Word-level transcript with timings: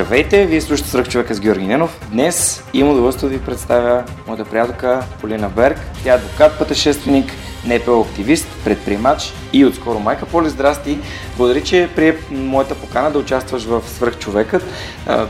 Здравейте, 0.00 0.46
вие 0.46 0.60
слушате 0.60 0.90
Сръх 0.90 1.08
човека 1.08 1.34
с 1.34 1.40
Георги 1.40 1.66
Ненов. 1.66 2.00
Днес 2.10 2.64
имам 2.72 2.92
удоволствие 2.92 3.28
да 3.28 3.36
ви 3.36 3.44
представя 3.44 4.04
моята 4.26 4.44
приятелка 4.44 5.04
Полина 5.20 5.48
Берг. 5.48 5.78
Тя 6.04 6.12
е 6.12 6.16
адвокат, 6.16 6.58
пътешественик, 6.58 7.32
НПО 7.66 8.00
активист, 8.00 8.48
предприемач 8.64 9.32
и 9.52 9.64
отскоро 9.64 9.98
майка. 9.98 10.26
Поли, 10.26 10.48
здрасти! 10.48 10.98
Благодаря, 11.36 11.62
че 11.62 11.88
прие 11.96 12.16
моята 12.30 12.74
покана 12.74 13.10
да 13.10 13.18
участваш 13.18 13.64
в 13.64 13.82
Свръх 13.86 14.18
човекът. 14.18 14.64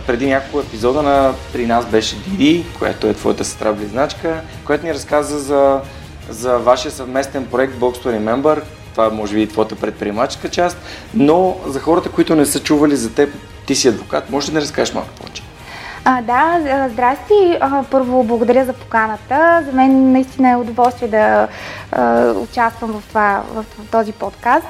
преди 0.07 0.27
няколко 0.27 0.61
епизода 0.61 1.02
на 1.02 1.33
при 1.52 1.66
нас 1.66 1.87
беше 1.87 2.16
Диди, 2.16 2.65
която 2.79 3.07
е 3.07 3.15
твоята 3.15 3.45
сестра 3.45 3.73
близначка, 3.73 4.41
която 4.65 4.87
ни 4.87 4.95
разказа 4.95 5.39
за, 5.39 5.80
за 6.29 6.59
вашия 6.59 6.93
съвместен 6.93 7.47
проект 7.47 7.75
Box 7.75 8.05
to 8.05 8.19
Remember, 8.19 8.63
това 8.93 9.11
може 9.11 9.35
би 9.35 9.43
и 9.43 9.47
твоята 9.47 9.77
предприемачка 9.77 10.49
част, 10.49 10.79
но 11.15 11.57
за 11.67 11.80
хората, 11.80 12.11
които 12.11 12.37
не 12.37 12.47
са 12.47 12.61
чували 12.61 12.97
за 12.97 13.15
теб, 13.15 13.30
ти 13.66 13.75
си 13.75 13.89
адвокат, 13.89 14.30
може 14.30 14.49
ли 14.51 14.55
да 14.55 14.61
разкажеш 14.61 14.95
малко 14.95 15.11
повече? 15.11 15.43
А, 16.05 16.23
да, 16.23 16.61
здрасти. 16.89 17.59
Първо 17.91 18.25
благодаря 18.25 18.65
за 18.65 18.73
поканата. 18.73 19.63
За 19.66 19.73
мен 19.73 20.13
наистина 20.13 20.51
е 20.51 20.57
удоволствие 20.57 21.09
да 21.09 21.49
а, 21.93 22.33
участвам 22.33 22.93
в, 22.93 23.09
това, 23.09 23.43
в, 23.55 23.65
този 23.91 24.13
подкаст. 24.13 24.66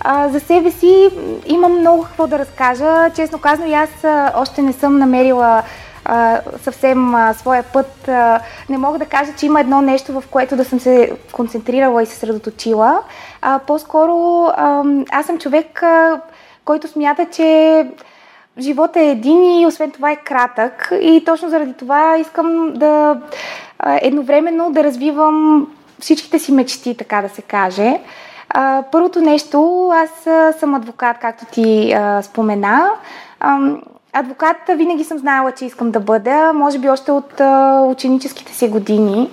А, 0.00 0.28
за 0.28 0.40
себе 0.40 0.70
си 0.70 1.10
имам 1.46 1.78
много 1.78 2.02
какво 2.02 2.26
да 2.26 2.38
разкажа. 2.38 3.10
Честно 3.14 3.38
казано, 3.38 3.74
аз 3.74 4.04
още 4.34 4.62
не 4.62 4.72
съм 4.72 4.98
намерила 4.98 5.62
съвсем 6.62 7.14
своя 7.34 7.62
път. 7.62 8.08
Не 8.68 8.78
мога 8.78 8.98
да 8.98 9.06
кажа, 9.06 9.32
че 9.36 9.46
има 9.46 9.60
едно 9.60 9.80
нещо, 9.80 10.20
в 10.20 10.24
което 10.30 10.56
да 10.56 10.64
съм 10.64 10.80
се 10.80 11.12
концентрирала 11.32 12.02
и 12.02 12.06
се 12.06 12.16
средоточила. 12.16 13.00
По-скоро 13.66 14.46
аз 15.12 15.26
съм 15.26 15.38
човек, 15.38 15.82
който 16.64 16.88
смята, 16.88 17.26
че 17.30 17.86
живот 18.58 18.96
е 18.96 19.10
един 19.10 19.60
и 19.60 19.66
освен 19.66 19.90
това 19.90 20.10
е 20.10 20.16
кратък 20.16 20.92
и 21.00 21.22
точно 21.26 21.48
заради 21.48 21.72
това 21.72 22.16
искам 22.16 22.72
да 22.74 23.20
едновременно 23.84 24.72
да 24.72 24.84
развивам 24.84 25.66
всичките 26.00 26.38
си 26.38 26.52
мечти, 26.52 26.96
така 26.96 27.22
да 27.22 27.28
се 27.28 27.42
каже. 27.42 28.00
Първото 28.92 29.20
нещо, 29.20 29.90
аз 29.94 30.28
съм 30.58 30.74
адвокат, 30.74 31.18
както 31.18 31.44
ти 31.44 31.96
спомена. 32.22 32.90
Адвокат 34.18 34.56
винаги 34.68 35.04
съм 35.04 35.18
знаела, 35.18 35.52
че 35.52 35.64
искам 35.64 35.90
да 35.90 36.00
бъда, 36.00 36.52
може 36.54 36.78
би 36.78 36.88
още 36.88 37.12
от 37.12 37.40
ученическите 37.90 38.54
си 38.54 38.68
години. 38.68 39.30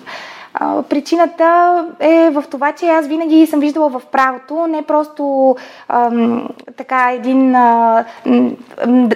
Причината 0.89 1.85
е 1.99 2.29
в 2.29 2.43
това, 2.51 2.71
че 2.71 2.85
аз 2.85 3.07
винаги 3.07 3.47
съм 3.47 3.59
виждала 3.59 3.89
в 3.89 4.01
правото 4.11 4.67
не 4.67 4.81
просто 4.81 5.55
ам, 5.89 6.49
така 6.77 7.11
един 7.11 7.55
а, 7.55 8.05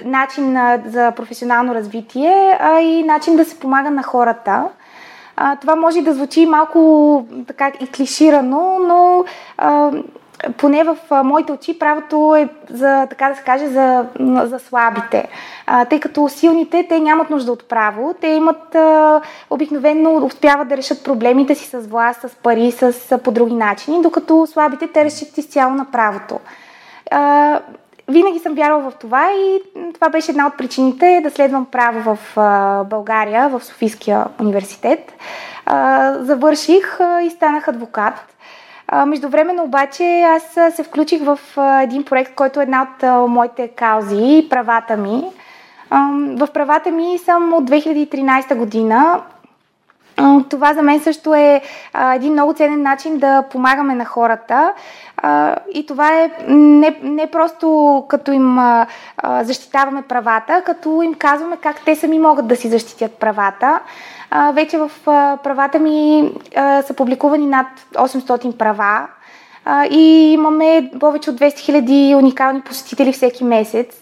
начин 0.04 0.56
а, 0.56 0.78
за 0.86 1.12
професионално 1.16 1.74
развитие, 1.74 2.58
а 2.60 2.80
и 2.80 3.02
начин 3.02 3.36
да 3.36 3.44
се 3.44 3.58
помага 3.58 3.90
на 3.90 4.02
хората. 4.02 4.64
А, 5.36 5.56
това 5.56 5.76
може 5.76 6.02
да 6.02 6.14
звучи 6.14 6.46
малко 6.46 7.24
така 7.46 7.72
и 7.80 7.86
клиширано, 7.86 8.78
но 8.88 9.24
а, 9.58 9.90
поне 10.56 10.84
в 10.84 10.96
моите 11.24 11.52
очи 11.52 11.78
правото 11.78 12.36
е 12.36 12.48
за, 12.70 13.06
така 13.10 13.28
да 13.28 13.34
се 13.34 13.42
каже, 13.42 13.66
за, 13.66 14.04
за 14.20 14.58
слабите. 14.58 15.28
А, 15.66 15.84
тъй 15.84 16.00
като 16.00 16.28
силните, 16.28 16.86
те 16.88 17.00
нямат 17.00 17.30
нужда 17.30 17.52
от 17.52 17.68
право, 17.68 18.14
те 18.20 18.26
имат 18.26 18.74
а, 18.74 19.20
обикновено 19.50 20.26
успяват 20.26 20.68
да 20.68 20.76
решат 20.76 21.04
проблемите 21.04 21.54
си 21.54 21.68
с 21.68 21.78
власт, 21.78 22.20
с 22.20 22.34
пари, 22.34 22.72
с, 22.72 23.18
по 23.24 23.30
други 23.30 23.54
начини, 23.54 24.02
докато 24.02 24.46
слабите 24.46 24.88
те 24.88 25.04
решат 25.04 25.38
изцяло 25.38 25.74
на 25.74 25.84
правото. 25.84 26.40
А, 27.10 27.60
винаги 28.08 28.38
съм 28.38 28.54
вярвала 28.54 28.90
в 28.90 28.94
това 28.94 29.32
и 29.32 29.60
това 29.94 30.08
беше 30.08 30.30
една 30.30 30.46
от 30.46 30.56
причините 30.56 31.20
да 31.22 31.30
следвам 31.30 31.66
право 31.66 32.00
в 32.00 32.18
България, 32.90 33.48
в 33.48 33.64
Софийския 33.64 34.24
университет. 34.40 35.12
Завърших 36.20 36.98
и 37.24 37.30
станах 37.30 37.68
адвокат. 37.68 38.14
Междувременно 39.06 39.62
обаче 39.64 40.22
аз 40.22 40.74
се 40.74 40.82
включих 40.82 41.22
в 41.22 41.38
един 41.82 42.04
проект, 42.04 42.34
който 42.34 42.60
е 42.60 42.62
една 42.62 42.82
от 42.82 43.28
моите 43.30 43.68
каузи, 43.68 44.46
правата 44.50 44.96
ми. 44.96 45.24
В 46.36 46.48
правата 46.54 46.90
ми 46.90 47.18
съм 47.18 47.52
от 47.52 47.70
2013 47.70 48.56
година. 48.56 49.20
Това 50.48 50.74
за 50.74 50.82
мен 50.82 51.00
също 51.00 51.34
е 51.34 51.62
а, 51.92 52.14
един 52.14 52.32
много 52.32 52.52
ценен 52.52 52.82
начин 52.82 53.18
да 53.18 53.42
помагаме 53.42 53.94
на 53.94 54.04
хората. 54.04 54.72
А, 55.16 55.56
и 55.74 55.86
това 55.86 56.20
е 56.20 56.30
не, 56.48 56.98
не 57.02 57.26
просто 57.26 58.04
като 58.08 58.32
им 58.32 58.58
а, 58.58 58.86
защитаваме 59.42 60.02
правата, 60.02 60.62
като 60.66 61.02
им 61.02 61.14
казваме 61.14 61.56
как 61.56 61.80
те 61.84 61.96
сами 61.96 62.18
могат 62.18 62.46
да 62.46 62.56
си 62.56 62.68
защитят 62.68 63.12
правата. 63.12 63.80
А, 64.30 64.52
вече 64.52 64.78
в 64.78 64.90
а, 65.06 65.36
правата 65.36 65.78
ми 65.78 66.32
а, 66.56 66.82
са 66.82 66.94
публикувани 66.94 67.46
над 67.46 67.66
800 67.94 68.56
права 68.56 69.06
и 69.90 70.32
имаме 70.32 70.90
повече 71.00 71.30
от 71.30 71.40
200 71.40 71.48
000 71.72 72.16
уникални 72.16 72.60
посетители 72.60 73.12
всеки 73.12 73.44
месец. 73.44 74.00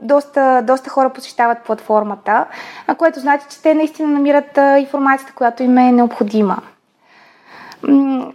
Доста, 0.00 0.62
доста 0.62 0.90
хора 0.90 1.10
посещават 1.10 1.58
платформата, 1.58 2.44
което 2.98 3.20
значи, 3.20 3.44
че 3.50 3.62
те 3.62 3.74
наистина 3.74 4.08
намират 4.08 4.58
информацията, 4.78 5.32
която 5.34 5.62
им 5.62 5.78
е 5.78 5.92
необходима. 5.92 6.56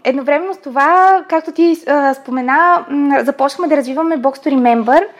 Едновременно 0.03 0.53
с 0.53 0.57
това, 0.57 1.23
както 1.29 1.51
ти 1.51 1.77
спомена, 2.13 2.85
започнахме 3.19 3.67
да 3.67 3.77
развиваме 3.77 4.17
Box 4.17 4.45
to 4.45 4.55
Remember– 4.55 5.03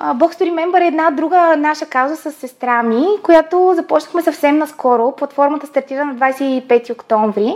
Box 0.00 0.40
Remember 0.40 0.80
е 0.80 0.86
една 0.86 1.10
друга 1.10 1.56
наша 1.56 1.86
кауза 1.86 2.16
с 2.16 2.32
сестра 2.32 2.82
ми, 2.82 3.06
която 3.22 3.72
започнахме 3.76 4.22
съвсем 4.22 4.58
наскоро. 4.58 5.12
Платформата 5.16 5.66
стартира 5.66 6.04
на 6.04 6.14
25 6.14 6.92
октомври. 6.92 7.54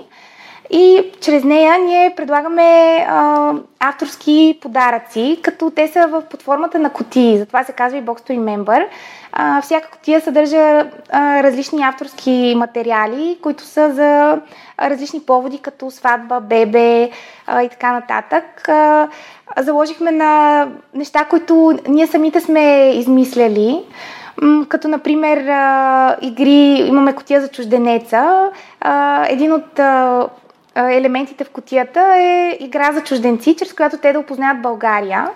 И 0.70 1.12
чрез 1.20 1.44
нея 1.44 1.78
ние 1.78 2.14
предлагаме 2.16 2.96
а, 3.08 3.52
авторски 3.80 4.58
подаръци, 4.62 5.40
като 5.42 5.70
те 5.70 5.88
са 5.88 6.06
в 6.06 6.22
подформата 6.30 6.78
на 6.78 6.90
котии. 6.90 7.38
Затова 7.38 7.64
се 7.64 7.72
казва 7.72 7.98
и 7.98 8.02
Box 8.02 8.30
to 8.30 8.38
Remember. 8.38 8.86
А, 9.32 9.60
всяка 9.62 9.90
котия 9.90 10.20
съдържа 10.20 10.86
а, 11.10 11.42
различни 11.42 11.82
авторски 11.82 12.54
материали, 12.56 13.38
които 13.42 13.64
са 13.64 13.92
за 13.92 14.38
различни 14.80 15.20
поводи, 15.20 15.58
като 15.58 15.90
сватба, 15.90 16.40
бебе 16.40 17.10
а, 17.46 17.62
и 17.62 17.68
така 17.68 17.92
нататък. 17.92 18.68
А, 18.68 19.08
заложихме 19.58 20.10
на 20.10 20.68
неща, 20.94 21.24
които 21.24 21.78
ние 21.88 22.06
самите 22.06 22.40
сме 22.40 22.90
измисляли. 22.94 23.84
Като, 24.68 24.88
например, 24.88 25.38
игри, 26.20 26.84
имаме 26.88 27.14
котия 27.14 27.40
за 27.40 27.48
чужденеца. 27.48 28.50
Един 29.28 29.52
от 29.52 29.80
елементите 30.76 31.44
в 31.44 31.50
котията 31.50 32.16
е 32.16 32.56
игра 32.60 32.92
за 32.92 33.00
чужденци, 33.00 33.56
чрез 33.56 33.72
която 33.72 33.98
те 33.98 34.12
да 34.12 34.18
опознаят 34.18 34.62
България. 34.62 35.30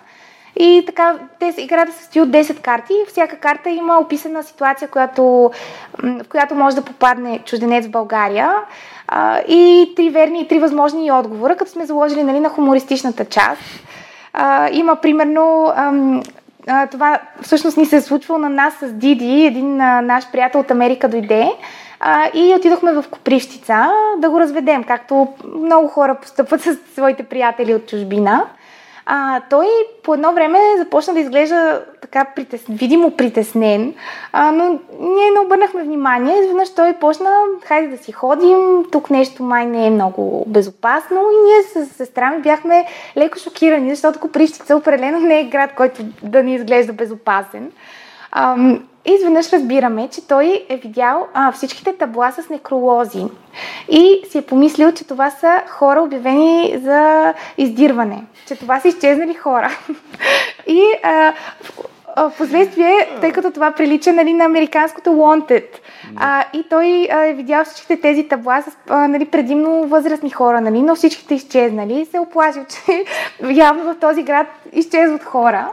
И 0.56 0.82
така, 0.86 1.14
те, 1.38 1.54
играта 1.58 1.92
се 1.92 1.98
състои 1.98 2.22
от 2.22 2.28
10 2.28 2.60
карти. 2.60 2.92
Всяка 3.08 3.36
карта 3.36 3.70
има 3.70 3.98
описана 3.98 4.42
ситуация, 4.42 4.88
която, 4.88 5.50
в 6.02 6.28
която 6.28 6.54
може 6.54 6.76
да 6.76 6.82
попадне 6.82 7.38
чужденец 7.44 7.86
в 7.86 7.90
България. 7.90 8.54
И 9.48 9.92
три 9.96 10.10
верни 10.10 10.40
и 10.40 10.48
три 10.48 10.58
възможни 10.58 11.12
отговора, 11.12 11.56
като 11.56 11.70
сме 11.70 11.86
заложили 11.86 12.22
нали, 12.22 12.40
на 12.40 12.48
хумористичната 12.48 13.24
част. 13.24 13.62
Има 14.72 14.96
примерно 14.96 15.72
това 16.90 17.18
всъщност 17.42 17.76
ни 17.76 17.86
се 17.86 17.96
е 17.96 18.00
случвало 18.00 18.38
на 18.38 18.48
нас 18.48 18.74
с 18.74 18.92
Диди, 18.92 19.46
един 19.46 19.76
наш 19.76 20.30
приятел 20.32 20.60
от 20.60 20.70
Америка 20.70 21.08
дойде 21.08 21.52
а, 22.00 22.30
и 22.34 22.54
отидохме 22.54 22.92
в 22.92 23.04
Копривщица 23.10 23.90
да 24.18 24.30
го 24.30 24.40
разведем, 24.40 24.84
както 24.84 25.28
много 25.56 25.88
хора 25.88 26.14
постъпват 26.22 26.60
с 26.62 26.76
своите 26.94 27.22
приятели 27.22 27.74
от 27.74 27.86
чужбина. 27.86 28.46
А, 29.06 29.40
той 29.50 29.66
по 30.04 30.14
едно 30.14 30.32
време 30.32 30.58
започна 30.78 31.14
да 31.14 31.20
изглежда 31.20 31.82
така 32.00 32.24
притес... 32.36 32.64
видимо 32.68 33.10
притеснен, 33.10 33.94
а, 34.32 34.52
но 34.52 34.78
ние 35.00 35.30
не 35.30 35.40
обърнахме 35.44 35.82
внимание. 35.82 36.38
Изведнъж 36.38 36.74
той 36.74 36.92
почна, 36.92 37.30
хайде 37.64 37.96
да 37.96 38.02
си 38.02 38.12
ходим, 38.12 38.84
тук 38.92 39.10
нещо 39.10 39.42
май 39.42 39.66
не 39.66 39.86
е 39.86 39.90
много 39.90 40.44
безопасно 40.48 41.20
и 41.20 41.44
ние 41.44 41.62
с 41.62 41.94
сестра 41.94 42.30
ми 42.30 42.42
бяхме 42.42 42.86
леко 43.16 43.38
шокирани, 43.38 43.90
защото 43.90 44.20
Коприщица 44.20 44.76
определено 44.76 45.20
не 45.20 45.40
е 45.40 45.44
град, 45.44 45.70
който 45.76 46.02
да 46.22 46.42
ни 46.42 46.54
изглежда 46.54 46.92
безопасен. 46.92 47.72
Ам, 48.32 48.82
изведнъж 49.04 49.52
разбираме, 49.52 50.08
че 50.08 50.26
той 50.26 50.66
е 50.68 50.76
видял 50.76 51.26
а, 51.34 51.52
всичките 51.52 51.96
табла 51.96 52.32
с 52.32 52.48
некролози 52.48 53.24
и 53.88 54.22
си 54.30 54.38
е 54.38 54.42
помислил, 54.42 54.92
че 54.92 55.06
това 55.06 55.30
са 55.30 55.62
хора 55.68 56.02
обявени 56.02 56.78
за 56.82 57.34
издирване, 57.58 58.24
че 58.46 58.56
това 58.56 58.80
са 58.80 58.88
изчезнали 58.88 59.34
хора. 59.34 59.70
и 60.66 60.82
а, 61.02 61.32
в 62.16 62.32
последствие, 62.38 63.08
тъй 63.20 63.32
като 63.32 63.50
това 63.50 63.70
прилича 63.70 64.12
нали, 64.12 64.32
на 64.32 64.44
американското 64.44 65.10
Wanted, 65.10 65.66
а, 66.16 66.44
и 66.52 66.64
той 66.70 67.08
а, 67.12 67.26
е 67.26 67.32
видял 67.32 67.64
всичките 67.64 68.00
тези 68.00 68.28
табла 68.28 68.62
с 68.62 68.76
а, 68.88 69.08
нали, 69.08 69.24
предимно 69.24 69.86
възрастни 69.86 70.30
хора, 70.30 70.60
нали, 70.60 70.82
но 70.82 70.94
всичките 70.94 71.34
изчезнали 71.34 72.00
и 72.00 72.04
се 72.04 72.18
оплашил, 72.18 72.64
че 72.86 73.04
явно 73.50 73.94
в 73.94 73.96
този 74.00 74.22
град 74.22 74.46
изчезват 74.72 75.24
хора. 75.24 75.68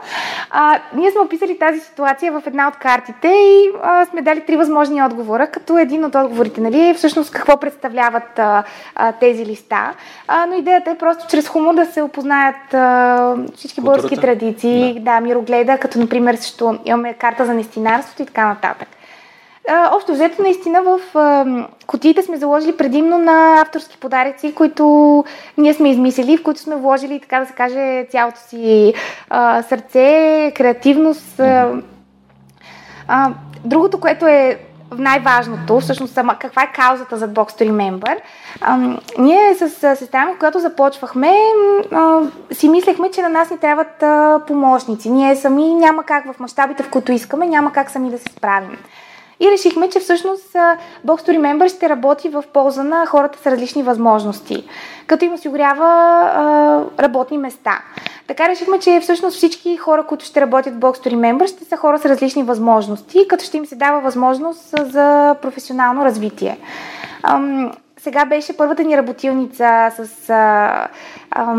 А, 0.50 0.80
ние 0.94 1.10
сме 1.10 1.20
описали 1.20 1.58
тази 1.58 1.80
ситуация 1.80 2.32
в 2.32 2.42
една 2.46 2.68
от 2.68 2.76
картите 2.76 3.28
и 3.28 3.70
а, 3.82 4.04
сме 4.04 4.22
дали 4.22 4.40
три 4.40 4.56
възможни 4.56 5.02
отговора, 5.02 5.46
като 5.46 5.78
един 5.78 6.04
от 6.04 6.14
отговорите 6.14 6.60
нали, 6.60 6.88
е 6.88 6.94
всъщност 6.94 7.30
какво 7.30 7.56
представляват 7.56 8.38
а, 8.38 8.64
а, 8.94 9.12
тези 9.12 9.46
листа. 9.46 9.90
А, 10.28 10.46
но 10.46 10.54
идеята 10.54 10.90
е 10.90 10.98
просто 10.98 11.26
чрез 11.30 11.48
хумор 11.48 11.74
да 11.74 11.86
се 11.86 12.02
опознаят 12.02 12.74
а, 12.74 13.36
всички 13.54 13.80
български 13.80 14.16
традиции, 14.16 14.94
да. 14.94 15.00
да, 15.00 15.20
мирогледа, 15.20 15.78
като 15.78 15.98
например 15.98 16.27
също 16.36 16.78
имаме 16.84 17.14
карта 17.14 17.46
за 17.46 17.54
нестинарството 17.54 18.22
и 18.22 18.26
така 18.26 18.48
нататък 18.48 18.88
общо 19.92 20.12
взето, 20.12 20.42
наистина 20.42 20.82
в 20.82 21.16
а, 21.18 21.46
кутиите 21.86 22.22
сме 22.22 22.36
заложили 22.36 22.76
предимно 22.76 23.18
на 23.18 23.60
авторски 23.60 23.98
подаръци, 23.98 24.54
които 24.54 25.24
ние 25.58 25.74
сме 25.74 25.90
измислили, 25.90 26.36
в 26.36 26.42
които 26.42 26.60
сме 26.60 26.76
вложили, 26.76 27.20
така 27.20 27.40
да 27.40 27.46
се 27.46 27.52
каже, 27.52 28.06
цялото 28.10 28.40
си 28.40 28.94
сърце, 29.68 30.52
креативност. 30.56 31.40
Другото, 33.64 34.00
което 34.00 34.26
е 34.26 34.58
най-важното, 34.96 35.80
всъщност 35.80 36.14
сама, 36.14 36.36
каква 36.38 36.62
е 36.62 36.72
каузата 36.72 37.16
за 37.16 37.28
Box 37.28 37.60
to 37.60 37.70
Remember. 37.70 38.16
А, 38.60 38.76
ние 39.18 39.54
с 39.54 39.96
сестра 39.96 40.26
ми, 40.26 40.32
когато 40.32 40.58
започвахме, 40.58 41.32
а, 41.92 42.20
си 42.52 42.68
мислехме, 42.68 43.10
че 43.10 43.22
на 43.22 43.28
нас 43.28 43.50
ни 43.50 43.58
трябват 43.58 44.02
а, 44.02 44.40
помощници. 44.46 45.10
Ние 45.10 45.36
сами 45.36 45.74
няма 45.74 46.02
как 46.02 46.32
в 46.32 46.40
мащабите, 46.40 46.82
в 46.82 46.90
които 46.90 47.12
искаме, 47.12 47.46
няма 47.46 47.72
как 47.72 47.90
сами 47.90 48.10
да 48.10 48.18
се 48.18 48.32
справим. 48.32 48.78
И 49.40 49.50
решихме, 49.50 49.88
че 49.88 50.00
всъщност 50.00 50.52
Box 51.06 51.28
to 51.28 51.38
Remember 51.38 51.76
ще 51.76 51.88
работи 51.88 52.28
в 52.28 52.44
полза 52.52 52.84
на 52.84 53.06
хората 53.06 53.38
с 53.38 53.46
различни 53.46 53.82
възможности, 53.82 54.64
като 55.06 55.24
им 55.24 55.32
осигурява 55.32 55.86
а, 56.34 57.02
работни 57.02 57.38
места. 57.38 57.78
Така 58.26 58.48
решихме, 58.48 58.78
че 58.78 59.00
всъщност 59.00 59.36
всички 59.36 59.76
хора, 59.76 60.06
които 60.06 60.24
ще 60.24 60.40
работят 60.40 60.74
в 60.74 60.78
Box 60.78 61.06
to 61.06 61.14
Remember, 61.14 61.46
ще 61.46 61.64
са 61.64 61.76
хора 61.76 61.98
с 61.98 62.04
различни 62.04 62.42
възможности, 62.42 63.28
като 63.28 63.44
ще 63.44 63.56
им 63.56 63.66
се 63.66 63.76
дава 63.76 64.00
възможност 64.00 64.74
за 64.78 65.36
професионално 65.42 66.04
развитие. 66.04 66.58
Ам, 67.22 67.72
сега 67.98 68.24
беше 68.24 68.56
първата 68.56 68.84
ни 68.84 68.96
работилница 68.96 69.92
с 69.96 70.30
а, 70.30 70.88
а, 71.30 71.54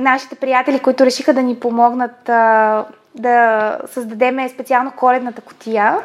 нашите 0.00 0.34
приятели, 0.34 0.78
които 0.78 1.06
решиха 1.06 1.34
да 1.34 1.42
ни 1.42 1.56
помогнат 1.56 2.28
а, 2.28 2.84
да 3.14 3.78
създадем 3.86 4.48
специално 4.48 4.92
коледната 4.96 5.40
котия 5.40 5.98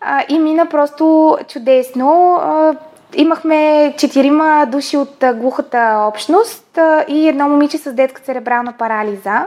а, 0.00 0.24
и 0.28 0.38
мина 0.38 0.66
просто 0.66 1.38
чудесно. 1.48 2.34
А, 2.34 2.74
имахме 3.14 3.94
четирима 3.98 4.66
души 4.72 4.96
от 4.96 5.22
а, 5.22 5.34
глухата 5.34 6.04
общност 6.08 6.78
а, 6.78 7.04
и 7.08 7.28
едно 7.28 7.48
момиче 7.48 7.78
с 7.78 7.92
детска 7.92 8.22
церебрална 8.22 8.72
парализа. 8.72 9.46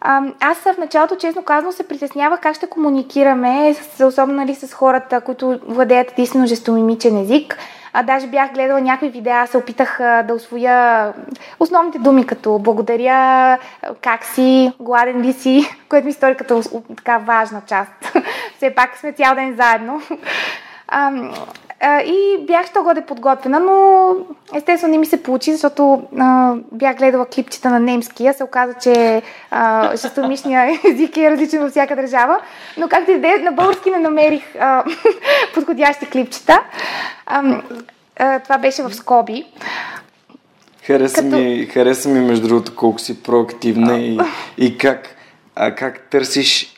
А, 0.00 0.22
аз 0.40 0.58
в 0.58 0.78
началото, 0.78 1.16
честно 1.16 1.42
казано, 1.42 1.72
се 1.72 1.88
притеснявах 1.88 2.40
как 2.40 2.56
ще 2.56 2.66
комуникираме, 2.66 3.74
с, 3.74 4.06
особено 4.06 4.36
нали, 4.36 4.54
с 4.54 4.74
хората, 4.74 5.20
които 5.20 5.60
владеят 5.66 6.12
единствено 6.12 6.46
жестомимичен 6.46 7.16
език. 7.16 7.58
А, 7.96 8.02
даже 8.02 8.26
бях 8.26 8.52
гледала 8.52 8.80
някакви 8.80 9.08
видеа, 9.08 9.46
се 9.46 9.56
опитах 9.56 10.00
а, 10.00 10.22
да 10.22 10.34
освоя 10.34 11.12
основните 11.60 11.98
думи, 11.98 12.26
като 12.26 12.58
благодаря, 12.58 13.58
как 14.00 14.24
си, 14.24 14.72
гладен 14.80 15.20
ли 15.20 15.32
си, 15.32 15.76
което 15.88 16.06
ми 16.06 16.12
стори 16.12 16.36
като 16.36 16.62
така 16.96 17.18
важна 17.18 17.62
част. 17.66 17.90
Все 18.56 18.74
пак 18.74 18.96
сме 18.96 19.12
цял 19.12 19.34
ден 19.34 19.56
заедно. 19.56 20.02
А, 20.88 21.12
а, 21.86 22.00
и 22.00 22.38
бях 22.46 22.66
що 22.66 22.82
годе 22.82 23.00
подготвена, 23.00 23.60
но 23.60 24.16
естествено 24.54 24.92
не 24.92 24.98
ми 24.98 25.06
се 25.06 25.22
получи, 25.22 25.52
защото 25.52 26.02
а, 26.18 26.54
бях 26.72 26.96
гледала 26.96 27.26
клипчета 27.26 27.70
на 27.70 27.80
немски, 27.80 28.26
а 28.26 28.32
се 28.32 28.44
оказа, 28.44 28.74
че 28.82 29.22
шестомишния 30.00 30.80
език 30.84 31.16
е 31.16 31.30
различен 31.30 31.60
във 31.60 31.70
всяка 31.70 31.96
държава. 31.96 32.40
Но 32.76 32.88
както 32.88 33.10
и 33.10 33.20
да 33.20 33.28
е, 33.28 33.38
на 33.38 33.52
български 33.52 33.90
не 33.90 33.98
намерих 33.98 34.42
а, 34.60 34.84
подходящи 35.54 36.06
клипчета. 36.06 36.60
А, 37.26 37.62
а, 38.18 38.40
това 38.40 38.58
беше 38.58 38.82
в 38.82 38.94
Скоби. 38.94 39.44
Хареса, 40.86 41.22
Като... 41.22 41.36
ми, 41.36 41.66
хареса 41.66 42.08
ми, 42.08 42.20
между 42.20 42.48
другото, 42.48 42.76
колко 42.76 42.98
си 42.98 43.22
проактивна 43.22 43.98
и, 43.98 44.18
и 44.58 44.78
как, 44.78 45.08
а, 45.56 45.74
как 45.74 46.00
търсиш 46.10 46.74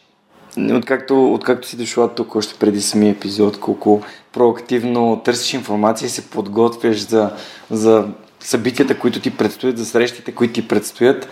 Откакто, 0.58 1.32
откакто 1.34 1.68
си 1.68 1.76
дошла 1.76 2.14
тук, 2.14 2.34
още 2.34 2.54
преди 2.58 2.80
самия 2.80 3.12
епизод, 3.12 3.60
колко 3.60 4.02
проактивно 4.36 5.20
търсиш 5.24 5.54
информация 5.54 6.06
и 6.06 6.10
се 6.10 6.30
подготвяш 6.30 7.06
за, 7.06 7.30
за 7.70 8.08
събитията, 8.40 8.98
които 8.98 9.20
ти 9.20 9.36
предстоят, 9.36 9.78
за 9.78 9.86
срещите, 9.86 10.32
които 10.32 10.54
ти 10.54 10.68
предстоят. 10.68 11.28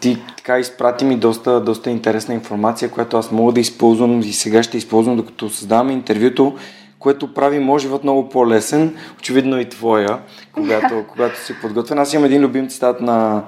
Ти 0.00 0.18
така 0.36 0.58
изпрати 0.58 1.04
ми 1.04 1.16
доста, 1.16 1.60
доста 1.60 1.90
интересна 1.90 2.34
информация, 2.34 2.90
която 2.90 3.16
аз 3.16 3.32
мога 3.32 3.52
да 3.52 3.60
използвам 3.60 4.20
и 4.20 4.32
сега 4.32 4.62
ще 4.62 4.78
използвам, 4.78 5.16
докато 5.16 5.50
създаваме 5.50 5.92
интервюто, 5.92 6.56
което 6.98 7.34
прави 7.34 7.58
моят 7.58 7.82
живот 7.82 8.02
много 8.02 8.28
по-лесен, 8.28 8.96
очевидно 9.18 9.60
и 9.60 9.68
твоя, 9.68 10.18
когато, 10.52 11.04
когато 11.12 11.44
си 11.44 11.54
подготвен. 11.60 11.98
Аз 11.98 12.12
имам 12.12 12.24
един 12.24 12.42
любим 12.42 12.68
цитат 12.68 13.00
на 13.00 13.44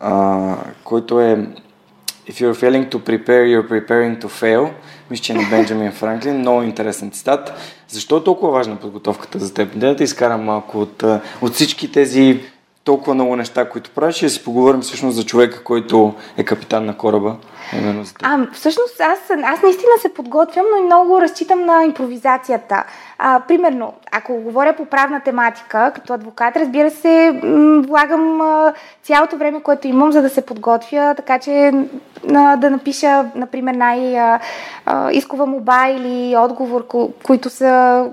а, 0.00 0.56
който 0.84 1.20
е 1.20 1.46
If 2.26 2.40
you're 2.40 2.54
failing 2.54 2.90
to 2.90 2.98
prepare, 2.98 3.44
you're 3.44 3.68
preparing 3.68 4.22
to 4.22 4.28
fail. 4.28 4.70
Мисля, 5.10 5.22
че 5.22 5.34
на 5.34 5.42
Бенджамин 5.50 5.92
Франклин. 5.92 6.38
Много 6.38 6.62
интересен 6.62 7.10
цитат. 7.10 7.52
Защо 7.88 8.16
е 8.16 8.24
толкова 8.24 8.52
важна 8.52 8.76
подготовката 8.76 9.38
за 9.38 9.54
теб? 9.54 9.78
Да 9.78 9.96
те 9.96 10.04
изкарам 10.04 10.44
малко 10.44 10.80
от, 10.80 11.04
от 11.42 11.54
всички 11.54 11.92
тези 11.92 12.40
толкова 12.84 13.14
много 13.14 13.36
неща, 13.36 13.68
които 13.68 13.90
правиш 13.90 14.22
и 14.22 14.24
да 14.24 14.30
си 14.30 14.44
поговорим 14.44 14.80
всъщност 14.80 15.16
за 15.16 15.24
човека, 15.24 15.64
който 15.64 16.14
е 16.36 16.44
капитан 16.44 16.84
на 16.84 16.96
кораба. 16.96 17.36
Именно 17.72 18.04
а, 18.22 18.38
всъщност 18.52 19.00
аз, 19.00 19.18
аз 19.44 19.62
наистина 19.62 19.90
се 20.00 20.14
подготвям, 20.14 20.66
но 20.70 20.76
и 20.76 20.86
много 20.86 21.20
разчитам 21.20 21.64
на 21.64 21.84
импровизацията. 21.84 22.84
А, 23.18 23.40
примерно, 23.48 23.92
ако 24.12 24.34
говоря 24.34 24.76
по 24.76 24.84
правна 24.84 25.20
тематика, 25.20 25.92
като 25.94 26.12
адвокат, 26.12 26.56
разбира 26.56 26.90
се, 26.90 27.40
влагам 27.86 28.40
цялото 29.02 29.36
време, 29.36 29.62
което 29.62 29.88
имам, 29.88 30.12
за 30.12 30.22
да 30.22 30.30
се 30.30 30.46
подготвя, 30.46 31.14
така 31.16 31.38
че 31.38 31.72
а, 32.34 32.56
да 32.56 32.70
напиша, 32.70 33.24
например, 33.34 33.74
най-искова 33.74 35.46
моба 35.46 35.88
или 35.88 36.36
отговор, 36.36 36.86
ко- 36.86 37.12
които 37.22 37.50
са 37.50 38.04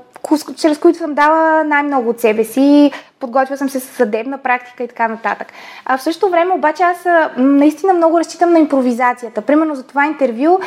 чрез 0.58 0.78
които 0.78 1.00
съм 1.00 1.14
дала 1.14 1.64
най-много 1.64 2.10
от 2.10 2.20
себе 2.20 2.44
си, 2.44 2.92
подготвила 3.20 3.58
съм 3.58 3.70
се 3.70 3.80
с 3.80 3.84
съдебна 3.84 4.38
практика 4.38 4.84
и 4.84 4.88
така 4.88 5.08
нататък. 5.08 5.48
А 5.86 5.98
в 5.98 6.02
същото 6.02 6.32
време 6.32 6.54
обаче 6.54 6.84
аз 6.84 7.06
наистина 7.38 7.94
много 7.94 8.20
разчитам 8.20 8.52
на 8.54 8.60
импровизацията. 8.60 9.42
Примерно 9.42 9.76
за 9.76 9.84
това 9.84 10.06
интервю 10.06 10.60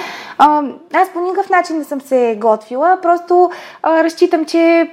аз 0.93 1.11
по 1.13 1.21
никакъв 1.21 1.51
начин 1.51 1.79
не 1.79 1.85
съм 1.85 2.01
се 2.01 2.39
готвила, 2.41 2.99
просто 3.03 3.51
разчитам, 3.85 4.45
че 4.45 4.91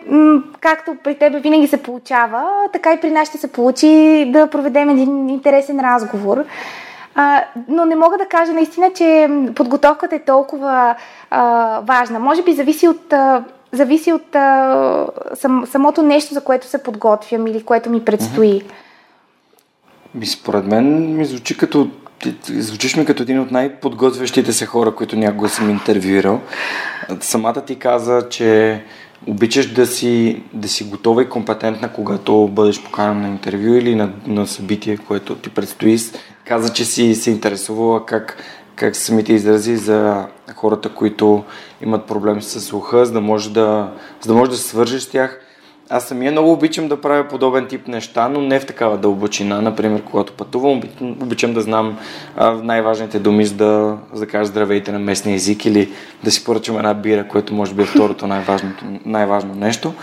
както 0.60 0.96
при 1.04 1.16
тебе 1.16 1.40
винаги 1.40 1.68
се 1.68 1.84
получава, 1.84 2.44
така 2.74 2.94
и 2.94 3.00
при 3.00 3.12
нас 3.12 3.28
ще 3.28 3.38
се 3.38 3.52
получи 3.52 4.26
да 4.34 4.48
проведем 4.48 4.90
един 4.90 5.30
интересен 5.30 5.80
разговор. 5.80 6.44
А, 7.16 7.44
но 7.68 7.86
не 7.86 7.96
мога 7.96 8.18
да 8.18 8.26
кажа 8.26 8.54
наистина, 8.54 8.94
че 8.94 9.30
подготовката 9.56 10.16
е 10.16 10.20
толкова 10.20 10.96
а, 11.30 11.80
важна. 11.80 12.20
Може 12.20 12.44
би 12.44 12.54
зависи 12.54 12.88
от 12.88 13.14
а, 13.14 13.44
зависи 13.72 14.14
от 14.14 14.36
а, 14.36 15.08
сам, 15.36 15.66
самото 15.72 16.02
нещо, 16.02 16.34
за 16.34 16.42
което 16.42 16.68
се 16.68 16.84
подготвям 16.84 17.48
или 17.48 17.64
което 17.64 17.90
ми 17.90 18.06
предстои. 18.06 18.62
Ми, 20.16 20.26
според 20.26 20.66
мен 20.66 21.16
ми 21.16 21.26
звучи 21.26 21.58
като 21.58 21.90
звучиш 22.50 22.96
ми 22.96 23.06
като 23.06 23.24
един 23.24 23.40
от 23.40 23.52
най-подготвящите 23.52 24.54
се 24.54 24.66
хора, 24.66 24.96
които 24.96 25.16
някога 25.16 25.50
съм 25.50 25.70
интервюирал. 25.70 26.42
Самата 27.20 27.62
ти 27.66 27.76
каза, 27.76 28.30
че 28.30 28.82
обичаш 29.28 29.74
да 29.74 29.88
си, 29.88 30.44
да 30.54 30.68
си 30.68 30.84
готова 30.84 31.22
и 31.22 31.30
компетентна, 31.30 31.94
когато 31.94 32.48
бъдеш 32.48 32.84
поканен 32.84 33.22
на 33.22 33.28
интервю 33.28 33.74
или 33.74 33.96
на, 33.96 34.10
на 34.28 34.48
събитие, 34.48 34.98
което 34.98 35.36
ти 35.36 35.50
предстои. 35.50 35.98
Каза, 36.46 36.74
че 36.74 36.86
си 36.86 37.16
се 37.16 37.32
интересувала 37.32 38.06
как 38.06 38.38
как 38.82 38.96
са 38.96 39.04
самите 39.04 39.34
изрази 39.34 39.78
за 39.78 40.28
хората, 40.56 40.90
които 40.90 41.44
имат 41.82 42.06
проблеми 42.06 42.42
с 42.42 42.62
слуха, 42.62 43.06
за 43.06 43.14
да 43.14 43.22
може 43.22 43.54
да, 43.54 43.92
за 44.22 44.34
да, 44.34 44.40
може 44.40 44.52
да 44.52 44.58
се 44.58 44.68
свържеш 44.68 45.02
с 45.02 45.10
тях. 45.10 45.40
аз 45.90 46.08
самия 46.08 46.32
много 46.32 46.52
обичам 46.52 46.88
да 46.88 47.02
правя 47.02 47.28
подобен 47.28 47.68
тип 47.68 47.88
неща, 47.88 48.30
но 48.30 48.42
не 48.42 48.60
в 48.60 48.66
такава 48.66 48.98
дълбочина. 48.98 49.62
Например, 49.62 50.04
когато 50.04 50.34
пътувам, 50.34 50.82
обичам 51.02 51.54
да 51.54 51.62
знам 51.62 51.98
най-важните 52.64 53.20
думи, 53.20 53.46
за 53.46 53.56
да, 53.56 53.98
за 54.14 54.20
да 54.20 54.28
кажа 54.28 54.46
здравейте 54.46 54.92
на 54.92 55.00
местния 55.00 55.36
език 55.36 55.66
или 55.66 55.92
да 56.24 56.32
си 56.32 56.44
поръчам 56.44 56.78
една 56.78 56.94
бира, 56.94 57.28
което 57.28 57.54
може 57.54 57.74
би 57.74 57.82
е 57.82 57.86
второто 57.86 58.28
най-важното, 58.28 58.86
най-важно 59.06 59.56
нещо. 59.56 59.94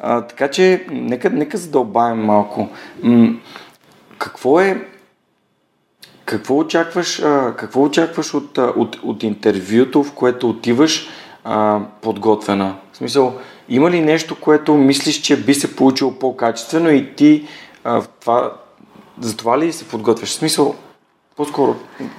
А, 0.00 0.20
така 0.20 0.48
че, 0.48 0.86
нека, 0.90 1.30
нека 1.30 1.56
задълбаем 1.56 2.18
малко. 2.18 2.68
М- 3.02 3.34
какво 4.18 4.60
е 4.60 4.86
какво 6.26 6.58
очакваш, 6.58 7.22
а, 7.22 7.54
какво 7.56 7.82
очакваш 7.82 8.34
от, 8.34 8.58
от, 8.58 8.98
от 9.02 9.22
интервюто, 9.22 10.04
в 10.04 10.12
което 10.12 10.50
отиваш 10.50 11.08
а, 11.44 11.80
подготвена? 12.02 12.76
В 12.92 12.96
смисъл, 12.96 13.34
има 13.68 13.90
ли 13.90 14.00
нещо, 14.00 14.36
което 14.40 14.74
мислиш, 14.74 15.20
че 15.20 15.44
би 15.44 15.54
се 15.54 15.76
получило 15.76 16.12
по-качествено 16.12 16.90
и 16.90 17.14
ти 17.14 17.46
а, 17.84 18.02
това, 18.20 18.52
за 19.20 19.36
това 19.36 19.58
ли 19.58 19.72
се 19.72 19.88
подготвяш? 19.88 20.28
В 20.28 20.34
смисъл, 20.34 20.74
по-скоро, 21.36 21.74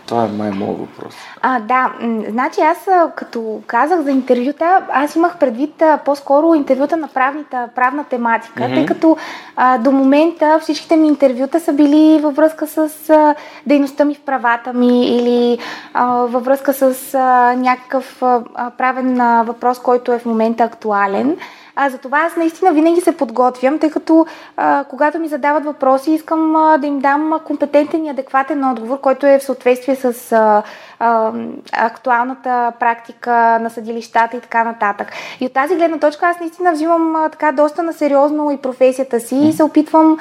това 0.05 0.25
е 0.25 0.27
май 0.27 0.51
моят 0.51 0.79
въпрос. 0.79 1.15
А, 1.41 1.59
да, 1.59 1.93
значи 2.29 2.61
аз 2.61 2.87
като 3.15 3.61
казах 3.67 4.01
за 4.01 4.11
интервюта, 4.11 4.81
аз 4.91 5.15
имах 5.15 5.37
предвид 5.37 5.83
по-скоро 6.05 6.53
интервюта 6.53 6.97
на 6.97 7.07
правната, 7.07 7.69
правна 7.75 8.03
тематика, 8.03 8.63
mm-hmm. 8.63 8.73
тъй 8.73 8.85
като 8.85 9.17
а, 9.55 9.77
до 9.77 9.91
момента 9.91 10.59
всичките 10.61 10.95
ми 10.95 11.07
интервюта 11.07 11.59
са 11.59 11.73
били 11.73 12.19
във 12.23 12.35
връзка 12.35 12.67
с 12.67 13.09
а, 13.09 13.35
дейността 13.65 14.05
ми 14.05 14.15
в 14.15 14.21
правата 14.21 14.73
ми 14.73 15.07
или 15.07 15.59
а, 15.93 16.05
във 16.07 16.45
връзка 16.45 16.73
с 16.73 17.13
а, 17.13 17.53
някакъв 17.57 18.23
а, 18.23 18.41
правен 18.77 19.21
а, 19.21 19.43
въпрос, 19.43 19.79
който 19.79 20.11
е 20.11 20.19
в 20.19 20.25
момента 20.25 20.63
актуален. 20.63 21.37
А, 21.79 21.89
за 21.89 21.97
това 21.97 22.19
аз 22.19 22.35
наистина 22.35 22.73
винаги 22.73 23.01
се 23.01 23.17
подготвям, 23.17 23.79
тъй 23.79 23.89
като 23.89 24.25
а, 24.57 24.83
когато 24.89 25.19
ми 25.19 25.27
задават 25.27 25.65
въпроси, 25.65 26.11
искам 26.11 26.55
а, 26.55 26.77
да 26.77 26.87
им 26.87 26.99
дам 26.99 27.39
компетентен 27.45 28.05
и 28.05 28.09
адекватен 28.09 28.63
отговор, 28.63 29.01
който 29.01 29.25
е 29.25 29.39
в 29.39 29.43
съответствие 29.43 29.95
с 29.95 30.31
а, 30.31 30.63
а, 30.99 31.31
актуалната 31.71 32.71
практика 32.79 33.59
на 33.61 33.69
съдилищата 33.69 34.37
и 34.37 34.41
така 34.41 34.63
нататък. 34.63 35.07
И 35.39 35.45
от 35.45 35.53
тази 35.53 35.75
гледна 35.75 35.97
точка 35.97 36.27
аз 36.27 36.39
наистина 36.39 36.71
взимам 36.71 37.15
а, 37.15 37.29
така 37.29 37.51
доста 37.51 37.83
на 37.83 37.93
сериозно 37.93 38.51
и 38.51 38.57
професията 38.57 39.19
си 39.19 39.35
и 39.35 39.53
се 39.53 39.63
опитвам 39.63 40.17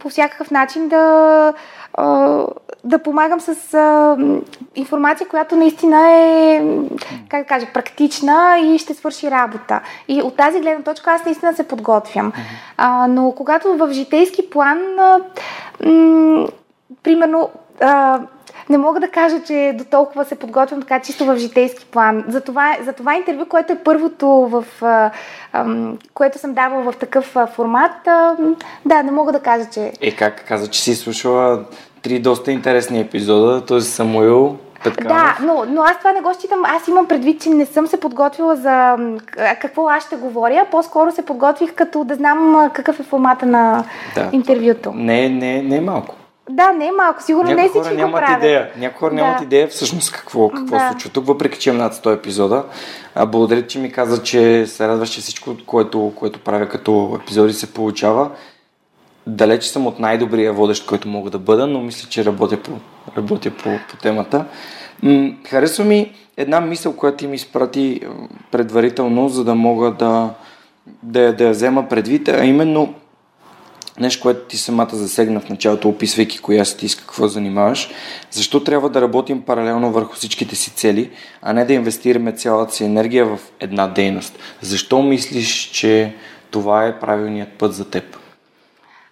по 0.00 0.08
всякакъв 0.08 0.50
начин 0.50 0.88
да, 0.88 1.52
да 2.84 2.98
помагам 3.04 3.40
с 3.40 3.56
информация, 4.74 5.28
която 5.28 5.56
наистина 5.56 6.10
е, 6.10 6.62
как 7.28 7.42
да 7.42 7.48
кажа, 7.48 7.66
практична 7.74 8.58
и 8.58 8.78
ще 8.78 8.94
свърши 8.94 9.30
работа. 9.30 9.80
И 10.08 10.22
от 10.22 10.36
тази 10.36 10.60
гледна 10.60 10.84
точка 10.84 11.10
аз 11.10 11.24
наистина 11.24 11.54
се 11.54 11.68
подготвям. 11.68 12.32
но 13.08 13.32
когато 13.36 13.76
в 13.76 13.92
житейски 13.92 14.50
план, 14.50 14.78
примерно, 17.02 17.50
не 18.70 18.78
мога 18.78 19.00
да 19.00 19.08
кажа, 19.08 19.42
че 19.46 19.74
до 19.78 19.84
толкова 19.84 20.24
се 20.24 20.34
подготвям 20.34 20.80
така 20.80 21.00
чисто 21.00 21.24
в 21.24 21.36
житейски 21.36 21.86
план. 21.86 22.24
За 22.28 22.40
това, 22.40 22.76
за 22.84 22.92
това 22.92 23.16
интервю, 23.16 23.46
което 23.46 23.72
е 23.72 23.78
първото, 23.84 24.28
в, 24.28 24.64
което 26.14 26.38
съм 26.38 26.54
давала 26.54 26.92
в 26.92 26.96
такъв 26.96 27.36
формат, 27.54 27.92
да, 28.84 29.02
не 29.02 29.10
мога 29.10 29.32
да 29.32 29.40
кажа, 29.40 29.64
че... 29.72 29.92
Е, 30.00 30.16
как 30.16 30.44
каза, 30.48 30.66
че 30.66 30.82
си 30.82 30.94
слушала 30.94 31.64
три 32.02 32.18
доста 32.18 32.52
интересни 32.52 33.00
епизода, 33.00 33.66
т.е. 33.66 33.80
Самуил, 33.80 34.56
Петканов. 34.84 35.16
Да, 35.16 35.38
но, 35.42 35.64
но 35.68 35.82
аз 35.82 35.98
това 35.98 36.12
не 36.12 36.20
го 36.20 36.34
считам. 36.34 36.64
Аз 36.64 36.88
имам 36.88 37.08
предвид, 37.08 37.42
че 37.42 37.50
не 37.50 37.66
съм 37.66 37.86
се 37.86 38.00
подготвила 38.00 38.56
за 38.56 38.96
какво 39.60 39.88
аз 39.88 40.06
ще 40.06 40.16
говоря. 40.16 40.66
По-скоро 40.70 41.12
се 41.12 41.24
подготвих 41.24 41.74
като 41.74 42.04
да 42.04 42.14
знам 42.14 42.70
какъв 42.72 43.00
е 43.00 43.02
формата 43.02 43.46
на 43.46 43.84
да. 44.14 44.28
интервюто. 44.32 44.92
Не, 44.94 45.28
не, 45.28 45.62
не 45.62 45.76
е 45.76 45.80
малко. 45.80 46.14
Да, 46.50 46.72
не 46.72 46.86
е 46.86 46.92
малко. 46.92 47.22
Сигурно 47.22 47.50
Някои 47.50 47.62
не 47.62 47.68
всички 47.68 48.02
го 48.02 48.12
правят. 48.12 48.38
идея. 48.38 48.70
Някои 48.78 48.98
хора 48.98 49.10
да. 49.10 49.22
нямат 49.22 49.42
идея 49.42 49.68
всъщност 49.68 50.12
какво, 50.12 50.48
какво 50.48 50.76
да. 50.76 50.88
случва 50.90 51.10
тук, 51.10 51.26
въпреки 51.26 51.58
че 51.58 51.70
имам 51.70 51.82
над 51.82 51.94
100 51.94 52.14
епизода. 52.14 52.64
А, 53.14 53.26
благодаря, 53.26 53.66
че 53.66 53.78
ми 53.78 53.92
каза, 53.92 54.22
че 54.22 54.66
се 54.66 54.88
радваш, 54.88 55.08
че 55.08 55.20
всичко, 55.20 55.56
което, 55.66 56.12
което 56.16 56.38
правя 56.38 56.68
като 56.68 57.18
епизоди 57.22 57.52
се 57.52 57.72
получава. 57.74 58.30
Далеч 59.26 59.64
съм 59.64 59.86
от 59.86 59.98
най-добрия 59.98 60.52
водещ, 60.52 60.86
който 60.86 61.08
мога 61.08 61.30
да 61.30 61.38
бъда, 61.38 61.66
но 61.66 61.80
мисля, 61.80 62.08
че 62.08 62.24
работя 62.24 62.56
по, 62.62 62.72
работя 63.16 63.50
по, 63.50 63.70
по 63.90 63.96
темата. 63.96 64.44
М- 65.02 65.30
харесва 65.48 65.84
ми 65.84 66.12
една 66.36 66.60
мисъл, 66.60 66.96
която 66.96 67.16
ти 67.16 67.26
ми 67.26 67.36
изпрати 67.36 68.00
предварително, 68.50 69.28
за 69.28 69.44
да 69.44 69.54
мога 69.54 69.90
да, 69.90 70.30
да, 71.02 71.32
да 71.32 71.44
я 71.44 71.50
взема 71.50 71.88
предвид, 71.88 72.28
а 72.28 72.44
именно– 72.44 72.94
нещо, 74.00 74.22
което 74.22 74.40
ти 74.40 74.56
самата 74.56 74.88
засегна 74.92 75.40
в 75.40 75.48
началото, 75.48 75.88
описвайки 75.88 76.38
коя 76.38 76.64
си 76.64 76.76
ти 76.76 76.88
с 76.88 76.96
какво 76.96 77.28
занимаваш, 77.28 77.90
защо 78.30 78.64
трябва 78.64 78.90
да 78.90 79.00
работим 79.00 79.42
паралелно 79.42 79.92
върху 79.92 80.14
всичките 80.14 80.56
си 80.56 80.70
цели, 80.70 81.10
а 81.42 81.52
не 81.52 81.64
да 81.64 81.72
инвестираме 81.72 82.32
цялата 82.32 82.74
си 82.74 82.84
енергия 82.84 83.26
в 83.26 83.38
една 83.60 83.86
дейност? 83.86 84.38
Защо 84.62 85.02
мислиш, 85.02 85.70
че 85.70 86.14
това 86.50 86.86
е 86.86 87.00
правилният 87.00 87.52
път 87.58 87.74
за 87.74 87.90
теб? 87.90 88.17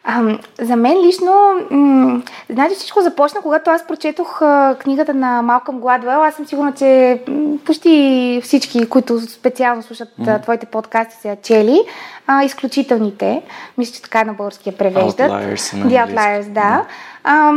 А, 0.09 0.39
за 0.61 0.77
мен 0.77 1.07
лично, 1.07 1.33
м- 1.71 2.23
знаете, 2.51 2.75
всичко 2.75 3.01
започна, 3.01 3.41
когато 3.41 3.71
аз 3.71 3.87
прочетох 3.87 4.43
а, 4.43 4.77
книгата 4.79 5.15
на 5.15 5.43
Малкъм 5.43 5.81
Гладвел. 5.81 6.23
Аз 6.23 6.35
съм 6.35 6.47
сигурна, 6.47 6.73
че 6.73 7.21
м- 7.29 7.59
почти 7.65 8.41
всички, 8.45 8.89
които 8.89 9.21
специално 9.21 9.83
слушат 9.83 10.09
mm-hmm. 10.21 10.43
твоите 10.43 10.67
подкасти, 10.67 11.17
са 11.23 11.37
чели. 11.43 11.81
А, 12.27 12.45
изключителните, 12.45 13.43
мисля, 13.79 13.95
че 13.95 14.03
така 14.03 14.25
на 14.25 14.33
българския 14.33 14.77
превеждат. 14.77 15.31
Outliers 15.31 15.57
The 15.57 16.07
Outliers, 16.07 16.49
да. 16.49 16.61
Mm-hmm. 16.61 16.85
А, 17.25 17.53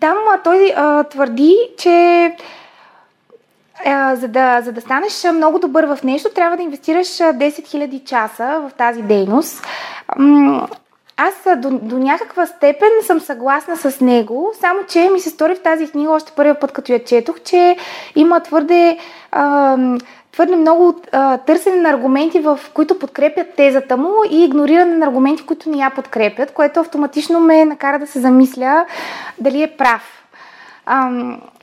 там 0.00 0.16
а, 0.34 0.42
той 0.44 0.72
а, 0.76 1.04
твърди, 1.04 1.56
че 1.78 2.32
за, 4.14 4.28
да, 4.28 4.60
за 4.62 4.72
да 4.72 4.80
станеш 4.80 5.24
много 5.34 5.58
добър 5.58 5.84
в 5.84 5.98
нещо, 6.04 6.28
трябва 6.34 6.56
да 6.56 6.62
инвестираш 6.62 7.06
10 7.06 7.36
000 7.38 8.04
часа 8.04 8.62
в 8.68 8.74
тази 8.74 9.02
дейност 9.02 9.66
аз 11.20 11.34
до, 11.56 11.70
до 11.70 11.98
някаква 11.98 12.46
степен 12.46 12.88
съм 13.02 13.20
съгласна 13.20 13.76
с 13.76 14.00
него, 14.00 14.52
само 14.60 14.78
че 14.88 15.10
ми 15.12 15.20
се 15.20 15.30
стори 15.30 15.54
в 15.54 15.62
тази 15.62 15.90
книга 15.90 16.10
още 16.10 16.32
първия 16.36 16.60
път, 16.60 16.72
като 16.72 16.92
я 16.92 17.04
четох, 17.04 17.40
че 17.40 17.76
има 18.16 18.40
твърде, 18.40 18.98
а, 19.32 19.76
твърде 20.32 20.56
много 20.56 21.00
а, 21.12 21.38
търсене 21.38 21.76
на 21.76 21.88
аргументи, 21.88 22.40
в 22.40 22.60
които 22.74 22.98
подкрепят 22.98 23.54
тезата 23.56 23.96
му 23.96 24.14
и 24.30 24.44
игнориране 24.44 24.96
на 24.96 25.06
аргументи, 25.06 25.46
които 25.46 25.70
не 25.70 25.78
я 25.78 25.90
подкрепят, 25.90 26.52
което 26.52 26.80
автоматично 26.80 27.40
ме 27.40 27.64
накара 27.64 27.98
да 27.98 28.06
се 28.06 28.20
замисля 28.20 28.86
дали 29.38 29.62
е 29.62 29.76
прав. 29.76 30.24
А, 30.86 31.10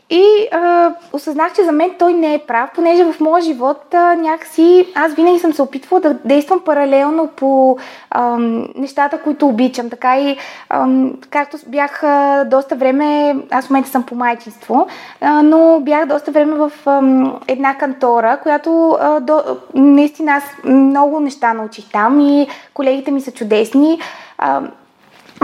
и 0.10 0.48
а, 0.52 0.92
осъзнах, 1.14 1.54
че 1.54 1.64
за 1.64 1.72
мен 1.72 1.92
той 2.00 2.14
не 2.14 2.34
е 2.34 2.40
прав, 2.48 2.70
понеже 2.76 3.04
в 3.04 3.20
моя 3.20 3.44
живот 3.44 3.94
а, 3.94 4.16
някакси 4.16 4.88
аз 4.96 5.14
винаги 5.14 5.40
съм 5.40 5.54
се 5.54 5.62
опитвала 5.62 6.02
да 6.02 6.14
действам 6.26 6.60
паралелно 6.60 7.28
по 7.28 7.78
а, 8.10 8.38
нещата, 8.76 9.22
които 9.22 9.48
обичам. 9.48 9.90
Така 9.90 10.20
и 10.20 10.38
а, 10.70 10.88
както 11.30 11.58
бях 11.68 12.04
а, 12.04 12.44
доста 12.44 12.76
време, 12.76 13.36
аз 13.52 13.66
в 13.66 13.70
момента 13.70 13.90
съм 13.90 14.04
по 14.04 14.16
майчинство, 14.16 14.88
а, 15.22 15.42
но 15.42 15.80
бях 15.80 16.06
доста 16.06 16.32
време 16.32 16.56
в 16.56 16.72
а, 16.86 17.02
една 17.48 17.78
кантора, 17.78 18.40
която 18.44 18.98
а, 19.02 19.20
до, 19.20 19.42
наистина 19.74 20.32
аз 20.32 20.44
много 20.64 21.20
неща 21.20 21.54
научих 21.54 21.92
там 21.92 22.20
и 22.20 22.48
колегите 22.74 23.12
ми 23.12 23.22
са 23.22 23.32
чудесни. 23.32 24.00
А, 24.38 24.62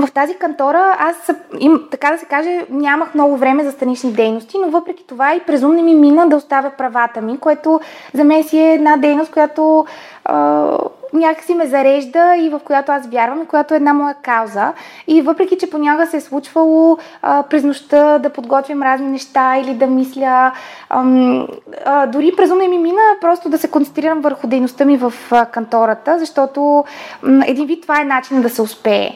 в 0.07 0.11
тази 0.11 0.35
кантора 0.35 0.97
аз, 0.99 1.31
им, 1.59 1.79
така 1.91 2.11
да 2.11 2.17
се 2.17 2.25
каже, 2.25 2.65
нямах 2.69 3.13
много 3.13 3.37
време 3.37 3.63
за 3.63 3.71
странични 3.71 4.11
дейности, 4.11 4.57
но 4.57 4.69
въпреки 4.69 5.07
това 5.07 5.35
и 5.35 5.39
през 5.39 5.61
не 5.61 5.81
ми 5.81 5.95
мина 5.95 6.29
да 6.29 6.35
оставя 6.35 6.71
правата 6.77 7.21
ми, 7.21 7.37
което 7.37 7.79
за 8.13 8.23
мен 8.23 8.43
си 8.43 8.59
е 8.59 8.73
една 8.73 8.97
дейност, 8.97 9.31
която 9.31 9.85
а, 10.25 10.77
някакси 11.13 11.53
ме 11.53 11.67
зарежда 11.67 12.35
и 12.37 12.49
в 12.49 12.59
която 12.59 12.91
аз 12.91 13.07
вярвам 13.07 13.41
и 13.41 13.45
която 13.45 13.73
е 13.73 13.77
една 13.77 13.93
моя 13.93 14.13
кауза. 14.13 14.73
И 15.07 15.21
въпреки, 15.21 15.57
че 15.57 15.69
понякога 15.69 16.07
се 16.07 16.17
е 16.17 16.21
случвало 16.21 16.97
а, 17.21 17.43
през 17.43 17.63
нощта 17.63 18.19
да 18.19 18.29
подготвим 18.29 18.83
разни 18.83 19.07
неща 19.07 19.57
или 19.57 19.73
да 19.73 19.87
мисля, 19.87 20.51
ам, 20.89 21.47
а, 21.85 22.07
дори 22.07 22.33
през 22.37 22.51
ми 22.51 22.77
мина 22.77 23.01
просто 23.21 23.49
да 23.49 23.57
се 23.57 23.71
концентрирам 23.71 24.21
върху 24.21 24.47
дейността 24.47 24.85
ми 24.85 24.97
в 24.97 25.13
а, 25.31 25.45
кантората, 25.45 26.19
защото 26.19 26.83
м, 27.23 27.43
един 27.47 27.67
вид 27.67 27.81
това 27.81 28.01
е 28.01 28.05
начин 28.05 28.41
да 28.41 28.49
се 28.49 28.61
успее. 28.61 29.11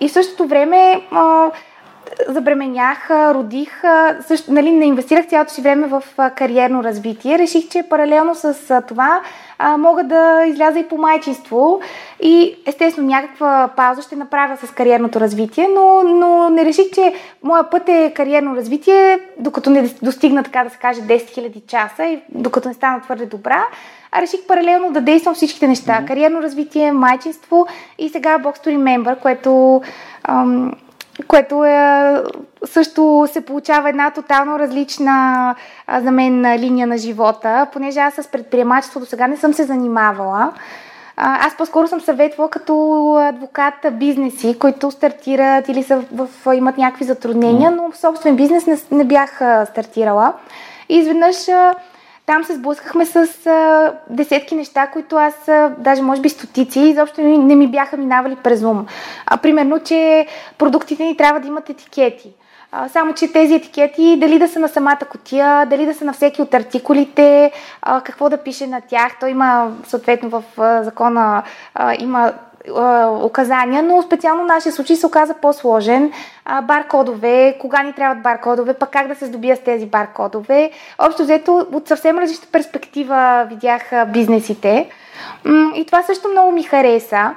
И 0.00 0.08
в 0.08 0.12
същото 0.12 0.46
време 0.46 1.06
а, 1.10 1.50
забременях, 2.28 3.10
родих, 3.10 3.82
също, 4.26 4.52
нали, 4.52 4.70
не 4.70 4.86
инвестирах 4.86 5.26
цялото 5.26 5.52
си 5.52 5.62
време 5.62 5.86
в 5.86 6.02
кариерно 6.36 6.84
развитие. 6.84 7.38
Реших, 7.38 7.68
че 7.68 7.82
паралелно 7.82 8.34
с 8.34 8.82
това 8.88 9.20
а, 9.58 9.76
мога 9.76 10.04
да 10.04 10.44
изляза 10.46 10.78
и 10.78 10.88
по 10.88 10.96
майчинство 10.96 11.80
и 12.22 12.56
естествено 12.66 13.08
някаква 13.08 13.68
пауза 13.76 14.02
ще 14.02 14.16
направя 14.16 14.56
с 14.56 14.70
кариерното 14.70 15.20
развитие, 15.20 15.68
но, 15.74 16.02
но 16.02 16.50
не 16.50 16.64
реших, 16.64 16.90
че 16.94 17.14
моя 17.42 17.70
път 17.70 17.88
е 17.88 18.12
кариерно 18.16 18.56
развитие, 18.56 19.20
докато 19.38 19.70
не 19.70 19.94
достигна, 20.02 20.42
така 20.42 20.64
да 20.64 20.70
се 20.70 20.78
каже, 20.78 21.00
10 21.00 21.16
000 21.16 21.66
часа 21.66 22.04
и 22.04 22.22
докато 22.28 22.68
не 22.68 22.74
стана 22.74 23.00
твърде 23.00 23.26
добра, 23.26 23.64
а 24.12 24.22
реших 24.22 24.46
паралелно 24.46 24.92
да 24.92 25.00
действам 25.00 25.34
всичките 25.34 25.68
неща. 25.68 25.92
Mm-hmm. 25.92 26.06
Кариерно 26.06 26.42
развитие, 26.42 26.92
майчинство 26.92 27.66
и 27.98 28.08
сега 28.08 28.38
Box 28.38 28.66
to 28.66 28.76
Remember, 28.76 29.18
което 29.18 29.82
ам, 30.28 30.72
което 31.28 31.64
е, 31.64 32.22
също 32.64 33.28
се 33.32 33.40
получава 33.40 33.88
една 33.88 34.10
тотално 34.10 34.58
различна 34.58 35.54
а, 35.86 36.00
за 36.00 36.10
мен 36.10 36.56
линия 36.58 36.86
на 36.86 36.98
живота, 36.98 37.66
понеже 37.72 38.00
аз 38.00 38.14
с 38.14 38.28
предприемачество 38.28 39.00
до 39.00 39.06
сега 39.06 39.26
не 39.26 39.36
съм 39.36 39.52
се 39.52 39.64
занимавала. 39.64 40.52
Аз 41.16 41.56
по-скоро 41.56 41.88
съм 41.88 42.00
съветвала 42.00 42.50
като 42.50 43.16
адвокат 43.16 43.74
бизнеси, 43.92 44.58
които 44.58 44.90
стартират 44.90 45.68
или 45.68 45.82
са 45.82 46.02
в, 46.12 46.28
в, 46.44 46.54
имат 46.54 46.78
някакви 46.78 47.04
затруднения, 47.04 47.70
но 47.70 47.92
собствен 47.94 48.36
бизнес 48.36 48.66
не, 48.66 48.78
не 48.90 49.04
бях 49.04 49.36
стартирала. 49.66 50.32
И 50.88 50.96
изведнъж 50.96 51.36
там 52.26 52.44
се 52.44 52.54
сблъскахме 52.54 53.06
с 53.06 53.46
а, 53.46 53.92
десетки 54.10 54.54
неща, 54.54 54.86
които 54.86 55.16
аз, 55.16 55.48
а, 55.48 55.72
даже 55.78 56.02
може 56.02 56.20
би 56.20 56.28
стотици, 56.28 56.80
изобщо 56.80 57.20
не, 57.20 57.38
не 57.38 57.54
ми 57.56 57.66
бяха 57.66 57.96
минавали 57.96 58.36
през 58.36 58.62
ум. 58.62 58.86
А, 59.26 59.36
примерно, 59.36 59.78
че 59.78 60.26
продуктите 60.58 61.04
ни 61.04 61.16
трябва 61.16 61.40
да 61.40 61.48
имат 61.48 61.70
етикети. 61.70 62.32
А, 62.72 62.88
само, 62.88 63.14
че 63.14 63.32
тези 63.32 63.54
етикети, 63.54 64.16
дали 64.20 64.38
да 64.38 64.48
са 64.48 64.58
на 64.58 64.68
самата 64.68 64.98
котия, 65.10 65.66
дали 65.66 65.86
да 65.86 65.94
са 65.94 66.04
на 66.04 66.12
всеки 66.12 66.42
от 66.42 66.54
артикулите, 66.54 67.52
а, 67.82 68.00
какво 68.00 68.28
да 68.28 68.36
пише 68.36 68.66
на 68.66 68.80
тях. 68.80 69.18
То 69.20 69.26
има, 69.26 69.72
съответно, 69.86 70.28
в 70.28 70.42
а, 70.58 70.82
закона 70.82 71.42
а, 71.74 71.94
има 71.98 72.32
указания, 73.22 73.82
но 73.82 74.02
специално 74.02 74.44
в 74.44 74.46
нашия 74.46 74.72
случай 74.72 74.96
се 74.96 75.06
оказа 75.06 75.34
по-сложен. 75.34 76.12
баркодове, 76.62 77.56
кога 77.60 77.82
ни 77.82 77.92
трябват 77.92 78.22
баркодове, 78.22 78.74
пък 78.74 78.90
как 78.90 79.08
да 79.08 79.14
се 79.14 79.26
здобия 79.26 79.56
с 79.56 79.60
тези 79.60 79.86
баркодове. 79.86 80.70
Общо 80.98 81.22
взето 81.22 81.66
от 81.72 81.88
съвсем 81.88 82.18
различна 82.18 82.46
перспектива 82.52 83.46
видях 83.50 83.90
бизнесите. 84.12 84.88
И 85.74 85.84
това 85.86 86.02
също 86.02 86.28
много 86.28 86.52
ми 86.52 86.62
хареса. 86.62 87.34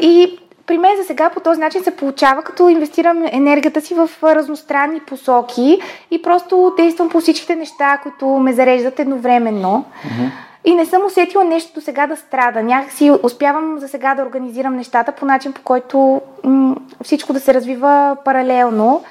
И 0.00 0.38
при 0.66 0.78
мен 0.78 0.96
за 0.96 1.04
сега 1.04 1.30
по 1.30 1.40
този 1.40 1.60
начин 1.60 1.84
се 1.84 1.96
получава, 1.96 2.42
като 2.42 2.68
инвестирам 2.68 3.24
енергията 3.32 3.80
си 3.80 3.94
в 3.94 4.10
разностранни 4.22 5.00
посоки 5.00 5.80
и 6.10 6.22
просто 6.22 6.74
действам 6.76 7.08
по 7.08 7.20
всичките 7.20 7.56
неща, 7.56 7.98
които 8.02 8.26
ме 8.26 8.52
зареждат 8.52 9.00
едновременно. 9.00 9.84
Mm-hmm. 10.06 10.30
И 10.64 10.74
не 10.74 10.86
съм 10.86 11.04
усетила 11.06 11.44
нещо 11.44 11.74
до 11.74 11.80
сега 11.80 12.06
да 12.06 12.16
страда. 12.16 12.62
Някакси 12.62 13.12
успявам 13.22 13.78
за 13.78 13.88
сега 13.88 14.14
да 14.14 14.22
организирам 14.22 14.76
нещата 14.76 15.12
по 15.12 15.26
начин, 15.26 15.52
по 15.52 15.62
който 15.62 16.20
м- 16.44 16.76
всичко 17.04 17.32
да 17.32 17.40
се 17.40 17.54
развива 17.54 18.16
паралелно. 18.24 19.04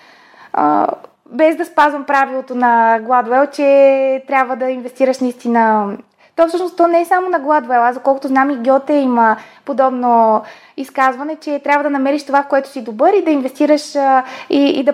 А, 0.54 0.88
без 1.32 1.56
да 1.56 1.66
спазвам 1.66 2.04
правилото 2.04 2.56
на 2.56 3.00
Гладуел, 3.02 3.46
че 3.46 4.24
трябва 4.28 4.56
да 4.56 4.70
инвестираш 4.70 5.20
наистина. 5.20 5.98
То 6.36 6.48
всъщност 6.48 6.78
то 6.78 6.88
не 6.88 7.02
е 7.02 7.06
само 7.06 7.30
на 7.30 7.40
Гладуел, 7.40 7.84
а 7.84 7.94
за 7.94 8.00
колкото 8.00 8.28
знам 8.28 8.50
и 8.50 8.56
Гьоте 8.56 8.94
има 8.94 9.38
подобно 9.66 10.42
изказване, 10.78 11.36
че 11.36 11.60
трябва 11.60 11.84
да 11.84 11.90
намериш 11.90 12.26
това, 12.26 12.44
в 12.44 12.48
което 12.48 12.70
си 12.70 12.84
добър 12.84 13.14
и 13.14 13.24
да 13.24 13.32
инвестираш 13.32 13.96
а, 13.96 14.24
и, 14.50 14.80
и, 14.80 14.84
да, 14.84 14.94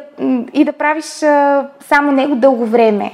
и 0.54 0.66
да 0.66 0.74
правиш 0.74 1.24
а, 1.24 1.68
само 1.80 2.12
него 2.12 2.36
дълго 2.36 2.66
време. 2.66 3.12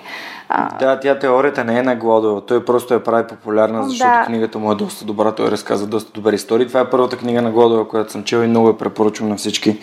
Да, 0.79 1.00
тя 1.00 1.19
теорията 1.19 1.63
не 1.63 1.79
е 1.79 1.83
на 1.83 1.95
Гладуел. 1.95 2.41
Той 2.41 2.65
просто 2.65 2.93
я 2.93 3.03
прави 3.03 3.27
популярна, 3.27 3.89
защото 3.89 4.12
да. 4.12 4.25
книгата 4.25 4.60
му 4.60 4.72
е 4.72 4.75
доста 4.75 5.05
добра. 5.05 5.31
Той 5.31 5.51
разказва 5.51 5.88
доста 5.88 6.12
добри 6.12 6.36
истории. 6.36 6.67
Това 6.67 6.79
е 6.79 6.89
първата 6.89 7.17
книга 7.17 7.41
на 7.41 7.51
Гладуел, 7.51 7.86
която 7.86 8.12
съм 8.12 8.24
чел 8.24 8.43
и 8.43 8.48
много 8.48 8.67
я 8.67 8.77
препоръчвам 8.77 9.29
на 9.29 9.36
всички. 9.36 9.77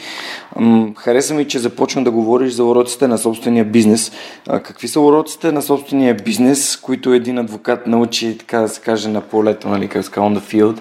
Хареса 0.97 1.35
ми, 1.35 1.49
че 1.49 1.59
започна 1.59 2.05
да 2.05 2.11
говориш 2.11 2.53
за 2.53 2.65
уроците 2.65 3.09
на 3.09 3.19
собствения 3.19 3.65
бизнес. 3.65 4.13
Какви 4.47 4.89
са 4.89 5.01
уроците 5.01 5.53
на 5.53 5.63
собствения 5.63 6.15
бизнес, 6.15 6.77
които 6.77 7.13
един 7.13 7.39
адвокат 7.39 7.87
научи, 7.87 8.39
така 8.39 8.59
да 8.59 8.69
се 8.69 8.81
каже, 8.81 9.09
на 9.09 9.21
полето, 9.21 9.69
нали, 9.69 9.89
как 9.89 10.05
ска, 10.05 10.21
on 10.21 10.39
the 10.39 10.55
field? 10.55 10.81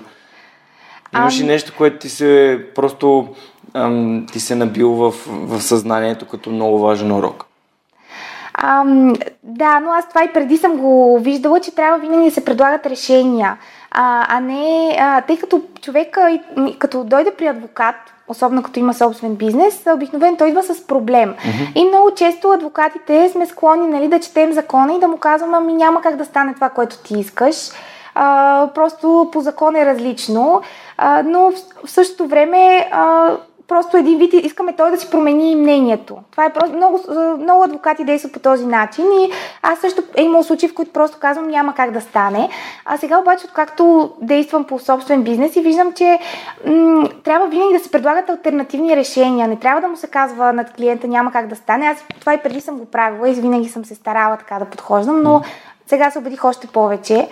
Имаш 1.16 1.40
ли 1.40 1.44
нещо, 1.44 1.74
което 1.78 1.98
ти 1.98 2.10
се 2.10 2.62
просто 2.76 3.28
ам, 3.74 4.26
ти 4.32 4.40
се 4.40 4.56
набил 4.56 4.92
в, 4.92 5.14
в 5.28 5.62
съзнанието 5.62 6.26
като 6.26 6.50
много 6.50 6.80
важен 6.80 7.12
урок? 7.12 7.49
Ам, 8.64 9.14
да, 9.44 9.80
но 9.80 9.92
аз 9.92 10.10
това 10.10 10.24
и 10.24 10.34
преди 10.34 10.58
съм 10.58 10.78
го 10.78 11.20
виждала, 11.20 11.60
че 11.60 11.76
трябва 11.76 12.00
винаги 12.00 12.26
да 12.26 12.32
се 12.32 12.46
предлагат 12.46 12.86
решения, 12.86 13.58
а, 13.92 14.26
а 14.30 14.40
не, 14.40 14.98
а, 15.00 15.22
тъй 15.22 15.38
като 15.38 15.62
човек, 15.82 16.18
като 16.80 17.04
дойде 17.04 17.32
при 17.32 17.48
адвокат, 17.48 17.96
особено 18.28 18.64
като 18.64 18.80
има 18.80 18.94
собствен 18.94 19.36
бизнес, 19.36 19.84
обикновено 19.96 20.38
той 20.38 20.50
идва 20.50 20.64
с 20.64 20.88
проблем. 20.88 21.34
Mm-hmm. 21.34 21.76
И 21.76 21.86
много 21.86 22.12
често 22.12 22.52
адвокатите 22.52 23.30
сме 23.30 23.46
склонни 23.46 23.88
нали, 23.88 24.08
да 24.08 24.20
четем 24.20 24.54
закона 24.54 24.94
и 24.94 25.00
да 25.00 25.08
му 25.08 25.18
казваме, 25.18 25.58
ами 25.58 25.74
няма 25.74 26.02
как 26.02 26.16
да 26.16 26.26
стане 26.26 26.54
това, 26.54 26.70
което 26.70 26.98
ти 26.98 27.20
искаш. 27.20 27.56
А, 28.16 28.68
просто 28.76 29.30
по 29.32 29.42
закон 29.42 29.76
е 29.76 29.86
различно. 29.86 30.62
А, 30.98 31.24
но 31.24 31.52
в, 31.52 31.54
в 31.86 31.92
същото 31.92 32.28
време 32.28 32.90
а, 32.92 33.32
просто 33.70 33.98
един 33.98 34.18
вид 34.18 34.34
искаме 34.34 34.74
той 34.74 34.92
да 34.92 34.98
си 34.98 35.10
промени 35.10 35.56
мнението. 35.56 36.18
Това 36.32 36.46
е 36.46 36.54
просто 36.54 36.76
много, 36.76 37.00
много 37.38 37.64
адвокати 37.64 38.04
действат 38.04 38.34
по 38.34 38.40
този 38.40 38.66
начин 38.66 39.06
и 39.06 39.32
аз 39.62 39.80
също 39.80 40.04
е 40.18 40.24
имал 40.24 40.44
случаи, 40.44 40.70
в 40.70 40.74
които 40.74 40.92
просто 40.92 41.18
казвам 41.20 41.48
няма 41.48 41.74
как 41.74 41.92
да 41.92 42.02
стане. 42.02 42.50
А 42.86 42.98
сега 42.98 43.20
обаче, 43.20 43.46
откакто 43.46 44.14
действам 44.22 44.64
по 44.64 44.80
собствен 44.80 45.24
бизнес 45.24 45.56
и 45.56 45.62
виждам, 45.62 45.94
че 45.94 46.20
м- 46.66 47.10
трябва 47.24 47.48
винаги 47.48 47.74
да 47.74 47.80
се 47.80 47.92
предлагат 47.92 48.30
альтернативни 48.30 48.96
решения. 48.96 49.48
Не 49.48 49.60
трябва 49.60 49.82
да 49.82 49.88
му 49.88 49.98
се 49.98 50.08
казва 50.08 50.54
над 50.54 50.74
клиента 50.74 51.08
няма 51.08 51.32
как 51.32 51.48
да 51.48 51.56
стане. 51.56 51.86
Аз 51.86 52.06
това 52.20 52.34
и 52.34 52.38
преди 52.44 52.62
съм 52.62 52.78
го 52.78 52.86
правила 52.86 53.30
и 53.30 53.34
винаги 53.34 53.70
съм 53.70 53.86
се 53.86 53.96
старала 53.96 54.38
така 54.38 54.60
да 54.60 54.66
подхождам, 54.66 55.24
но 55.24 55.42
сега 55.88 56.12
се 56.12 56.20
убедих 56.20 56.46
още 56.46 56.68
повече 56.68 57.28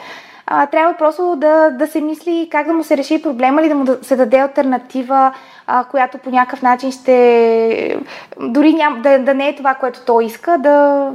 а, 0.48 0.66
трябва 0.66 0.94
просто 0.98 1.36
да, 1.38 1.70
да 1.70 1.88
се 1.88 2.02
мисли 2.02 2.48
как 2.52 2.68
да 2.68 2.74
му 2.74 2.84
се 2.84 2.98
реши 2.98 3.22
проблема 3.22 3.62
или 3.62 3.70
да 3.70 3.76
му 3.76 3.86
да 3.86 3.98
се 4.02 4.16
даде 4.16 4.38
альтернатива, 4.38 5.34
а, 5.68 5.84
която 5.84 6.18
по 6.18 6.30
някакъв 6.30 6.62
начин 6.62 6.92
ще. 6.92 7.98
дори 8.40 8.74
ням, 8.74 9.02
да, 9.02 9.20
да 9.20 9.34
не 9.34 9.50
е 9.50 9.56
това, 9.56 9.74
което 9.74 10.00
той 10.06 10.26
иска, 10.26 10.58
да, 10.58 11.10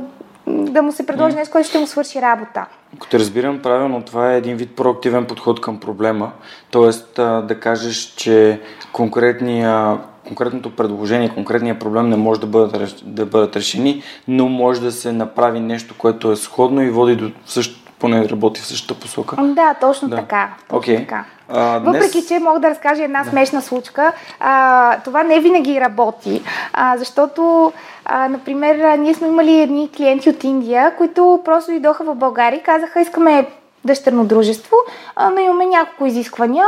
да 0.46 0.82
му 0.82 0.92
се 0.92 1.06
предложи 1.06 1.36
нещо, 1.36 1.52
което 1.52 1.68
ще 1.68 1.78
му 1.78 1.86
свърши 1.86 2.22
работа. 2.22 2.66
Ако 2.96 3.06
те 3.06 3.18
разбирам 3.18 3.62
правилно, 3.62 4.02
това 4.02 4.32
е 4.32 4.38
един 4.38 4.56
вид 4.56 4.76
проактивен 4.76 5.26
подход 5.26 5.60
към 5.60 5.80
проблема. 5.80 6.32
Тоест 6.70 7.14
да 7.16 7.56
кажеш, 7.60 7.96
че 7.96 8.60
конкретния 8.92 9.98
конкретното 10.26 10.76
предложение, 10.76 11.34
конкретния 11.34 11.78
проблем 11.78 12.08
не 12.08 12.16
може 12.16 12.40
да 12.40 12.46
бъдат, 12.46 13.02
да 13.04 13.26
бъдат 13.26 13.56
решени, 13.56 14.02
но 14.28 14.48
може 14.48 14.80
да 14.80 14.92
се 14.92 15.12
направи 15.12 15.60
нещо, 15.60 15.94
което 15.98 16.32
е 16.32 16.36
сходно 16.36 16.82
и 16.82 16.90
води 16.90 17.16
до 17.16 17.30
също, 17.46 17.81
поне 18.02 18.28
работи 18.28 18.60
в 18.60 18.66
същата 18.66 19.00
посока. 19.00 19.36
Да, 19.42 19.74
точно 19.80 20.08
да. 20.08 20.16
така. 20.16 20.48
Точно 20.68 20.92
okay. 20.94 20.98
така. 20.98 21.24
А, 21.48 21.80
днес... 21.80 21.94
Въпреки, 21.94 22.26
че 22.28 22.38
мога 22.38 22.60
да 22.60 22.70
разкажа 22.70 23.04
една 23.04 23.22
да. 23.22 23.30
смешна 23.30 23.62
случка, 23.62 24.12
а, 24.40 24.96
това 25.04 25.22
не 25.22 25.40
винаги 25.40 25.80
работи, 25.80 26.42
а, 26.72 26.96
защото, 26.96 27.72
а, 28.04 28.28
например, 28.28 28.98
ние 28.98 29.14
сме 29.14 29.28
имали 29.28 29.60
едни 29.60 29.90
клиенти 29.96 30.30
от 30.30 30.44
Индия, 30.44 30.96
които 30.96 31.40
просто 31.44 31.70
дойдоха 31.70 32.04
в 32.04 32.14
България 32.14 32.58
и 32.58 32.62
казаха, 32.62 33.00
искаме 33.00 33.46
дъщерно 33.84 34.24
дружество, 34.24 34.76
а, 35.16 35.30
но 35.30 35.40
имаме 35.40 35.66
няколко 35.66 36.06
изисквания. 36.06 36.66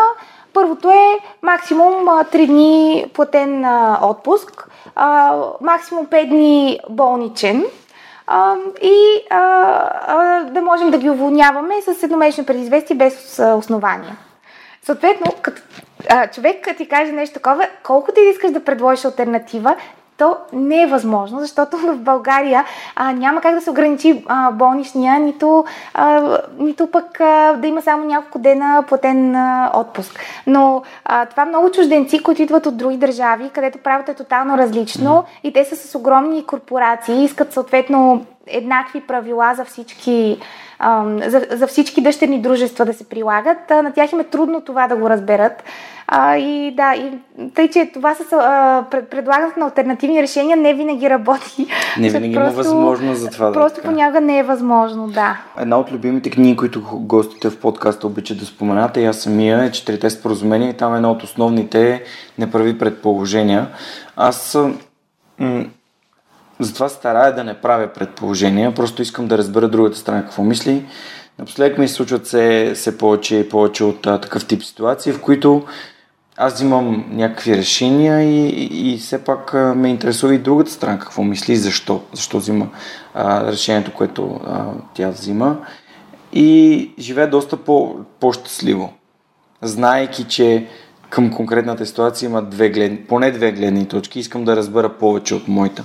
Първото 0.52 0.90
е 0.90 1.18
максимум 1.42 1.92
3 1.94 2.46
дни 2.46 3.06
платен 3.14 3.64
а, 3.64 3.98
отпуск, 4.02 4.68
а, 4.96 5.36
максимум 5.60 6.06
5 6.06 6.28
дни 6.28 6.78
болничен, 6.90 7.64
и 8.82 9.24
да 10.50 10.60
можем 10.64 10.90
да 10.90 10.98
ги 10.98 11.10
уволняваме 11.10 11.74
с 11.82 12.02
едномесечно 12.02 12.44
предизвестие 12.44 12.96
без 12.96 13.40
основания. 13.56 14.16
Съответно, 14.82 15.26
като 15.42 15.62
човек 16.32 16.66
ти 16.76 16.88
каже 16.88 17.12
нещо 17.12 17.34
такова, 17.34 17.68
колко 17.82 18.12
ти 18.12 18.20
искаш 18.20 18.50
да 18.50 18.64
предложиш 18.64 19.04
альтернатива, 19.04 19.76
то 20.16 20.36
не 20.52 20.82
е 20.82 20.86
възможно, 20.86 21.40
защото 21.40 21.76
в 21.76 21.96
България 21.96 22.64
а, 22.96 23.12
няма 23.12 23.40
как 23.40 23.54
да 23.54 23.60
се 23.60 23.70
ограничи 23.70 24.24
а, 24.26 24.50
болничния, 24.50 25.18
нито, 25.18 25.64
а, 25.94 26.38
нито 26.58 26.86
пък 26.86 27.20
а, 27.20 27.52
да 27.52 27.66
има 27.66 27.82
само 27.82 28.04
няколко 28.04 28.38
дена 28.38 28.84
платен 28.88 29.36
а, 29.36 29.70
отпуск. 29.74 30.20
Но 30.46 30.82
а, 31.04 31.26
това 31.26 31.44
много 31.44 31.70
чужденци, 31.70 32.22
които 32.22 32.42
идват 32.42 32.66
от 32.66 32.76
други 32.76 32.96
държави, 32.96 33.50
където 33.52 33.78
правото 33.78 34.10
е 34.10 34.14
тотално 34.14 34.58
различно 34.58 35.24
и 35.42 35.52
те 35.52 35.64
са 35.64 35.76
с 35.76 35.94
огромни 35.94 36.46
корпорации, 36.46 37.24
искат 37.24 37.52
съответно 37.52 38.26
еднакви 38.46 39.00
правила 39.00 39.54
за 39.54 39.64
всички, 39.64 40.38
за, 41.26 41.46
за 41.50 41.66
всички 41.66 42.02
дъщерни 42.02 42.42
дружества 42.42 42.84
да 42.84 42.92
се 42.92 43.08
прилагат. 43.08 43.70
На 43.70 43.92
тях 43.92 44.12
им 44.12 44.20
е 44.20 44.24
трудно 44.24 44.60
това 44.60 44.88
да 44.88 44.96
го 44.96 45.10
разберат. 45.10 45.64
А, 46.06 46.36
и 46.36 46.74
да, 46.76 46.94
и, 46.94 47.12
тъй, 47.54 47.70
че 47.70 47.90
това 47.94 48.14
с 48.14 48.24
предлагането 49.10 49.60
на 49.60 49.66
альтернативни 49.66 50.22
решения 50.22 50.56
не 50.56 50.74
винаги 50.74 51.10
работи. 51.10 51.66
Не 51.98 52.10
винаги 52.10 52.34
просто, 52.34 52.50
има 52.50 52.62
възможност 52.62 53.20
за 53.20 53.30
това. 53.30 53.52
Просто 53.52 53.80
да 53.80 53.88
понякога 53.88 54.20
не 54.20 54.38
е 54.38 54.42
възможно, 54.42 55.08
да. 55.08 55.36
Една 55.60 55.78
от 55.78 55.92
любимите 55.92 56.30
книги, 56.30 56.56
които 56.56 56.82
гостите 56.92 57.50
в 57.50 57.60
подкаста 57.60 58.06
обичат 58.06 58.38
да 58.38 58.46
споменате, 58.46 59.00
и 59.00 59.04
аз 59.04 59.16
самия, 59.16 59.64
е 59.64 59.70
Четирите 59.70 60.10
споразумения 60.10 60.70
и 60.70 60.76
там 60.76 60.92
е 60.92 60.96
една 60.96 61.10
от 61.10 61.22
основните 61.22 61.90
е 61.90 62.02
не 62.38 62.50
прави 62.50 62.78
предположения. 62.78 63.66
Аз 64.16 64.58
м- 65.38 65.64
затова 66.60 66.88
старая 66.88 67.34
да 67.34 67.44
не 67.44 67.54
правя 67.54 67.88
предположения, 67.92 68.74
просто 68.74 69.02
искам 69.02 69.26
да 69.26 69.38
разбера 69.38 69.68
другата 69.68 69.98
страна 69.98 70.22
какво 70.22 70.42
мисли. 70.42 70.84
Напоследък 71.38 71.78
ми 71.78 71.88
случват 71.88 72.26
се, 72.26 72.72
се 72.74 72.98
повече 72.98 73.36
и 73.36 73.48
повече 73.48 73.84
от 73.84 74.06
а, 74.06 74.20
такъв 74.20 74.46
тип 74.46 74.64
ситуации, 74.64 75.12
в 75.12 75.20
които 75.20 75.62
аз 76.36 76.54
взимам 76.54 77.04
някакви 77.10 77.56
решения 77.56 78.22
и, 78.22 78.48
и, 78.48 78.94
и 78.94 78.98
все 78.98 79.24
пак 79.24 79.54
а, 79.54 79.74
ме 79.74 79.88
интересува 79.88 80.34
и 80.34 80.38
другата 80.38 80.70
страна 80.70 80.98
какво 80.98 81.22
мисли 81.22 81.56
защо. 81.56 82.02
Защо 82.12 82.38
взима 82.38 82.68
а, 83.14 83.52
решението, 83.52 83.92
което 83.92 84.40
а, 84.46 84.64
тя 84.94 85.10
взима. 85.10 85.56
И 86.32 86.90
живея 86.98 87.30
доста 87.30 87.56
по, 87.56 87.96
по-щастливо. 88.20 88.92
Знаейки, 89.62 90.24
че 90.24 90.66
към 91.10 91.32
конкретната 91.32 91.86
ситуация 91.86 92.26
има 92.26 92.42
две 92.42 92.68
гледни, 92.68 92.98
поне 92.98 93.30
две 93.30 93.52
гледни 93.52 93.88
точки. 93.88 94.18
Искам 94.18 94.44
да 94.44 94.56
разбера 94.56 94.88
повече 94.88 95.34
от 95.34 95.48
моята. 95.48 95.84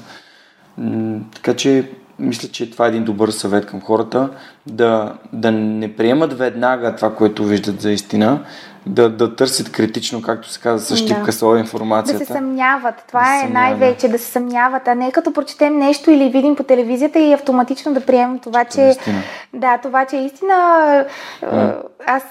Така 1.35 1.53
че 1.53 1.89
мисля, 2.19 2.47
че 2.47 2.71
това 2.71 2.85
е 2.85 2.89
един 2.89 3.03
добър 3.03 3.29
съвет 3.29 3.65
към 3.65 3.81
хората 3.81 4.29
да, 4.67 5.13
да 5.33 5.51
не 5.51 5.95
приемат 5.95 6.37
веднага 6.37 6.95
това, 6.95 7.15
което 7.15 7.43
виждат 7.43 7.81
за 7.81 7.91
истина, 7.91 8.43
да, 8.85 9.09
да 9.09 9.35
търсят 9.35 9.71
критично, 9.71 10.21
както 10.21 10.49
се 10.49 10.59
казва, 10.59 10.95
с 10.95 10.99
щипка 10.99 11.31
да. 11.31 11.59
информацията. 11.59 12.19
Да 12.19 12.25
се 12.25 12.33
съмняват. 12.33 13.03
Това 13.07 13.23
да 13.23 13.45
е 13.45 13.49
най-вече, 13.49 14.07
да 14.07 14.19
се 14.19 14.25
съмняват, 14.25 14.87
а 14.87 14.95
не 14.95 15.11
като 15.11 15.33
прочетем 15.33 15.77
нещо 15.77 16.11
или 16.11 16.29
видим 16.29 16.55
по 16.55 16.63
телевизията 16.63 17.19
и 17.19 17.33
автоматично 17.33 17.93
да 17.93 18.01
приемем 18.01 18.39
това, 18.39 18.65
че... 18.65 18.81
Е 18.81 18.95
да, 19.53 19.77
това, 19.77 20.05
че 20.05 20.17
е 20.17 20.25
истина. 20.25 20.55
Mm. 21.43 21.75
Аз, 22.07 22.23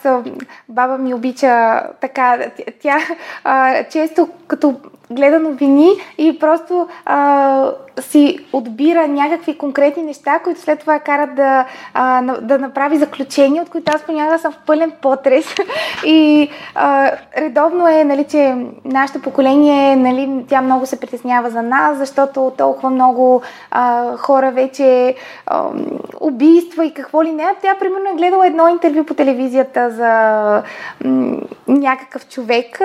баба 0.68 0.98
ми 0.98 1.14
обича 1.14 1.82
така, 2.00 2.38
тя 2.82 2.98
а, 3.44 3.84
често 3.84 4.28
като 4.46 4.76
гледа 5.10 5.38
новини 5.38 5.90
и 6.18 6.38
просто 6.38 6.88
а, 7.04 7.72
си 8.00 8.38
отбира 8.52 9.08
някакви 9.08 9.58
конкретни 9.58 10.02
неща, 10.02 10.38
които 10.38 10.60
след 10.60 10.80
това 10.80 10.98
карат 10.98 11.34
да, 11.34 11.66
а, 11.94 12.22
да 12.22 12.58
направи 12.58 12.96
заключения, 12.96 13.62
от 13.62 13.68
които 13.68 13.92
аз 13.94 14.02
понякога 14.02 14.38
съм 14.38 14.52
в 14.52 14.58
пълен 14.66 14.92
потрес. 15.02 15.54
И 16.06 16.50
а, 16.74 17.10
редовно 17.38 17.88
е, 17.88 18.04
нали, 18.04 18.24
че 18.24 18.56
нашето 18.84 19.22
поколение, 19.22 19.96
нали, 19.96 20.44
тя 20.48 20.62
много 20.62 20.86
се 20.86 21.00
притеснява 21.00 21.50
за 21.50 21.62
нас, 21.62 21.98
защото 21.98 22.52
толкова 22.58 22.90
много 22.90 23.42
а, 23.70 24.16
хора 24.16 24.50
вече 24.50 25.14
а, 25.46 25.64
убийства 26.20 26.84
и 26.86 26.94
какво 26.94 27.22
ли 27.24 27.32
не. 27.32 27.46
Тя, 27.62 27.74
примерно, 27.80 28.10
е 28.10 28.16
гледала 28.16 28.46
едно 28.46 28.68
интервю 28.68 29.04
по 29.04 29.14
телевизията 29.14 29.90
за 29.90 30.62
м- 31.04 31.36
някакъв 31.68 32.28
човек, 32.28 32.80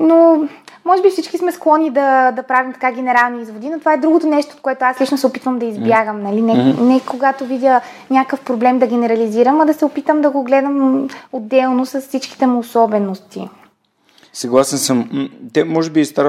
но 0.00 0.48
може 0.88 1.02
би 1.02 1.10
всички 1.10 1.38
сме 1.38 1.52
склонни 1.52 1.90
да, 1.90 2.30
да 2.30 2.42
правим 2.42 2.72
така 2.72 2.92
генерални 2.92 3.42
изводи, 3.42 3.68
но 3.70 3.78
това 3.78 3.92
е 3.92 3.96
другото 3.96 4.26
нещо, 4.26 4.54
от 4.54 4.60
което 4.60 4.84
аз 4.84 5.00
лично 5.00 5.18
се 5.18 5.26
опитвам 5.26 5.58
да 5.58 5.66
избягам. 5.66 6.22
Нали? 6.22 6.42
Не, 6.42 6.52
mm-hmm. 6.52 6.80
не 6.80 7.00
когато 7.00 7.44
видя 7.44 7.80
някакъв 8.10 8.40
проблем 8.40 8.78
да 8.78 8.86
генерализирам, 8.86 9.60
а 9.60 9.64
да 9.64 9.74
се 9.74 9.84
опитам 9.84 10.20
да 10.20 10.30
го 10.30 10.42
гледам 10.42 11.08
отделно 11.32 11.86
с 11.86 12.00
всичките 12.00 12.46
му 12.46 12.58
особености. 12.58 13.48
Съгласен 14.32 14.78
съм. 14.78 15.28
Те, 15.52 15.64
може 15.64 15.90
би, 15.90 16.04
стар, 16.04 16.28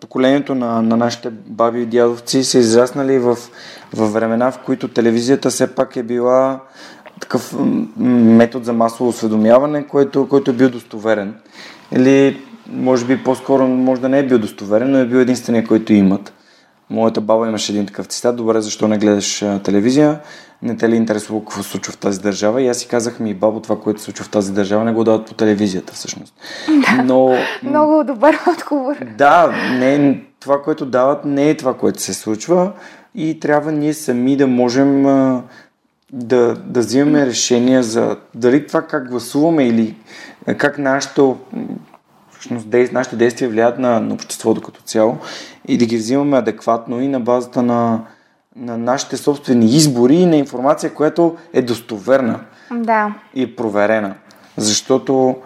поколението 0.00 0.54
на, 0.54 0.82
на 0.82 0.96
нашите 0.96 1.30
баби 1.30 1.82
и 1.82 1.86
дядовци 1.86 2.44
са 2.44 2.58
израснали 2.58 3.18
в, 3.18 3.36
в 3.94 4.12
времена, 4.12 4.50
в 4.50 4.58
които 4.58 4.88
телевизията 4.88 5.50
все 5.50 5.74
пак 5.74 5.96
е 5.96 6.02
била 6.02 6.60
такъв 7.20 7.54
метод 7.98 8.64
за 8.64 8.72
масово 8.72 9.08
осведомяване, 9.08 9.86
който, 9.86 10.28
който 10.28 10.50
е 10.50 10.54
бил 10.54 10.70
достоверен. 10.70 11.34
Или 11.92 12.45
може 12.68 13.04
би 13.04 13.24
по-скоро 13.24 13.68
може 13.68 14.00
да 14.00 14.08
не 14.08 14.18
е 14.18 14.26
бил 14.26 14.38
достоверен, 14.38 14.90
но 14.90 14.98
е 14.98 15.06
бил 15.06 15.18
единствения, 15.18 15.66
който 15.66 15.92
имат. 15.92 16.32
Моята 16.90 17.20
баба 17.20 17.48
имаше 17.48 17.72
един 17.72 17.86
такъв 17.86 18.06
цитат, 18.06 18.36
добре, 18.36 18.60
защо 18.60 18.88
не 18.88 18.98
гледаш 18.98 19.44
телевизия, 19.64 20.20
не 20.62 20.76
те 20.76 20.88
ли 20.88 20.96
интересува 20.96 21.40
какво 21.40 21.62
се 21.62 21.68
случва 21.68 21.92
в 21.92 21.96
тази 21.96 22.20
държава? 22.20 22.62
И 22.62 22.68
аз 22.68 22.78
си 22.78 22.88
казах 22.88 23.20
ми, 23.20 23.34
бабо, 23.34 23.60
това, 23.60 23.80
което 23.80 24.00
се 24.00 24.04
случва 24.04 24.24
в 24.24 24.30
тази 24.30 24.52
държава, 24.52 24.84
не 24.84 24.92
го 24.92 25.04
дават 25.04 25.26
по 25.26 25.34
телевизията 25.34 25.92
всъщност. 25.92 26.34
Да, 26.68 27.02
Но, 27.02 27.36
много 27.62 28.04
добър 28.04 28.38
отговор. 28.48 28.94
Да, 29.18 29.54
не, 29.78 30.20
това, 30.40 30.62
което 30.62 30.86
дават, 30.86 31.24
не 31.24 31.50
е 31.50 31.56
това, 31.56 31.74
което 31.74 32.02
се 32.02 32.14
случва 32.14 32.72
и 33.14 33.40
трябва 33.40 33.72
ние 33.72 33.94
сами 33.94 34.36
да 34.36 34.46
можем 34.46 35.02
да, 36.12 36.54
да 36.54 36.80
взимаме 36.80 37.26
решения 37.26 37.82
за 37.82 38.16
дали 38.34 38.66
това 38.66 38.82
как 38.82 39.10
гласуваме 39.10 39.68
или 39.68 39.94
как 40.58 40.78
нашето 40.78 41.36
всъщност 42.46 42.92
нашите 42.92 43.16
действия 43.16 43.50
влияят 43.50 43.78
на, 43.78 44.00
на 44.00 44.14
обществото 44.14 44.60
като 44.60 44.82
цяло 44.82 45.18
и 45.68 45.78
да 45.78 45.86
ги 45.86 45.96
взимаме 45.96 46.38
адекватно 46.38 47.00
и 47.00 47.08
на 47.08 47.20
базата 47.20 47.62
на, 47.62 48.00
на 48.56 48.78
нашите 48.78 49.16
собствени 49.16 49.66
избори 49.66 50.14
и 50.14 50.26
на 50.26 50.36
информация, 50.36 50.94
която 50.94 51.36
е 51.52 51.62
достоверна 51.62 52.40
да. 52.70 53.14
и 53.34 53.56
проверена. 53.56 54.14
Защото 54.56 55.36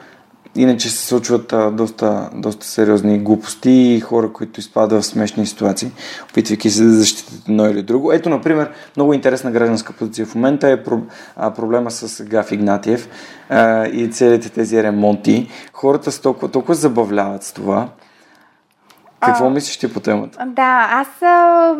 Иначе 0.56 0.90
се 0.90 1.06
случват 1.06 1.52
а, 1.52 1.70
доста, 1.70 2.30
доста 2.34 2.66
сериозни 2.66 3.18
глупости 3.18 3.70
и 3.70 4.00
хора, 4.00 4.32
които 4.32 4.60
изпадат 4.60 5.02
в 5.02 5.06
смешни 5.06 5.46
ситуации, 5.46 5.90
опитвайки 6.30 6.70
се 6.70 6.84
да 6.84 6.90
защитят 6.90 7.48
едно 7.48 7.66
или 7.66 7.82
друго. 7.82 8.12
Ето, 8.12 8.28
например, 8.28 8.70
много 8.96 9.12
интересна 9.12 9.50
гражданска 9.50 9.92
позиция 9.92 10.26
в 10.26 10.34
момента 10.34 10.68
е 10.68 10.82
про, 10.82 11.00
а, 11.36 11.50
проблема 11.50 11.90
с 11.90 12.24
Гаф 12.24 12.52
Игнатиев 12.52 13.08
а, 13.48 13.86
и 13.86 14.10
целите 14.10 14.48
тези 14.48 14.82
ремонти. 14.82 15.50
Хората 15.72 16.12
се 16.12 16.22
толкова, 16.22 16.50
толкова 16.50 16.74
забавляват 16.74 17.42
с 17.42 17.52
това. 17.52 17.88
Какво 19.20 19.46
а, 19.46 19.50
мислиш 19.50 19.76
ти 19.76 19.92
по 19.92 20.00
темата? 20.00 20.46
Да, 20.46 20.88
аз 20.90 21.22
а, 21.22 21.74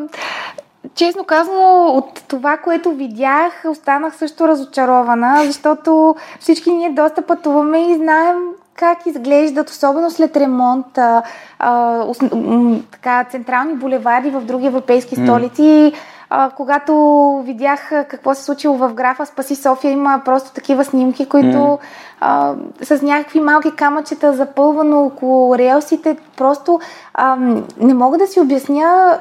Честно 0.95 1.25
казано, 1.25 1.87
от 1.87 2.23
това, 2.29 2.57
което 2.57 2.91
видях, 2.91 3.65
останах 3.69 4.17
също 4.17 4.49
разочарована, 4.49 5.45
защото 5.45 6.17
всички 6.41 6.73
ние 6.73 6.91
доста 6.91 7.23
пътуваме 7.23 7.91
и 7.91 7.95
знаем 7.95 8.37
как 8.77 9.07
изглеждат, 9.07 9.71
особено 9.71 10.11
след 10.11 10.37
ремонт, 10.37 10.99
а, 10.99 11.23
а, 11.59 12.05
така, 12.91 13.25
централни 13.31 13.75
булеварди 13.75 14.31
в 14.31 14.41
други 14.41 14.67
европейски 14.67 15.15
столици. 15.15 15.63
Mm. 15.63 15.95
А, 16.33 16.51
когато 16.51 16.95
видях 17.47 17.91
какво 18.09 18.35
се 18.35 18.45
случило 18.45 18.77
в 18.77 18.95
графа 18.95 19.27
Спаси 19.27 19.57
София, 19.57 19.91
има 19.91 20.23
просто 20.25 20.53
такива 20.53 20.85
снимки, 20.85 21.29
които 21.29 21.57
mm. 21.57 21.79
а, 22.21 22.55
с 22.83 23.03
някакви 23.03 23.41
малки 23.41 23.71
камъчета 23.77 24.33
запълвано 24.33 25.05
около 25.05 25.59
релсите, 25.59 26.17
просто 26.37 26.81
а, 27.15 27.37
не 27.81 27.95
мога 27.95 28.19
да 28.19 28.27
си 28.27 28.41
обясня 28.41 29.19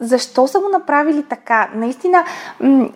защо 0.00 0.46
са 0.46 0.60
го 0.60 0.68
направили 0.68 1.22
така? 1.22 1.68
Наистина, 1.74 2.24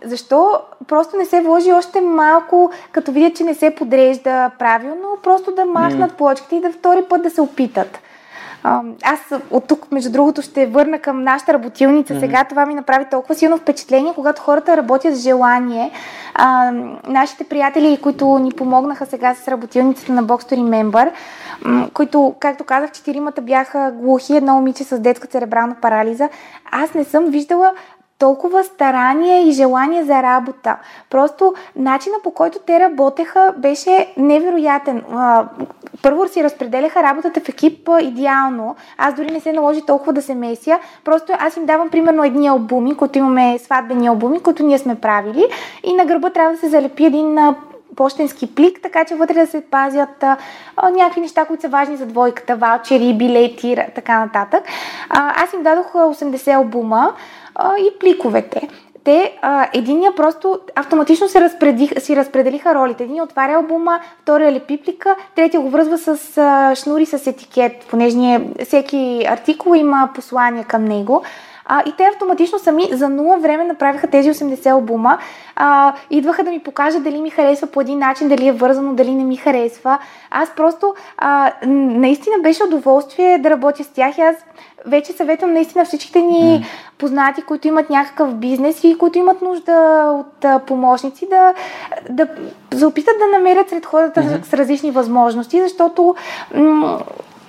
защо 0.05 0.61
просто 0.87 1.17
не 1.17 1.25
се 1.25 1.41
вложи 1.41 1.73
още 1.73 2.01
малко, 2.01 2.71
като 2.93 3.13
видят, 3.13 3.37
че 3.37 3.45
не 3.45 3.55
се 3.55 3.75
подрежда 3.75 4.51
правилно, 4.59 5.19
просто 5.23 5.55
да 5.55 5.65
махнат 5.65 6.15
плочките 6.15 6.57
и 6.57 6.61
да 6.61 6.73
втори 6.73 7.03
път 7.09 7.23
да 7.23 7.31
се 7.31 7.41
опитат. 7.41 7.99
Аз 9.03 9.21
от 9.51 9.67
тук, 9.67 9.93
между 9.93 10.13
другото, 10.13 10.43
ще 10.43 10.67
върна 10.67 10.99
към 10.99 11.23
нашата 11.23 11.53
работилница. 11.53 12.15
Mm-hmm. 12.15 12.21
Сега 12.21 12.45
това 12.45 12.67
ми 12.67 12.75
направи 12.75 13.05
толкова 13.11 13.35
силно 13.35 13.59
впечатление, 13.59 14.13
когато 14.15 14.43
хората 14.43 14.77
работят 14.77 15.17
с 15.17 15.23
желание. 15.23 15.91
А, 16.35 16.73
нашите 17.09 17.45
приятели, 17.45 17.99
които 18.03 18.39
ни 18.39 18.53
помогнаха 18.53 19.07
сега 19.07 19.35
с 19.35 19.49
работилницата 19.49 20.13
на 20.13 20.25
Box 20.25 20.57
Remember, 20.57 21.11
които, 21.93 22.35
както 22.41 22.65
казах, 22.65 22.93
четиримата 22.93 23.43
бяха 23.43 23.93
глухи, 23.95 24.37
едно 24.37 24.55
момиче 24.55 24.85
с 24.85 24.99
детска 24.99 25.27
церебрална 25.27 25.77
парализа. 25.83 26.29
Аз 26.71 26.95
не 26.95 27.05
съм 27.05 27.25
виждала 27.25 27.73
толкова 28.19 28.65
старание 28.65 29.49
и 29.49 29.53
желание 29.53 30.05
за 30.05 30.23
работа. 30.23 30.77
Просто 31.11 31.55
начина 31.77 32.17
по 32.23 32.31
който 32.31 32.59
те 32.67 32.81
работеха 32.81 33.55
беше 33.59 34.13
невероятен. 34.17 35.03
Първо 36.03 36.29
си 36.29 36.45
разпределяха 36.45 37.03
работата 37.03 37.41
в 37.41 37.49
екип 37.49 37.89
идеално. 38.01 38.77
Аз 38.99 39.15
дори 39.15 39.31
не 39.31 39.41
се 39.41 39.53
наложи 39.53 39.87
толкова 39.87 40.13
да 40.13 40.23
се 40.23 40.35
меся. 40.35 40.79
Просто 41.05 41.33
аз 41.39 41.57
им 41.57 41.67
давам 41.67 41.91
примерно 41.91 42.25
едни 42.25 42.47
албуми, 42.47 42.97
които 42.97 43.19
имаме 43.19 43.59
сватбени 43.59 44.07
албуми, 44.07 44.41
които 44.41 44.63
ние 44.63 44.79
сме 44.79 44.95
правили. 44.95 45.47
И 45.85 45.95
на 45.95 46.05
гърба 46.05 46.31
трябва 46.31 46.53
да 46.53 46.59
се 46.61 46.69
залепи 46.69 47.05
един 47.05 47.39
почтенски 47.97 48.55
плик, 48.55 48.81
така 48.83 49.05
че 49.05 49.15
вътре 49.15 49.35
да 49.35 49.47
се 49.47 49.61
пазят 49.61 50.23
а, 50.23 50.37
някакви 50.91 51.21
неща, 51.21 51.45
които 51.45 51.61
са 51.61 51.69
важни 51.69 51.97
за 51.97 52.07
двойката, 52.07 52.57
ваучери, 52.57 53.15
билети, 53.15 53.77
така 53.95 54.19
нататък. 54.19 54.65
А, 55.09 55.45
аз 55.45 55.53
им 55.53 55.63
дадох 55.63 55.93
80 55.93 56.55
албума 56.57 57.15
а, 57.55 57.77
и 57.77 57.99
пликовете. 58.01 58.69
те, 59.05 59.39
а, 59.43 59.69
единия 59.73 60.15
просто 60.15 60.59
автоматично 60.75 61.29
се 61.29 61.51
си 61.99 62.17
разпределиха 62.17 62.75
ролите. 62.75 63.05
Един 63.05 63.23
отваря 63.23 63.55
албума, 63.55 64.01
втория 64.23 64.53
лепи 64.53 64.77
плика, 64.77 65.17
третия 65.35 65.61
го 65.61 65.71
връзва 65.71 65.99
с 65.99 66.39
а, 66.39 66.75
шнури 66.75 67.07
с 67.07 67.27
етикет, 67.27 67.87
понеже 67.91 68.41
всеки 68.65 69.25
артикул 69.29 69.75
има 69.75 70.11
послание 70.15 70.65
към 70.65 70.85
него. 70.85 71.23
А, 71.67 71.83
и 71.87 71.93
те 71.97 72.05
автоматично 72.05 72.59
сами 72.59 72.89
за 72.93 73.09
нула 73.09 73.39
време 73.39 73.65
направиха 73.65 74.07
тези 74.07 74.33
80 74.33 74.71
албума. 74.71 75.19
А, 75.57 75.95
идваха 76.11 76.45
да 76.45 76.51
ми 76.51 76.59
покажат 76.59 77.05
дали 77.05 77.21
ми 77.21 77.31
харесва 77.31 77.67
по 77.67 77.81
един 77.81 77.99
начин, 77.99 78.29
дали 78.29 78.49
е 78.49 78.53
вързано, 78.53 78.95
дали 78.95 79.15
не 79.15 79.25
ми 79.25 79.37
харесва. 79.37 79.99
Аз 80.31 80.51
просто 80.57 80.95
а, 81.19 81.53
наистина 81.67 82.37
беше 82.43 82.65
удоволствие 82.65 83.39
да 83.39 83.51
работя 83.51 83.85
с 83.85 83.89
тях 83.89 84.19
и 84.19 84.21
аз 84.21 84.37
вече 84.87 85.13
съветвам 85.13 85.53
наистина 85.53 85.85
всичките 85.85 86.21
ни 86.21 86.41
mm. 86.41 86.65
познати, 86.99 87.43
които 87.43 87.69
имат 87.69 87.91
някакъв 87.91 88.35
бизнес 88.35 88.85
и 88.85 88.99
които 88.99 89.19
имат 89.19 89.43
нужда 89.43 90.07
от 90.21 90.45
а, 90.45 90.59
помощници, 90.59 91.27
да, 91.31 91.55
да 92.11 92.29
се 92.79 92.87
опитат 92.87 93.15
да 93.19 93.39
намерят 93.39 93.69
сред 93.69 93.87
хората 93.87 94.21
mm-hmm. 94.21 94.45
с 94.45 94.55
различни 94.55 94.91
възможности, 94.91 95.63
защото 95.63 96.15
м- 96.55 96.99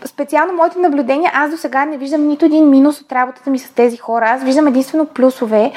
специално 0.08 0.54
моите 0.54 0.80
наблюдения, 0.80 1.32
аз 1.34 1.52
до 1.52 1.58
сега 1.58 1.86
не 1.86 1.98
виждам 1.98 2.28
нито 2.28 2.46
един 2.46 2.70
минус 2.70 3.02
от 3.02 3.12
работата 3.12 3.50
ми 3.50 3.60
с 3.60 3.72
тези 3.72 3.98
хора. 3.98 4.26
Аз 4.26 4.44
виждам 4.44 4.68
единствено 4.68 5.06
плюсове. 5.06 5.72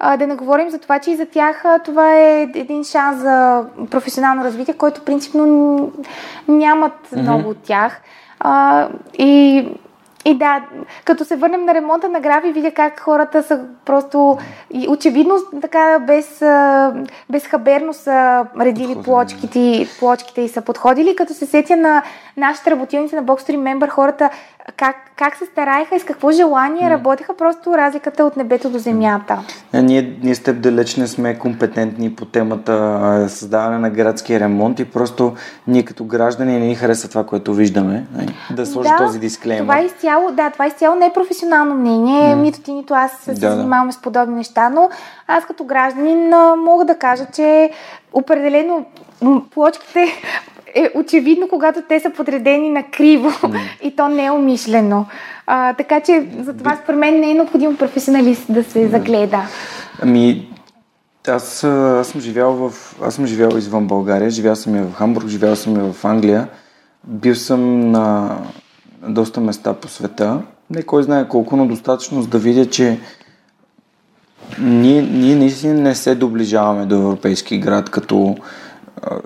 А, 0.00 0.16
да 0.16 0.26
не 0.26 0.34
говорим 0.34 0.70
за 0.70 0.78
това, 0.78 0.98
че 0.98 1.10
и 1.10 1.16
за 1.16 1.26
тях 1.26 1.64
това 1.84 2.14
е 2.14 2.42
един 2.54 2.84
шанс 2.84 3.20
за 3.20 3.64
професионално 3.90 4.44
развитие, 4.44 4.74
който 4.74 5.04
принципно 5.04 5.92
нямат 6.48 6.92
mm-hmm. 6.92 7.20
много 7.20 7.48
от 7.48 7.58
тях. 7.62 8.00
А, 8.40 8.88
и 9.18 9.68
и 10.28 10.34
да, 10.34 10.62
като 11.04 11.24
се 11.24 11.36
върнем 11.36 11.64
на 11.64 11.74
ремонта 11.74 12.08
на 12.08 12.20
грави, 12.20 12.52
видя 12.52 12.70
как 12.70 13.00
хората 13.00 13.42
са 13.42 13.60
просто 13.84 14.38
и 14.70 14.88
очевидно 14.88 15.36
така 15.60 15.98
без, 16.06 16.42
безхаберно 17.30 17.92
са 17.94 18.46
редили 18.60 18.96
плочките, 19.04 19.88
плочките 19.98 20.40
и 20.40 20.48
са 20.48 20.62
подходили. 20.62 21.16
Като 21.16 21.34
се 21.34 21.46
сетя 21.46 21.76
на 21.76 22.02
нашите 22.36 22.70
работилници 22.70 23.14
на 23.14 23.24
Box 23.24 23.50
Stream 23.50 23.78
Member, 23.78 23.88
хората 23.88 24.30
как, 24.76 24.96
как 25.16 25.36
се 25.36 25.46
стараеха 25.46 25.96
и 25.96 26.00
с 26.00 26.04
какво 26.04 26.30
желание 26.30 26.82
mm. 26.82 26.90
работеха, 26.90 27.36
просто 27.36 27.76
разликата 27.76 28.24
от 28.24 28.36
небето 28.36 28.70
до 28.70 28.78
земята. 28.78 29.38
А, 29.72 29.82
ние, 29.82 30.18
ние 30.22 30.34
с 30.34 30.42
теб 30.42 30.60
далеч 30.60 30.96
не 30.96 31.06
сме 31.06 31.38
компетентни 31.38 32.14
по 32.14 32.24
темата 32.24 33.24
създаване 33.28 33.78
на 33.78 33.90
градски 33.90 34.40
ремонт 34.40 34.80
и 34.80 34.84
просто 34.84 35.34
ние 35.66 35.82
като 35.82 36.04
граждани 36.04 36.58
не 36.58 36.66
ни 36.66 36.74
харесва 36.74 37.08
това, 37.08 37.26
което 37.26 37.54
виждаме. 37.54 38.06
Нали? 38.16 38.34
Да 38.50 38.66
сложи 38.66 38.88
да, 38.88 38.96
този 38.96 39.18
дисклеймер. 39.18 39.64
Това 39.64 39.78
е 39.78 39.84
изцяло, 39.84 40.17
да, 40.32 40.50
това 40.50 40.66
изцяло 40.66 40.96
не 40.96 41.06
е 41.06 41.12
професионално 41.12 41.74
мнение. 41.74 42.34
Mm. 42.34 42.40
Нито 42.40 42.60
ти, 42.60 42.72
нито 42.72 42.94
аз 42.94 43.12
се 43.12 43.34
да, 43.34 43.50
занимаваме 43.50 43.92
да. 43.92 43.92
с 43.92 44.02
подобни 44.02 44.34
неща, 44.34 44.68
но 44.68 44.90
аз 45.26 45.44
като 45.44 45.64
гражданин 45.64 46.32
мога 46.56 46.84
да 46.84 46.98
кажа, 46.98 47.26
че 47.34 47.70
определено 48.12 48.84
плочките 49.50 50.06
е 50.74 50.90
очевидно, 50.94 51.48
когато 51.48 51.82
те 51.88 52.00
са 52.00 52.10
подредени 52.10 52.70
на 52.70 52.82
криво 52.82 53.30
mm. 53.30 53.60
и 53.82 53.96
то 53.96 54.08
не 54.08 54.24
е 54.24 54.30
умишлено. 54.30 55.06
А, 55.46 55.74
така 55.74 56.00
че 56.00 56.26
за 56.40 56.56
това 56.56 56.78
според 56.82 56.98
мен 57.00 57.20
не 57.20 57.30
е 57.30 57.34
необходимо 57.34 57.76
професионалист 57.76 58.52
да 58.52 58.64
се 58.64 58.88
загледа. 58.88 59.42
Ами, 60.02 60.48
аз, 61.28 61.64
аз 61.64 62.06
съм 62.08 62.20
живял 62.20 62.52
в, 62.52 62.96
аз 63.02 63.14
съм 63.14 63.26
живял 63.26 63.48
извън 63.48 63.86
България, 63.86 64.30
живял 64.30 64.56
съм 64.56 64.76
и 64.76 64.82
в 64.82 64.94
Хамбург, 64.94 65.26
живял 65.28 65.56
съм 65.56 65.76
и 65.76 65.92
в 65.92 66.04
Англия. 66.04 66.48
Бил 67.04 67.34
съм 67.34 67.90
на 67.90 68.36
доста 69.02 69.40
места 69.40 69.74
по 69.74 69.88
света. 69.88 70.42
Не 70.70 70.82
кой 70.82 71.02
знае 71.02 71.28
колко, 71.28 71.56
но 71.56 71.66
достатъчно 71.66 72.22
за 72.22 72.28
да 72.28 72.38
видя, 72.38 72.66
че 72.66 73.00
ние, 74.60 75.02
ние 75.02 75.36
наистина 75.36 75.74
не 75.74 75.94
се 75.94 76.14
доближаваме 76.14 76.86
до 76.86 76.94
европейски 76.94 77.58
град 77.58 77.90
като, 77.90 78.36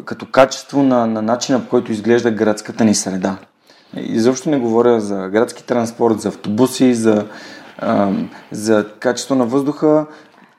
като 0.04 0.26
качество 0.26 0.82
на, 0.82 1.06
на 1.06 1.22
начина 1.22 1.60
по 1.60 1.68
който 1.68 1.92
изглежда 1.92 2.30
градската 2.30 2.84
ни 2.84 2.94
среда. 2.94 3.36
Изобщо 3.96 4.50
не 4.50 4.58
говоря 4.58 5.00
за 5.00 5.28
градски 5.28 5.64
транспорт, 5.64 6.20
за 6.20 6.28
автобуси, 6.28 6.94
за, 6.94 7.26
за 8.50 8.86
качество 9.00 9.34
на 9.34 9.44
въздуха. 9.44 10.06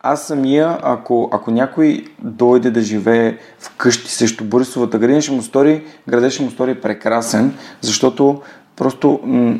Аз 0.01 0.27
самия, 0.27 0.77
ако, 0.81 1.29
ако 1.33 1.51
някой 1.51 2.05
дойде 2.19 2.71
да 2.71 2.81
живее 2.81 3.37
в 3.59 3.77
къщи 3.77 4.11
срещу 4.11 4.43
Борисовата 4.43 4.99
градина, 4.99 5.21
ще 5.21 5.31
му 5.31 5.41
стори, 5.41 5.83
града 6.09 6.29
ще 6.29 6.43
му 6.43 6.51
стори 6.51 6.81
прекрасен, 6.81 7.53
защото 7.81 8.41
просто 8.75 9.19
м- 9.23 9.59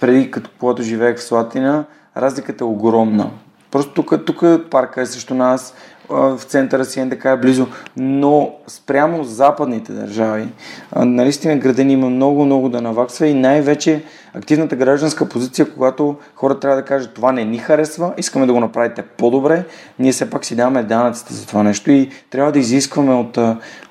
преди 0.00 0.30
като 0.30 0.50
когато 0.60 0.82
живеех 0.82 1.16
в 1.16 1.22
Слатина, 1.22 1.84
разликата 2.16 2.64
е 2.64 2.66
огромна. 2.66 3.30
Просто 3.70 3.92
тук, 3.92 4.24
тук 4.24 4.44
парка 4.70 5.00
е 5.00 5.06
срещу 5.06 5.34
нас, 5.34 5.74
в 6.08 6.40
центъра 6.46 6.84
си 6.84 7.04
НДК 7.04 7.24
е 7.24 7.36
близо, 7.36 7.66
но 7.96 8.54
спрямо 8.66 9.24
западните 9.24 9.92
държави, 9.92 10.48
наистина 10.96 11.56
града 11.56 11.84
ни 11.84 11.92
има 11.92 12.10
много, 12.10 12.44
много 12.44 12.68
да 12.68 12.82
наваксва 12.82 13.26
и 13.26 13.34
най-вече 13.34 14.04
активната 14.34 14.76
гражданска 14.76 15.28
позиция, 15.28 15.74
когато 15.74 16.16
хората 16.34 16.60
трябва 16.60 16.76
да 16.76 16.84
кажат 16.84 17.14
това 17.14 17.32
не 17.32 17.44
ни 17.44 17.58
харесва, 17.58 18.14
искаме 18.16 18.46
да 18.46 18.52
го 18.52 18.60
направите 18.60 19.02
по-добре, 19.02 19.64
ние 19.98 20.12
все 20.12 20.30
пак 20.30 20.44
си 20.44 20.56
даваме 20.56 20.82
данъците 20.82 21.34
за 21.34 21.46
това 21.46 21.62
нещо 21.62 21.90
и 21.90 22.10
трябва 22.30 22.52
да 22.52 22.58
изискваме 22.58 23.14
от, 23.14 23.38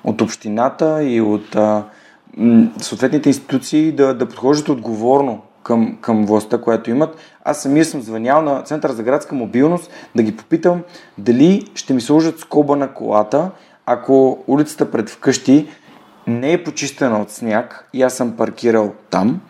от 0.04 0.20
общината 0.20 1.02
и 1.02 1.20
от 1.20 1.56
съответните 2.78 3.28
институции 3.28 3.92
да, 3.92 4.14
да 4.14 4.28
подхождат 4.28 4.68
отговорно 4.68 5.42
към, 5.62 5.98
към 6.00 6.26
властта, 6.26 6.58
която 6.58 6.90
имат. 6.90 7.16
Аз 7.44 7.62
самия 7.62 7.84
съм 7.84 8.02
звънял 8.02 8.42
на 8.42 8.62
Центъра 8.62 8.92
за 8.92 9.02
градска 9.02 9.34
мобилност 9.34 9.90
да 10.14 10.22
ги 10.22 10.36
попитам 10.36 10.82
дали 11.18 11.70
ще 11.74 11.94
ми 11.94 12.00
сложат 12.00 12.40
скоба 12.40 12.76
на 12.76 12.94
колата, 12.94 13.50
ако 13.86 14.44
улицата 14.46 14.90
пред 14.90 15.10
вкъщи 15.10 15.68
не 16.26 16.52
е 16.52 16.64
почистена 16.64 17.20
от 17.20 17.30
сняг 17.30 17.88
и 17.92 18.02
аз 18.02 18.14
съм 18.14 18.36
паркирал 18.36 18.92
там. 19.10 19.40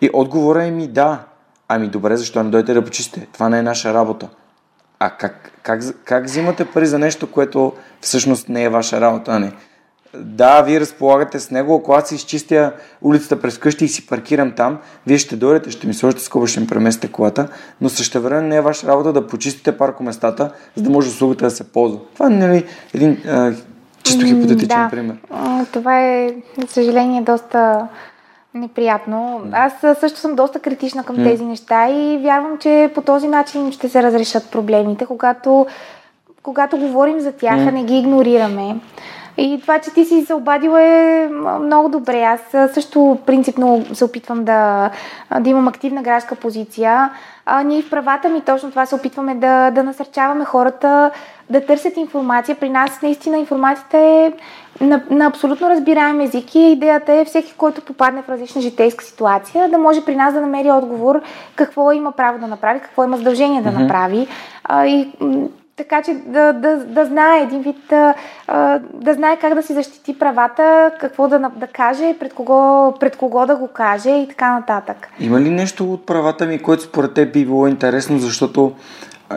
И 0.00 0.10
отговора 0.12 0.64
е 0.64 0.70
ми 0.70 0.88
да. 0.88 1.24
Ами 1.68 1.88
добре, 1.88 2.16
защо 2.16 2.42
не 2.42 2.50
дойдете 2.50 2.74
да 2.74 2.84
почистите? 2.84 3.28
Това 3.32 3.48
не 3.48 3.58
е 3.58 3.62
наша 3.62 3.94
работа. 3.94 4.28
А 4.98 5.10
как, 5.10 5.52
как, 5.62 5.80
как 6.04 6.24
взимате 6.24 6.64
пари 6.64 6.86
за 6.86 6.98
нещо, 6.98 7.30
което 7.30 7.72
всъщност 8.00 8.48
не 8.48 8.64
е 8.64 8.68
ваша 8.68 9.00
работа, 9.00 9.40
не? 9.40 9.52
Да, 10.14 10.62
вие 10.62 10.80
разполагате 10.80 11.40
с 11.40 11.50
него, 11.50 11.74
ако 11.74 11.92
аз 11.92 12.12
изчистя 12.12 12.72
улицата 13.02 13.40
през 13.40 13.58
къщи 13.58 13.84
и 13.84 13.88
си 13.88 14.06
паркирам 14.06 14.52
там, 14.52 14.78
вие 15.06 15.18
ще 15.18 15.36
дойдете, 15.36 15.70
ще 15.70 15.86
ми 15.86 15.94
сложите 15.94 16.22
скоба, 16.22 16.46
ще 16.46 16.60
ми 16.60 16.66
преместите 16.66 17.12
колата, 17.12 17.48
но 17.80 17.88
също 17.88 18.20
време 18.20 18.48
не 18.48 18.56
е 18.56 18.60
ваша 18.60 18.86
работа 18.86 19.12
да 19.12 19.26
почистите 19.26 19.78
паркоместата, 19.78 20.50
за 20.76 20.82
да 20.82 20.90
може 20.90 21.08
услугата 21.08 21.44
да 21.44 21.50
се 21.50 21.72
ползва. 21.72 21.98
Това 22.14 22.26
е 22.26 22.30
нали, 22.30 22.64
един 22.94 23.18
а, 23.28 23.52
чисто 24.02 24.26
хипотетичен 24.26 24.82
да. 24.82 24.88
пример. 24.90 25.16
Това 25.72 26.00
е, 26.00 26.34
за 26.60 26.66
съжаление, 26.66 27.22
доста 27.22 27.88
неприятно. 28.54 29.42
Аз 29.52 29.72
също 30.00 30.18
съм 30.18 30.34
доста 30.34 30.60
критична 30.60 31.04
към 31.04 31.16
тези 31.16 31.44
неща 31.44 31.90
и 31.90 32.18
вярвам, 32.22 32.58
че 32.58 32.90
по 32.94 33.02
този 33.02 33.28
начин 33.28 33.72
ще 33.72 33.88
се 33.88 34.02
разрешат 34.02 34.50
проблемите, 34.50 35.06
когато, 35.06 35.66
когато 36.42 36.78
говорим 36.78 37.20
за 37.20 37.32
тях, 37.32 37.58
а 37.58 37.70
не 37.70 37.84
ги 37.84 37.98
игнорираме. 37.98 38.76
И 39.38 39.58
това, 39.60 39.78
че 39.78 39.90
ти 39.90 40.04
си 40.04 40.24
се 40.26 40.34
обадила 40.34 40.82
е 40.82 41.28
много 41.60 41.88
добре. 41.88 42.22
Аз 42.22 42.72
също 42.74 43.18
принципно 43.26 43.84
се 43.92 44.04
опитвам 44.04 44.44
да, 44.44 44.90
да 45.40 45.50
имам 45.50 45.68
активна 45.68 46.02
градска 46.02 46.34
позиция. 46.34 47.10
А, 47.46 47.62
ние 47.62 47.82
в 47.82 47.90
правата 47.90 48.28
ми 48.28 48.40
точно 48.40 48.70
това 48.70 48.86
се 48.86 48.94
опитваме 48.94 49.34
да, 49.34 49.70
да 49.70 49.82
насърчаваме 49.82 50.44
хората 50.44 51.10
да 51.50 51.66
търсят 51.66 51.96
информация. 51.96 52.56
При 52.56 52.68
нас 52.68 53.02
наистина 53.02 53.38
информацията 53.38 53.98
е 53.98 54.32
на, 54.80 55.02
на 55.10 55.26
абсолютно 55.26 55.70
разбираем 55.70 56.20
език 56.20 56.54
и 56.54 56.58
идеята 56.58 57.12
е 57.12 57.24
всеки, 57.24 57.54
който 57.56 57.80
попадне 57.80 58.22
в 58.22 58.28
различна 58.28 58.60
житейска 58.60 59.04
ситуация, 59.04 59.68
да 59.68 59.78
може 59.78 60.04
при 60.04 60.16
нас 60.16 60.34
да 60.34 60.40
намери 60.40 60.70
отговор 60.70 61.22
какво 61.54 61.92
има 61.92 62.12
право 62.12 62.38
да 62.38 62.46
направи, 62.46 62.80
какво 62.80 63.04
има 63.04 63.16
задължение 63.16 63.62
да 63.62 63.68
mm-hmm. 63.68 63.82
направи. 63.82 64.26
А, 64.64 64.86
и 64.86 65.12
така 65.78 66.02
че 66.02 66.14
да, 66.14 66.52
да, 66.52 66.76
да 66.76 67.04
знае 67.04 67.40
един 67.42 67.62
вид, 67.62 67.76
да, 67.88 68.14
да 68.94 69.14
знае 69.14 69.36
как 69.36 69.54
да 69.54 69.62
си 69.62 69.72
защити 69.74 70.18
правата, 70.18 70.90
какво 71.00 71.28
да, 71.28 71.38
да 71.56 71.66
каже, 71.66 72.16
пред 72.20 72.34
кого, 72.34 72.94
пред 73.00 73.16
кого 73.16 73.46
да 73.46 73.56
го 73.56 73.68
каже 73.68 74.10
и 74.10 74.28
така 74.28 74.52
нататък. 74.52 75.08
Има 75.20 75.40
ли 75.40 75.50
нещо 75.50 75.92
от 75.92 76.06
правата 76.06 76.46
ми, 76.46 76.62
което 76.62 76.82
според 76.82 77.14
теб 77.14 77.32
би 77.32 77.44
било 77.44 77.66
интересно, 77.66 78.18
защото 78.18 78.72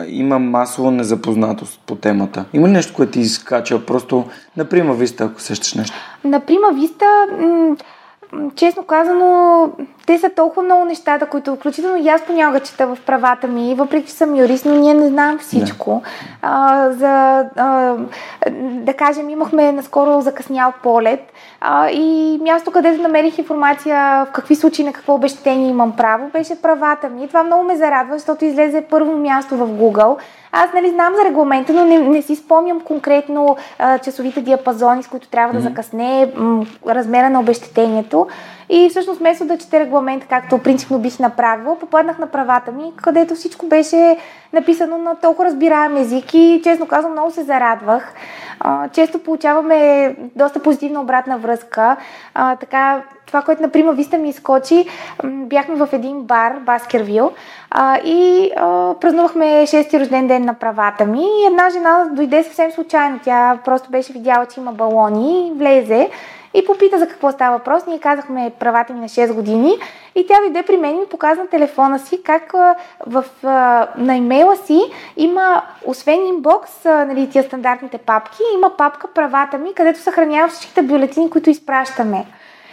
има 0.06 0.38
масово 0.38 0.90
незапознатост 0.90 1.80
по 1.86 1.94
темата. 1.94 2.44
Има 2.52 2.68
ли 2.68 2.72
нещо, 2.72 2.94
което 2.94 3.12
ти 3.12 3.20
изкача 3.20 3.86
просто 3.86 4.24
на 4.56 4.64
Прима 4.64 4.94
Виста, 4.94 5.24
ако 5.24 5.40
сещаш 5.40 5.74
нещо? 5.74 5.96
На 6.24 6.40
Прима 6.40 6.72
Виста, 6.74 7.26
м- 7.40 7.76
честно 8.56 8.82
казано, 8.82 9.68
те 10.06 10.18
са 10.18 10.30
толкова 10.30 10.62
много 10.62 10.84
нещата, 10.84 11.26
които 11.26 11.56
включително 11.56 11.96
и 11.96 12.08
аз 12.08 12.22
понякога 12.22 12.60
чета 12.60 12.86
в 12.86 12.98
правата 13.06 13.48
ми, 13.48 13.74
въпреки 13.74 14.06
че 14.06 14.12
съм 14.12 14.36
юрист, 14.36 14.64
но 14.64 14.74
ние 14.74 14.94
не 14.94 15.08
знаем 15.08 15.38
всичко. 15.38 16.02
Да, 16.04 16.08
а, 16.42 16.90
за, 16.92 17.44
а, 17.56 17.96
да 18.60 18.94
кажем, 18.94 19.30
имахме 19.30 19.72
наскоро 19.72 20.20
закъснял 20.20 20.72
полет 20.82 21.32
а, 21.60 21.90
и 21.90 22.38
място, 22.42 22.70
където 22.70 23.02
намерих 23.02 23.38
информация 23.38 24.26
в 24.28 24.32
какви 24.32 24.56
случаи 24.56 24.84
на 24.84 24.92
какво 24.92 25.14
обещетение 25.14 25.68
имам 25.68 25.96
право, 25.96 26.28
беше 26.28 26.62
правата 26.62 27.08
ми. 27.08 27.28
Това 27.28 27.42
много 27.42 27.62
ме 27.64 27.76
зарадва, 27.76 28.18
защото 28.18 28.44
излезе 28.44 28.84
първо 28.90 29.18
място 29.18 29.56
в 29.56 29.68
Google. 29.68 30.16
Аз 30.52 30.72
нали 30.74 30.90
знам 30.90 31.14
за 31.14 31.24
регламента, 31.24 31.72
но 31.72 31.84
не, 31.84 31.98
не 31.98 32.22
си 32.22 32.36
спомням 32.36 32.80
конкретно 32.80 33.56
а, 33.78 33.98
часовите 33.98 34.40
диапазони, 34.40 35.02
с 35.02 35.08
които 35.08 35.28
трябва 35.28 35.54
mm-hmm. 35.54 35.56
да 35.56 35.68
закъсне, 35.68 36.32
м- 36.36 36.66
размера 36.88 37.30
на 37.30 37.40
обещетението. 37.40 38.26
И 38.74 38.88
всъщност 38.90 39.18
вместо 39.18 39.44
да 39.44 39.58
чете 39.58 39.80
регламент, 39.80 40.26
както 40.28 40.58
принципно 40.58 40.98
бих 40.98 41.18
направила, 41.18 41.78
попаднах 41.78 42.18
на 42.18 42.26
правата 42.26 42.72
ми, 42.72 42.92
където 43.02 43.34
всичко 43.34 43.66
беше 43.66 44.16
написано 44.52 44.98
на 44.98 45.14
толкова 45.14 45.44
разбираем 45.44 45.96
език 45.96 46.34
и 46.34 46.60
честно 46.64 46.86
казвам 46.86 47.12
много 47.12 47.30
се 47.30 47.42
зарадвах. 47.42 48.14
Често 48.92 49.18
получаваме 49.18 50.16
доста 50.36 50.62
позитивна 50.62 51.00
обратна 51.00 51.38
връзка. 51.38 51.96
Така, 52.34 53.02
това, 53.26 53.42
което, 53.42 53.62
например, 53.62 53.94
Виста 53.94 54.18
ми 54.18 54.28
изкочи, 54.28 54.86
бяхме 55.24 55.74
в 55.74 55.88
един 55.92 56.22
бар, 56.22 56.52
Баскервил, 56.60 57.30
и 58.04 58.50
празнувахме 59.00 59.44
6-ти 59.44 60.00
рожден 60.00 60.26
ден 60.26 60.44
на 60.44 60.54
правата 60.54 61.04
ми 61.06 61.22
и 61.22 61.46
една 61.46 61.70
жена 61.70 62.08
дойде 62.12 62.42
съвсем 62.42 62.72
случайно. 62.72 63.20
Тя 63.24 63.58
просто 63.64 63.90
беше 63.90 64.12
видяла, 64.12 64.46
че 64.46 64.60
има 64.60 64.72
балони 64.72 65.48
и 65.48 65.52
влезе 65.52 66.10
и 66.54 66.64
попита 66.64 66.98
за 66.98 67.08
какво 67.08 67.32
става 67.32 67.58
въпрос. 67.58 67.86
Ние 67.86 68.00
казахме 68.00 68.52
правата 68.58 68.92
ми 68.92 69.00
на 69.00 69.08
6 69.08 69.34
години 69.34 69.72
и 70.14 70.26
тя 70.26 70.40
дойде 70.40 70.62
при 70.62 70.76
мен 70.76 70.96
и 70.96 71.00
ми 71.00 71.06
показа 71.10 71.42
на 71.42 71.48
телефона 71.48 71.98
си 71.98 72.22
как 72.22 72.52
в, 73.06 73.24
на 73.96 74.16
имейла 74.16 74.56
си 74.56 74.80
има, 75.16 75.62
освен 75.86 76.26
инбокс, 76.26 76.84
нали, 76.84 77.30
тия 77.30 77.44
стандартните 77.44 77.98
папки, 77.98 78.42
има 78.54 78.76
папка 78.76 79.08
правата 79.14 79.58
ми, 79.58 79.74
където 79.74 80.00
съхранява 80.00 80.48
всичките 80.48 80.82
бюлетини, 80.82 81.30
които 81.30 81.50
изпращаме. 81.50 82.26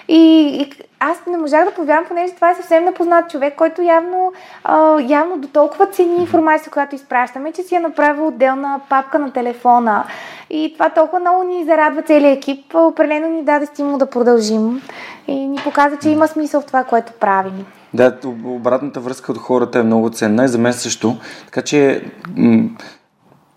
И, 0.09 0.47
и 0.61 0.71
аз 0.99 1.17
не 1.27 1.37
можах 1.37 1.65
да 1.65 1.71
повярвам, 1.71 2.05
понеже 2.07 2.33
това 2.35 2.51
е 2.51 2.55
съвсем 2.55 2.85
непознат 2.85 3.29
човек, 3.29 3.55
който 3.55 3.81
явно, 3.81 4.33
а, 4.63 5.01
явно 5.01 5.37
до 5.37 5.47
толкова 5.47 5.85
цени 5.85 6.15
информация, 6.21 6.71
която 6.71 6.95
изпращаме, 6.95 7.51
че 7.51 7.63
си 7.63 7.75
е 7.75 7.79
направил 7.79 8.27
отделна 8.27 8.79
папка 8.89 9.19
на 9.19 9.33
телефона. 9.33 10.03
И 10.49 10.73
това 10.73 10.89
толкова 10.89 11.19
много 11.19 11.43
ни 11.43 11.65
зарадва 11.65 12.01
целият 12.01 12.37
екип. 12.37 12.75
Определено 12.75 13.29
ни 13.29 13.43
даде 13.43 13.65
стимул 13.65 13.97
да 13.97 14.05
продължим 14.05 14.81
и 15.27 15.47
ни 15.47 15.57
показа, 15.63 15.97
че 15.97 16.09
има 16.09 16.27
смисъл 16.27 16.61
в 16.61 16.65
това, 16.65 16.83
което 16.83 17.13
правим. 17.19 17.65
Да, 17.93 18.17
обратната 18.45 18.99
връзка 18.99 19.31
от 19.31 19.37
хората 19.37 19.79
е 19.79 19.83
много 19.83 20.09
ценна 20.09 20.45
и 20.45 20.47
за 20.47 20.57
мен 20.57 20.73
също. 20.73 21.17
Така 21.45 21.61
че 21.61 22.03
м- 22.37 22.69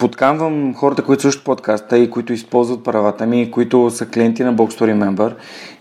подканвам 0.02 0.74
хората, 0.74 1.02
които 1.02 1.22
слушат 1.22 1.44
подкаста 1.44 1.98
и 1.98 2.10
които 2.10 2.32
използват 2.32 2.84
правата 2.84 3.26
ми, 3.26 3.50
които 3.50 3.90
са 3.90 4.06
клиенти 4.06 4.44
на 4.44 4.54
Box 4.54 4.80
Story 4.80 4.94
Member 5.04 5.34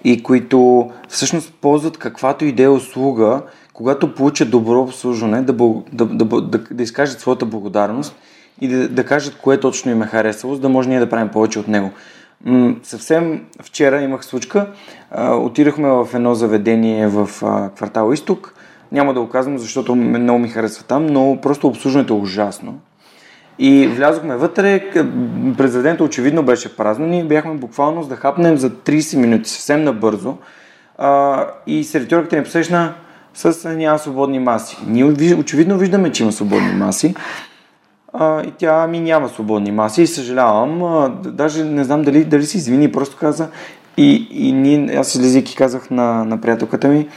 и 0.03 0.23
които 0.23 0.89
всъщност 1.09 1.53
ползват 1.61 1.97
каквато 1.97 2.45
идея 2.45 2.71
услуга, 2.71 3.41
когато 3.73 4.15
получат 4.15 4.49
добро 4.49 4.79
обслужване, 4.81 5.41
да, 5.41 5.53
да, 5.53 6.05
да, 6.05 6.25
да, 6.25 6.57
да 6.71 6.83
изкажат 6.83 7.19
своята 7.19 7.45
благодарност 7.45 8.15
и 8.61 8.67
да, 8.67 8.89
да 8.89 9.05
кажат 9.05 9.37
кое 9.37 9.59
точно 9.59 9.91
им 9.91 10.01
е 10.01 10.05
харесало, 10.05 10.55
за 10.55 10.61
да 10.61 10.69
може 10.69 10.89
ние 10.89 10.99
да 10.99 11.09
правим 11.09 11.29
повече 11.29 11.59
от 11.59 11.67
него. 11.67 11.91
М- 12.45 12.75
съвсем 12.83 13.45
вчера 13.61 14.01
имах 14.01 14.25
случка. 14.25 14.67
А, 15.11 15.35
отидохме 15.35 15.89
в 15.89 16.07
едно 16.13 16.35
заведение 16.35 17.07
в 17.07 17.29
а, 17.41 17.69
квартал 17.69 18.13
Изток. 18.13 18.53
Няма 18.91 19.13
да 19.13 19.21
го 19.21 19.29
казвам, 19.29 19.57
защото 19.57 19.95
много 19.95 20.39
ми 20.39 20.49
харесва 20.49 20.83
там, 20.83 21.05
но 21.05 21.37
просто 21.41 21.67
обслужването 21.67 22.13
е 22.13 22.17
ужасно. 22.17 22.79
И 23.63 23.87
влязохме 23.87 24.35
вътре, 24.35 24.91
през 25.57 25.99
очевидно 25.99 26.43
беше 26.43 26.75
празно, 26.75 27.07
ние 27.07 27.23
бяхме 27.23 27.53
буквално 27.53 28.03
за 28.03 28.09
да 28.09 28.15
хапнем 28.15 28.57
за 28.57 28.69
30 28.69 29.17
минути, 29.17 29.49
съвсем 29.49 29.83
набързо. 29.83 30.37
А, 30.97 31.47
и 31.67 31.83
сервитьорката 31.83 32.35
ни 32.35 32.43
посрещна 32.43 32.93
с 33.33 33.69
няма 33.69 33.99
свободни 33.99 34.39
маси. 34.39 34.77
Ние 34.87 35.05
очевидно 35.35 35.77
виждаме, 35.77 36.11
че 36.11 36.23
има 36.23 36.31
свободни 36.31 36.71
маси. 36.73 37.15
А, 38.13 38.43
и 38.43 38.51
тя 38.57 38.87
ми 38.87 38.99
няма 38.99 39.29
свободни 39.29 39.71
маси 39.71 40.01
и 40.01 40.07
съжалявам. 40.07 40.83
А, 40.83 41.09
даже 41.09 41.63
не 41.63 41.83
знам 41.83 42.01
дали, 42.01 42.23
дали 42.23 42.45
си 42.45 42.57
извини, 42.57 42.91
просто 42.91 43.17
каза. 43.17 43.47
И, 43.97 44.27
и 44.31 44.51
ние, 44.53 44.95
аз 44.95 45.15
излизайки 45.15 45.55
казах 45.55 45.89
на, 45.89 46.25
на 46.25 46.41
приятелката 46.41 46.87
ми, 46.87 47.07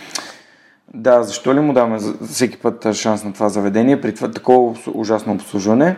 да, 0.95 1.23
защо 1.23 1.55
ли 1.55 1.61
му 1.61 1.73
даваме 1.73 1.99
всеки 2.29 2.57
път 2.57 2.93
шанс 2.93 3.25
на 3.25 3.33
това 3.33 3.49
заведение 3.49 4.01
при 4.01 4.15
това 4.15 4.31
такова 4.31 4.75
ужасно 4.95 5.33
обслужване? 5.33 5.97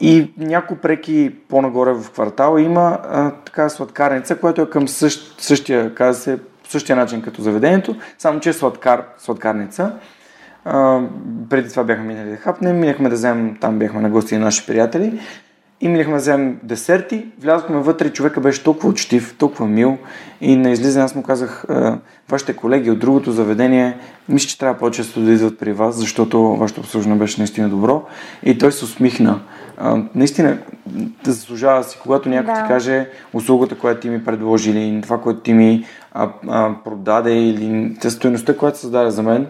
И 0.00 0.32
няколко 0.38 0.82
преки 0.82 1.34
по-нагоре 1.48 1.92
в 1.92 2.10
квартала 2.10 2.60
има 2.60 2.98
а, 3.02 3.30
така 3.30 3.68
сладкарница, 3.68 4.36
която 4.36 4.62
е 4.62 4.70
към 4.70 4.88
същ, 4.88 5.40
същия, 5.40 5.94
каза 5.94 6.20
се, 6.20 6.38
същия 6.68 6.96
начин 6.96 7.22
като 7.22 7.42
заведението, 7.42 7.96
само 8.18 8.40
че 8.40 8.50
е 8.50 8.52
сладкар, 8.52 9.04
сладкарница. 9.18 9.92
А, 10.64 11.00
преди 11.50 11.70
това 11.70 11.84
бяхме 11.84 12.04
минали 12.04 12.30
да 12.30 12.36
хапнем, 12.36 12.78
минахме 12.78 13.08
да 13.08 13.14
вземем, 13.14 13.56
там 13.60 13.78
бяхме 13.78 14.00
на 14.00 14.10
гости 14.10 14.36
на 14.36 14.44
наши 14.44 14.66
приятели 14.66 15.20
и 15.80 15.88
минахме 15.88 16.12
да 16.12 16.18
вземем 16.18 16.58
десерти, 16.62 17.26
влязохме 17.40 17.76
вътре, 17.76 18.10
човека 18.10 18.40
беше 18.40 18.64
толкова 18.64 18.88
учтив, 18.88 19.34
толкова 19.38 19.66
мил 19.66 19.98
и 20.40 20.56
на 20.56 20.70
излизане 20.70 21.04
аз 21.04 21.14
му 21.14 21.22
казах, 21.22 21.64
вашите 22.30 22.56
колеги 22.56 22.90
от 22.90 22.98
другото 22.98 23.32
заведение, 23.32 23.98
мисля, 24.28 24.48
че 24.48 24.58
трябва 24.58 24.78
по-често 24.78 25.20
да 25.20 25.32
идват 25.32 25.58
при 25.58 25.72
вас, 25.72 25.96
защото 25.96 26.42
вашето 26.42 26.80
обслужване 26.80 27.18
беше 27.18 27.40
наистина 27.40 27.68
добро. 27.68 28.02
И 28.42 28.58
той 28.58 28.72
се 28.72 28.84
усмихна 28.84 29.40
а, 29.78 30.02
наистина 30.14 30.58
да 31.24 31.32
заслужава 31.32 31.84
си, 31.84 31.98
когато 32.02 32.28
някой 32.28 32.54
да. 32.54 32.62
ти 32.62 32.68
каже 32.68 33.08
услугата, 33.32 33.78
която 33.78 34.00
ти 34.00 34.10
ми 34.10 34.24
предложи 34.24 34.70
или 34.70 35.02
това, 35.02 35.20
което 35.20 35.40
ти 35.40 35.52
ми 35.52 35.84
а, 36.12 36.28
а, 36.48 36.70
продаде 36.84 37.34
или 37.34 37.96
стоеността, 38.08 38.56
която 38.56 38.78
създаде 38.78 39.10
за 39.10 39.22
мен, 39.22 39.46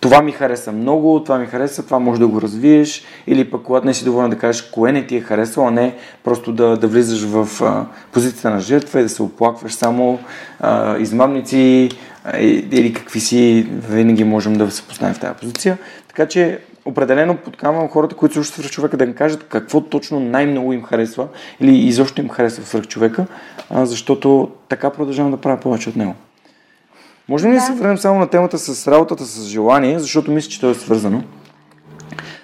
това 0.00 0.22
ми 0.22 0.32
хареса 0.32 0.72
много, 0.72 1.22
това 1.24 1.38
ми 1.38 1.46
хареса, 1.46 1.84
това 1.84 1.98
може 1.98 2.20
да 2.20 2.28
го 2.28 2.40
развиеш 2.40 3.04
или 3.26 3.50
пък 3.50 3.62
когато 3.62 3.86
не 3.86 3.94
си 3.94 4.04
доволен 4.04 4.30
да 4.30 4.38
кажеш 4.38 4.62
кое 4.62 4.92
не 4.92 5.06
ти 5.06 5.16
е 5.16 5.20
харесало, 5.20 5.68
а 5.68 5.70
не 5.70 5.94
просто 6.24 6.52
да, 6.52 6.76
да 6.76 6.88
влизаш 6.88 7.24
в 7.24 7.62
а, 7.62 7.86
позицията 8.12 8.50
на 8.50 8.60
жертва 8.60 9.00
и 9.00 9.02
да 9.02 9.08
се 9.08 9.22
оплакваш 9.22 9.74
само 9.74 10.18
а, 10.60 10.98
измамници 10.98 11.90
а, 12.24 12.38
или 12.38 12.92
какви 12.92 13.20
си, 13.20 13.66
винаги 13.88 14.24
можем 14.24 14.52
да 14.52 14.70
се 14.70 14.82
поставим 14.82 15.14
в 15.14 15.20
тази 15.20 15.34
позиция. 15.34 15.78
Така 16.08 16.26
че 16.26 16.58
определено 16.84 17.36
подкамвам 17.36 17.88
хората, 17.88 18.16
които 18.16 18.34
слушат 18.34 18.54
свръх 18.54 18.70
човека 18.70 18.96
да 18.96 19.04
им 19.04 19.14
кажат 19.14 19.48
какво 19.48 19.80
точно 19.80 20.20
най-много 20.20 20.72
им 20.72 20.82
харесва 20.82 21.28
или 21.60 21.76
изобщо 21.76 22.20
им 22.20 22.28
харесва 22.28 22.64
свръх 22.64 22.86
човека, 22.86 23.26
защото 23.70 24.50
така 24.68 24.90
продължавам 24.90 25.30
да 25.30 25.36
правя 25.36 25.60
повече 25.60 25.88
от 25.88 25.96
него. 25.96 26.14
Можем 27.28 27.50
ли 27.50 27.54
да 27.54 27.60
се 27.60 27.72
върнем 27.72 27.98
само 27.98 28.18
на 28.18 28.26
темата 28.26 28.58
с 28.58 28.88
работата 28.88 29.24
с 29.24 29.46
желание, 29.46 29.98
защото 29.98 30.30
мисля, 30.30 30.50
че 30.50 30.60
то 30.60 30.70
е 30.70 30.74
свързано. 30.74 31.22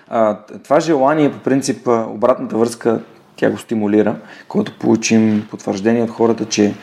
А, 0.09 0.39
това 0.65 0.81
желание, 0.81 1.33
по 1.33 1.39
принцип, 1.39 1.87
обратната 1.87 2.57
връзка, 2.57 3.01
тя 3.37 3.51
го 3.51 3.59
стимулира, 3.59 4.17
когато 4.49 4.79
получим 4.79 5.47
потвърждение 5.51 6.03
от 6.03 6.11
хората, 6.11 6.45
че 6.45 6.75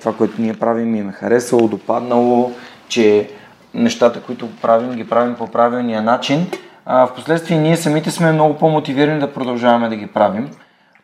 това, 0.00 0.12
което 0.12 0.42
ние 0.42 0.54
правим, 0.54 0.96
им 0.96 1.08
е 1.08 1.12
харесало, 1.12 1.68
допаднало, 1.68 2.52
че 2.88 3.30
нещата, 3.74 4.22
които 4.22 4.48
правим, 4.62 4.96
ги 4.96 5.08
правим 5.08 5.34
по 5.34 5.46
правилния 5.46 6.02
начин 6.02 6.46
в 6.86 7.10
последствие 7.16 7.58
ние 7.58 7.76
самите 7.76 8.10
сме 8.10 8.32
много 8.32 8.58
по-мотивирани 8.58 9.20
да 9.20 9.32
продължаваме 9.32 9.88
да 9.88 9.96
ги 9.96 10.06
правим. 10.06 10.50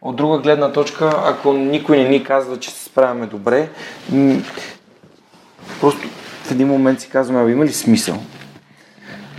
От 0.02 0.16
друга 0.16 0.38
гледна 0.38 0.72
точка, 0.72 1.10
ако 1.24 1.52
никой 1.52 1.98
не 1.98 2.08
ни 2.08 2.24
казва, 2.24 2.58
че 2.58 2.70
се 2.70 2.84
справяме 2.84 3.26
добре, 3.26 3.68
просто 5.80 6.08
в 6.44 6.50
един 6.50 6.68
момент 6.68 7.00
си 7.00 7.08
казваме, 7.08 7.52
има 7.52 7.64
ли 7.64 7.72
смисъл? 7.72 8.16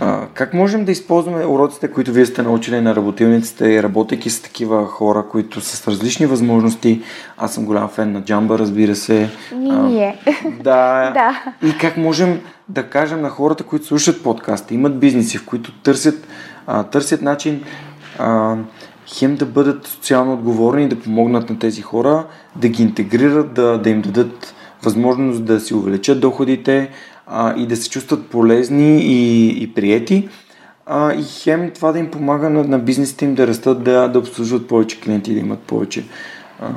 А, 0.00 0.26
как 0.34 0.54
можем 0.54 0.84
да 0.84 0.92
използваме 0.92 1.46
уроците, 1.46 1.90
които 1.90 2.12
вие 2.12 2.26
сте 2.26 2.42
научили 2.42 2.80
на 2.80 2.96
работилниците 2.96 3.82
работейки 3.82 4.30
с 4.30 4.42
такива 4.42 4.86
хора, 4.86 5.24
които 5.30 5.60
са 5.60 5.76
с 5.76 5.88
различни 5.88 6.26
възможности? 6.26 7.02
Аз 7.36 7.54
съм 7.54 7.64
голям 7.64 7.88
фен 7.88 8.12
на 8.12 8.22
джамба, 8.22 8.58
разбира 8.58 8.94
се. 8.94 9.30
Ние. 9.52 10.18
Да. 10.62 11.10
да. 11.14 11.42
И 11.68 11.78
как 11.78 11.96
можем 11.96 12.40
да 12.68 12.82
кажем 12.82 13.20
на 13.20 13.30
хората, 13.30 13.64
които 13.64 13.86
слушат 13.86 14.22
подкаста, 14.22 14.74
имат 14.74 14.98
бизнеси, 14.98 15.38
в 15.38 15.46
които 15.46 15.72
търсят, 15.72 16.26
а, 16.66 16.82
търсят 16.82 17.22
начин 17.22 17.62
а, 18.18 18.56
хем 19.06 19.36
да 19.36 19.46
бъдат 19.46 19.86
социално 19.86 20.32
отговорни 20.32 20.88
да 20.88 21.00
помогнат 21.00 21.50
на 21.50 21.58
тези 21.58 21.82
хора, 21.82 22.26
да 22.56 22.68
ги 22.68 22.82
интегрират, 22.82 23.54
да, 23.54 23.78
да 23.78 23.90
им 23.90 24.00
дадат 24.02 24.54
възможност 24.82 25.44
да 25.44 25.60
си 25.60 25.74
увеличат 25.74 26.20
доходите 26.20 26.90
а, 27.26 27.54
и 27.56 27.66
да 27.66 27.76
се 27.76 27.90
чувстват 27.90 28.26
полезни 28.26 28.98
и, 28.98 29.48
и 29.62 29.74
приети. 29.74 30.28
А, 30.86 31.12
и 31.12 31.22
хем 31.22 31.70
това 31.74 31.92
да 31.92 31.98
им 31.98 32.10
помага 32.10 32.50
на, 32.50 32.64
на 32.64 32.78
бизнесите 32.78 33.24
им 33.24 33.34
да 33.34 33.46
растат, 33.46 33.84
да, 33.84 34.08
да 34.08 34.18
обслужват 34.18 34.68
повече 34.68 35.00
клиенти, 35.00 35.34
да 35.34 35.40
имат 35.40 35.60
повече 35.60 36.04
а, 36.60 36.68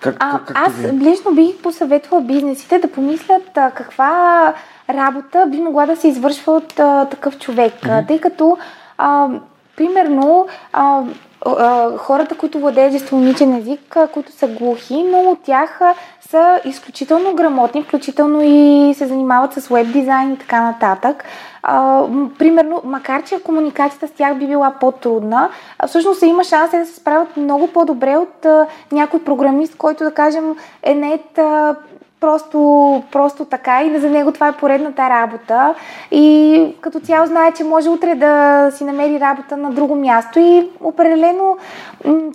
как, 0.00 0.16
а, 0.20 0.40
как 0.46 0.58
аз 0.58 0.74
ви? 0.74 1.10
лично 1.10 1.34
бих 1.34 1.56
посъветвала 1.56 2.22
бизнесите 2.22 2.78
да 2.78 2.88
помислят 2.88 3.56
а, 3.56 3.70
каква 3.70 4.54
работа 4.90 5.46
би 5.50 5.60
могла 5.60 5.86
да 5.86 5.96
се 5.96 6.08
извършва 6.08 6.52
от 6.52 6.80
а, 6.80 7.04
такъв 7.04 7.38
човек. 7.38 7.72
Mm-hmm. 7.82 8.08
Тъй 8.08 8.20
като, 8.20 8.58
а, 8.98 9.28
примерно, 9.76 10.46
а, 10.72 11.02
хората, 11.96 12.34
които 12.34 12.58
владеят 12.58 12.92
жестомимичен 12.92 13.54
език, 13.54 13.96
които 14.12 14.32
са 14.32 14.48
глухи, 14.48 15.02
много 15.02 15.30
от 15.30 15.42
тях 15.42 15.80
са 16.30 16.60
изключително 16.64 17.34
грамотни, 17.34 17.82
включително 17.82 18.40
и 18.42 18.94
се 18.94 19.06
занимават 19.06 19.52
с 19.52 19.68
веб 19.68 19.92
дизайн 19.92 20.32
и 20.32 20.38
така 20.38 20.62
нататък. 20.62 21.24
А, 21.62 22.04
примерно, 22.38 22.82
макар 22.84 23.22
че 23.24 23.42
комуникацията 23.42 24.08
с 24.08 24.10
тях 24.10 24.38
би 24.38 24.46
била 24.46 24.74
по-трудна, 24.80 25.48
всъщност 25.86 26.22
има 26.22 26.44
шанс 26.44 26.70
да 26.70 26.86
се 26.86 26.94
справят 26.94 27.36
много 27.36 27.66
по-добре 27.72 28.16
от 28.16 28.44
а, 28.44 28.66
някой 28.92 29.24
програмист, 29.24 29.76
който 29.76 30.04
да 30.04 30.14
кажем 30.14 30.56
е 30.82 30.94
нет 30.94 31.38
просто, 32.20 33.02
просто 33.12 33.44
така 33.44 33.82
и 33.82 33.98
за 33.98 34.10
него 34.10 34.32
това 34.32 34.48
е 34.48 34.56
поредната 34.56 35.10
работа 35.10 35.74
и 36.10 36.66
като 36.80 37.00
цяло 37.00 37.26
знае, 37.26 37.52
че 37.52 37.64
може 37.64 37.88
утре 37.88 38.14
да 38.14 38.70
си 38.74 38.84
намери 38.84 39.20
работа 39.20 39.56
на 39.56 39.70
друго 39.70 39.96
място 39.96 40.38
и 40.38 40.70
определено 40.80 41.56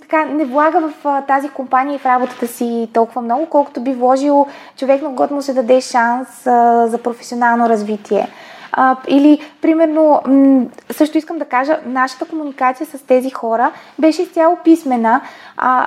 така, 0.00 0.24
не 0.24 0.44
влага 0.44 0.80
в 0.80 1.22
тази 1.28 1.48
компания 1.48 1.94
и 1.94 1.98
в 1.98 2.06
работата 2.06 2.46
си 2.46 2.88
толкова 2.92 3.22
много, 3.22 3.46
колкото 3.46 3.80
би 3.80 3.92
вложил 3.92 4.46
човек, 4.76 5.02
на 5.02 5.14
който 5.14 5.34
му 5.34 5.42
се 5.42 5.54
даде 5.54 5.80
шанс 5.80 6.46
а, 6.46 6.86
за 6.86 6.98
професионално 6.98 7.68
развитие. 7.68 8.28
А, 8.72 8.96
или, 9.08 9.40
примерно, 9.62 10.20
също 10.90 11.18
искам 11.18 11.38
да 11.38 11.44
кажа, 11.44 11.80
нашата 11.86 12.24
комуникация 12.24 12.86
с 12.86 13.06
тези 13.06 13.30
хора 13.30 13.72
беше 13.98 14.22
изцяло 14.22 14.56
писмена. 14.64 15.20
А, 15.56 15.86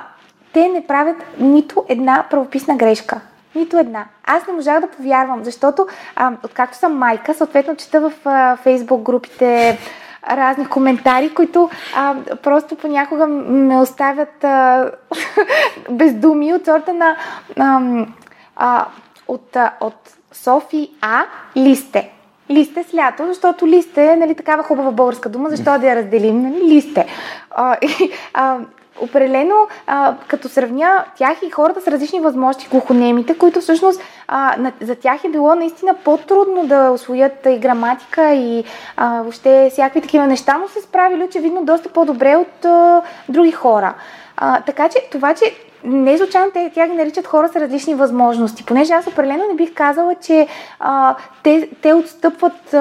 те 0.52 0.68
не 0.68 0.86
правят 0.86 1.16
нито 1.40 1.84
една 1.88 2.24
правописна 2.30 2.76
грешка. 2.76 3.20
Нито 3.56 3.78
една. 3.78 4.04
Аз 4.24 4.46
не 4.46 4.52
можах 4.52 4.80
да 4.80 4.86
повярвам, 4.86 5.44
защото 5.44 5.86
а, 6.16 6.32
откакто 6.44 6.76
съм 6.76 6.98
майка, 6.98 7.34
съответно 7.34 7.76
чета 7.76 8.00
в 8.00 8.12
фейсбук 8.62 9.02
групите 9.02 9.78
разни 10.30 10.66
коментари, 10.66 11.34
които 11.34 11.70
а, 11.96 12.14
просто 12.42 12.76
понякога 12.76 13.26
ме 13.26 13.78
оставят 13.78 14.44
а, 14.44 14.90
бездуми 15.90 16.54
от 16.54 16.64
сорта 16.64 16.94
на 16.94 17.16
а, 17.58 17.80
а, 18.56 18.86
от, 19.28 19.56
а, 19.56 19.72
от 19.80 20.16
Софи 20.32 20.90
А 21.00 21.24
листе. 21.56 22.10
Листе 22.50 22.82
с 22.82 22.94
лято, 22.94 23.26
защото 23.26 23.66
листе 23.66 24.06
е 24.12 24.16
нали, 24.16 24.34
такава 24.34 24.62
хубава 24.62 24.90
българска 24.90 25.28
дума, 25.28 25.50
защо 25.50 25.78
да 25.78 25.86
я 25.86 25.96
разделим? 25.96 26.42
Нали? 26.42 26.74
Листе. 26.74 27.06
А, 27.50 27.76
и, 27.82 28.10
а, 28.34 28.58
определено, 29.00 29.54
а, 29.86 30.14
като 30.28 30.48
сравня 30.48 31.04
тях 31.16 31.36
и 31.42 31.50
хората 31.50 31.80
с 31.80 31.88
различни 31.88 32.20
възможности, 32.20 32.68
глухонемите, 32.70 33.38
които 33.38 33.60
всъщност 33.60 34.00
а, 34.28 34.54
на, 34.58 34.72
за 34.80 34.94
тях 34.94 35.24
е 35.24 35.28
било 35.28 35.54
наистина 35.54 35.94
по-трудно 36.04 36.66
да 36.66 36.90
освоят 36.90 37.46
и 37.46 37.58
граматика 37.58 38.34
и 38.34 38.64
а, 38.96 39.22
въобще 39.22 39.68
всякакви 39.72 40.00
такива 40.00 40.26
неща, 40.26 40.58
но 40.58 40.68
се 40.68 40.80
справили 40.80 41.24
очевидно 41.24 41.64
доста 41.64 41.88
по-добре 41.88 42.36
от 42.36 42.64
а, 42.64 43.02
други 43.28 43.52
хора. 43.52 43.94
А, 44.36 44.60
така 44.60 44.88
че 44.88 45.08
това, 45.10 45.34
че 45.34 45.54
не 45.84 46.18
случайно 46.18 46.50
те, 46.50 46.70
тя 46.74 46.88
ги 46.88 46.96
наричат 46.96 47.26
хора 47.26 47.48
с 47.48 47.56
различни 47.56 47.94
възможности, 47.94 48.64
понеже 48.64 48.92
аз 48.92 49.06
определено 49.06 49.44
не 49.48 49.54
бих 49.54 49.74
казала, 49.74 50.14
че 50.14 50.46
а, 50.80 51.16
те, 51.42 51.68
те 51.82 51.94
отстъпват 51.94 52.74
а, 52.74 52.78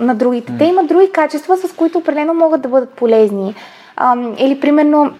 на 0.00 0.14
другите. 0.14 0.52
Mm. 0.52 0.58
Те 0.58 0.64
имат 0.64 0.86
други 0.86 1.12
качества, 1.12 1.56
с 1.56 1.72
които 1.72 1.98
определено 1.98 2.34
могат 2.34 2.60
да 2.60 2.68
бъдат 2.68 2.90
полезни. 2.90 3.54
А, 3.96 4.16
или 4.38 4.60
примерно 4.60 5.12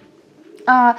а, 0.69 0.95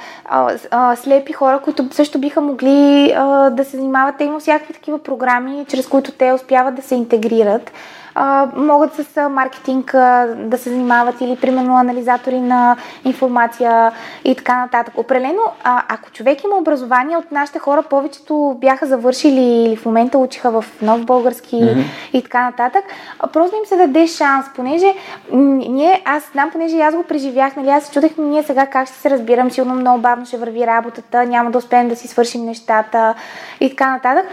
а, 0.70 0.96
слепи 0.96 1.32
хора, 1.32 1.60
които 1.64 1.88
също 1.90 2.18
биха 2.18 2.40
могли 2.40 3.12
а, 3.16 3.50
да 3.50 3.64
се 3.64 3.76
занимават. 3.76 4.14
Те 4.18 4.24
има 4.24 4.40
всякакви 4.40 4.74
такива 4.74 4.98
програми, 4.98 5.64
чрез 5.68 5.86
които 5.86 6.12
те 6.12 6.32
успяват 6.32 6.74
да 6.74 6.82
се 6.82 6.94
интегрират 6.94 7.72
а, 8.14 8.48
могат 8.56 8.94
с 8.94 9.28
маркетинг 9.28 9.94
а, 9.94 10.26
да 10.36 10.58
се 10.58 10.70
занимават 10.70 11.20
или 11.20 11.36
примерно 11.36 11.76
анализатори 11.76 12.40
на 12.40 12.76
информация 13.04 13.92
и 14.24 14.34
така 14.34 14.60
нататък. 14.60 14.94
Определено, 14.96 15.42
а, 15.64 15.82
ако 15.88 16.10
човек 16.10 16.44
има 16.44 16.56
образование 16.56 17.16
от 17.16 17.32
нашите 17.32 17.58
хора, 17.58 17.82
повечето 17.82 18.56
бяха 18.60 18.86
завършили 18.86 19.40
или 19.40 19.76
в 19.76 19.86
момента 19.86 20.18
учиха 20.18 20.50
в 20.50 20.64
нов 20.82 21.04
български 21.04 21.56
mm-hmm. 21.56 21.84
и 22.12 22.22
така 22.22 22.42
нататък, 22.42 22.84
а, 23.18 23.26
просто 23.26 23.56
им 23.56 23.66
се 23.66 23.76
даде 23.76 24.06
шанс, 24.06 24.46
понеже 24.56 24.94
ние, 25.32 26.02
аз 26.04 26.30
знам, 26.32 26.50
понеже 26.50 26.80
аз 26.80 26.94
го 26.94 27.02
преживях, 27.02 27.56
нали, 27.56 27.68
аз 27.68 27.84
се 27.84 27.92
чудех 27.92 28.12
ние 28.18 28.42
сега 28.42 28.66
как 28.66 28.88
ще 28.88 28.96
се 28.96 29.10
разбирам, 29.10 29.50
сигурно 29.50 29.74
много 29.74 30.00
бавно 30.00 30.26
ще 30.26 30.36
върви 30.36 30.66
работата, 30.66 31.26
няма 31.26 31.50
да 31.50 31.58
успеем 31.58 31.88
да 31.88 31.96
си 31.96 32.08
свършим 32.08 32.44
нещата 32.44 33.14
и 33.60 33.70
така 33.70 33.90
нататък 33.90 34.26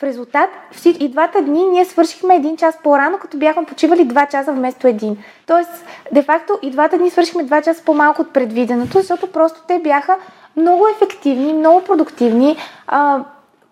в 0.00 0.02
резултат 0.02 0.50
и 0.86 1.08
двата 1.08 1.42
дни 1.42 1.66
ние 1.66 1.84
свършихме 1.84 2.36
един 2.36 2.56
час 2.56 2.78
по-рано, 2.82 3.18
като 3.18 3.36
бяхме 3.36 3.64
почивали 3.64 4.04
два 4.04 4.26
часа 4.26 4.52
вместо 4.52 4.86
един. 4.86 5.16
Тоест, 5.46 5.70
де-факто 6.12 6.58
и 6.62 6.70
двата 6.70 6.98
дни 6.98 7.10
свършихме 7.10 7.44
два 7.44 7.62
часа 7.62 7.84
по-малко 7.84 8.22
от 8.22 8.32
предвиденото, 8.32 8.98
защото 8.98 9.26
просто 9.26 9.60
те 9.68 9.78
бяха 9.78 10.16
много 10.56 10.86
ефективни, 10.88 11.52
много 11.52 11.84
продуктивни, 11.84 12.56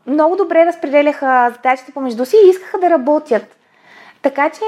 много 0.07 0.37
добре 0.37 0.67
разпределяха 0.67 1.51
задачите 1.55 1.93
помежду 1.93 2.25
си 2.25 2.37
и 2.45 2.51
искаха 2.51 2.79
да 2.79 2.91
работят. 2.91 3.57
Така 4.23 4.51
че 4.51 4.61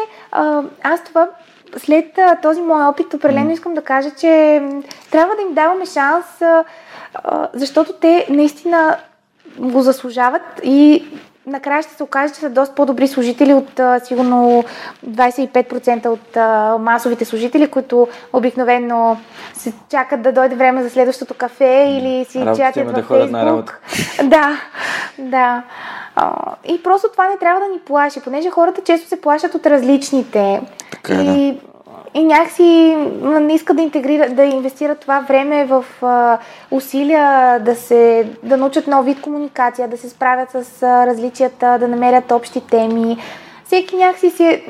аз 0.83 1.05
това 1.05 1.29
след 1.77 2.19
този 2.43 2.61
мой 2.61 2.85
опит 2.85 3.15
определено 3.15 3.51
искам 3.51 3.75
да 3.75 3.83
кажа, 3.83 4.11
че 4.11 4.63
трябва 5.11 5.37
да 5.37 5.43
им 5.43 5.55
даваме 5.55 5.87
шанс, 5.87 6.25
защото 7.53 7.93
те 7.93 8.27
наистина 8.31 8.97
го 9.59 9.81
заслужават 9.81 10.43
и 10.65 11.05
накрая 11.47 11.83
ще 11.83 11.95
се 11.95 12.03
окаже, 12.03 12.35
че 12.35 12.41
са 12.41 12.51
доста 12.51 12.75
по-добри 12.75 13.09
служители 13.09 13.55
от 13.55 13.81
а, 13.81 14.01
сигурно 14.01 14.65
25% 15.07 16.07
от 16.07 16.37
а, 16.37 16.79
масовите 16.79 17.25
служители, 17.25 17.71
които 17.71 18.09
обикновено 18.33 19.17
се 19.55 19.73
чакат 19.89 20.23
да 20.23 20.33
дойде 20.33 20.55
време 20.55 20.83
за 20.83 20.91
следващото 20.91 21.35
кафе 21.35 21.87
или 21.89 22.25
си 22.25 22.39
чатят 22.57 22.87
във 22.87 22.95
да 22.95 23.03
Фейсбук. 23.03 23.81
Да, 24.23 24.61
да. 25.19 25.63
А, 26.17 26.55
и 26.69 26.83
просто 26.83 27.09
това 27.13 27.29
не 27.29 27.39
трябва 27.39 27.61
да 27.61 27.67
ни 27.67 27.79
плаши, 27.79 28.21
понеже 28.21 28.51
хората 28.51 28.83
често 28.85 29.09
се 29.09 29.21
плашат 29.21 29.55
от 29.55 29.67
различните. 29.67 30.61
Така, 30.91 31.15
е, 31.15 31.25
и 31.25 31.53
да 31.53 31.70
и 32.15 32.25
някакси 32.25 32.97
не 33.23 33.55
иска 33.55 33.75
да 33.75 33.83
интегрира, 33.83 34.31
да 34.31 34.43
инвестира 34.43 34.95
това 34.95 35.21
време 35.21 35.65
в 35.65 35.85
а, 36.03 36.39
усилия 36.71 37.59
да 37.61 37.75
се, 37.75 38.29
да 38.43 38.57
научат 38.57 38.87
нов 38.87 39.05
вид 39.05 39.21
комуникация, 39.21 39.89
да 39.89 39.97
се 39.97 40.09
справят 40.09 40.51
с 40.51 40.83
а, 40.83 41.07
различията, 41.07 41.79
да 41.79 41.89
намерят 41.89 42.31
общи 42.31 42.61
теми. 42.61 43.17
Всеки 43.65 43.97
някакси 43.97 44.31
си 44.31 44.63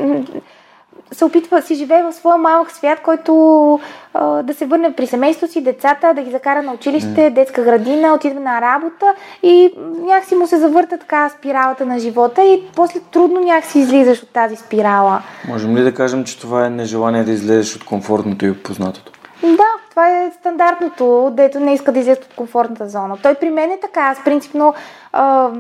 се 1.12 1.24
опитва, 1.24 1.62
си 1.62 1.74
живее 1.74 2.02
в 2.02 2.12
своя 2.12 2.38
малък 2.38 2.70
свят, 2.70 3.00
който 3.04 3.80
а, 4.14 4.42
да 4.42 4.54
се 4.54 4.66
върне 4.66 4.92
при 4.92 5.06
семейството 5.06 5.52
си, 5.52 5.60
децата, 5.60 6.14
да 6.14 6.22
ги 6.22 6.30
закара 6.30 6.62
на 6.62 6.72
училище, 6.72 7.20
mm. 7.20 7.30
детска 7.30 7.62
градина, 7.62 8.14
отидва 8.14 8.40
на 8.40 8.60
работа 8.60 9.14
и 9.42 9.74
някакси 10.02 10.34
му 10.34 10.46
се 10.46 10.58
завърта 10.58 10.98
така 10.98 11.28
спиралата 11.28 11.86
на 11.86 11.98
живота 11.98 12.44
и 12.44 12.62
после 12.76 13.00
трудно 13.00 13.40
някакси 13.40 13.78
излизаш 13.78 14.22
от 14.22 14.28
тази 14.28 14.56
спирала. 14.56 15.22
Можем 15.48 15.76
ли 15.76 15.82
да 15.82 15.94
кажем, 15.94 16.24
че 16.24 16.40
това 16.40 16.66
е 16.66 16.70
нежелание 16.70 17.24
да 17.24 17.32
излезеш 17.32 17.76
от 17.76 17.84
комфортното 17.84 18.46
и 18.46 18.62
познатото? 18.62 19.12
Да, 19.42 19.68
това 19.90 20.08
е 20.08 20.30
стандартното, 20.40 21.30
дето 21.32 21.60
не 21.60 21.74
иска 21.74 21.92
да 21.92 21.98
излезе 21.98 22.20
от 22.20 22.34
комфортната 22.34 22.88
зона. 22.88 23.16
Той 23.22 23.34
при 23.34 23.50
мен 23.50 23.70
е 23.70 23.80
така. 23.80 24.00
Аз 24.00 24.24
принципно 24.24 24.74
а, 25.12 25.50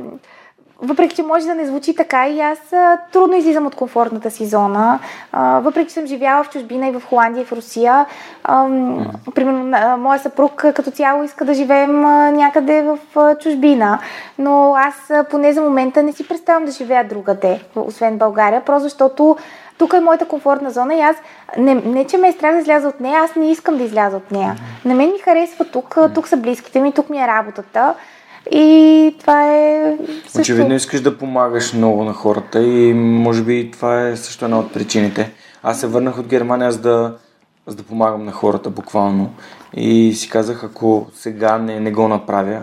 въпреки, 0.82 1.16
че 1.16 1.22
може 1.22 1.46
да 1.46 1.54
не 1.54 1.66
звучи 1.66 1.94
така 1.96 2.28
и 2.28 2.40
аз 2.40 2.72
а, 2.72 2.98
трудно 3.12 3.36
излизам 3.36 3.66
от 3.66 3.74
комфортната 3.74 4.30
си 4.30 4.46
зона. 4.46 4.98
А, 5.32 5.60
въпреки, 5.60 5.88
че 5.88 5.94
съм 5.94 6.06
живяла 6.06 6.44
в 6.44 6.50
чужбина 6.50 6.88
и 6.88 6.92
в 6.92 7.02
Холандия 7.08 7.42
и 7.42 7.44
в 7.44 7.52
Русия. 7.52 8.06
А, 8.44 8.64
примерно, 9.34 9.76
а, 9.76 9.96
моя 9.96 10.18
съпруг 10.18 10.52
като 10.74 10.90
цяло 10.90 11.24
иска 11.24 11.44
да 11.44 11.54
живеем 11.54 12.04
а, 12.04 12.30
някъде 12.30 12.82
в 12.82 12.98
а, 13.16 13.34
чужбина. 13.34 13.98
Но 14.38 14.74
аз 14.76 15.10
а, 15.10 15.24
поне 15.24 15.52
за 15.52 15.62
момента 15.62 16.02
не 16.02 16.12
си 16.12 16.28
представям 16.28 16.64
да 16.64 16.70
живея 16.70 17.08
другаде, 17.08 17.60
освен 17.76 18.18
България, 18.18 18.64
просто 18.64 18.82
защото 18.82 19.36
тук 19.78 19.92
е 19.92 20.00
моята 20.00 20.28
комфортна 20.28 20.70
зона 20.70 20.94
и 20.94 21.00
аз 21.00 21.16
не, 21.58 21.74
не 21.74 22.04
че 22.04 22.16
ме 22.16 22.28
е 22.28 22.32
страх 22.32 22.52
да 22.52 22.60
изляза 22.60 22.88
от 22.88 23.00
нея, 23.00 23.20
аз 23.20 23.36
не 23.36 23.50
искам 23.50 23.76
да 23.76 23.82
изляза 23.82 24.16
от 24.16 24.30
нея. 24.30 24.56
На 24.84 24.94
мен 24.94 25.12
ми 25.12 25.18
харесва 25.18 25.64
тук, 25.64 25.96
тук 26.14 26.28
са 26.28 26.36
близките 26.36 26.80
ми, 26.80 26.92
тук 26.92 27.10
ми 27.10 27.18
е 27.18 27.26
работата. 27.26 27.94
И 28.52 29.14
това 29.20 29.56
е 29.56 29.96
също... 30.24 30.40
Очевидно 30.40 30.74
искаш 30.74 31.00
да 31.00 31.18
помагаш 31.18 31.72
много 31.72 32.04
на 32.04 32.12
хората 32.12 32.62
и 32.62 32.94
може 32.94 33.42
би 33.42 33.70
това 33.70 34.08
е 34.08 34.16
също 34.16 34.44
една 34.44 34.58
от 34.58 34.72
причините. 34.72 35.32
Аз 35.62 35.80
се 35.80 35.86
върнах 35.86 36.18
от 36.18 36.26
Германия 36.26 36.72
за 36.72 36.80
да, 36.80 37.16
за 37.66 37.76
да 37.76 37.82
помагам 37.82 38.24
на 38.24 38.32
хората 38.32 38.70
буквално 38.70 39.30
и 39.74 40.14
си 40.14 40.28
казах, 40.28 40.64
ако 40.64 41.06
сега 41.14 41.58
не, 41.58 41.80
не 41.80 41.92
го 41.92 42.08
направя, 42.08 42.60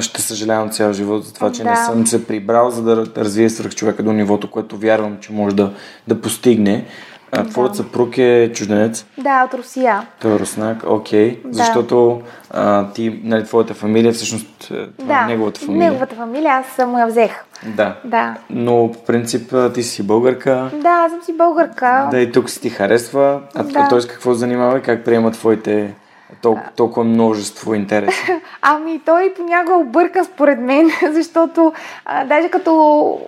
ще 0.00 0.22
съжалявам 0.22 0.70
цял 0.70 0.92
живот 0.92 1.24
за 1.24 1.34
това, 1.34 1.52
че 1.52 1.62
да. 1.62 1.70
не 1.70 1.76
съм 1.76 2.06
се 2.06 2.26
прибрал, 2.26 2.70
за 2.70 2.82
да 2.82 3.06
развия 3.16 3.50
свръх 3.50 3.74
човека 3.74 4.02
до 4.02 4.12
нивото, 4.12 4.50
което 4.50 4.76
вярвам, 4.76 5.18
че 5.20 5.32
може 5.32 5.56
да, 5.56 5.72
да 6.08 6.20
постигне. 6.20 6.86
А 7.32 7.44
твоят 7.44 7.76
съпруг 7.76 8.18
е 8.18 8.50
чужденец? 8.54 9.06
Да, 9.18 9.44
от 9.44 9.54
Русия. 9.54 10.06
Той 10.20 10.34
е 10.34 10.38
руснак, 10.38 10.82
окей. 10.86 11.40
Да. 11.44 11.52
Защото 11.52 12.20
а, 12.50 12.86
ти, 12.92 13.20
нали, 13.24 13.44
твоята 13.44 13.74
фамилия, 13.74 14.12
всъщност 14.12 14.70
е, 14.70 14.86
това 14.98 15.14
да, 15.18 15.24
е 15.24 15.26
неговата 15.26 15.60
фамилия. 15.60 15.90
неговата 15.90 16.14
фамилия, 16.16 16.52
аз 16.52 16.86
му 16.86 16.98
я 16.98 17.06
взех. 17.06 17.44
Да. 17.66 17.96
Да. 18.04 18.34
Но 18.50 18.90
по 18.92 19.04
принцип 19.04 19.54
ти 19.74 19.82
си 19.82 20.02
българка. 20.02 20.70
Да, 20.74 20.88
аз 20.88 21.12
съм 21.12 21.22
си 21.22 21.36
българка. 21.36 22.08
Да, 22.10 22.20
и 22.20 22.32
тук 22.32 22.50
си 22.50 22.60
ти 22.60 22.70
харесва. 22.70 23.40
А, 23.54 23.62
Да. 23.62 23.86
той 23.88 24.00
с 24.00 24.06
какво 24.06 24.34
занимава 24.34 24.78
и 24.78 24.82
как 24.82 25.04
приема 25.04 25.30
твоите 25.30 25.94
толкова, 26.42 26.70
толкова 26.76 27.04
множество 27.04 27.74
интереси? 27.74 28.40
Ами 28.62 29.00
той 29.06 29.34
понякога 29.36 29.78
объркан 29.78 30.24
според 30.24 30.60
мен, 30.60 30.90
защото 31.12 31.72
а, 32.04 32.24
даже 32.24 32.48
като 32.48 32.72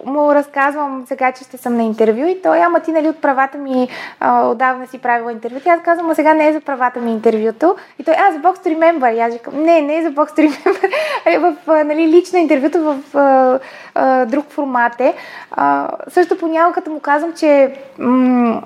му 0.07 0.35
разказвам 0.35 1.05
сега, 1.07 1.33
че 1.33 1.45
ще 1.45 1.57
съм 1.57 1.77
на 1.77 1.83
интервю 1.83 2.27
и 2.27 2.43
той, 2.43 2.63
ама 2.63 2.81
ти 2.81 2.93
нали 2.93 3.09
от 3.09 3.21
правата 3.21 3.59
ми 3.59 3.89
а, 4.21 4.49
отдавна 4.49 4.87
си 4.87 4.99
правила 4.99 5.33
интервю. 5.33 5.61
Аз 5.67 5.83
казвам, 5.83 6.11
а 6.11 6.15
сега 6.15 6.35
не 6.35 6.49
е 6.49 6.53
за 6.53 6.61
правата 6.61 7.01
ми 7.01 7.13
интервюто. 7.13 7.77
И 7.99 8.05
той, 8.05 8.15
а, 8.15 8.33
за 8.33 8.39
Box 8.39 8.67
to 8.67 8.79
Remember. 8.79 9.17
И 9.17 9.21
аз 9.21 9.33
викам, 9.33 9.63
не, 9.63 9.83
не 9.83 9.99
е 9.99 10.03
за 10.03 10.11
Box 10.11 10.39
to 10.39 10.49
Remember. 10.49 10.93
е 11.27 11.39
в 11.39 11.57
а, 11.67 11.85
нали, 11.85 12.09
лично 12.09 12.39
интервюто 12.39 12.81
в 12.81 13.17
а, 13.17 13.59
а, 13.95 14.27
друг 14.27 14.47
формат 14.51 15.01
е. 15.01 15.15
А, 15.51 15.89
също 16.09 16.39
понякога 16.39 16.75
като 16.75 16.91
му 16.91 17.01
казвам, 17.01 17.33
че 17.33 17.75
м- 17.99 18.63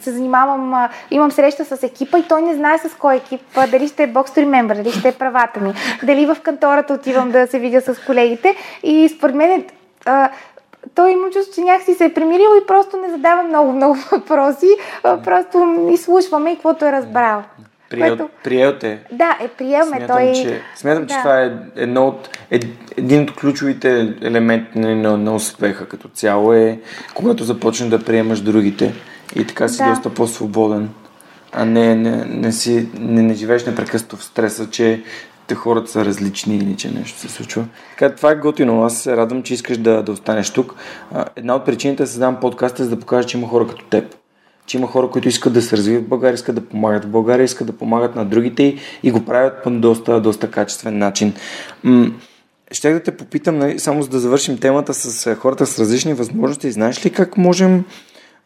се 0.00 0.10
занимавам, 0.12 0.88
имам 1.10 1.30
среща 1.30 1.64
с 1.64 1.82
екипа 1.82 2.18
и 2.18 2.28
той 2.28 2.42
не 2.42 2.54
знае 2.54 2.78
с 2.78 2.94
кой 2.98 3.16
екип, 3.16 3.40
дали 3.70 3.88
ще 3.88 4.02
е 4.02 4.12
Box 4.12 4.28
to 4.28 4.44
Remember, 4.46 4.76
дали 4.76 4.92
ще 4.92 5.08
е 5.08 5.12
правата 5.12 5.60
ми, 5.60 5.72
дали 6.02 6.26
в 6.26 6.36
кантората 6.42 6.94
отивам 6.94 7.30
да 7.30 7.46
се 7.46 7.58
видя 7.58 7.80
с 7.80 7.94
колегите 8.06 8.56
и 8.82 9.08
според 9.08 9.36
мен 9.36 9.64
той 10.94 11.10
има 11.10 11.30
чувство, 11.30 11.54
че 11.54 11.60
някакси 11.60 11.94
се 11.94 12.04
е 12.04 12.14
примирил 12.14 12.48
и 12.62 12.66
просто 12.66 12.96
не 12.96 13.10
задава 13.10 13.42
много, 13.42 13.72
много 13.72 13.96
въпроси, 14.12 14.68
просто 15.02 15.88
изслушваме 15.92 16.50
и 16.50 16.54
каквото 16.54 16.84
е 16.84 16.92
разбрал. 16.92 17.42
Приел, 17.90 18.16
Което- 18.16 18.28
приел 18.44 18.78
те. 18.78 18.98
Да, 19.12 19.38
е 19.40 19.48
приел 19.48 19.86
ме 19.86 19.96
Смятам, 19.96 20.16
той. 20.16 20.32
че, 20.32 20.60
смятам, 20.76 21.06
че 21.06 21.14
Да. 21.14 21.20
това 21.20 21.40
е 21.42 21.52
едно 21.76 22.06
от, 22.06 22.28
е, 22.50 22.60
един 22.96 23.22
от 23.22 23.34
ключовите 23.36 24.14
елементи 24.22 24.78
на, 24.78 24.94
на, 24.96 25.16
на 25.16 25.34
успеха 25.34 25.88
като 25.88 26.08
цяло 26.08 26.52
е 26.52 26.78
когато 27.14 27.44
започнеш 27.44 27.90
да 27.90 28.04
приемаш 28.04 28.40
другите 28.40 28.94
и 29.36 29.46
така 29.46 29.68
си 29.68 29.78
Да. 29.78 29.90
доста 29.90 30.10
по-свободен, 30.10 30.90
а 31.52 31.64
не, 31.64 31.94
не, 31.94 32.24
не, 32.24 32.52
си, 32.52 32.88
не, 32.98 33.22
не 33.22 33.34
живееш 33.34 33.66
непрекъснато 33.66 34.16
в 34.16 34.24
стреса, 34.24 34.70
че 34.70 35.02
те 35.46 35.54
хората 35.54 35.90
са 35.90 36.04
различни 36.04 36.56
или 36.56 36.76
че 36.76 36.90
нещо 36.90 37.18
се 37.18 37.28
случва. 37.28 37.64
Така, 37.90 38.14
това 38.14 38.30
е 38.30 38.36
готино. 38.36 38.84
Аз 38.84 38.98
се 38.98 39.16
радвам, 39.16 39.42
че 39.42 39.54
искаш 39.54 39.78
да, 39.78 40.02
да 40.02 40.12
останеш 40.12 40.50
тук. 40.50 40.74
Една 41.36 41.54
от 41.54 41.64
причините 41.64 42.02
да 42.02 42.06
създавам 42.06 42.40
подкаста 42.40 42.82
е 42.82 42.84
за 42.84 42.90
да 42.90 43.00
покажа, 43.00 43.28
че 43.28 43.38
има 43.38 43.48
хора 43.48 43.66
като 43.66 43.84
теб 43.84 44.16
че 44.66 44.76
има 44.76 44.86
хора, 44.86 45.10
които 45.10 45.28
искат 45.28 45.52
да 45.52 45.62
се 45.62 45.76
развиват 45.76 46.04
в 46.04 46.08
България, 46.08 46.34
искат 46.34 46.54
да 46.54 46.60
помагат 46.60 47.04
в 47.04 47.08
България, 47.08 47.44
искат 47.44 47.66
да 47.66 47.72
помагат 47.72 48.16
на 48.16 48.24
другите 48.24 48.76
и, 49.02 49.10
го 49.10 49.24
правят 49.24 49.62
по 49.64 49.70
доста, 49.70 50.20
доста 50.20 50.50
качествен 50.50 50.98
начин. 50.98 51.34
М- 51.82 52.10
Щях 52.72 52.94
да 52.94 53.00
те 53.02 53.16
попитам, 53.16 53.58
нали, 53.58 53.78
само 53.78 54.02
за 54.02 54.08
да 54.08 54.18
завършим 54.18 54.58
темата 54.58 54.94
с 54.94 55.26
е, 55.26 55.34
хората 55.34 55.66
с 55.66 55.78
различни 55.78 56.14
възможности. 56.14 56.72
Знаеш 56.72 57.06
ли 57.06 57.10
как 57.10 57.36
можем 57.36 57.84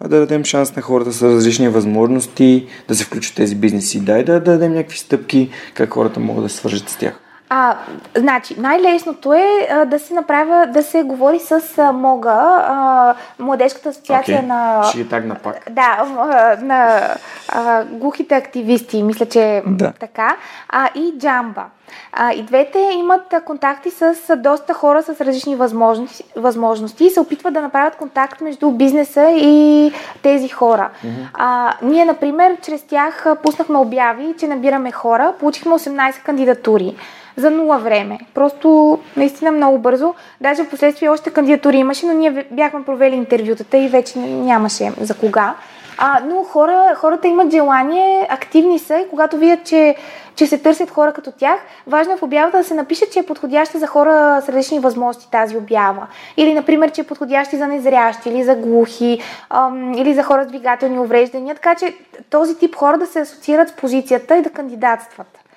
да 0.02 0.18
дадем 0.18 0.44
шанс 0.44 0.76
на 0.76 0.82
хората 0.82 1.12
с 1.12 1.22
различни 1.22 1.68
възможности 1.68 2.66
да 2.88 2.94
се 2.94 3.04
включат 3.04 3.34
тези 3.34 3.54
бизнеси? 3.54 4.00
Дай 4.00 4.24
да, 4.24 4.32
да 4.32 4.40
дадем 4.40 4.74
някакви 4.74 4.98
стъпки, 4.98 5.50
как 5.74 5.90
хората 5.90 6.20
могат 6.20 6.44
да 6.44 6.48
свържат 6.48 6.88
с 6.88 6.96
тях. 6.96 7.20
А, 7.50 7.76
значи, 8.16 8.54
най-лесното 8.58 9.32
е 9.32 9.68
а, 9.70 9.84
да 9.84 9.98
се 9.98 10.14
направя, 10.14 10.66
да 10.66 10.82
се 10.82 11.02
говори 11.02 11.38
с 11.38 11.78
а, 11.78 11.92
МОГА, 11.92 12.64
а, 12.68 13.14
Младежката 13.38 13.88
асоциация 13.88 14.36
Окей, 14.36 14.48
на... 14.48 14.82
ще 14.88 14.98
ги 14.98 15.08
тагна 15.08 15.34
пак. 15.34 15.70
Да, 15.70 16.06
а, 16.18 16.56
на 16.62 17.00
а, 17.48 17.84
глухите 17.84 18.34
активисти, 18.34 19.02
мисля, 19.02 19.26
че 19.26 19.56
е 19.56 19.62
Да. 19.66 19.92
така, 20.00 20.36
а, 20.68 20.88
и 20.94 21.14
Джамба. 21.18 21.64
А, 22.12 22.32
и 22.32 22.42
двете 22.42 22.78
имат 22.78 23.34
контакти 23.44 23.90
с 23.90 24.14
доста 24.36 24.74
хора 24.74 25.02
с 25.02 25.20
различни 25.20 25.56
възможности, 25.56 26.24
възможности 26.36 27.04
и 27.04 27.10
се 27.10 27.20
опитват 27.20 27.54
да 27.54 27.60
направят 27.60 27.96
контакт 27.96 28.40
между 28.40 28.70
бизнеса 28.70 29.30
и 29.30 29.92
тези 30.22 30.48
хора. 30.48 30.90
А, 31.34 31.74
ние, 31.82 32.04
например, 32.04 32.56
чрез 32.62 32.82
тях 32.82 33.26
пуснахме 33.42 33.78
обяви, 33.78 34.34
че 34.38 34.46
набираме 34.46 34.92
хора, 34.92 35.34
получихме 35.40 35.72
18 35.72 36.22
кандидатури 36.22 36.96
за 37.38 37.50
нула 37.50 37.78
време. 37.78 38.18
Просто 38.34 38.98
наистина 39.16 39.52
много 39.52 39.78
бързо. 39.78 40.14
Даже 40.40 40.64
в 40.64 40.70
последствие 40.70 41.08
още 41.08 41.30
кандидатури 41.30 41.76
имаше, 41.76 42.06
но 42.06 42.12
ние 42.12 42.46
бяхме 42.50 42.84
провели 42.84 43.16
интервютата 43.16 43.78
и 43.78 43.88
вече 43.88 44.18
нямаше 44.18 44.92
за 45.00 45.14
кога. 45.14 45.54
А, 46.00 46.20
но 46.26 46.44
хора, 46.44 46.94
хората 46.96 47.28
имат 47.28 47.50
желание, 47.50 48.26
активни 48.30 48.78
са 48.78 48.98
и 48.98 49.08
когато 49.10 49.36
видят, 49.36 49.64
че, 49.64 49.96
че 50.34 50.46
се 50.46 50.58
търсят 50.58 50.90
хора 50.90 51.12
като 51.12 51.32
тях, 51.32 51.60
важно 51.86 52.12
е 52.12 52.16
в 52.16 52.22
обявата 52.22 52.58
да 52.58 52.64
се 52.64 52.74
напише, 52.74 53.10
че 53.10 53.18
е 53.18 53.26
подходяща 53.26 53.78
за 53.78 53.86
хора 53.86 54.42
с 54.44 54.48
различни 54.48 54.78
възможности 54.78 55.30
тази 55.30 55.56
обява. 55.56 56.06
Или, 56.36 56.54
например, 56.54 56.90
че 56.90 57.00
е 57.00 57.04
подходящи 57.04 57.56
за 57.56 57.66
незрящи, 57.66 58.28
или 58.28 58.44
за 58.44 58.54
глухи, 58.54 59.20
ам, 59.50 59.92
или 59.92 60.14
за 60.14 60.22
хора 60.22 60.44
с 60.44 60.48
двигателни 60.48 60.98
увреждания. 60.98 61.54
Така 61.54 61.74
че 61.74 61.94
този 62.30 62.58
тип 62.58 62.74
хора 62.74 62.98
да 62.98 63.06
се 63.06 63.20
асоциират 63.20 63.68
с 63.68 63.72
позицията 63.72 64.36
и 64.36 64.42
да 64.42 64.50
кандидатстват. 64.50 65.47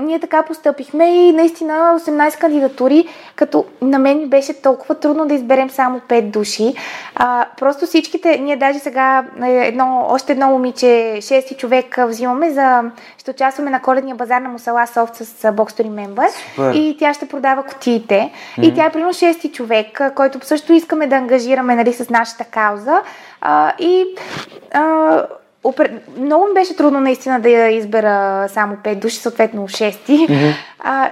Ние 0.00 0.20
така 0.20 0.42
постъпихме 0.42 1.28
и 1.28 1.32
наистина 1.32 2.00
18 2.00 2.38
кандидатури, 2.38 3.08
като 3.36 3.64
на 3.82 3.98
мен 3.98 4.18
ми 4.18 4.26
беше 4.26 4.62
толкова 4.62 4.94
трудно 4.94 5.26
да 5.26 5.34
изберем 5.34 5.70
само 5.70 6.00
5 6.00 6.22
души. 6.22 6.74
А, 7.14 7.46
просто 7.58 7.86
всичките, 7.86 8.38
ние 8.38 8.56
даже 8.56 8.78
сега 8.78 9.24
едно, 9.42 10.06
още 10.10 10.32
едно 10.32 10.48
момиче, 10.48 10.86
6 10.86 11.56
човек 11.56 11.96
взимаме 12.06 12.50
за, 12.50 12.82
ще 13.18 13.30
участваме 13.30 13.70
на 13.70 13.82
коледния 13.82 14.16
базар 14.16 14.40
на 14.40 14.48
Мусала 14.48 14.86
Софт 14.86 15.14
с 15.14 15.24
Box 15.42 15.52
to 15.52 15.82
Remember 15.82 16.28
Супер. 16.28 16.74
и 16.74 16.96
тя 16.98 17.14
ще 17.14 17.28
продава 17.28 17.62
кутиите. 17.62 18.32
И 18.62 18.74
тя 18.74 18.84
е 18.84 18.90
примерно 18.92 19.12
6 19.14 19.52
човек, 19.52 20.00
който 20.14 20.46
също 20.46 20.72
искаме 20.72 21.06
да 21.06 21.16
ангажираме 21.16 21.74
нали, 21.74 21.92
с 21.92 22.10
нашата 22.10 22.44
кауза. 22.44 23.02
А, 23.40 23.72
и 23.78 24.04
а. 24.74 25.26
Много 26.18 26.46
ми 26.46 26.54
беше 26.54 26.76
трудно 26.76 27.00
наистина 27.00 27.40
да 27.40 27.48
я 27.48 27.68
избера 27.68 28.48
само 28.48 28.76
5 28.76 28.94
души, 28.94 29.16
съответно 29.16 29.68
6. 29.68 30.54
А, 30.78 31.10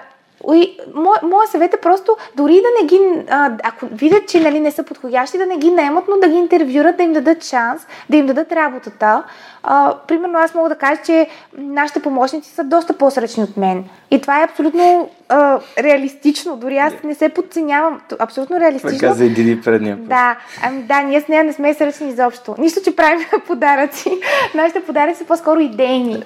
и, 0.55 0.79
моя, 0.95 1.21
моя 1.23 1.49
съвет 1.49 1.75
е 1.75 1.81
просто 1.81 2.17
дори 2.37 2.55
да 2.55 2.83
не 2.83 2.87
ги, 2.87 3.25
а, 3.31 3.51
ако 3.65 3.87
видят, 3.87 4.29
че 4.29 4.41
нали, 4.41 4.61
не 4.61 4.71
са 4.71 4.83
подходящи, 4.83 5.39
да 5.39 5.47
не 5.47 5.57
ги 5.57 5.71
наемат, 5.71 6.05
но 6.09 6.17
да 6.17 6.29
ги 6.29 6.37
интервюрат, 6.37 6.97
да 6.97 7.03
им 7.03 7.13
дадат 7.13 7.45
шанс, 7.45 7.87
да 8.11 8.17
им 8.17 8.27
дадат 8.27 8.53
работата. 8.53 9.23
А, 9.69 9.95
примерно 10.09 10.39
аз 10.39 10.55
мога 10.55 10.69
да 10.69 10.75
кажа, 10.75 11.01
че 11.07 11.29
нашите 11.59 12.03
помощници 12.03 12.51
са 12.51 12.65
доста 12.65 12.93
по-сръчни 12.93 13.43
от 13.43 13.57
мен. 13.57 13.85
И 14.11 14.21
това 14.21 14.41
е 14.41 14.45
абсолютно 14.45 15.09
а, 15.29 15.59
реалистично. 15.79 16.57
Дори 16.57 16.77
аз 16.79 16.93
не 17.05 17.15
се 17.15 17.29
подценявам. 17.29 18.01
Абсолютно 18.19 18.61
реалистично. 18.61 18.99
каза 18.99 19.25
и 19.25 19.31
Диди 19.31 19.61
предния 19.61 19.97
път. 19.97 20.09
Да, 20.09 20.37
ами 20.63 20.83
да, 20.83 21.03
ние 21.03 21.21
с 21.21 21.29
нея 21.29 21.45
не 21.45 21.53
сме 21.53 21.75
сръчни 21.75 22.09
изобщо. 22.09 22.55
Нищо, 22.59 22.81
че 22.85 22.97
правим 22.97 23.27
подаръци. 23.47 24.11
Нашите 24.55 24.81
подаръци 24.81 25.19
са 25.19 25.25
по-скоро 25.25 25.61
идейни, 25.61 26.23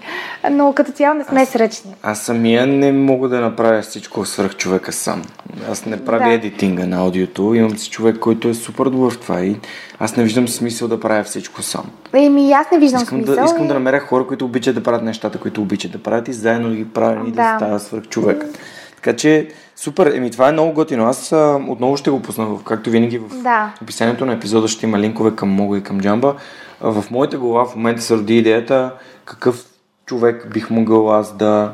но 0.51 0.73
като 0.73 0.93
цяло 0.93 1.15
не 1.15 1.25
сме 1.25 1.47
сръчни. 1.47 1.95
Аз 2.03 2.21
самия 2.21 2.67
не 2.67 2.93
мога 2.93 3.29
да 3.29 3.41
направя 3.41 3.83
всичко 3.83 4.25
свърх 4.25 4.57
човека 4.57 4.93
сам. 4.93 5.23
Аз 5.71 5.87
не 5.87 6.05
правя 6.05 6.25
Да. 6.25 6.33
едитинга 6.33 6.87
на 6.87 6.97
аудиото. 6.97 7.55
Имам 7.55 7.79
си 7.79 7.91
човек, 7.91 8.19
който 8.19 8.49
е 8.49 8.55
супер 8.55 8.85
добър 8.85 9.13
в 9.13 9.19
това 9.21 9.41
и 9.41 9.57
аз 10.01 10.17
не 10.17 10.23
виждам 10.23 10.49
смисъл 10.49 10.89
да 10.89 11.01
правя 11.01 11.25
всичко 11.25 11.63
сам. 11.63 11.85
Еми, 12.13 12.53
аз 12.53 12.67
не 12.73 12.79
виждам 12.79 13.03
Искам 13.03 13.19
смисъл. 13.19 13.35
да, 13.35 13.45
искам 13.45 13.65
и- 13.65 13.69
да 13.69 13.75
намеря 13.75 14.01
хора, 14.01 14.27
които 14.27 14.45
обичат 14.45 14.75
да 14.75 14.83
правят 14.83 15.03
нещата, 15.03 15.39
които 15.39 15.63
обичат 15.63 15.93
да 15.93 15.99
правят 15.99 16.29
и 16.29 16.33
заедно 16.33 16.69
да 16.69 16.77
ги 16.77 16.89
правим 16.89 17.27
и 17.27 17.33
да, 17.33 17.55
става 17.57 17.81
свърх 17.81 18.09
човекът. 18.09 18.59
Така 18.97 19.17
че, 19.17 19.49
супер, 19.77 20.07
еми 20.07 20.31
това 20.31 20.49
е 20.49 20.53
много 20.53 20.73
готино. 20.73 21.05
Аз 21.07 21.33
а, 21.33 21.61
отново 21.69 21.97
ще 21.97 22.11
го 22.11 22.23
пусна, 22.23 22.49
както 22.65 22.91
винаги 22.91 23.19
в 23.19 23.43
Да. 23.43 23.75
описанието 23.83 24.27
на 24.27 24.33
епизода 24.33 24.69
ще 24.69 24.87
има 24.87 24.99
линкове 24.99 25.37
към 25.37 25.49
Мого 25.49 25.77
и 25.77 25.83
към 25.83 26.01
Джамба. 26.01 26.35
В 26.81 27.05
моята 27.11 27.39
глава 27.39 27.65
в 27.65 27.77
момента 27.77 28.03
се 28.03 28.15
роди 28.15 28.39
идеята 28.39 28.95
какъв 29.25 29.65
човек 30.07 30.49
бих 30.53 30.71
могъл 30.71 31.15
аз 31.15 31.37
да, 31.37 31.73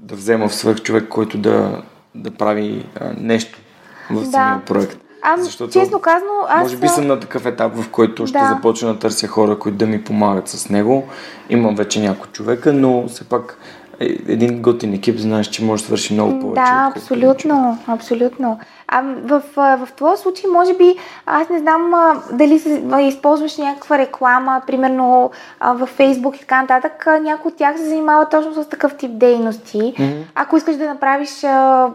да 0.00 0.14
взема 0.14 0.48
в 0.48 0.54
свърх 0.54 0.80
човек, 0.80 1.08
който 1.08 1.38
да, 1.38 1.82
да 2.14 2.30
прави 2.30 2.86
а, 3.00 3.12
нещо 3.18 3.58
в 4.10 4.14
Да. 4.14 4.30
самия 4.30 4.62
проект. 5.22 5.60
Ам, 5.60 5.68
честно 5.70 5.98
казано, 5.98 6.30
аз... 6.48 6.62
Може 6.62 6.76
би 6.76 6.88
съм 6.88 7.06
на 7.06 7.20
такъв 7.20 7.46
етап, 7.46 7.72
в 7.76 7.90
който 7.90 8.26
ще 8.26 8.38
Да. 8.38 8.54
започна 8.54 8.92
да 8.92 8.98
търся 8.98 9.26
хора, 9.26 9.58
които 9.58 9.78
да 9.78 9.86
ми 9.86 10.04
помагат 10.04 10.48
с 10.48 10.68
него. 10.68 11.08
Имам 11.50 11.74
вече 11.74 12.00
няколко 12.00 12.32
човека, 12.32 12.72
но 12.72 13.08
все 13.08 13.24
пак 13.24 13.58
е, 14.00 14.04
един 14.28 14.62
готин 14.62 14.94
екип, 14.94 15.18
знаеш, 15.18 15.46
че 15.46 15.64
може 15.64 15.82
да 15.82 15.86
свърши 15.86 16.14
много 16.14 16.40
повече. 16.40 16.62
Да, 16.62 16.92
абсолютно, 16.96 17.78
абсолютно. 17.86 18.58
А, 18.88 19.02
в, 19.02 19.42
в 19.56 19.88
твоя 19.96 20.16
случай, 20.16 20.50
може 20.50 20.74
би, 20.74 20.96
аз 21.26 21.48
не 21.48 21.58
знам 21.58 21.94
а, 21.94 22.22
дали 22.32 22.58
се, 22.58 22.82
а, 22.90 23.00
използваш 23.00 23.56
някаква 23.56 23.98
реклама, 23.98 24.62
примерно 24.66 25.30
а, 25.60 25.72
във 25.72 25.88
Фейсбук 25.88 26.36
и 26.36 26.40
така 26.40 26.60
нататък. 26.60 27.06
А, 27.06 27.20
някои 27.20 27.52
от 27.52 27.56
тях 27.56 27.76
се 27.76 27.88
занимават 27.88 28.30
точно 28.30 28.54
с 28.54 28.68
такъв 28.68 28.96
тип 28.96 29.10
дейности. 29.18 29.94
Мгм. 29.98 30.12
Ако 30.34 30.56
искаш 30.56 30.76
да 30.76 30.86
направиш 30.86 31.44
а, 31.44 31.88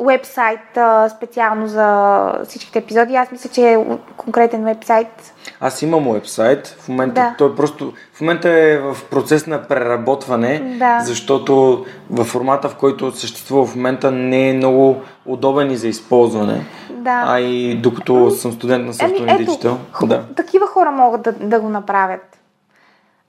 вебсайт 0.00 0.76
а, 0.76 1.08
специално 1.08 1.66
за 1.66 2.32
всичките 2.48 2.78
епизоди. 2.78 3.14
Аз 3.16 3.30
мисля, 3.32 3.50
че 3.50 3.72
е 3.72 3.78
конкретен 4.16 4.64
вебсайт. 4.64 5.34
Аз 5.60 5.82
имам 5.82 6.06
уебсайт. 6.08 6.66
В 6.68 6.88
момента, 6.88 7.14
Да. 7.14 7.34
той 7.38 7.56
просто, 7.56 7.92
в 8.14 8.20
момента 8.20 8.50
е 8.50 8.78
в 8.78 8.96
процес 9.10 9.46
на 9.46 9.62
преработване, 9.62 10.76
Да. 10.78 11.00
защото 11.00 11.84
в 12.10 12.24
формата, 12.24 12.68
в 12.68 12.76
който 12.76 13.12
съществува 13.12 13.66
в 13.66 13.76
момента, 13.76 14.10
не 14.10 14.50
е 14.50 14.52
много 14.52 14.96
удобен 15.26 15.70
и 15.70 15.76
за 15.76 15.88
използване. 15.88 16.66
Да. 16.90 17.22
А 17.26 17.40
и 17.40 17.74
докато 17.74 18.30
съм 18.30 18.52
студент 18.52 18.84
на 18.84 18.92
Ами, 19.00 19.10
софтуерен 19.10 19.34
ето, 19.34 19.38
диджитал. 19.44 19.78
Да. 20.02 20.22
такива 20.36 20.66
хора 20.66 20.90
могат 20.90 21.22
да, 21.22 21.32
да 21.32 21.60
го 21.60 21.68
направят. 21.68 22.39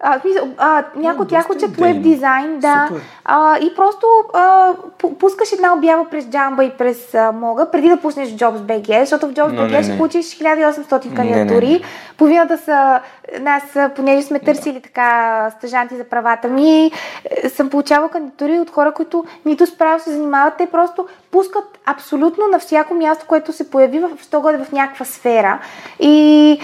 А, 0.03 0.19
смисъл, 0.19 0.47
а, 0.57 0.83
някои 0.95 1.23
от 1.23 1.29
тях 1.29 1.49
учат 1.49 1.77
веб 1.77 2.01
дизайн, 2.01 2.59
да. 2.59 2.85
Супер. 2.87 3.03
А, 3.25 3.57
и 3.57 3.75
просто 3.75 4.07
а, 4.33 4.73
пу- 4.99 5.17
пускаш 5.17 5.51
една 5.51 5.73
обява 5.73 6.05
през 6.09 6.25
Jamba 6.25 6.61
и 6.61 6.77
през 6.77 7.13
а, 7.15 7.31
Мога, 7.31 7.71
преди 7.71 7.89
да 7.89 7.97
пуснеш 7.97 8.29
Jobs.bg, 8.29 8.99
защото 8.99 9.27
в 9.27 9.33
Jobs.bg 9.33 9.71
не, 9.71 9.83
ще 9.83 9.97
получиш 9.97 10.25
1800 10.25 11.05
Не, 11.09 11.15
кандидатури. 11.15 11.67
не, 11.67 11.73
не. 11.73 11.81
Половината 12.17 12.57
са, 12.57 12.99
нас, 13.39 13.63
понеже 13.95 14.21
сме 14.21 14.39
търсили 14.39 14.81
така 14.81 15.49
стъжанти 15.57 15.97
за 15.97 16.03
правата 16.03 16.47
ми, 16.47 16.91
е, 17.43 17.49
съм 17.49 17.69
получавала 17.69 18.09
кандидатури 18.09 18.59
от 18.59 18.69
хора, 18.69 18.91
които 18.91 19.25
нито 19.45 19.65
справо 19.65 19.99
се 19.99 20.11
занимават, 20.11 20.53
те 20.57 20.65
просто 20.65 21.07
пускат 21.31 21.79
абсолютно 21.85 22.47
на 22.47 22.59
всяко 22.59 22.93
място, 22.93 23.25
което 23.27 23.53
се 23.53 23.69
появи 23.69 23.99
в, 23.99 24.09
в, 24.31 24.65
в 24.65 24.71
някаква 24.71 25.05
сфера. 25.05 25.59
И 25.99 26.59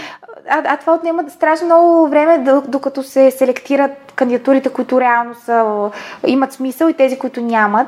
а, 0.49 0.63
а 0.65 0.77
това 0.77 0.93
отнема 0.93 1.29
страшно 1.29 1.65
много 1.65 2.09
време, 2.09 2.61
докато 2.67 3.03
се 3.03 3.31
селектират 3.31 3.91
кандидатурите, 4.15 4.69
които 4.69 5.01
реално 5.01 5.35
са, 5.35 5.89
имат 6.27 6.53
смисъл 6.53 6.87
и 6.87 6.93
тези, 6.93 7.19
които 7.19 7.41
нямат. 7.41 7.87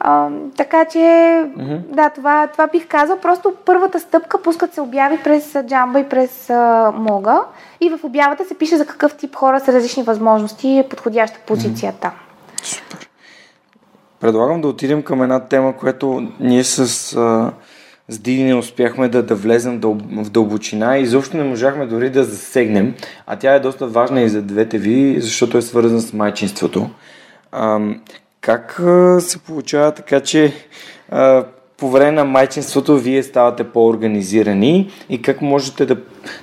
А, 0.00 0.28
така 0.56 0.84
че, 0.84 1.44
да, 1.88 2.10
това, 2.10 2.46
това 2.46 2.66
бих 2.66 2.88
казал. 2.88 3.16
Просто 3.18 3.54
първата 3.64 4.00
стъпка 4.00 4.42
пускат 4.42 4.74
се 4.74 4.80
обяви 4.80 5.18
през 5.24 5.52
Jamba 5.52 6.06
и 6.06 6.08
през 6.08 6.50
а, 6.50 6.92
Мога. 6.96 7.40
И 7.80 7.90
в 7.90 8.04
обявата 8.04 8.44
се 8.44 8.58
пише 8.58 8.76
за 8.76 8.86
какъв 8.86 9.14
тип 9.14 9.36
хора 9.36 9.60
с 9.60 9.68
различни 9.68 10.02
възможности 10.02 10.78
е 10.78 10.88
подходяща 10.88 11.38
позицията. 11.46 12.10
Супер. 12.62 13.08
Предлагам 14.20 14.60
да 14.60 14.68
отидем 14.68 15.02
към 15.02 15.22
една 15.22 15.40
тема, 15.40 15.76
която 15.76 16.28
ние 16.40 16.64
с, 16.64 17.16
а, 17.16 17.52
с 18.08 18.18
Диди 18.18 18.44
не 18.44 18.54
успяхме 18.54 19.08
да, 19.08 19.22
да 19.22 19.34
влезем 19.34 19.80
в 20.10 20.30
дълбочина 20.30 20.98
и 20.98 21.02
изобщо 21.02 21.36
не 21.36 21.44
можахме 21.44 21.86
дори 21.86 22.10
да 22.10 22.24
засегнем, 22.24 22.94
а 23.26 23.36
тя 23.36 23.54
е 23.54 23.60
доста 23.60 23.86
важна 23.86 24.22
и 24.22 24.28
за 24.28 24.42
двете 24.42 24.78
ви, 24.78 25.20
защото 25.20 25.58
е 25.58 25.62
свързана 25.62 26.00
с 26.00 26.12
майчинството. 26.12 26.90
А, 27.52 27.80
как 28.40 28.82
се 29.18 29.38
получава 29.38 29.92
така, 29.92 30.20
че 30.20 30.52
а, 31.10 31.44
по 31.76 31.90
време 31.90 32.12
на 32.12 32.24
майчинството 32.24 32.98
вие 32.98 33.22
ставате 33.22 33.64
по-организирани 33.64 34.90
и 35.08 35.22
как 35.22 35.42
можете 35.42 35.86
да, 35.86 35.94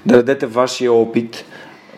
да 0.05 0.15
дадете 0.15 0.45
вашия 0.45 0.93
опит 0.93 1.45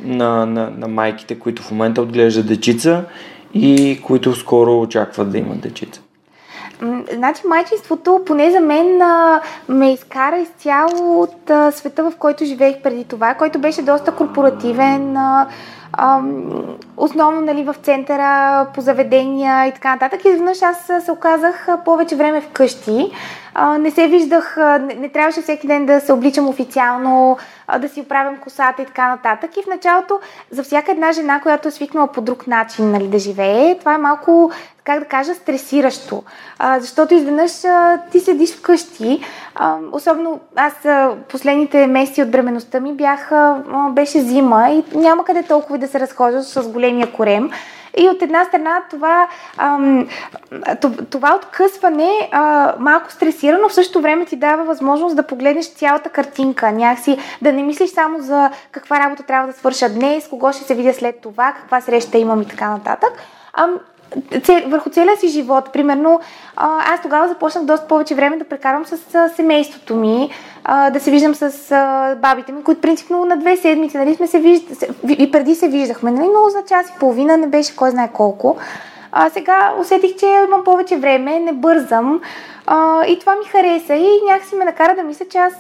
на, 0.02 0.46
на, 0.46 0.70
на 0.78 0.88
майките, 0.88 1.40
които 1.40 1.64
в 1.64 1.72
момента 1.72 2.02
отглеждат 2.02 2.48
дечица 2.48 3.06
и 3.54 4.00
които 4.04 4.36
скоро 4.36 4.80
очакват 4.80 5.32
да 5.32 5.38
имат 5.38 5.60
дечица? 5.60 6.02
Значи 7.14 7.42
майчинството, 7.48 8.22
поне 8.26 8.52
за 8.52 8.60
мен, 8.60 9.02
а, 9.02 9.42
ме 9.70 9.94
изкара 9.94 10.38
изцяло 10.38 11.22
от 11.22 11.50
а, 11.50 11.72
света, 11.72 12.04
в 12.04 12.16
който 12.20 12.46
живеех 12.46 12.82
преди 12.82 13.04
това, 13.04 13.34
който 13.34 13.60
беше 13.60 13.82
доста 13.82 14.12
корпоративен, 14.12 15.18
а, 15.18 15.48
ам, 15.98 16.50
основно 16.98 17.42
нали, 17.42 17.64
в 17.64 17.76
центъра, 17.84 18.66
по 18.74 18.82
заведения 18.82 19.68
и 19.68 19.72
така 19.72 19.94
нататък. 19.94 20.26
Изведнъж 20.26 20.62
аз 20.62 21.06
се 21.06 21.12
оказах 21.12 21.68
повече 21.86 22.16
време 22.16 22.42
вкъщи. 22.42 23.12
Не 23.80 23.92
се 23.92 24.08
виждах, 24.08 24.58
не, 24.98 25.10
трябваше 25.10 25.42
всеки 25.42 25.68
ден 25.68 25.86
да 25.86 26.00
се 26.00 26.14
обличам 26.14 26.50
официално, 26.50 27.38
да 27.80 27.90
си 27.90 28.02
оправям 28.02 28.38
косата 28.38 28.82
и 28.82 28.86
така 28.86 29.08
нататък. 29.08 29.58
И 29.58 29.64
в 29.64 29.68
началото 29.68 30.20
за 30.52 30.64
всяка 30.64 30.92
една 30.92 31.12
жена, 31.12 31.42
която 31.42 31.68
е 31.68 31.72
свикнала 31.72 32.08
по 32.08 32.22
друг 32.22 32.48
начин 32.48 32.92
нали, 32.92 33.08
да 33.08 33.20
живее, 33.20 33.78
това 33.80 33.94
е 33.94 33.98
малко 33.98 34.52
как 34.84 35.00
да 35.00 35.06
кажа, 35.06 35.34
стресиращо. 35.34 36.24
Защото 36.80 37.14
изведнъж 37.14 37.52
ти 38.12 38.20
седиш 38.20 38.56
вкъщи. 38.56 39.22
Особено 39.92 40.40
аз 40.56 40.74
последните 41.30 41.88
месеци 41.88 42.22
от 42.22 42.32
бременността 42.32 42.80
ми 42.80 42.94
бях, 42.94 43.32
беше 43.92 44.20
зима 44.20 44.70
и 44.70 44.98
няма 44.98 45.26
къде 45.26 45.44
толкова 45.44 45.78
да 45.78 45.88
се 45.88 46.00
разхождаш 46.00 46.46
с 46.46 46.56
големия 46.86 47.12
корем. 47.12 47.50
И 47.98 48.10
от 48.10 48.22
една 48.22 48.46
страна 48.46 48.84
това, 48.90 49.28
ам, 49.58 50.08
това 51.10 51.36
откъсване 51.36 52.30
а, 52.32 52.74
малко 52.80 53.12
стресира, 53.12 53.58
но 53.62 53.70
в 53.70 53.74
същото 53.74 54.02
време 54.02 54.26
ти 54.26 54.36
дава 54.36 54.64
възможност 54.64 55.16
да 55.16 55.28
погледнеш 55.28 55.74
цялата 55.74 56.10
картинка. 56.10 56.72
Някакси 56.72 57.18
да 57.42 57.54
не 57.54 57.64
мислиш 57.64 57.90
само 57.90 58.20
за 58.22 58.50
каква 58.72 59.00
работа 59.00 59.24
трябва 59.24 59.48
да 59.48 59.54
свърша 59.54 59.90
днес, 59.90 60.28
кого 60.28 60.54
ще 60.54 60.64
се 60.64 60.76
видя 60.76 60.94
след 60.94 61.22
това, 61.22 61.54
каква 61.54 61.82
среща 61.82 62.18
имам 62.18 62.42
и 62.42 62.48
така 62.48 62.70
нататък. 62.70 63.12
Ам, 63.54 63.80
върху 64.68 64.90
целия 64.90 65.18
си 65.18 65.28
живот. 65.28 65.74
Примерно, 65.74 66.20
аз 66.58 67.02
тогава 67.02 67.28
започнах 67.28 67.64
доста 67.64 67.88
повече 67.88 68.16
време 68.16 68.38
да 68.38 68.46
прекарвам 68.46 68.86
с 68.86 69.30
семейството 69.36 69.96
ми, 69.96 70.30
а, 70.68 70.90
да 70.90 71.00
се 71.00 71.12
виждам 71.12 71.36
с 71.36 71.72
а, 71.72 72.16
бабите 72.16 72.52
ми, 72.52 72.64
които 72.64 72.82
принципно 72.82 73.26
на 73.26 73.38
две 73.38 73.58
седмици, 73.58 73.98
нали, 73.98 74.16
сме 74.16 74.28
се 74.28 74.40
виждали, 74.40 75.16
и 75.20 75.32
преди 75.32 75.56
се 75.56 75.68
виждахме, 75.68 76.12
нали, 76.12 76.28
но 76.28 76.50
за 76.50 76.64
час 76.68 76.90
и 76.90 77.00
половина 77.00 77.38
не 77.38 77.48
беше 77.48 77.76
кой 77.76 77.92
знае 77.92 78.10
колко. 78.14 78.58
А 79.12 79.30
сега 79.30 79.74
усетих, 79.80 80.16
че 80.16 80.26
имам 80.48 80.64
повече 80.64 80.98
време, 80.98 81.40
не 81.40 81.54
бързам 81.54 82.22
а, 82.68 83.06
и 83.06 83.20
това 83.20 83.36
ми 83.36 83.46
хареса 83.46 83.94
и 83.94 84.08
някакси 84.32 84.56
ме 84.56 84.66
накара 84.66 84.96
да 84.96 85.04
мисля, 85.04 85.26
че 85.32 85.38
аз 85.38 85.54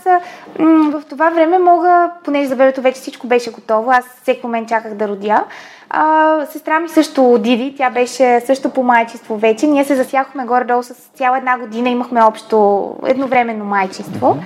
м- 0.59 0.99
в 0.99 1.03
това 1.09 1.29
време 1.29 1.59
мога, 1.59 2.09
понеже 2.23 2.47
за 2.47 2.55
бебето 2.55 2.81
вече 2.81 3.01
всичко 3.01 3.27
беше 3.27 3.51
готово, 3.51 3.91
аз 3.91 4.05
всеки 4.21 4.41
момент 4.43 4.69
чаках 4.69 4.93
да 4.93 5.07
родя. 5.07 5.43
А, 5.89 6.45
сестра 6.45 6.79
ми 6.79 6.89
също 6.89 7.37
Диди, 7.37 7.75
тя 7.77 7.89
беше 7.89 8.41
също 8.45 8.69
по 8.69 8.83
майчество 8.83 9.37
вече. 9.37 9.67
Ние 9.67 9.85
се 9.85 9.95
засяхме 9.95 10.45
горе-долу 10.45 10.83
с 10.83 10.93
цяла 10.93 11.37
една 11.37 11.57
година, 11.57 11.89
имахме 11.89 12.23
общо 12.23 12.89
едновременно 13.05 13.65
майчество. 13.65 14.37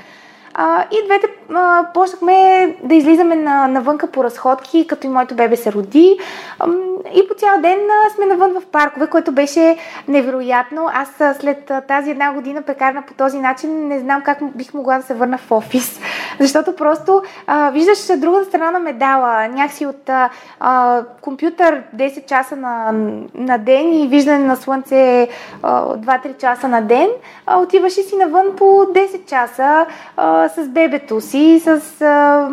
А, 0.61 0.85
и 0.91 1.05
двете 1.05 1.27
а, 1.53 1.85
почнахме 1.93 2.75
да 2.83 2.95
излизаме 2.95 3.35
на, 3.35 3.67
навънка 3.67 4.07
по 4.07 4.23
разходки, 4.23 4.87
като 4.87 5.07
и 5.07 5.09
моето 5.09 5.35
бебе 5.35 5.55
се 5.55 5.71
роди. 5.71 6.17
Ам, 6.59 6.77
и 7.15 7.27
по 7.27 7.33
цял 7.33 7.61
ден 7.61 7.79
а, 7.79 8.09
сме 8.15 8.25
навън 8.25 8.53
в 8.61 8.65
паркове, 8.65 9.07
което 9.07 9.31
беше 9.31 9.77
невероятно. 10.07 10.89
Аз 10.93 11.21
а, 11.21 11.33
след 11.33 11.71
а, 11.71 11.81
тази 11.81 12.11
една 12.11 12.33
година 12.33 12.61
прекарана 12.61 13.01
по 13.07 13.13
този 13.13 13.39
начин 13.39 13.87
не 13.87 13.99
знам 13.99 14.21
как 14.21 14.37
бих 14.55 14.73
могла 14.73 14.97
да 14.97 15.03
се 15.03 15.13
върна 15.13 15.37
в 15.37 15.51
офис. 15.51 15.99
Защото 16.39 16.75
просто 16.75 17.21
а, 17.47 17.69
виждаш 17.69 18.19
другата 18.19 18.45
страна 18.45 18.71
на 18.71 18.79
медала. 18.79 19.47
Някакси 19.47 19.85
от 19.85 20.09
а, 20.09 20.29
а, 20.59 21.03
компютър 21.21 21.83
10 21.95 22.25
часа 22.25 22.55
на, 22.55 22.91
на 23.33 23.57
ден 23.57 23.93
и 23.93 24.07
виждане 24.07 24.45
на 24.45 24.55
слънце 24.55 25.27
а, 25.63 25.85
2-3 25.95 26.37
часа 26.37 26.67
на 26.67 26.81
ден. 26.81 27.09
А, 27.45 27.59
отиваш 27.59 27.97
и 27.97 28.03
си 28.03 28.15
навън 28.15 28.45
по 28.57 28.65
10 28.65 29.25
часа 29.25 29.85
а, 30.17 30.48
с 30.49 30.67
бебето 30.67 31.21
си, 31.21 31.61
с 31.63 32.01
а, 32.01 32.49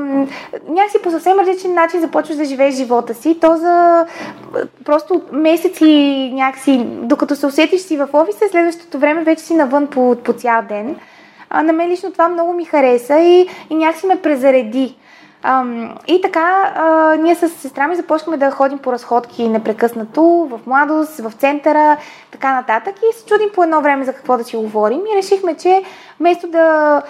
някакси 0.68 1.02
по 1.02 1.10
съвсем 1.10 1.38
различен 1.38 1.74
начин 1.74 2.00
започваш 2.00 2.36
да 2.36 2.44
живееш 2.44 2.74
живота 2.74 3.14
си. 3.14 3.38
То 3.40 3.56
за 3.56 4.06
просто 4.84 5.22
месеци 5.32 6.30
някакси, 6.34 6.84
докато 6.86 7.36
се 7.36 7.46
усетиш 7.46 7.80
си 7.80 7.96
в 7.96 8.08
офиса, 8.12 8.44
следващото 8.50 8.98
време 8.98 9.24
вече 9.24 9.42
си 9.42 9.54
навън 9.54 9.86
по, 9.86 10.16
по 10.24 10.32
цял 10.32 10.62
ден. 10.68 10.96
А, 11.50 11.62
на 11.62 11.72
мен 11.72 11.90
лично 11.90 12.12
това 12.12 12.28
много 12.28 12.52
ми 12.52 12.64
хареса 12.64 13.18
и, 13.18 13.48
и 13.70 13.74
някакси 13.74 14.06
ме 14.06 14.22
презареди. 14.22 14.96
Ам, 15.42 15.94
и 16.06 16.20
така, 16.20 16.72
а, 16.76 17.16
ние 17.16 17.34
с 17.34 17.48
сестра 17.48 17.88
ми 17.88 17.96
започнахме 17.96 18.36
да 18.36 18.50
ходим 18.50 18.78
по 18.78 18.92
разходки 18.92 19.48
непрекъснато, 19.48 20.22
в 20.22 20.60
младост, 20.66 21.18
в 21.18 21.32
центъра, 21.32 21.96
така 22.30 22.54
нататък. 22.54 22.94
И 22.98 23.18
се 23.18 23.26
чудим 23.26 23.48
по 23.54 23.62
едно 23.62 23.80
време 23.80 24.04
за 24.04 24.12
какво 24.12 24.36
да 24.36 24.44
си 24.44 24.56
говорим. 24.56 25.00
И 25.00 25.16
решихме, 25.16 25.54
че 25.56 25.82
вместо 26.20 26.48
да, 26.48 27.02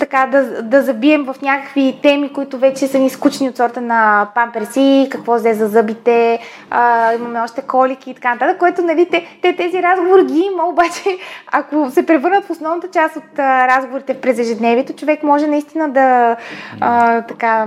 така, 0.00 0.26
да, 0.26 0.62
да 0.62 0.82
забием 0.82 1.24
в 1.24 1.36
някакви 1.42 1.98
теми, 2.02 2.32
които 2.32 2.58
вече 2.58 2.86
са 2.86 2.98
ни 2.98 3.10
скучни 3.10 3.48
от 3.48 3.56
сорта 3.56 3.80
на 3.80 4.28
памперси, 4.34 5.08
какво 5.10 5.34
взе 5.34 5.54
за 5.54 5.68
зъбите, 5.68 6.38
а, 6.70 7.14
имаме 7.14 7.40
още 7.40 7.62
колики 7.62 8.10
и 8.10 8.14
така 8.14 8.32
нататък, 8.32 8.58
което 8.58 8.82
нали, 8.82 9.08
те, 9.10 9.26
те, 9.42 9.56
тези 9.56 9.82
разговори 9.82 10.24
ги 10.24 10.38
има, 10.38 10.68
обаче 10.68 11.18
ако 11.52 11.90
се 11.90 12.06
превърнат 12.06 12.44
в 12.44 12.50
основната 12.50 12.88
част 12.90 13.16
от 13.16 13.38
а, 13.38 13.68
разговорите 13.76 14.20
през 14.20 14.38
ежедневието, 14.38 14.92
човек 14.92 15.22
може 15.22 15.46
наистина 15.46 15.88
да 15.88 16.36
а, 16.80 17.22
така 17.22 17.66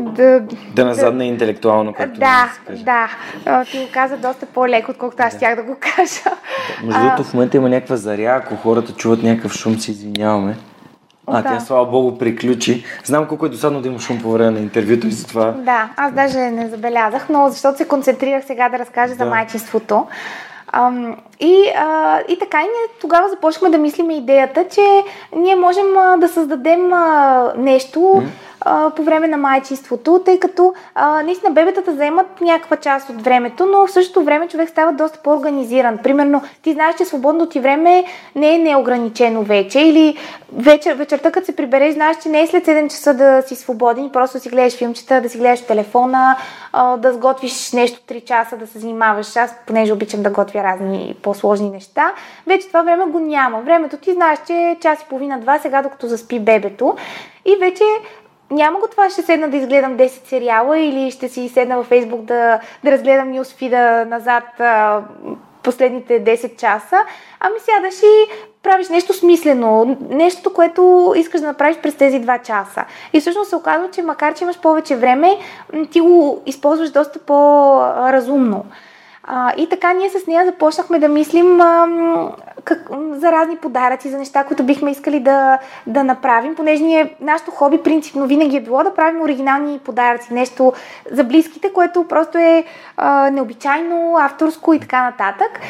да, 0.00 0.40
Да 0.74 0.84
назадне 0.84 1.24
интелектуално, 1.24 1.92
както 1.92 2.20
да, 2.20 2.50
да. 2.70 3.08
А, 3.46 3.64
Ти 3.64 3.78
го 3.78 3.84
каза 3.92 4.16
доста 4.16 4.46
по-леко, 4.46 4.90
отколкото 4.90 5.22
аз 5.22 5.36
щях 5.36 5.56
да 5.56 5.62
го 5.62 5.76
кажа. 5.80 6.36
Между 6.84 7.00
другото, 7.00 7.24
в 7.24 7.34
момента 7.34 7.56
има 7.56 7.68
някаква 7.68 7.96
заря, 7.96 8.40
ако 8.44 8.56
хората 8.56 8.92
чуват 8.92 9.22
някакъв 9.22 9.52
шум, 9.52 9.69
се 9.74 9.90
извиняваме. 9.90 10.56
А, 11.26 11.42
Да. 11.42 11.48
тя 11.48 11.60
слава 11.60 11.86
богу 11.86 12.18
приключи. 12.18 12.84
Знам 13.04 13.26
колко 13.26 13.46
е 13.46 13.48
досадно 13.48 13.80
да 13.80 13.88
има 13.88 13.98
шум 13.98 14.22
по 14.22 14.32
време 14.32 14.50
на 14.50 14.58
интервюто 14.60 15.06
и 15.06 15.10
затова. 15.10 15.50
Да, 15.50 15.88
аз 15.96 16.12
даже 16.12 16.38
не 16.38 16.68
забелязах, 16.68 17.28
но 17.28 17.48
защото 17.48 17.78
се 17.78 17.88
концентрирах 17.88 18.44
сега 18.44 18.68
да 18.68 18.78
разкажа 18.78 19.12
за 19.12 19.24
Да. 19.24 19.30
майчинството. 19.30 20.06
Ам, 20.66 21.16
и, 21.40 21.72
а, 21.76 22.20
и 22.28 22.38
така 22.38 22.60
и 22.60 22.64
ние 22.64 22.98
тогава 23.00 23.28
започнахме 23.28 23.70
да 23.70 23.78
мислим 23.78 24.10
идеята, 24.10 24.64
че 24.68 25.02
ние 25.36 25.56
можем 25.56 25.98
а, 25.98 26.16
да 26.16 26.28
създадем 26.28 26.92
а, 26.92 27.52
нещо 27.56 28.00
mm. 28.00 28.26
а, 28.60 28.90
по 28.90 29.02
време 29.02 29.28
на 29.28 29.36
майчинството, 29.36 30.20
тъй 30.24 30.40
като 30.40 30.74
а, 30.94 31.22
наистина 31.22 31.50
бебетата 31.50 31.94
заемат 31.94 32.40
някаква 32.40 32.76
част 32.76 33.10
от 33.10 33.22
времето, 33.22 33.66
но 33.66 33.86
в 33.86 33.90
същото 33.90 34.24
време 34.24 34.48
човек 34.48 34.68
става 34.68 34.92
доста 34.92 35.18
по-организиран. 35.18 35.98
Примерно, 35.98 36.42
ти 36.62 36.72
знаеш, 36.72 36.96
че 36.96 37.04
свободното 37.04 37.50
ти 37.50 37.60
време 37.60 38.04
не 38.34 38.54
е 38.54 38.58
неограничено 38.58 39.42
вече 39.42 39.80
или 39.80 40.16
вечер, 40.52 40.94
вечерта, 40.94 41.30
като 41.30 41.46
се 41.46 41.56
прибереш, 41.56 41.94
знаеш, 41.94 42.16
че 42.22 42.28
не 42.28 42.42
е 42.42 42.46
след 42.46 42.66
7 42.66 42.90
часа 42.90 43.14
да 43.14 43.42
си 43.46 43.54
свободен 43.54 44.10
просто 44.10 44.38
си 44.38 44.48
гледаш 44.48 44.76
филмчета, 44.76 45.20
да 45.20 45.28
си 45.28 45.38
гледаш 45.38 45.66
телефона, 45.66 46.36
а, 46.72 46.96
да 46.96 47.12
сготвиш 47.12 47.72
нещо 47.72 48.00
3 48.08 48.24
часа, 48.24 48.56
да 48.56 48.66
се 48.66 48.78
занимаваш. 48.78 49.36
Аз, 49.36 49.54
понеже 49.66 49.92
обичам 49.92 50.22
да 50.22 50.30
готвя 50.30 50.62
разни 50.62 51.16
по-сложни 51.30 51.70
неща, 51.70 52.12
вече 52.46 52.66
това 52.66 52.82
време 52.82 53.04
го 53.04 53.18
няма. 53.18 53.60
Времето 53.60 53.96
ти 53.96 54.12
знаеш, 54.12 54.38
че 54.46 54.52
е 54.52 54.76
час 54.80 55.02
и 55.02 55.08
половина-два 55.08 55.58
сега, 55.58 55.82
докато 55.82 56.06
заспи 56.06 56.40
бебето. 56.40 56.96
И 57.44 57.56
вече 57.60 57.84
няма 58.50 58.78
го 58.78 58.86
това, 58.90 59.10
ще 59.10 59.22
седна 59.22 59.48
да 59.48 59.56
изгледам 59.56 59.96
10 59.96 60.28
сериала 60.28 60.78
или 60.78 61.10
ще 61.10 61.28
си 61.28 61.48
седна 61.48 61.76
във 61.76 61.86
Фейсбук 61.86 62.20
да, 62.20 62.60
да 62.84 62.90
разгледам 62.90 63.30
нюсфида 63.30 64.04
назад 64.04 64.44
а, 64.60 65.02
последните 65.62 66.24
10 66.24 66.56
часа, 66.56 66.96
ами 67.40 67.54
сядаш 67.58 68.02
и 68.02 68.30
правиш 68.62 68.88
нещо 68.88 69.12
смислено, 69.12 69.96
нещо, 70.10 70.52
което 70.52 71.14
искаш 71.16 71.40
да 71.40 71.46
направиш 71.46 71.76
през 71.76 71.94
тези 71.94 72.20
2 72.20 72.42
часа. 72.42 72.84
И 73.12 73.20
всъщност 73.20 73.50
се 73.50 73.56
оказва, 73.56 73.90
че 73.90 74.02
макар, 74.02 74.34
че 74.34 74.44
имаш 74.44 74.60
повече 74.60 74.96
време, 74.96 75.38
ти 75.90 76.00
го 76.00 76.42
използваш 76.46 76.90
доста 76.90 77.18
по-разумно. 77.18 78.64
А, 79.22 79.52
и 79.56 79.68
така 79.68 79.92
ние 79.92 80.10
с 80.10 80.26
нея 80.26 80.46
започнахме 80.46 80.98
да 80.98 81.08
мислим 81.08 81.60
а, 81.60 81.88
как, 82.64 82.88
за 83.12 83.32
разни 83.32 83.56
подаръци, 83.56 84.10
за 84.10 84.18
неща, 84.18 84.44
които 84.44 84.62
бихме 84.62 84.90
искали 84.90 85.20
да, 85.20 85.58
да 85.86 86.04
направим, 86.04 86.54
понеже 86.54 86.82
ние, 86.82 87.14
нашето 87.20 87.50
хоби 87.50 87.82
принципно 87.82 88.26
винаги 88.26 88.56
е 88.56 88.60
било 88.60 88.84
да 88.84 88.94
правим 88.94 89.22
оригинални 89.22 89.78
подаръци, 89.78 90.34
нещо 90.34 90.72
за 91.10 91.24
близките, 91.24 91.72
което 91.72 92.04
просто 92.04 92.38
е 92.38 92.64
а, 92.96 93.30
необичайно, 93.30 94.16
авторско 94.18 94.74
и 94.74 94.80
така 94.80 95.02
нататък. 95.02 95.60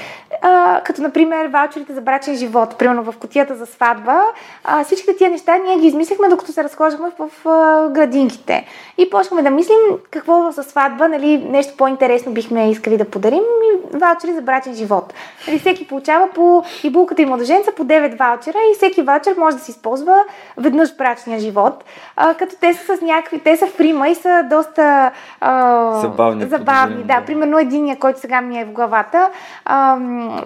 А, 0.42 0.80
като, 0.84 1.02
например, 1.02 1.46
ваучерите 1.46 1.94
за 1.94 2.00
брачен 2.00 2.36
живот, 2.36 2.78
примерно 2.78 3.12
в 3.12 3.18
котията 3.18 3.54
за 3.54 3.66
сватба. 3.66 4.22
А, 4.64 4.84
всичките 4.84 5.16
тия 5.16 5.30
неща 5.30 5.58
ние 5.58 5.78
ги 5.78 5.86
измислихме, 5.86 6.28
докато 6.28 6.52
се 6.52 6.64
разхождахме 6.64 7.08
в, 7.18 7.28
в, 7.28 7.44
в 7.44 7.88
градинките. 7.90 8.66
И 8.98 9.10
почнахме 9.10 9.42
да 9.42 9.50
мислим 9.50 9.76
какво 10.10 10.50
за 10.50 10.62
сватба, 10.62 11.08
нали, 11.08 11.38
нещо 11.38 11.74
по-интересно 11.76 12.32
бихме 12.32 12.70
искали 12.70 12.96
да 12.96 13.04
подарим 13.04 13.40
и 13.40 13.96
ваучери 13.96 14.32
за 14.32 14.42
брачен 14.42 14.74
живот. 14.74 15.14
Нали, 15.48 15.58
всеки 15.58 15.88
получава 15.88 16.28
по 16.34 16.64
и 16.84 16.90
булката 16.90 17.22
и 17.22 17.26
младоженца 17.26 17.72
по 17.76 17.84
9 17.84 18.18
ваучера 18.18 18.58
и 18.72 18.76
всеки 18.76 19.02
ваучер 19.02 19.34
може 19.38 19.56
да 19.56 19.62
се 19.62 19.70
използва 19.70 20.24
веднъж 20.56 20.94
в 20.94 20.96
брачния 20.96 21.38
живот. 21.38 21.84
А, 22.16 22.34
като 22.34 22.56
те 22.60 22.74
са 22.74 22.96
с 22.96 23.00
някакви, 23.00 23.38
те 23.38 23.56
са 23.56 23.66
фрима 23.66 24.08
и 24.08 24.14
са 24.14 24.42
доста 24.50 25.10
а, 25.40 25.94
забавни. 26.00 26.44
забавни 26.44 27.02
да. 27.04 27.22
Примерно 27.26 27.58
единия, 27.58 27.98
който 27.98 28.20
сега 28.20 28.40
ми 28.40 28.60
е 28.60 28.64
в 28.64 28.72
главата, 28.72 29.30
а, 29.64 29.96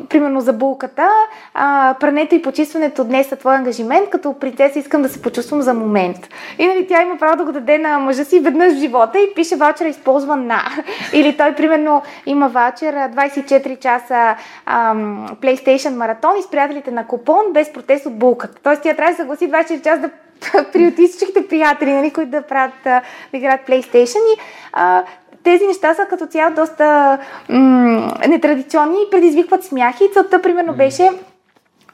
примерно 0.08 0.40
за 0.40 0.52
булката, 0.52 1.08
а, 1.54 1.94
прането 2.00 2.34
и 2.34 2.42
почистването 2.42 3.04
днес 3.04 3.28
са 3.28 3.36
твой 3.36 3.54
ангажимент, 3.56 4.10
като 4.10 4.38
принцеса 4.38 4.78
искам 4.78 5.02
да 5.02 5.08
се 5.08 5.22
почувствам 5.22 5.62
за 5.62 5.74
момент. 5.74 6.28
И 6.58 6.66
нали, 6.66 6.86
тя 6.86 7.02
има 7.02 7.16
право 7.16 7.36
да 7.36 7.44
го 7.44 7.52
даде 7.52 7.78
на 7.78 7.98
мъжа 7.98 8.24
си 8.24 8.40
веднъж 8.40 8.72
в 8.72 8.78
живота 8.78 9.18
и 9.18 9.34
пише 9.34 9.56
ваучера 9.56 9.88
използва 9.88 10.36
на. 10.36 10.62
Или 11.12 11.36
той 11.36 11.54
примерно 11.54 12.02
има 12.26 12.48
ваучер 12.48 12.94
24 12.94 13.78
часа 13.78 14.36
а, 14.66 14.94
PlayStation 15.42 15.96
маратон 15.96 16.36
и 16.38 16.42
с 16.42 16.50
приятелите 16.50 16.90
на 16.90 17.06
купон 17.06 17.52
без 17.52 17.72
протест 17.72 18.06
от 18.06 18.18
булката. 18.18 18.60
Тоест 18.62 18.82
тя 18.82 18.94
трябва 18.94 19.12
да 19.12 19.16
съгласи 19.16 19.50
24 19.50 19.82
часа 19.82 20.00
да 20.00 20.10
приоти 20.72 21.08
всичките 21.08 21.48
приятели, 21.48 21.92
нали, 21.92 22.10
които 22.10 22.30
да 22.30 22.42
правят, 22.42 22.74
да 22.84 23.02
играят 23.32 23.60
PlayStation 23.68 24.18
и 24.18 24.40
а, 24.72 25.04
тези 25.44 25.66
неща 25.66 25.94
са 25.94 26.06
като 26.10 26.26
цяло 26.26 26.54
доста 26.54 27.18
м- 27.48 28.12
нетрадиционни 28.28 28.96
и 29.06 29.10
предизвикват 29.10 29.64
смяхи. 29.64 30.04
Целта, 30.14 30.42
примерно, 30.42 30.74
беше 30.74 31.10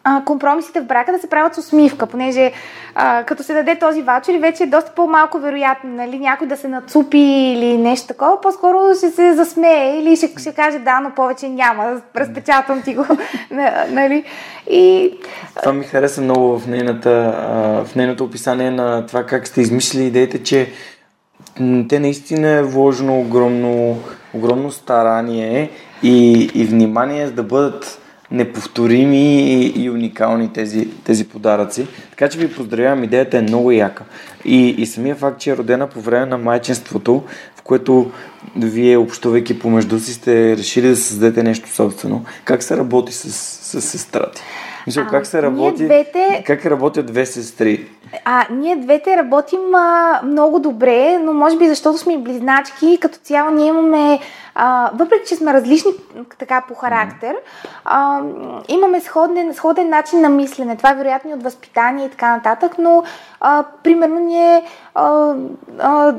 а, 0.05 0.25
компромисите 0.25 0.81
в 0.81 0.85
брака 0.85 1.13
да 1.13 1.19
се 1.19 1.31
правят 1.31 1.55
с 1.55 1.59
усмивка, 1.59 2.07
понеже 2.07 2.53
а, 2.95 3.25
като 3.25 3.43
се 3.43 3.55
даде 3.55 3.79
този 3.79 4.03
ваучер, 4.03 4.39
вече 4.39 4.63
е 4.63 4.67
доста 4.67 4.93
по-малко 4.95 5.39
вероятно, 5.39 5.91
нали, 5.91 6.19
някой 6.19 6.47
да 6.47 6.57
се 6.57 6.69
нацупи 6.69 7.19
или 7.19 7.79
нещо 7.79 8.07
такова, 8.07 8.41
по-скоро 8.41 8.79
ще 8.97 9.11
се 9.11 9.35
засмее 9.35 9.99
или 9.99 10.17
ще, 10.17 10.33
ще 10.39 10.53
каже 10.53 10.79
да, 10.79 11.01
но 11.01 11.11
повече 11.11 11.49
няма, 11.49 12.01
разпечатвам 12.17 12.83
ти 12.83 12.95
го, 12.95 13.05
нали. 13.91 14.25
И... 14.71 15.15
Това 15.61 15.73
ми 15.73 15.85
хареса 15.85 16.21
много 16.21 16.59
в, 16.59 16.67
нейната, 16.67 17.11
в 17.87 17.95
нейното 17.97 18.25
описание 18.25 18.71
на 18.71 19.07
това 19.07 19.27
как 19.27 19.47
сте 19.47 19.61
измислили 19.61 20.05
идеята, 20.05 20.43
че 20.43 20.73
те 21.89 21.99
наистина 21.99 22.49
е 22.49 22.63
вложено 22.63 23.21
огромно, 23.21 23.99
огромно 24.35 24.73
старание 24.73 25.71
и, 26.03 26.51
и 26.55 26.65
внимание 26.65 27.27
за 27.27 27.33
да 27.33 27.43
бъдат 27.43 28.01
неповторими 28.31 29.43
и, 29.43 29.83
и 29.85 29.91
уникални 29.91 30.53
тези, 30.53 30.89
тези 31.05 31.29
подаръци. 31.29 31.87
Така 32.11 32.29
че 32.29 32.39
ви 32.39 32.53
поздравявам, 32.53 33.05
идеята 33.05 33.39
е 33.39 33.43
много 33.43 33.71
яка. 33.71 34.05
И, 34.45 34.69
и 34.69 34.87
самия 34.87 35.17
факт, 35.17 35.41
че 35.41 35.51
е 35.51 35.57
родена 35.57 35.87
по 35.87 36.01
време 36.01 36.27
на 36.27 36.39
майчинството, 36.39 37.23
в 37.57 37.63
което 37.63 38.11
вие, 38.57 38.97
общувайки 38.97 39.59
помежду 39.59 40.01
си, 40.01 40.15
сте 40.15 40.57
решили 40.57 40.89
да 40.89 40.97
създадете 40.97 41.43
нещо 41.43 41.75
собствено. 41.75 42.25
Как 42.45 42.63
се 42.63 42.77
работи 42.77 43.13
с, 43.13 43.33
с 43.33 43.81
сестра 43.81 44.31
ти? 44.31 44.43
Мисля, 44.91 45.07
как 45.11 45.27
се 45.27 45.43
работи? 45.43 45.85
Двете... 45.85 46.45
Как 46.47 46.67
работят 46.67 47.07
две 47.07 47.27
сестри? 47.27 47.87
А, 48.25 48.47
ние 48.51 48.77
двете 48.77 49.17
работим 49.17 49.75
а, 49.75 50.21
много 50.25 50.59
добре, 50.59 51.19
но 51.19 51.33
може 51.33 51.57
би 51.57 51.69
защото 51.69 51.99
сме 51.99 52.19
близначки, 52.19 52.99
като 53.01 53.19
цяло 53.19 53.51
ние 53.51 53.67
имаме, 53.67 54.19
а, 54.55 54.91
въпреки 54.95 55.29
че 55.29 55.37
сме 55.37 55.53
различни 55.53 55.91
така 56.39 56.65
по 56.69 56.75
характер, 56.75 57.37
а, 57.85 58.21
имаме 58.69 59.01
сходен, 59.01 59.55
сходен 59.55 59.89
начин 59.89 60.21
на 60.21 60.29
мислене. 60.29 60.77
Това 60.77 60.91
е 60.91 60.95
вероятно 60.95 61.31
и 61.31 61.35
от 61.35 61.43
възпитание 61.43 62.07
и 62.07 62.11
така 62.11 62.37
нататък, 62.37 62.73
но 62.79 63.05
а, 63.41 63.65
примерно 63.83 64.19
ние 64.19 64.63
а, 64.95 65.35
а, 65.79 66.15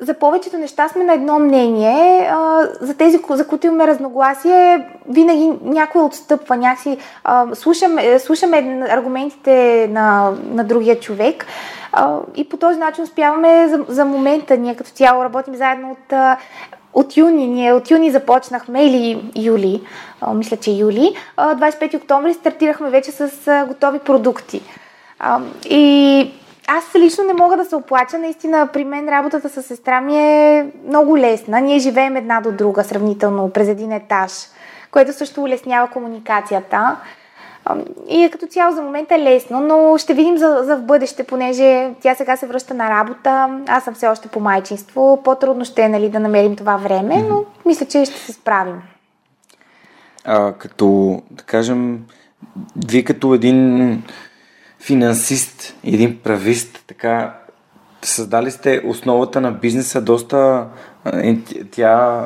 за 0.00 0.14
повечето 0.14 0.58
неща 0.58 0.88
сме 0.88 1.04
на 1.04 1.12
едно 1.12 1.38
мнение. 1.38 2.28
А, 2.32 2.68
за 2.80 2.94
тези, 2.94 3.20
за 3.30 3.46
които 3.46 3.66
имаме 3.66 3.86
разногласие, 3.86 4.88
винаги 5.08 5.52
някой 5.62 6.02
отстъпва, 6.02 6.56
някакси 6.56 6.98
а, 7.24 7.46
слушаме, 7.54 8.18
слушаме 8.18 8.86
аргументите 8.90 9.88
на, 9.90 10.32
на 10.50 10.64
другия 10.64 11.00
човек 11.00 11.46
а, 11.92 12.18
и 12.36 12.48
по 12.48 12.56
този 12.56 12.78
начин 12.78 13.04
успяваме 13.04 13.68
за, 13.68 13.84
за 13.88 14.04
момента. 14.04 14.56
Ние 14.56 14.76
като 14.76 14.90
цяло 14.90 15.24
работим 15.24 15.54
заедно 15.54 15.90
от, 15.90 16.12
от 16.94 17.16
юни. 17.16 17.46
Ние 17.46 17.72
от 17.72 17.90
юни 17.90 18.10
започнахме 18.10 18.86
или 18.86 19.32
юли, 19.36 19.82
а, 20.20 20.34
мисля, 20.34 20.56
че 20.56 20.70
юли. 20.70 21.16
А, 21.36 21.54
25 21.54 21.96
октомври 21.96 22.34
стартирахме 22.34 22.90
вече 22.90 23.10
с 23.10 23.48
а, 23.48 23.64
готови 23.66 23.98
продукти. 23.98 24.62
А, 25.18 25.40
и 25.64 26.32
аз 26.66 26.94
лично 26.94 27.24
не 27.24 27.34
мога 27.34 27.56
да 27.56 27.64
се 27.64 27.76
оплача. 27.76 28.18
Наистина, 28.18 28.68
при 28.72 28.84
мен 28.84 29.08
работата 29.08 29.48
с 29.48 29.62
сестра 29.62 30.00
ми 30.00 30.16
е 30.16 30.66
много 30.88 31.18
лесна. 31.18 31.60
Ние 31.60 31.78
живеем 31.78 32.16
една 32.16 32.40
до 32.40 32.52
друга 32.52 32.84
сравнително 32.84 33.50
през 33.50 33.68
един 33.68 33.92
етаж, 33.92 34.32
което 34.90 35.12
също 35.12 35.42
улеснява 35.42 35.90
комуникацията. 35.90 36.96
И 38.08 38.24
е 38.24 38.30
като 38.30 38.46
цяло 38.46 38.74
за 38.74 38.82
момента 38.82 39.14
е 39.14 39.22
лесно, 39.22 39.60
но 39.60 39.98
ще 39.98 40.14
видим 40.14 40.38
за, 40.38 40.60
за 40.62 40.76
в 40.76 40.82
бъдеще, 40.82 41.24
понеже 41.24 41.90
тя 42.00 42.14
сега 42.14 42.36
се 42.36 42.46
връща 42.46 42.74
на 42.74 42.90
работа, 42.90 43.60
аз 43.66 43.84
съм 43.84 43.94
все 43.94 44.06
още 44.06 44.28
по 44.28 44.40
майчинство, 44.40 45.22
по-трудно 45.24 45.64
ще 45.64 45.82
е 45.82 45.88
нали, 45.88 46.08
да 46.08 46.20
намерим 46.20 46.56
това 46.56 46.76
време, 46.76 47.22
но 47.28 47.44
мисля, 47.66 47.86
че 47.86 48.04
ще 48.04 48.18
се 48.18 48.32
справим. 48.32 48.82
А, 50.24 50.52
като, 50.52 51.20
да 51.30 51.42
кажем, 51.42 52.04
вие 52.86 53.04
като 53.04 53.34
един 53.34 54.02
финансист, 54.84 55.74
един 55.84 56.18
правист, 56.18 56.84
така 56.86 57.34
създали 58.02 58.50
сте 58.50 58.82
основата 58.86 59.40
на 59.40 59.52
бизнеса 59.52 60.00
доста 60.00 60.66
тя 61.70 62.22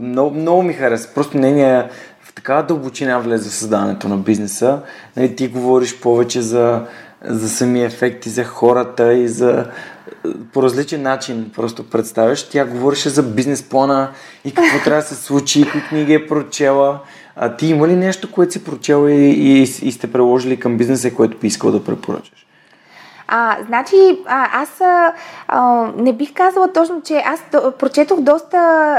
много, 0.00 0.36
много 0.36 0.62
ми 0.62 0.72
хареса. 0.72 1.08
Просто 1.14 1.38
нейния 1.38 1.90
в 2.22 2.32
такава 2.34 2.62
дълбочина 2.62 3.18
влезе 3.18 3.50
в 3.50 3.54
създаването 3.54 4.08
на 4.08 4.16
бизнеса. 4.16 4.80
Нали, 5.16 5.36
ти 5.36 5.48
говориш 5.48 6.00
повече 6.00 6.42
за, 6.42 6.86
за 7.24 7.48
самия 7.48 7.86
ефект 7.86 8.26
и 8.26 8.30
за 8.30 8.44
хората 8.44 9.14
и 9.14 9.28
за 9.28 9.66
по 10.52 10.62
различен 10.62 11.02
начин 11.02 11.50
просто 11.54 11.90
представяш. 11.90 12.48
Тя 12.48 12.64
говореше 12.64 13.08
за 13.08 13.22
бизнес 13.22 13.62
плана 13.62 14.10
и 14.44 14.54
какво 14.54 14.84
трябва 14.84 15.02
да 15.02 15.08
се 15.08 15.14
случи, 15.14 15.70
кои 15.72 15.82
книги 15.88 16.14
е 16.14 16.26
прочела. 16.26 17.00
А 17.36 17.56
ти 17.56 17.66
има 17.66 17.88
ли 17.88 17.96
нещо, 17.96 18.32
което 18.32 18.52
си 18.52 18.64
прочел 18.64 19.08
и, 19.08 19.14
и, 19.14 19.62
и 19.62 19.92
сте 19.92 20.12
приложили 20.12 20.60
към 20.60 20.76
бизнеса, 20.76 21.14
което 21.14 21.38
би 21.38 21.46
искал 21.46 21.70
да 21.70 21.84
препоръчаш? 21.84 22.46
А, 23.28 23.56
значи, 23.66 23.96
а, 24.26 24.48
аз 24.52 24.80
а, 25.48 25.88
не 25.96 26.12
бих 26.12 26.34
казала 26.34 26.72
точно, 26.72 27.02
че 27.02 27.22
аз 27.26 27.40
д- 27.52 27.72
прочетох 27.72 28.20
доста 28.20 28.58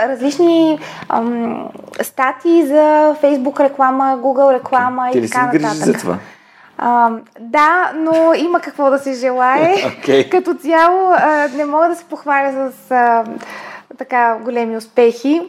различни 0.10 0.80
ам, 1.10 1.70
статии 2.02 2.66
за 2.66 3.16
Facebook 3.24 3.60
реклама, 3.60 4.20
Google 4.24 4.54
реклама 4.54 5.10
Ти 5.12 5.18
и 5.18 5.22
ли 5.22 5.28
си 5.28 5.34
така 5.34 5.48
грижиш 5.48 5.64
нататък. 5.68 5.86
за 5.86 5.94
това? 5.94 6.18
А, 6.78 7.10
да, 7.40 7.92
но 7.96 8.34
има 8.34 8.60
какво 8.60 8.90
да 8.90 9.00
се 9.00 9.14
желае. 9.14 9.76
Окей. 10.00 10.30
Като 10.30 10.54
цяло 10.54 11.12
а, 11.12 11.48
не 11.56 11.66
мога 11.66 11.88
да 11.88 11.96
се 11.96 12.06
похваля 12.06 12.52
с 12.72 12.92
а, 12.92 13.24
така 13.98 14.38
големи 14.44 14.78
успехи. 14.78 15.42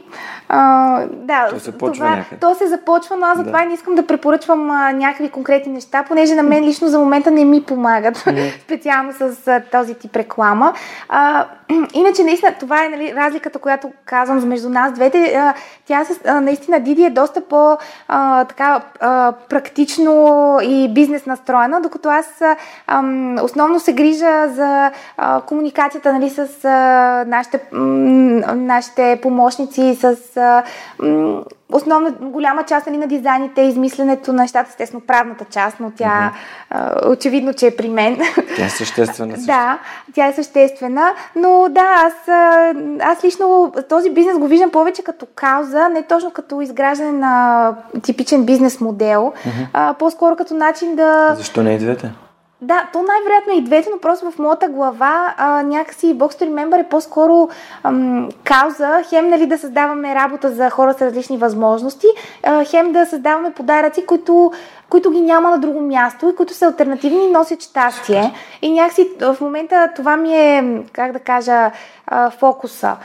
А, 0.48 1.00
да, 1.12 1.48
То 1.50 1.60
се 1.60 1.78
почва 1.78 2.04
това, 2.04 2.16
някъде. 2.16 2.40
То 2.40 2.54
се 2.54 2.66
започва, 2.66 3.16
но 3.16 3.26
аз 3.26 3.38
затова 3.38 3.58
Да. 3.58 3.64
не 3.64 3.74
искам 3.74 3.94
да 3.94 4.06
препоръчвам 4.06 4.70
а, 4.70 4.92
някакви 4.92 5.28
конкретни 5.28 5.72
неща, 5.72 6.04
понеже 6.08 6.34
на 6.34 6.42
мен 6.42 6.64
лично 6.64 6.88
за 6.88 6.98
момента 6.98 7.30
не 7.30 7.44
ми 7.44 7.62
помагат, 7.62 8.16
специално 8.64 9.12
с 9.12 9.48
а, 9.48 9.62
този 9.72 9.94
тип 9.94 10.16
реклама. 10.16 10.72
А, 11.08 11.44
иначе, 11.94 12.24
наистина, 12.24 12.54
това 12.60 12.84
е 12.84 12.88
нали, 12.88 13.14
разликата, 13.16 13.58
която 13.58 13.90
казвам 14.04 14.48
между 14.48 14.68
нас 14.68 14.92
двете. 14.92 15.34
А, 15.36 15.54
тя 15.86 16.04
с, 16.04 16.20
а, 16.26 16.40
наистина, 16.40 16.80
Диди 16.80 17.04
е 17.04 17.10
доста 17.10 17.40
по 17.40 17.76
а, 18.08 18.44
така, 18.44 18.80
а, 19.00 19.32
практично 19.48 20.58
и 20.62 20.94
бизнес 20.94 21.26
настроена, 21.26 21.80
докато 21.80 22.08
аз 22.08 22.42
а, 22.42 22.56
ам, 22.86 23.36
основно 23.42 23.80
се 23.80 23.92
грижа 23.92 24.48
за 24.48 24.90
а, 25.16 25.40
комуникацията 25.40 26.12
нали, 26.12 26.30
с 26.30 26.64
а, 26.64 27.24
нашите, 27.26 27.60
м, 27.72 28.33
нашите 28.54 29.18
помощници, 29.22 29.98
с 30.00 30.36
а, 30.36 30.62
м, 30.98 31.42
основна 31.72 32.10
голяма 32.10 32.62
част 32.62 32.86
нали, 32.86 32.96
на 32.96 33.06
дизайните, 33.06 33.62
измисленето 33.62 34.32
на 34.32 34.42
нещата, 34.42 34.68
естествено 34.70 35.00
правната 35.06 35.44
част, 35.44 35.80
но 35.80 35.90
тя 35.96 36.32
а, 36.70 37.08
очевидно, 37.08 37.54
че 37.54 37.66
е 37.66 37.76
при 37.76 37.88
мен. 37.88 38.18
Тя 38.56 38.64
е 38.64 38.70
съществена. 38.70 39.32
също. 39.36 39.46
Да, 39.46 39.78
тя 40.14 40.26
е 40.26 40.32
съществена, 40.32 41.12
но 41.36 41.66
да, 41.70 41.86
аз, 41.94 42.28
аз 43.00 43.24
лично 43.24 43.72
този 43.88 44.10
бизнес 44.10 44.38
го 44.38 44.46
виждам 44.46 44.70
повече 44.70 45.02
като 45.02 45.26
кауза, 45.34 45.88
не 45.88 46.02
точно 46.02 46.30
като 46.30 46.60
изграждане 46.60 47.12
на 47.12 47.74
типичен 48.02 48.44
бизнес 48.44 48.80
модел, 48.80 49.32
а, 49.72 49.94
по-скоро 49.94 50.36
като 50.36 50.54
начин 50.54 50.96
да... 50.96 51.34
Защо 51.36 51.62
не 51.62 51.74
и 51.74 51.78
двете? 51.78 52.12
Да, 52.64 52.88
то 52.92 53.02
най-вероятно 53.02 53.52
е 53.52 53.56
и 53.56 53.60
двете, 53.60 53.90
но 53.92 53.98
просто 53.98 54.30
в 54.30 54.38
моята 54.38 54.68
глава 54.68 55.34
а, 55.36 55.62
някакси 55.62 56.18
Box 56.18 56.40
to 56.40 56.50
Remember 56.50 56.80
е 56.80 56.88
по-скоро 56.88 57.48
ам, 57.82 58.28
кауза, 58.44 59.02
хем 59.08 59.28
нали, 59.28 59.46
да 59.46 59.58
създаваме 59.58 60.14
работа 60.14 60.50
за 60.50 60.70
хора 60.70 60.94
с 60.94 61.02
различни 61.02 61.36
възможности, 61.36 62.06
а, 62.42 62.64
хем 62.64 62.92
да 62.92 63.06
създаваме 63.06 63.52
подаръци, 63.52 64.06
които, 64.06 64.52
които 64.88 65.10
ги 65.10 65.20
няма 65.20 65.50
на 65.50 65.58
друго 65.58 65.80
място 65.80 66.28
и 66.28 66.36
които 66.36 66.54
са 66.54 66.66
альтернативни 66.66 67.24
и 67.24 67.30
носят 67.30 67.62
щастие. 67.62 68.32
И 68.62 68.72
някакси 68.72 69.10
в 69.20 69.36
момента 69.40 69.88
това 69.96 70.16
ми 70.16 70.34
е, 70.34 70.82
как 70.92 71.12
да 71.12 71.18
кажа, 71.18 71.70
а, 72.06 72.30
фокуса. 72.30 72.96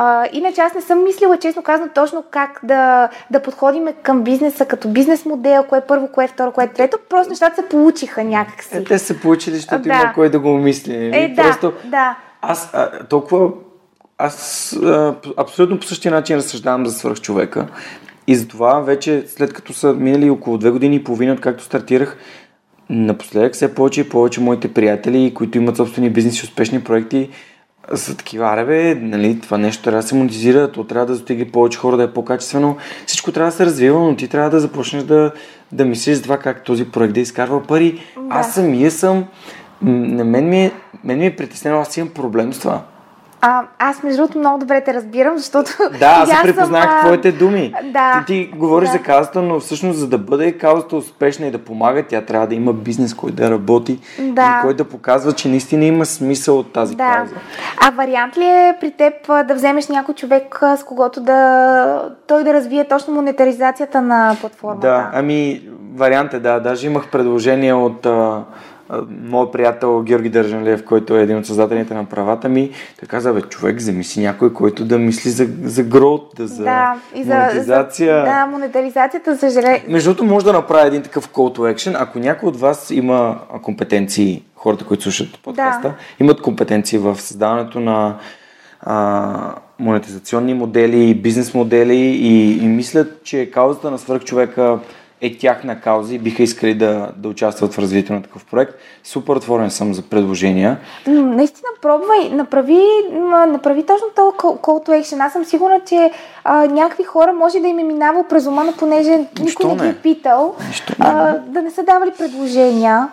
А, 0.00 0.28
иначе 0.32 0.60
аз 0.60 0.74
не 0.74 0.80
съм 0.80 1.04
мислила, 1.04 1.38
честно 1.38 1.62
казано, 1.62 1.88
точно 1.94 2.24
как 2.30 2.60
да, 2.62 3.08
да 3.30 3.42
подходим 3.42 3.88
към 4.02 4.22
бизнеса 4.22 4.66
като 4.66 4.88
бизнес 4.88 5.24
модел, 5.24 5.64
кое 5.68 5.78
е 5.78 5.86
първо, 5.88 6.08
кое 6.12 6.24
е 6.24 6.28
второ, 6.28 6.52
кое 6.52 6.64
е 6.64 6.68
трето. 6.68 6.98
Просто 7.10 7.30
нещата 7.30 7.62
се 7.62 7.68
получиха 7.68 8.24
някакси. 8.24 8.76
Е, 8.76 8.84
те 8.84 8.98
са 8.98 9.04
се 9.06 9.20
получили, 9.20 9.54
защото 9.54 9.82
Да. 9.82 9.88
има 9.88 10.12
кой 10.14 10.28
да 10.28 10.38
го 10.40 10.48
мисли. 10.48 10.98
нали? 10.98 11.16
Е, 11.16 11.28
да, 11.28 11.42
Просто 11.42 11.72
да. 11.84 12.16
аз 12.42 12.70
а, 12.74 12.90
толкова... 13.04 13.50
Аз 14.18 14.72
а, 14.72 15.14
абсолютно 15.36 15.78
по 15.80 15.86
същия 15.86 16.12
начин 16.12 16.36
разсъждавам 16.36 16.86
за 16.86 16.92
свръхчовека. 16.92 17.66
И 18.26 18.34
затова 18.34 18.80
вече, 18.80 19.24
след 19.26 19.52
като 19.52 19.72
са 19.72 19.92
минали 19.92 20.30
около 20.30 20.58
две 20.58 20.70
години 20.70 20.96
и 20.96 21.04
половина, 21.04 21.32
откакто 21.32 21.64
стартирах, 21.64 22.16
напоследък 22.90 23.54
все 23.54 23.74
повече 23.74 24.00
и 24.00 24.08
повече 24.08 24.40
моите 24.40 24.74
приятели, 24.74 25.34
които 25.34 25.58
имат 25.58 25.76
собствени 25.76 26.10
бизнеси 26.10 26.40
и 26.44 26.48
успешни 26.48 26.84
проекти, 26.84 27.30
са 27.94 28.16
такива, 28.16 28.46
аре 28.46 28.64
бе, 28.64 28.94
нали, 28.94 29.40
това 29.40 29.58
нещо 29.58 29.82
трябва 29.82 30.02
да 30.02 30.08
се 30.08 30.14
монетизира, 30.14 30.72
то 30.72 30.84
трябва 30.84 31.06
да 31.06 31.12
достигне 31.12 31.50
повече 31.50 31.78
хора, 31.78 31.96
да 31.96 32.02
е 32.02 32.12
по-качествено. 32.12 32.76
Всичко 33.06 33.32
трябва 33.32 33.50
да 33.50 33.56
се 33.56 33.66
развива, 33.66 34.00
но 34.00 34.16
ти 34.16 34.28
трябва 34.28 34.50
да 34.50 34.60
започнеш 34.60 35.02
да, 35.02 35.32
да 35.72 35.84
мислиш 35.84 36.16
за 36.16 36.22
това 36.22 36.38
как 36.38 36.64
този 36.64 36.84
проект 36.84 37.14
да 37.14 37.20
изкарва 37.20 37.62
пари. 37.62 37.92
Да. 38.16 38.22
Аз 38.30 38.54
самия 38.54 38.90
съм, 38.90 39.24
на 39.82 40.24
мен 40.24 40.48
ми 40.48 40.64
е, 40.64 40.72
мен 41.04 41.18
ми 41.18 41.26
е 41.26 41.36
притеснено, 41.36 41.78
аз 41.80 41.96
имам 41.96 42.08
проблем 42.08 42.52
с 42.52 42.58
това. 42.58 42.82
А, 43.40 43.62
аз, 43.78 44.02
между 44.02 44.16
другото, 44.22 44.38
много 44.38 44.58
добре 44.58 44.80
те 44.80 44.94
разбирам, 44.94 45.38
защото. 45.38 45.70
Да, 46.00 46.06
аз 46.06 46.28
и 46.32 46.36
се 46.36 46.42
припознах 46.42 46.82
съм, 46.82 46.92
а, 46.98 47.00
твоите 47.00 47.32
думи. 47.32 47.74
Да. 47.84 48.24
Ти, 48.26 48.32
ти 48.32 48.56
говориш 48.56 48.88
да. 48.88 48.92
за 48.92 49.02
каузата, 49.02 49.42
но 49.42 49.60
всъщност 49.60 49.98
за 49.98 50.08
да 50.08 50.18
бъде 50.18 50.52
каузата 50.52 50.96
успешна 50.96 51.46
и 51.46 51.50
да 51.50 51.58
помага, 51.58 52.02
тя 52.08 52.20
трябва 52.20 52.46
да 52.46 52.54
има 52.54 52.72
бизнес, 52.72 53.14
който 53.14 53.36
да 53.36 53.50
работи 53.50 53.98
Да. 54.18 54.58
и 54.58 54.62
който 54.62 54.76
да 54.76 54.90
показва, 54.90 55.32
че 55.32 55.48
наистина 55.48 55.84
има 55.84 56.06
смисъл 56.06 56.58
от 56.58 56.72
тази 56.72 56.96
Да. 56.96 57.14
кауза. 57.14 57.34
А 57.80 57.90
вариант 57.90 58.36
ли 58.36 58.44
е 58.44 58.76
при 58.80 58.90
теб 58.90 59.14
да 59.26 59.54
вземеш 59.54 59.88
някой 59.88 60.14
човек, 60.14 60.58
с 60.76 60.84
когото 60.84 61.20
да 61.20 62.02
той 62.26 62.44
да 62.44 62.52
развие 62.54 62.88
точно 62.88 63.14
монетаризацията 63.14 64.02
на 64.02 64.36
платформата? 64.40 64.86
Да, 64.86 65.10
ами 65.12 65.62
вариант 65.94 66.34
е 66.34 66.38
да. 66.38 66.60
Даже 66.60 66.86
имах 66.86 67.08
предложение 67.10 67.74
от 67.74 68.06
а, 68.06 68.44
моят 69.24 69.52
приятел 69.52 70.02
Георги 70.02 70.28
Държанлиев, 70.28 70.84
който 70.84 71.16
е 71.16 71.22
един 71.22 71.38
от 71.38 71.46
създателите 71.46 71.94
на 71.94 72.04
правата 72.04 72.48
ми. 72.48 72.70
Той 73.00 73.06
каза, 73.08 73.32
бе, 73.32 73.40
човек, 73.40 73.76
вземи 73.76 74.04
си 74.04 74.20
някой, 74.20 74.52
който 74.52 74.84
да 74.84 74.98
мисли 74.98 75.30
за, 75.30 75.46
за 75.62 75.84
growth, 75.84 76.36
да, 76.36 76.46
за 76.46 76.64
да, 76.64 76.94
и 77.14 77.24
за, 77.24 77.34
монетизация. 77.34 78.18
За, 78.18 78.24
да, 78.24 78.46
монетаризацията, 78.46 79.34
за 79.34 79.40
съжаление. 79.40 79.84
Между 79.88 80.10
другото, 80.10 80.32
може 80.32 80.44
да 80.44 80.52
направя 80.52 80.86
един 80.86 81.02
такъв 81.02 81.28
call 81.28 81.58
to 81.58 81.74
action. 81.74 81.96
Ако 81.98 82.18
някой 82.18 82.48
от 82.48 82.60
вас 82.60 82.90
има 82.90 83.38
компетенции, 83.62 84.42
хората, 84.56 84.84
които 84.84 85.02
слушат 85.02 85.38
подкаста, 85.42 85.88
Да. 85.88 85.94
имат 86.20 86.42
компетенции 86.42 86.98
в 86.98 87.20
създаването 87.20 87.80
на 87.80 88.16
а, 88.80 89.54
монетизационни 89.78 90.54
модели, 90.54 91.14
бизнес 91.14 91.54
модели 91.54 91.96
и, 91.96 92.64
и 92.64 92.68
мислят, 92.68 93.24
че 93.24 93.50
каузата 93.50 93.90
на 93.90 93.98
свърхчовека 93.98 94.78
е 95.20 95.38
тяхна 95.38 95.80
кауза 95.80 96.14
и 96.14 96.18
биха 96.18 96.42
искали 96.42 96.74
да, 96.74 97.10
да 97.16 97.28
участват 97.28 97.74
в 97.74 97.78
развитието 97.78 98.12
на 98.12 98.22
такъв 98.22 98.44
проект. 98.44 98.74
Супер 99.04 99.36
отворен 99.36 99.70
съм 99.70 99.94
за 99.94 100.02
предложения. 100.02 100.78
Наистина 101.06 101.68
пробвай, 101.82 102.30
направи, 102.30 102.82
направи 103.48 103.82
точно 103.82 104.06
този 104.16 104.36
call 104.36 104.88
to 104.88 105.02
action. 105.02 105.26
Аз 105.26 105.32
съм 105.32 105.44
сигурна, 105.44 105.80
че 105.88 106.10
а, 106.44 106.66
някакви 106.66 107.04
хора 107.04 107.32
може 107.32 107.60
да 107.60 107.68
им 107.68 107.78
е 107.78 107.84
минавал 107.84 108.24
през 108.28 108.46
ума, 108.46 108.64
но 108.64 108.72
понеже 108.72 109.18
никой 109.40 109.74
не, 109.74 109.76
ги 109.76 109.88
е 109.88 109.94
питал, 109.94 110.54
Нищо 110.68 110.92
не. 110.98 111.06
а, 111.06 111.38
да 111.46 111.62
не 111.62 111.70
са 111.70 111.82
давали 111.82 112.10
предложения. 112.18 113.08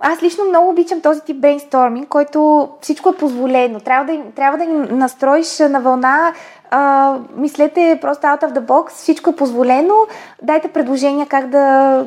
Аз 0.00 0.22
лично 0.22 0.44
много 0.44 0.70
обичам 0.70 1.00
този 1.00 1.20
тип 1.20 1.36
брейнсторминг, 1.36 2.08
който 2.08 2.68
всичко 2.80 3.08
е 3.08 3.16
позволено. 3.16 3.80
Трябва 3.80 4.12
да, 4.12 4.22
трябва 4.36 4.58
да 4.58 4.64
им 4.64 4.86
настроиш 4.90 5.58
на 5.58 5.80
вълна. 5.80 6.32
А, 6.70 7.16
мислете 7.36 7.98
просто 8.00 8.26
out 8.26 8.42
of 8.42 8.52
the 8.52 8.60
box, 8.60 8.90
всичко 8.90 9.30
е 9.30 9.36
позволено. 9.36 9.94
Дайте 10.42 10.68
предложения 10.68 11.26
как 11.26 11.48
да, 11.48 12.04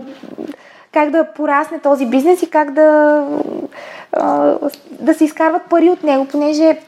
как 0.94 1.10
да 1.10 1.34
порасне 1.34 1.80
този 1.80 2.06
бизнес 2.06 2.42
и 2.42 2.50
как 2.50 2.72
да, 2.72 3.28
а, 4.14 4.56
да 4.92 5.14
се 5.14 5.24
изкарват 5.24 5.62
пари 5.70 5.90
от 5.90 6.04
него, 6.04 6.28
понеже 6.28 6.80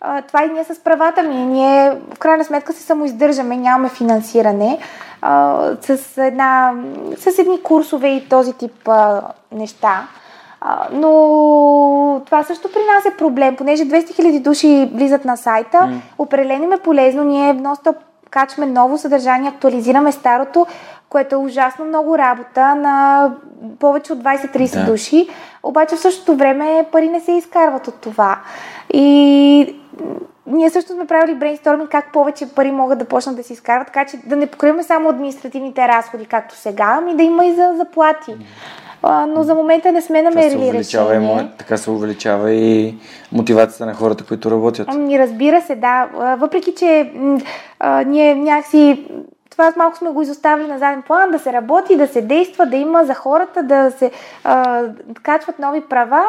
а, 0.00 0.22
това 0.22 0.44
и 0.44 0.48
ние 0.48 0.64
с 0.64 0.84
правата 0.84 1.22
ми. 1.22 1.34
Ние 1.34 1.90
в 2.14 2.18
крайна 2.18 2.44
сметка 2.44 2.72
се 2.72 2.82
самоиздържаме, 2.82 3.56
нямаме 3.56 3.88
финансиране. 3.88 4.78
А, 5.22 5.60
с, 5.80 6.18
една, 6.18 6.72
с 7.16 7.38
едни 7.38 7.62
курсове 7.62 8.08
и 8.08 8.28
този 8.28 8.52
тип 8.52 8.88
а, 8.88 9.22
неща. 9.52 10.08
А, 10.60 10.88
но 10.92 12.22
това 12.26 12.42
също 12.42 12.72
при 12.72 12.80
нас 12.94 13.14
е 13.14 13.16
проблем, 13.16 13.56
понеже 13.56 13.84
200 13.84 14.20
000 14.20 14.42
души 14.42 14.90
влизат 14.94 15.24
на 15.24 15.36
сайта. 15.36 15.78
Mm. 15.78 15.98
Определено 16.18 16.64
им 16.64 16.72
е 16.72 16.78
полезно. 16.78 17.24
Ние 17.24 17.52
ностоп 17.52 17.96
качваме 18.30 18.72
ново 18.72 18.98
съдържание, 18.98 19.50
актуализираме 19.50 20.12
старото, 20.12 20.66
което 21.08 21.34
е 21.34 21.38
ужасно 21.38 21.84
много 21.84 22.18
работа 22.18 22.74
на 22.74 23.30
повече 23.80 24.12
от 24.12 24.18
20-30 24.18 24.84
Да. 24.84 24.90
души. 24.92 25.28
Обаче 25.62 25.96
в 25.96 26.00
същото 26.00 26.36
време 26.36 26.86
пари 26.92 27.08
не 27.08 27.20
се 27.20 27.32
изкарват 27.32 27.88
от 27.88 27.94
това. 27.94 28.38
И 28.92 29.76
ние 30.46 30.70
също 30.70 30.92
сме 30.92 31.06
правили 31.06 31.34
брейнсторминг 31.34 31.90
как 31.90 32.12
повече 32.12 32.54
пари 32.54 32.70
могат 32.70 32.98
да 32.98 33.04
почнат 33.04 33.36
да 33.36 33.42
се 33.42 33.52
изкарват, 33.52 33.86
така 33.86 34.04
че 34.04 34.16
да 34.26 34.36
не 34.36 34.46
покриваме 34.46 34.82
само 34.82 35.08
административните 35.08 35.88
разходи, 35.88 36.26
както 36.26 36.54
сега, 36.54 36.94
ами 36.98 37.16
да 37.16 37.22
има 37.22 37.46
и 37.46 37.54
за 37.54 37.74
заплати. 37.76 38.36
А, 39.02 39.26
но 39.26 39.42
за 39.42 39.54
момента 39.54 39.92
не 39.92 40.02
сме 40.02 40.18
Така 40.18 40.32
се, 40.32 40.38
намерили 40.38 40.68
увеличава 40.68 41.06
и, 41.06 41.16
решение. 41.16 41.34
мо- 41.34 41.58
така 41.58 41.76
се 41.76 41.90
увеличава 41.90 42.52
и 42.52 42.94
мотивацията 43.32 43.86
на 43.86 43.94
хората, 43.94 44.24
които 44.24 44.50
работят. 44.50 44.88
Ами, 44.90 45.18
разбира 45.18 45.60
се, 45.60 45.74
да. 45.74 46.08
Въпреки, 46.36 46.74
че 46.74 47.12
а, 47.80 48.02
ние 48.02 48.34
някакси 48.34 49.04
това 49.50 49.72
малко 49.76 49.96
сме 49.96 50.10
го 50.10 50.22
изоставили 50.22 50.66
на 50.66 50.78
заден 50.78 51.02
план, 51.02 51.30
да 51.30 51.38
се 51.38 51.52
работи, 51.52 51.96
да 51.96 52.06
се 52.06 52.22
действа, 52.22 52.66
да 52.66 52.76
има 52.76 53.04
за 53.04 53.14
хората, 53.14 53.62
да 53.62 53.90
се 53.90 54.10
а, 54.44 54.82
качват 55.22 55.58
нови 55.58 55.80
права. 55.80 56.24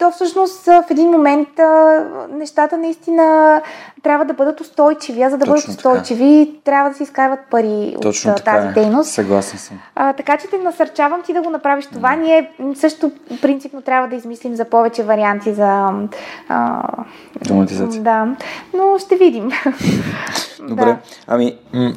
То 0.00 0.10
всъщност 0.10 0.64
в 0.64 0.84
един 0.90 1.10
момент 1.10 1.58
а, 1.58 2.04
нещата 2.32 2.78
наистина 2.78 3.60
трябва 4.02 4.24
да 4.24 4.34
бъдат 4.34 4.60
устойчиви. 4.60 5.22
А 5.22 5.30
за 5.30 5.38
да 5.38 5.44
Точно 5.44 5.54
бъдат 5.54 5.68
устойчиви, 5.68 6.46
така. 6.46 6.64
трябва 6.64 6.90
да 6.90 6.96
се 6.96 7.02
изкарват 7.02 7.40
пари 7.50 7.96
Точно 8.02 8.30
от 8.30 8.36
така 8.36 8.56
тази 8.56 8.68
е. 8.68 8.72
дейност. 8.72 9.10
Съгласен 9.10 9.58
съм. 9.58 9.78
А, 9.94 10.12
така 10.12 10.36
че 10.36 10.46
те 10.46 10.58
насърчавам 10.58 11.22
ти 11.22 11.32
да 11.32 11.42
го 11.42 11.50
направиш 11.50 11.86
това. 11.86 12.16
Ние 12.16 12.50
също 12.74 13.10
принципно 13.42 13.82
трябва 13.82 14.08
да 14.08 14.16
измислим 14.16 14.54
за 14.54 14.64
повече 14.64 15.02
варианти 15.02 15.54
за... 15.54 15.90
А, 16.48 16.82
Драматизация. 17.44 18.02
да, 18.02 18.26
но 18.74 18.98
ще 18.98 19.16
видим. 19.16 19.50
Добре. 20.68 20.84
Да. 20.84 20.96
Ами, 21.26 21.56
м- 21.74 21.92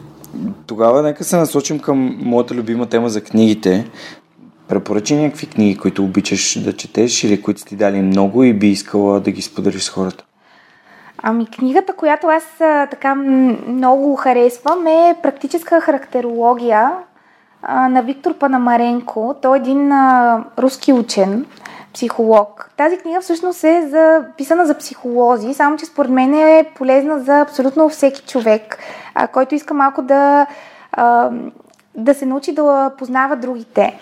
тогава 0.68 1.02
нека 1.02 1.24
се 1.24 1.38
насочим 1.38 1.80
към 1.80 2.18
моята 2.20 2.56
любима 2.56 2.86
тема 2.86 3.10
за 3.10 3.22
книгите. 3.22 3.92
Препоръчи 4.68 5.16
някакви 5.16 5.50
книги, 5.50 5.78
които 5.78 6.04
обичаш 6.04 6.64
да 6.64 6.74
четеш 6.74 7.24
или 7.24 7.42
които 7.42 7.66
ти 7.66 7.76
дали 7.76 8.02
много 8.02 8.44
и 8.44 8.54
би 8.54 8.68
искала 8.68 9.20
да 9.20 9.32
ги 9.32 9.42
споделиш 9.42 9.84
с 9.84 9.90
хората. 9.90 10.24
Ами 11.24 11.46
книгата, 11.46 11.94
която 11.94 12.28
аз 12.28 12.44
така 12.92 13.16
много 13.16 14.16
харесвам 14.16 14.88
е 14.88 15.16
Практическа 15.24 15.82
характерология 15.82 16.92
а, 17.62 17.90
на 17.90 18.02
Виктор 18.02 18.34
Панамаренко. 18.34 19.36
Той 19.42 19.58
е 19.58 19.62
един 19.62 19.92
а, 19.92 20.44
руски 20.60 20.94
учен, 20.94 21.46
психолог. 21.94 22.70
Тази 22.78 22.98
книга 22.98 23.22
всъщност 23.22 23.64
е 23.64 23.88
за, 23.90 24.26
писана 24.38 24.66
за 24.66 24.78
психолози, 24.78 25.54
само 25.54 25.78
че 25.78 25.86
според 25.86 26.12
мен 26.12 26.34
е 26.34 26.72
полезна 26.76 27.20
за 27.20 27.40
абсолютно 27.40 27.90
всеки 27.90 28.22
човек, 28.22 28.78
а, 29.16 29.28
който 29.28 29.56
иска 29.56 29.74
малко 29.74 30.02
да, 30.02 30.48
а, 30.92 31.30
да 31.96 32.14
се 32.14 32.26
научи 32.26 32.54
да 32.54 32.92
познава 32.98 33.36
другите. 33.36 34.00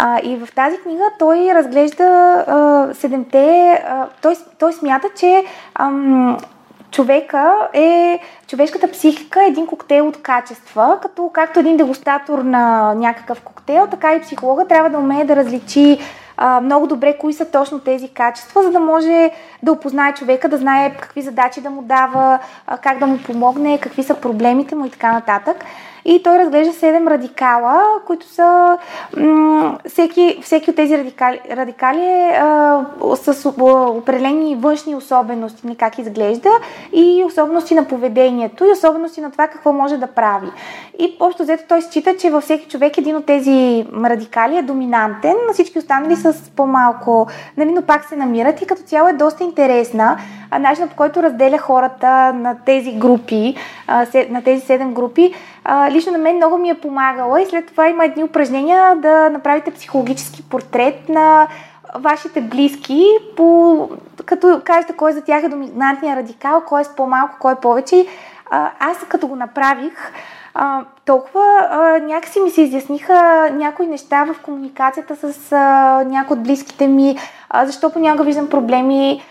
А, 0.00 0.20
и 0.22 0.36
в 0.36 0.48
тази 0.54 0.78
книга 0.78 1.04
той 1.18 1.54
разглежда 1.54 2.04
а, 2.04 2.88
седемте. 2.94 3.72
А, 3.88 4.06
той, 4.22 4.34
той 4.58 4.72
смята, 4.72 5.08
че 5.16 5.44
ам, 5.74 6.38
човека 6.90 7.68
е, 7.72 8.20
човешката 8.46 8.90
психика 8.90 9.44
е 9.44 9.46
един 9.46 9.66
коктейл 9.66 10.08
от 10.08 10.22
качества, 10.22 10.98
като 11.02 11.30
както 11.34 11.60
един 11.60 11.76
дегустатор 11.76 12.38
на 12.38 12.94
някакъв 12.94 13.40
коктейл, 13.40 13.86
така 13.86 14.14
и 14.14 14.20
психолога 14.20 14.66
трябва 14.66 14.90
да 14.90 14.98
умее 14.98 15.24
да 15.24 15.36
различи 15.36 15.98
много 16.62 16.86
добре 16.86 17.18
кои 17.18 17.32
са 17.32 17.50
точно 17.50 17.78
тези 17.78 18.08
качества, 18.08 18.62
за 18.62 18.70
да 18.70 18.80
може 18.80 19.30
да 19.62 19.72
опознае 19.72 20.14
човека, 20.14 20.48
да 20.48 20.56
знае 20.56 20.94
какви 21.00 21.22
задачи 21.22 21.60
да 21.60 21.70
му 21.70 21.82
дава, 21.82 22.38
как 22.82 22.98
да 22.98 23.06
му 23.06 23.18
помогне, 23.26 23.78
какви 23.78 24.02
са 24.02 24.14
проблемите 24.14 24.74
му 24.74 24.84
и 24.84 24.90
така 24.90 25.12
нататък. 25.12 25.64
И 26.04 26.22
той 26.22 26.38
разглежда 26.38 26.72
7 26.72 27.10
радикала, 27.10 27.82
които 28.06 28.26
са. 28.26 28.78
М- 29.16 29.78
всеки, 29.88 30.38
всеки 30.42 30.70
от 30.70 30.76
тези 30.76 30.98
радикали, 30.98 31.40
радикали 31.50 32.04
е 32.04 32.38
а, 32.40 32.86
с 33.16 33.46
а, 33.46 33.50
определени 33.90 34.56
външни 34.56 34.94
особености 34.94 35.66
на 35.66 35.76
как 35.76 35.98
изглежда 35.98 36.50
и 36.92 37.24
особености 37.26 37.74
на 37.74 37.84
поведението 37.84 38.64
и 38.64 38.72
особености 38.72 39.20
на 39.20 39.30
това 39.30 39.48
какво 39.48 39.72
може 39.72 39.96
да 39.96 40.06
прави. 40.06 40.48
И 40.98 41.16
общо 41.20 41.42
взето 41.42 41.64
той 41.68 41.82
счита, 41.82 42.16
че 42.16 42.30
във 42.30 42.44
всеки 42.44 42.68
човек 42.68 42.98
един 42.98 43.16
от 43.16 43.26
тези 43.26 43.86
радикали 44.04 44.56
е 44.56 44.62
доминантен, 44.62 45.36
на 45.46 45.52
всички 45.52 45.78
останали 45.78 46.16
с 46.16 46.50
по-малко, 46.56 47.26
нали, 47.56 47.72
но 47.72 47.82
пак 47.82 48.04
се 48.04 48.16
намират 48.16 48.62
и 48.62 48.66
като 48.66 48.82
цяло 48.82 49.08
е 49.08 49.12
доста 49.12 49.44
интересна. 49.44 50.18
А 50.50 50.58
начинът 50.58 50.90
по 50.90 50.96
който 50.96 51.22
разделя 51.22 51.58
хората 51.58 52.32
на 52.32 52.56
тези 52.66 52.92
групи, 52.92 53.54
а, 53.86 54.06
на 54.30 54.42
тези 54.42 54.66
7 54.66 54.92
групи, 54.92 55.34
а, 55.64 55.90
лично 55.90 56.12
на 56.12 56.18
мен 56.18 56.36
много 56.36 56.58
ми 56.58 56.70
е 56.70 56.80
помагала 56.80 57.42
и 57.42 57.46
след 57.46 57.66
това 57.66 57.88
има 57.88 58.04
едни 58.04 58.24
упражнения 58.24 58.96
да 58.96 59.30
направите 59.30 59.70
психологически 59.70 60.42
портрет 60.42 61.08
на 61.08 61.48
вашите 61.94 62.40
близки, 62.40 63.06
по, 63.36 63.88
като 64.24 64.60
кажете 64.64 64.92
кой 64.92 65.12
за 65.12 65.22
тях 65.22 65.44
е 65.44 65.48
доминантният 65.48 66.18
радикал, 66.18 66.62
кой 66.66 66.80
е 66.80 66.84
с 66.84 66.96
по-малко, 66.96 67.36
кой 67.40 67.52
е 67.52 67.60
повече. 67.62 68.06
А, 68.50 68.70
аз 68.80 68.98
като 69.08 69.26
го 69.26 69.36
направих, 69.36 70.12
а, 70.54 70.84
толкова 71.04 71.68
а, 71.70 71.98
някакси 71.98 72.40
ми 72.40 72.50
се 72.50 72.62
изясниха 72.62 73.50
някои 73.52 73.86
неща 73.86 74.24
в 74.24 74.42
комуникацията 74.42 75.16
с 75.16 75.52
а, 75.52 76.04
някои 76.04 76.36
от 76.36 76.42
близките 76.42 76.86
ми, 76.86 77.18
а, 77.50 77.66
защо 77.66 77.90
понякога 77.90 78.24
виждам 78.24 78.48
проблеми, 78.48 79.22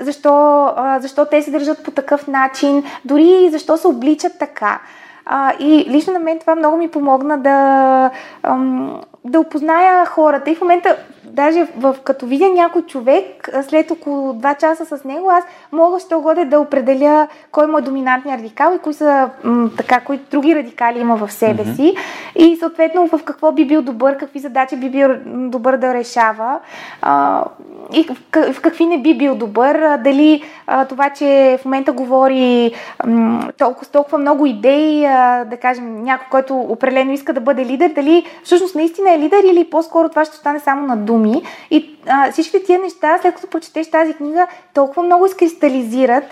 защо, 0.00 0.64
а, 0.76 0.98
защо 1.00 1.26
те 1.26 1.42
се 1.42 1.50
държат 1.50 1.84
по 1.84 1.90
такъв 1.90 2.26
начин, 2.26 2.84
дори 3.04 3.48
защо 3.50 3.76
се 3.76 3.86
обличат 3.86 4.38
така. 4.38 4.80
А, 5.26 5.52
и 5.58 5.86
лично 5.88 6.12
на 6.12 6.18
мен 6.18 6.38
това 6.38 6.54
много 6.54 6.76
ми 6.76 6.88
помогна 6.88 7.38
да, 7.38 8.10
ам, 8.42 9.00
да 9.24 9.40
опозная 9.40 10.06
хората. 10.06 10.50
И 10.50 10.54
в 10.54 10.60
момента, 10.60 10.96
даже 11.26 11.66
в, 11.76 11.96
като 12.04 12.26
видя 12.26 12.48
някой 12.48 12.82
човек, 12.82 13.48
след 13.68 13.90
около 13.90 14.32
2 14.32 14.58
часа 14.58 14.98
с 14.98 15.04
него, 15.04 15.30
аз 15.30 15.44
мога 15.72 16.00
що 16.00 16.20
годе 16.20 16.44
да 16.44 16.60
определя 16.60 17.28
кой 17.50 17.66
му 17.66 17.78
е 17.78 17.82
доминантният 17.82 18.40
радикал 18.40 18.72
и 18.76 18.78
кои 18.78 18.94
са 18.94 19.30
м, 19.44 19.70
така, 19.76 20.00
кои 20.00 20.20
други 20.30 20.54
радикали 20.54 20.98
има 20.98 21.16
в 21.16 21.32
себе 21.32 21.62
mm-hmm. 21.62 21.76
си. 21.76 21.94
И 22.36 22.56
съответно 22.56 23.08
в 23.08 23.24
какво 23.24 23.52
би 23.52 23.66
бил 23.66 23.82
добър, 23.82 24.16
какви 24.16 24.38
задачи 24.38 24.76
би 24.76 24.90
бил 24.90 25.08
добър 25.26 25.76
да 25.76 25.94
решава. 25.94 26.58
А, 27.02 27.44
и 27.92 28.04
в, 28.04 28.16
в 28.52 28.60
какви 28.60 28.86
не 28.86 28.98
би 29.02 29.18
бил 29.18 29.34
добър. 29.34 29.74
А, 29.74 29.96
дали 29.96 30.42
а, 30.66 30.84
това, 30.84 31.10
че 31.10 31.58
в 31.60 31.64
момента 31.64 31.92
говори 31.92 32.72
м, 33.06 33.48
толкова, 33.58 33.86
толкова 33.86 34.18
много 34.18 34.46
идеи, 34.46 35.04
а, 35.04 35.44
да 35.44 35.56
кажем, 35.56 36.02
някой, 36.02 36.26
който 36.30 36.60
определено 36.60 37.12
иска 37.12 37.32
да 37.32 37.40
бъде 37.40 37.66
лидер, 37.66 37.88
дали 37.94 38.24
всъщност 38.44 38.74
наистина 38.74 39.12
е 39.12 39.18
лидер 39.18 39.44
или 39.44 39.70
по-скоро 39.70 40.08
това 40.08 40.24
ще 40.24 40.36
стане 40.36 40.60
само 40.60 40.86
на 40.86 40.96
думи. 41.14 41.42
И 41.70 41.96
а, 42.06 42.32
всички 42.32 42.64
тия 42.64 42.78
неща, 42.78 43.18
след 43.22 43.34
като 43.34 43.50
прочетеш 43.50 43.90
тази 43.90 44.14
книга, 44.14 44.46
толкова 44.74 45.02
много 45.02 45.26
изкристализират. 45.26 46.24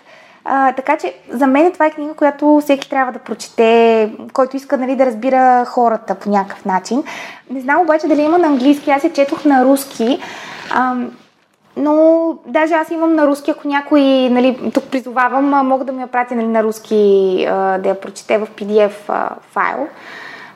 А, 0.45 0.73
така 0.73 0.97
че 0.97 1.15
за 1.31 1.47
мен 1.47 1.73
това 1.73 1.87
е 1.87 1.91
книга, 1.91 2.15
която 2.15 2.61
всеки 2.63 2.91
трябва 2.91 3.13
да 3.13 3.19
прочете, 3.19 4.11
който 4.33 4.57
иска 4.57 4.77
нали, 4.77 4.97
да 4.97 5.07
разбира 5.07 5.65
хората 5.65 6.15
по 6.15 6.31
някакъв 6.31 6.65
начин. 6.65 7.05
Не 7.51 7.61
знам 7.61 7.81
обаче 7.81 8.09
дали 8.09 8.23
има 8.23 8.39
на 8.39 8.47
английски, 8.47 8.91
аз 8.91 9.05
я 9.05 9.13
четох 9.13 9.45
на 9.45 9.65
руски. 9.65 10.19
Ам, 10.75 11.11
но 11.77 12.25
даже 12.47 12.75
аз 12.75 12.91
имам 12.91 13.15
на 13.15 13.27
руски, 13.27 13.51
ако 13.51 13.69
някой, 13.69 14.03
нали, 14.31 14.71
тук 14.75 14.85
призовавам, 14.85 15.55
а, 15.55 15.63
мога 15.63 15.85
да 15.85 15.93
ми 15.93 16.03
я 16.03 16.07
пратя 16.07 16.35
нали, 16.35 16.47
на 16.47 16.63
руски, 16.63 17.47
а, 17.51 17.79
да 17.79 17.89
я 17.89 18.01
прочете 18.01 18.39
в 18.39 18.49
PDF 18.57 18.93
а, 19.09 19.29
файл. 19.53 19.89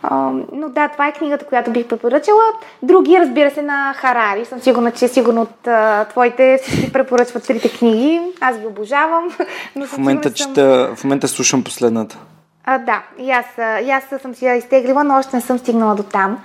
А, 0.08 0.30
но 0.52 0.68
да, 0.68 0.88
това 0.88 1.08
е 1.08 1.12
книгата, 1.12 1.44
която 1.44 1.70
бих 1.70 1.86
препоръчала. 1.86 2.42
Други, 2.82 3.18
разбира 3.18 3.50
се, 3.50 3.62
на 3.62 3.94
Харари. 3.96 4.44
Съм 4.44 4.60
сигурна, 4.60 4.90
че 4.90 5.08
сигурно 5.08 5.42
от 5.42 5.66
а, 5.66 6.04
твоите 6.04 6.58
всички 6.62 6.92
препоръчват 6.92 7.46
трите 7.46 7.78
книги. 7.78 8.20
Аз 8.40 8.58
ги 8.58 8.66
обожавам. 8.66 9.28
Но 9.76 9.86
В 9.86 9.98
момента, 9.98 10.28
съм... 10.28 10.34
чета, 10.34 10.94
в 10.96 11.04
момента 11.04 11.28
слушам 11.28 11.64
последната. 11.64 12.18
А, 12.64 12.78
да, 12.78 13.02
и 13.18 13.30
аз, 13.30 13.46
и 13.86 13.90
аз 13.90 14.04
съм 14.22 14.34
си 14.34 14.46
я 14.46 14.56
изтеглила, 14.56 15.04
но 15.04 15.18
още 15.18 15.36
не 15.36 15.42
съм 15.42 15.58
стигнала 15.58 15.94
до 15.94 16.02
там. 16.02 16.38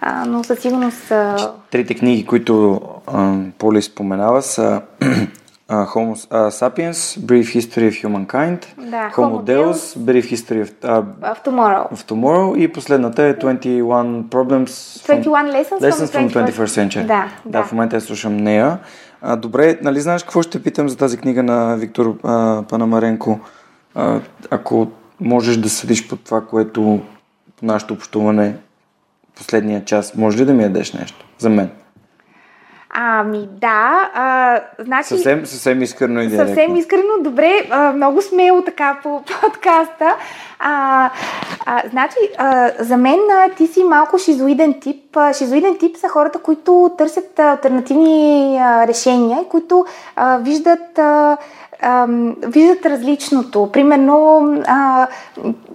А, 0.00 0.24
но 0.26 0.44
със 0.44 0.58
сигурност... 0.58 1.10
А... 1.10 1.52
Трите 1.70 1.94
книги, 1.94 2.26
които 2.26 2.80
а, 3.06 3.34
Поли 3.58 3.82
споменава 3.82 4.42
са 4.42 4.80
а, 5.68 5.86
Homo 5.86 6.26
а, 6.30 6.50
Sapiens, 6.50 7.18
Brief 7.18 7.54
History 7.54 7.88
of 7.88 8.04
Humankind, 8.04 8.66
Да, 8.90 9.10
Homo 9.16 9.42
Deus, 9.42 9.96
Brief 9.98 10.24
History 10.34 10.64
of, 10.64 10.72
а, 10.82 11.00
В 11.34 11.42
Tomorrow. 11.44 11.92
of 11.92 12.10
Tomorrow 12.10 12.56
и 12.56 12.72
последната 12.72 13.22
е 13.22 13.38
21 13.38 14.24
Problems 14.24 14.66
21 14.66 15.24
Lessons, 15.24 15.90
Lessons 15.90 16.06
from 16.06 16.32
21st 16.32 16.66
Century. 16.66 17.06
Да, 17.06 17.06
да, 17.44 17.58
да. 17.58 17.64
в 17.64 17.72
момента 17.72 17.96
я 17.96 18.00
слушам 18.00 18.36
нея. 18.36 18.78
А, 19.22 19.36
добре, 19.36 19.78
нали 19.82 20.00
знаеш 20.00 20.22
какво 20.22 20.42
ще 20.42 20.62
питам 20.62 20.88
за 20.88 20.96
тази 20.96 21.16
книга 21.16 21.42
на 21.42 21.76
Виктор 21.76 22.16
а, 22.22 22.62
Панамаренко? 22.68 23.40
А, 23.94 24.20
ако 24.50 24.88
можеш 25.20 25.56
да 25.56 25.68
съдиш 25.68 26.08
под 26.08 26.24
това, 26.24 26.40
което 26.40 27.00
по 27.56 27.66
нашето 27.66 27.94
общуване 27.94 28.56
последния 29.36 29.84
час, 29.84 30.14
може 30.16 30.38
ли 30.38 30.44
да 30.44 30.54
ми 30.54 30.62
ядеш 30.62 30.92
нещо 30.92 31.26
за 31.38 31.50
мен? 31.50 31.70
Ами 32.96 33.48
да, 33.60 34.10
а, 34.14 34.60
значи... 34.78 35.08
Съвсем, 35.08 35.46
съвсем 35.46 35.82
искрено 35.82 36.20
и 36.20 36.26
директно. 36.26 36.48
Съвсем 36.48 36.76
искрено, 36.76 37.12
добре, 37.20 37.66
а, 37.70 37.92
много 37.92 38.22
смело 38.22 38.62
така 38.62 38.98
по 39.02 39.22
подкаста. 39.42 40.16
А, 40.58 41.10
а, 41.66 41.82
значи, 41.90 42.16
а, 42.38 42.70
за 42.78 42.96
мен 42.96 43.20
а, 43.30 43.48
ти 43.48 43.66
си 43.66 43.84
малко 43.84 44.18
шизоиден 44.18 44.80
тип. 44.80 45.16
А, 45.16 45.32
шизоиден 45.32 45.78
тип 45.78 45.96
са 45.96 46.08
хората, 46.08 46.38
които 46.38 46.90
търсят 46.98 47.38
альтернативни 47.38 48.58
а, 48.60 48.86
решения 48.86 49.44
които 49.48 49.86
а, 50.16 50.38
виждат 50.38 50.98
а, 50.98 51.36
виждат 52.46 52.86
различното. 52.86 53.72
Примерно, 53.72 54.42
а, 54.66 55.06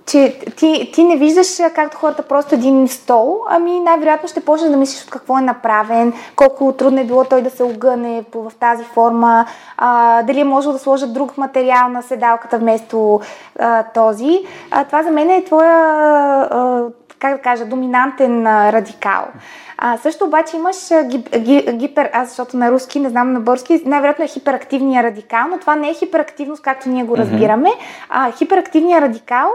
че 0.06 0.40
ти, 0.58 0.92
ти 0.94 1.04
не 1.04 1.18
виждаш 1.18 1.48
както 1.76 1.98
хората 1.98 2.24
просто 2.24 2.56
един 2.56 2.88
стол, 2.88 3.42
ами 3.50 3.80
най-вероятно 3.80 4.30
ще 4.30 4.46
почнеш 4.46 4.72
да 4.72 4.78
мислиш 4.78 5.04
от 5.04 5.10
какво 5.10 5.38
е 5.38 5.42
направен, 5.42 6.14
колко 6.36 6.74
трудно 6.74 7.00
е 7.00 7.04
било 7.04 7.24
той 7.24 7.42
да 7.42 7.50
се 7.50 7.64
огъне 7.64 8.24
в 8.34 8.52
тази 8.60 8.84
форма, 8.84 9.46
а, 9.78 10.24
дали 10.24 10.40
е 10.40 10.44
можело 10.44 10.74
да 10.74 10.80
сложат 10.80 11.14
друг 11.14 11.38
материал 11.38 11.90
на 11.90 12.02
седалката 12.02 12.58
вместо 12.58 13.20
а, 13.60 13.84
този. 13.84 14.40
А, 14.72 14.84
това 14.84 15.04
за 15.04 15.12
мен 15.12 15.30
е 15.30 15.44
твоя 15.44 15.74
а, 16.52 16.84
как 17.20 17.36
да 17.36 17.42
кажа, 17.42 17.66
доминантен 17.66 18.48
а, 18.48 18.74
радикал. 18.74 19.26
А, 19.82 19.98
също 19.98 20.26
обаче 20.26 20.58
имаш 20.58 20.92
а, 20.92 21.04
ги, 21.04 21.18
ги, 21.18 21.66
гипер, 21.72 22.10
аз 22.14 22.28
защото 22.28 22.58
на 22.58 22.72
руски, 22.72 23.00
не 23.00 23.10
знам 23.10 23.34
на 23.34 23.40
български, 23.40 23.82
най-вероятно 23.86 24.26
е 24.26 24.28
хиперактивния 24.28 25.04
радикал, 25.04 25.48
но 25.52 25.58
това 25.58 25.76
не 25.76 25.90
е 25.90 25.94
хиперактивност, 25.94 26.62
както 26.62 26.90
ние 26.90 27.04
го 27.04 27.18
разбираме. 27.18 27.70
А, 28.10 28.32
хиперактивният 28.32 29.04
радикал 29.04 29.50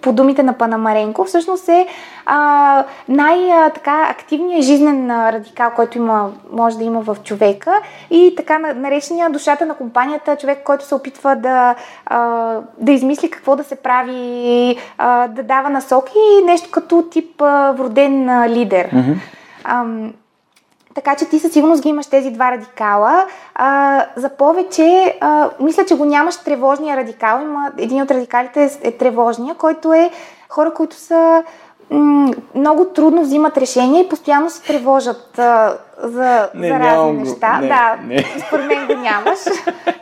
по 0.00 0.12
думите 0.12 0.42
на 0.42 0.52
Панамаренко, 0.52 1.24
всъщност 1.24 1.68
е 1.68 1.86
а, 2.26 2.84
най-активният 3.08 4.64
жизнен 4.64 5.10
радикал, 5.10 5.70
който 5.76 5.98
има, 5.98 6.30
може 6.52 6.78
да 6.78 6.84
има 6.84 7.00
в 7.00 7.16
човека 7.24 7.72
и 8.10 8.34
така 8.36 8.58
наречения 8.58 9.30
душата 9.30 9.66
на 9.66 9.74
компанията, 9.74 10.36
човек, 10.36 10.62
който 10.64 10.84
се 10.84 10.94
опитва 10.94 11.36
да, 11.36 11.74
а, 12.06 12.56
да 12.78 12.92
измисли 12.92 13.30
какво 13.30 13.56
да 13.56 13.64
се 13.64 13.76
прави, 13.76 14.76
а, 14.98 15.28
да 15.28 15.42
дава 15.42 15.70
насоки 15.70 16.18
и 16.40 16.44
нещо 16.44 16.70
като 16.70 17.02
тип 17.02 17.42
а, 17.42 17.72
вроден 17.72 18.28
а, 18.28 18.48
лидер. 18.48 18.90
Mm-hmm. 18.90 19.37
А, 19.68 19.84
така 20.94 21.16
че 21.16 21.24
ти 21.24 21.38
със 21.38 21.52
сигурност 21.52 21.82
ги 21.82 21.88
имаш 21.88 22.06
тези 22.06 22.30
два 22.30 22.50
радикала. 22.50 23.26
А, 23.54 24.04
за 24.16 24.28
повече, 24.28 25.18
а, 25.20 25.50
мисля, 25.60 25.84
че 25.84 25.96
го 25.96 26.04
нямаш 26.04 26.36
тревожния 26.36 26.96
радикал. 26.96 27.40
Има, 27.42 27.72
един 27.78 28.02
от 28.02 28.10
радикалите 28.10 28.64
е, 28.64 28.88
е 28.88 28.92
тревожния, 28.92 29.54
който 29.54 29.92
е 29.92 30.10
хора, 30.48 30.74
които 30.74 30.96
са 30.96 31.44
м- 31.90 32.32
много 32.54 32.84
трудно 32.84 33.22
взимат 33.22 33.58
решения 33.58 34.02
и 34.02 34.08
постоянно 34.08 34.50
се 34.50 34.62
тревожат 34.62 35.38
а, 35.38 35.78
за, 36.02 36.50
не, 36.54 36.68
за 36.68 36.78
разни 36.78 37.12
неща. 37.12 37.58
Не, 37.60 37.68
да, 37.68 37.96
не. 38.04 38.24
според 38.46 38.66
мен 38.66 38.86
го 38.86 38.94
нямаш. 38.94 39.38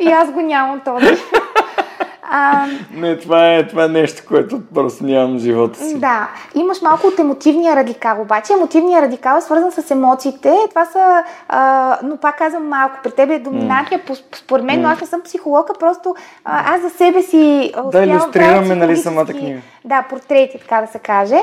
и 0.01 0.09
аз 0.09 0.31
го 0.31 0.41
нямам 0.41 0.81
този. 0.85 1.07
А, 2.31 2.66
не, 2.95 3.16
това 3.16 3.55
е, 3.55 3.66
това 3.66 3.85
е 3.85 3.89
нещо, 3.89 4.22
което 4.29 4.61
просто 4.74 5.05
нямам 5.05 5.37
в 5.37 5.41
живота 5.41 5.79
си. 5.79 5.99
Да, 5.99 6.29
имаш 6.55 6.83
малко 6.83 7.07
от 7.07 7.18
емотивния 7.18 7.77
радикал, 7.77 8.20
обаче 8.20 8.53
емотивния 8.53 9.03
радикал 9.03 9.39
е 9.39 9.41
свързан 9.41 9.72
с 9.72 9.91
емоциите. 9.91 10.57
Това 10.70 10.85
са, 10.85 11.24
а, 11.49 11.99
но 12.03 12.16
пак 12.16 12.39
казвам 12.39 12.68
малко, 12.68 12.97
при 13.03 13.11
теб 13.11 13.31
е 13.31 13.39
доминантия, 13.39 14.01
mm. 14.01 14.37
според 14.37 14.64
мен, 14.64 14.79
mm. 14.79 14.83
но 14.83 14.89
аз 14.89 15.01
не 15.01 15.07
съм 15.07 15.22
психолог, 15.22 15.70
а 15.70 15.79
просто 15.79 16.14
а, 16.45 16.74
аз 16.74 16.83
за 16.83 16.91
себе 16.91 17.22
си 17.22 17.72
Да, 17.93 18.05
иллюстрираме, 18.05 18.74
нали, 18.74 18.97
самата 18.97 19.27
книга. 19.27 19.61
Да, 19.85 20.03
портрети, 20.03 20.59
така 20.59 20.81
да 20.81 20.87
се 20.87 20.99
каже. 20.99 21.39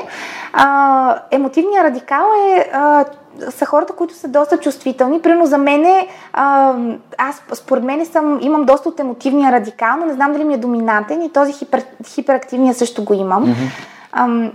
А, 0.52 1.18
емотивния 1.30 1.84
радикал 1.84 2.26
е 2.48 2.70
а, 2.72 3.04
са 3.50 3.66
хората, 3.66 3.92
които 3.92 4.14
са 4.14 4.28
доста 4.28 4.58
чувствителни. 4.58 5.22
Примерно 5.22 5.46
за 5.46 5.58
мене, 5.58 6.08
а, 6.32 6.74
аз 7.18 7.42
според 7.54 7.84
мен 7.84 8.06
съм, 8.06 8.38
имам 8.42 8.64
доста 8.64 8.88
от 8.88 9.00
емотивния 9.00 9.52
радикал, 9.52 9.96
но 9.98 10.06
не 10.06 10.12
знам 10.12 10.32
дали 10.32 10.44
ми 10.44 10.54
е 10.54 10.58
доминантен 10.58 11.22
и 11.22 11.32
този 11.32 11.52
хипер, 11.52 11.84
хиперактивния 12.06 12.74
също 12.74 13.04
го 13.04 13.14
имам. 13.14 13.46
Mm-hmm. 13.46 14.50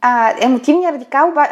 А, 0.00 0.32
емотивният 0.40 0.94
радикал 0.94 1.32
а, 1.36 1.46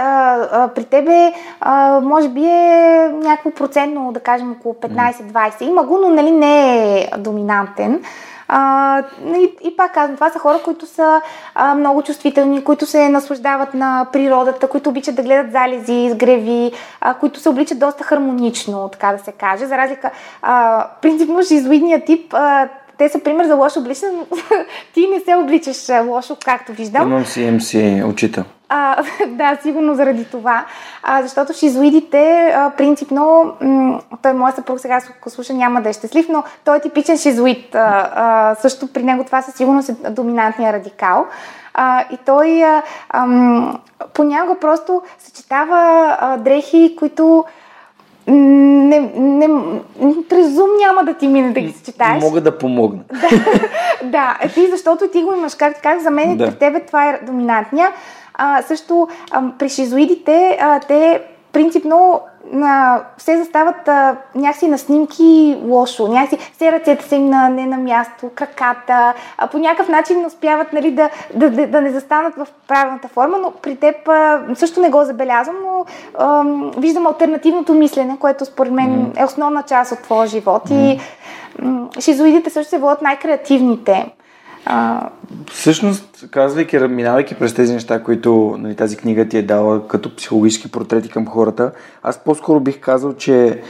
а, 0.53 0.69
при 0.69 0.85
тебе 0.85 1.33
а, 1.61 2.01
може 2.01 2.29
би 2.29 2.45
е 2.45 3.11
някакво 3.15 3.51
процентно, 3.51 4.13
да 4.13 4.21
кажем 4.21 4.53
около 4.53 4.75
15-20. 4.75 5.63
Има 5.63 5.83
го, 5.83 5.99
но 5.99 6.09
нали, 6.09 6.31
не 6.31 6.99
е 6.99 7.11
доминантен. 7.19 8.03
А, 8.49 9.03
и, 9.27 9.53
и 9.65 9.77
пак 9.77 9.95
казвам, 9.95 10.17
това 10.17 10.31
са 10.31 10.39
хора, 10.39 10.59
които 10.65 10.87
са 10.87 11.21
а, 11.55 11.75
много 11.75 12.03
чувствителни, 12.03 12.65
които 12.65 12.87
се 12.87 13.09
наслаждават 13.09 13.75
на 13.75 14.07
природата, 14.13 14.69
които 14.69 14.91
обичат 14.91 15.15
да 15.15 15.23
гледат 15.23 15.53
залези, 15.53 15.93
изгреви, 15.93 16.73
а, 17.01 17.15
които 17.15 17.41
се 17.41 17.49
обличат 17.49 17.79
доста 17.79 18.05
хармонично, 18.05 18.89
така 18.89 19.13
да 19.13 19.19
се 19.19 19.33
каже. 19.33 19.67
За 19.67 19.77
разлика, 19.79 20.11
а, 20.43 20.87
принципно, 21.03 21.43
жизоидният 21.43 22.05
тип 22.05 22.35
а, 22.35 22.69
те 22.99 23.09
са 23.09 23.19
пример 23.19 23.47
за 23.47 23.55
лошо 23.55 23.81
обличане, 23.81 24.13
ти 24.95 25.07
не 25.07 25.21
се 25.21 25.35
обличаш 25.35 25.89
лошо, 26.07 26.37
както 26.45 26.73
виждам. 26.73 27.09
Имам 27.09 27.25
си, 27.25 27.57
си 27.61 28.03
учител. 28.07 28.45
А, 28.69 29.03
да, 29.27 29.59
сигурно 29.63 29.95
заради 29.95 30.25
това. 30.25 30.65
А, 31.03 31.23
защото 31.23 31.53
шизоидите, 31.53 32.53
а, 32.57 32.71
принципно, 32.71 33.53
м- 33.61 34.01
той 34.23 34.33
моят 34.33 34.57
съпруг 34.57 34.81
сега, 34.81 35.01
ако 35.11 35.31
слуша, 35.31 35.55
няма 35.55 35.83
да 35.83 35.89
е 35.89 35.93
щастлив, 35.93 36.27
но 36.29 36.45
той 36.65 36.77
е 36.77 36.81
типичен 36.81 37.19
шизоид. 37.19 37.75
А, 37.75 38.11
а, 38.15 38.55
също 38.55 38.87
при 38.87 39.03
него 39.03 39.25
това 39.25 39.43
със 39.43 39.55
сигурност 39.55 39.89
е 39.89 40.11
доминантния 40.11 40.73
радикал. 40.73 41.27
А, 41.75 42.05
и 42.11 42.17
той 42.27 42.65
а, 42.65 42.83
ам, 43.09 43.79
понякога 44.15 44.61
просто 44.61 45.03
съчетава 45.19 46.17
а, 46.21 46.37
дрехи, 46.37 46.97
които 46.99 47.45
не, 48.27 49.01
не, 49.17 49.49
през 50.29 50.47
Zoom 50.47 50.87
няма 50.87 51.05
да 51.05 51.15
ти 51.15 51.29
мине 51.29 51.53
да 51.53 51.61
ги 51.61 51.73
съчетаеш. 51.73 52.23
Мога 52.23 52.41
да 52.41 52.59
помогна. 52.59 53.01
да, 54.03 54.39
да, 54.43 54.49
ти, 54.55 54.71
защото 54.71 55.09
ти 55.09 55.23
го 55.23 55.33
имаш, 55.33 55.55
как, 55.55 55.83
как 55.83 56.01
за 56.01 56.11
мен 56.11 56.37
да. 56.37 56.47
при 56.47 56.55
тебе 56.55 56.81
това 56.81 57.11
е 57.11 57.21
доминантния. 57.23 57.91
А, 58.37 58.63
също 58.63 59.09
а, 59.31 59.43
при 59.59 59.69
шизоидите, 59.69 60.59
а, 60.61 60.81
те 60.81 61.23
принципно 61.53 62.21
а, 62.63 63.01
все 63.19 63.39
застават 63.39 63.89
а, 63.89 64.17
някакси 64.35 64.69
на 64.69 64.79
снимки 64.79 65.59
лошо, 65.65 66.09
някакси 66.09 66.51
все 66.53 66.73
ръцете 66.73 67.09
са 67.09 67.15
им 67.17 67.31
на, 67.31 67.49
не 67.49 67.67
на 67.67 67.77
място, 67.77 68.31
краката, 68.35 69.15
а, 69.39 69.47
по 69.47 69.59
някакъв 69.59 69.89
начин 69.89 70.27
успяват 70.27 70.73
нали, 70.73 70.91
да, 70.91 71.11
да, 71.35 71.51
да, 71.51 71.67
да 71.67 71.81
не 71.81 71.91
застанат 71.91 72.35
в 72.35 72.47
правилната 72.69 73.09
форма, 73.09 73.39
но 73.39 73.51
при 73.63 73.77
теб 73.77 74.09
а, 74.09 74.43
също 74.55 74.81
не 74.81 74.91
го 74.91 75.05
забелязвам, 75.05 75.57
но 75.63 75.85
а, 76.19 76.45
виждам 76.81 77.07
альтернативното 77.07 77.75
мислене, 77.75 78.17
което 78.21 78.45
според 78.45 78.73
мен 78.73 79.13
е 79.17 79.25
основна 79.25 79.63
част 79.63 79.93
от 79.93 79.99
твоя 79.99 80.27
живот 80.27 80.63
mm. 80.69 80.75
и 80.75 81.01
м- 81.63 81.89
шизоидите 82.01 82.51
също 82.51 82.71
се 82.71 82.79
водят 82.79 83.03
най-креативните. 83.03 84.13
А... 84.67 85.09
Всъщност, 85.53 86.29
казвайки, 86.31 86.79
минавайки 86.79 87.35
през 87.35 87.55
тези 87.55 87.73
неща, 87.73 88.03
които 88.03 88.57
нали, 88.59 88.77
тази 88.77 88.97
книга 88.97 89.29
ти 89.29 89.39
е 89.39 89.43
дала 89.43 89.89
като 89.89 90.17
психологически 90.17 90.71
портрети 90.71 91.09
към 91.09 91.27
хората, 91.27 91.73
аз 92.03 92.25
по-скоро 92.25 92.61
бих 92.61 92.81
казал, 92.81 93.13
че 93.13 93.61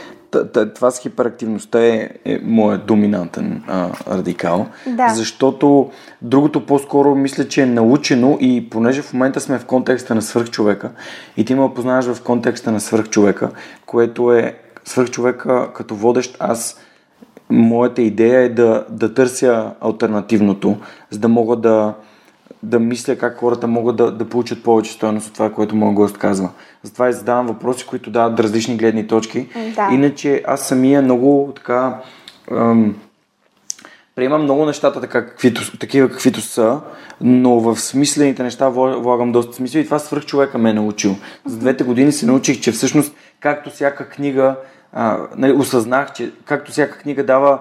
това 0.75 0.91
с 0.91 0.99
хиперактивността 0.99 1.85
е, 1.85 2.09
е 2.25 2.39
моят 2.43 2.85
доминантен 2.85 3.63
а, 3.67 3.89
радикал. 4.07 4.67
Да. 4.87 5.09
Защото 5.09 5.89
другото 6.21 6.65
по-скоро 6.65 7.15
мисля, 7.15 7.47
че 7.47 7.61
е 7.61 7.65
научено 7.65 8.37
и 8.41 8.69
понеже 8.69 9.01
в 9.01 9.13
момента 9.13 9.41
сме 9.41 9.59
в 9.59 9.65
контекста 9.65 10.15
на 10.15 10.21
свърхчовека 10.21 10.91
и 11.37 11.45
ти 11.45 11.55
ме 11.55 11.61
опознаваш 11.61 12.05
в 12.05 12.23
контекста 12.23 12.71
на 12.71 12.79
свърхчовека, 12.79 13.49
което 13.85 14.33
е 14.33 14.55
свърхчовека 14.85 15.73
като 15.73 15.95
водещ 15.95 16.37
аз 16.39 16.79
моята 17.49 18.01
идея 18.01 18.39
е 18.39 18.49
да, 18.49 18.85
да 18.89 19.13
търся 19.13 19.71
альтернативното, 19.81 20.77
за 21.09 21.19
да 21.19 21.27
мога 21.27 21.55
да, 21.55 21.93
да 22.63 22.79
мисля 22.79 23.15
как 23.15 23.37
хората 23.37 23.67
могат 23.67 23.95
да, 23.95 24.11
да 24.11 24.29
получат 24.29 24.63
повече 24.63 24.91
стоеност 24.91 25.27
от 25.27 25.33
това, 25.33 25.53
което 25.53 25.75
моят 25.75 25.95
гост 25.95 26.17
казва. 26.17 26.49
Затова 26.83 27.09
и 27.09 27.13
задавам 27.13 27.47
въпроси, 27.47 27.85
които 27.87 28.09
дават 28.09 28.39
различни 28.39 28.77
гледни 28.77 29.07
точки. 29.07 29.47
Да. 29.75 29.89
Иначе 29.91 30.43
аз 30.47 30.67
самия 30.67 31.01
много 31.01 31.51
така 31.55 32.01
ам, 32.51 32.95
приемам 34.15 34.43
много 34.43 34.65
нещата 34.65 35.01
така, 35.01 35.25
каквито, 35.25 35.77
такива 35.77 36.09
каквито 36.09 36.41
са, 36.41 36.79
но 37.21 37.59
в 37.59 37.79
смислените 37.79 38.43
неща 38.43 38.69
влагам 38.69 39.31
доста 39.31 39.53
смисъл 39.53 39.79
и 39.79 39.85
това 39.85 39.99
свърх 39.99 40.25
човека 40.25 40.57
ме 40.57 40.69
е 40.69 40.73
научил. 40.73 41.15
За 41.45 41.57
двете 41.57 41.83
години 41.83 42.11
се 42.11 42.25
научих, 42.25 42.61
че 42.61 42.71
всъщност, 42.71 43.15
както 43.39 43.69
всяка 43.69 44.09
книга 44.09 44.55
а, 44.93 45.17
нали, 45.35 45.51
осъзнах, 45.53 46.13
че 46.13 46.31
както 46.45 46.71
всяка 46.71 46.97
книга 46.97 47.25
дава 47.25 47.59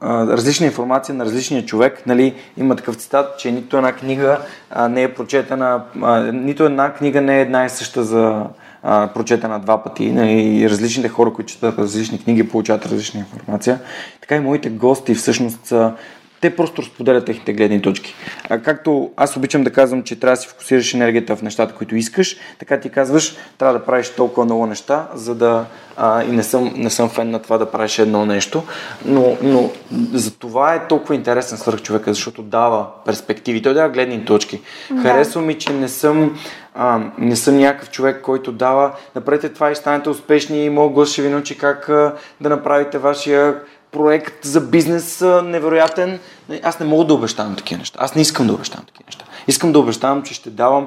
а, 0.00 0.26
различна 0.26 0.66
информация 0.66 1.14
на 1.14 1.24
различния 1.24 1.66
човек, 1.66 2.06
нали, 2.06 2.34
има 2.56 2.76
такъв 2.76 2.96
цитат, 2.96 3.38
че 3.38 3.52
нито 3.52 3.76
една 3.76 3.92
книга 3.92 4.38
а, 4.70 4.88
не 4.88 5.02
е 5.02 5.14
прочетена, 5.14 5.84
а, 6.02 6.20
нито 6.32 6.64
една 6.64 6.92
книга 6.92 7.20
не 7.20 7.38
е 7.38 7.42
една 7.42 7.64
и 7.64 7.68
съща 7.68 8.04
за 8.04 8.46
а, 8.82 9.08
прочетена 9.14 9.60
два 9.60 9.82
пъти. 9.82 10.12
Нали, 10.12 10.32
и 10.32 10.70
различните 10.70 11.08
хора, 11.08 11.32
които 11.32 11.52
четат 11.52 11.78
различни 11.78 12.24
книги, 12.24 12.48
получават 12.48 12.86
различна 12.86 13.20
информация. 13.20 13.80
Така 14.20 14.36
и 14.36 14.40
моите 14.40 14.70
гости 14.70 15.14
всъщност 15.14 15.66
са 15.66 15.92
те 16.40 16.56
просто 16.56 16.82
разподелят 16.82 17.24
техните 17.24 17.52
гледни 17.52 17.82
точки. 17.82 18.14
А, 18.48 18.58
както 18.58 19.10
аз 19.16 19.36
обичам 19.36 19.64
да 19.64 19.72
казвам, 19.72 20.02
че 20.02 20.20
трябва 20.20 20.36
да 20.36 20.42
си 20.42 20.48
фокусираш 20.48 20.94
енергията 20.94 21.36
в 21.36 21.42
нещата, 21.42 21.74
които 21.74 21.96
искаш, 21.96 22.36
така 22.58 22.80
ти 22.80 22.90
казваш, 22.90 23.36
трябва 23.58 23.78
да 23.78 23.84
правиш 23.84 24.08
толкова 24.08 24.44
много 24.44 24.66
неща, 24.66 25.08
за 25.14 25.34
да 25.34 25.64
а, 25.96 26.24
и 26.24 26.28
не 26.28 26.42
съм, 26.42 26.72
не 26.76 26.90
съм 26.90 27.08
фен 27.08 27.30
на 27.30 27.38
това 27.38 27.58
да 27.58 27.70
правиш 27.70 27.98
едно 27.98 28.26
нещо, 28.26 28.62
но, 29.04 29.36
но 29.42 29.70
за 30.14 30.38
това 30.38 30.74
е 30.74 30.88
толкова 30.88 31.14
интересен 31.14 31.58
свърх 31.58 31.82
човека, 31.82 32.14
защото 32.14 32.42
дава 32.42 32.86
перспективи, 33.04 33.62
той 33.62 33.74
дава 33.74 33.88
гледни 33.88 34.24
точки. 34.24 34.60
Да. 34.90 35.02
Харесва 35.02 35.42
ми, 35.42 35.54
че 35.54 35.72
не 35.72 35.88
съм 35.88 36.38
а, 36.74 37.00
не 37.18 37.36
съм 37.36 37.58
някакъв 37.58 37.90
човек, 37.90 38.20
който 38.22 38.52
дава, 38.52 38.92
направете 39.14 39.48
това 39.48 39.70
и 39.70 39.76
станете 39.76 40.08
успешни 40.08 40.64
и 40.64 40.70
мога 40.70 40.94
глас 40.94 41.08
ще 41.08 41.22
ви 41.22 41.28
научи 41.28 41.58
как 41.58 41.88
а, 41.88 42.14
да 42.40 42.48
направите 42.48 42.98
вашия 42.98 43.54
проект 43.92 44.44
за 44.44 44.60
бизнес 44.60 45.20
невероятен. 45.44 46.18
Аз 46.62 46.80
не 46.80 46.86
мога 46.86 47.04
да 47.04 47.14
обещавам 47.14 47.56
такива 47.56 47.78
неща. 47.78 47.98
Аз 48.02 48.14
не 48.14 48.22
искам 48.22 48.46
да 48.46 48.52
обещавам 48.52 48.86
такива 48.86 49.04
неща. 49.06 49.24
Искам 49.48 49.72
да 49.72 49.78
обещавам, 49.78 50.22
че 50.22 50.34
ще 50.34 50.50
давам 50.50 50.86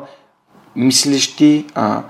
мислещи, 0.75 1.65
а, 1.75 2.03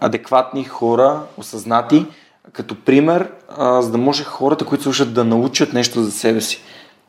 адекватни 0.00 0.64
хора, 0.64 1.20
осъзнати, 1.36 2.06
като 2.52 2.74
пример, 2.74 3.30
а, 3.48 3.82
за 3.82 3.90
да 3.90 3.98
може 3.98 4.24
хората, 4.24 4.64
които 4.64 4.84
слушат, 4.84 5.14
да 5.14 5.24
научат 5.24 5.72
нещо 5.72 6.02
за 6.02 6.10
себе 6.10 6.40
си. 6.40 6.60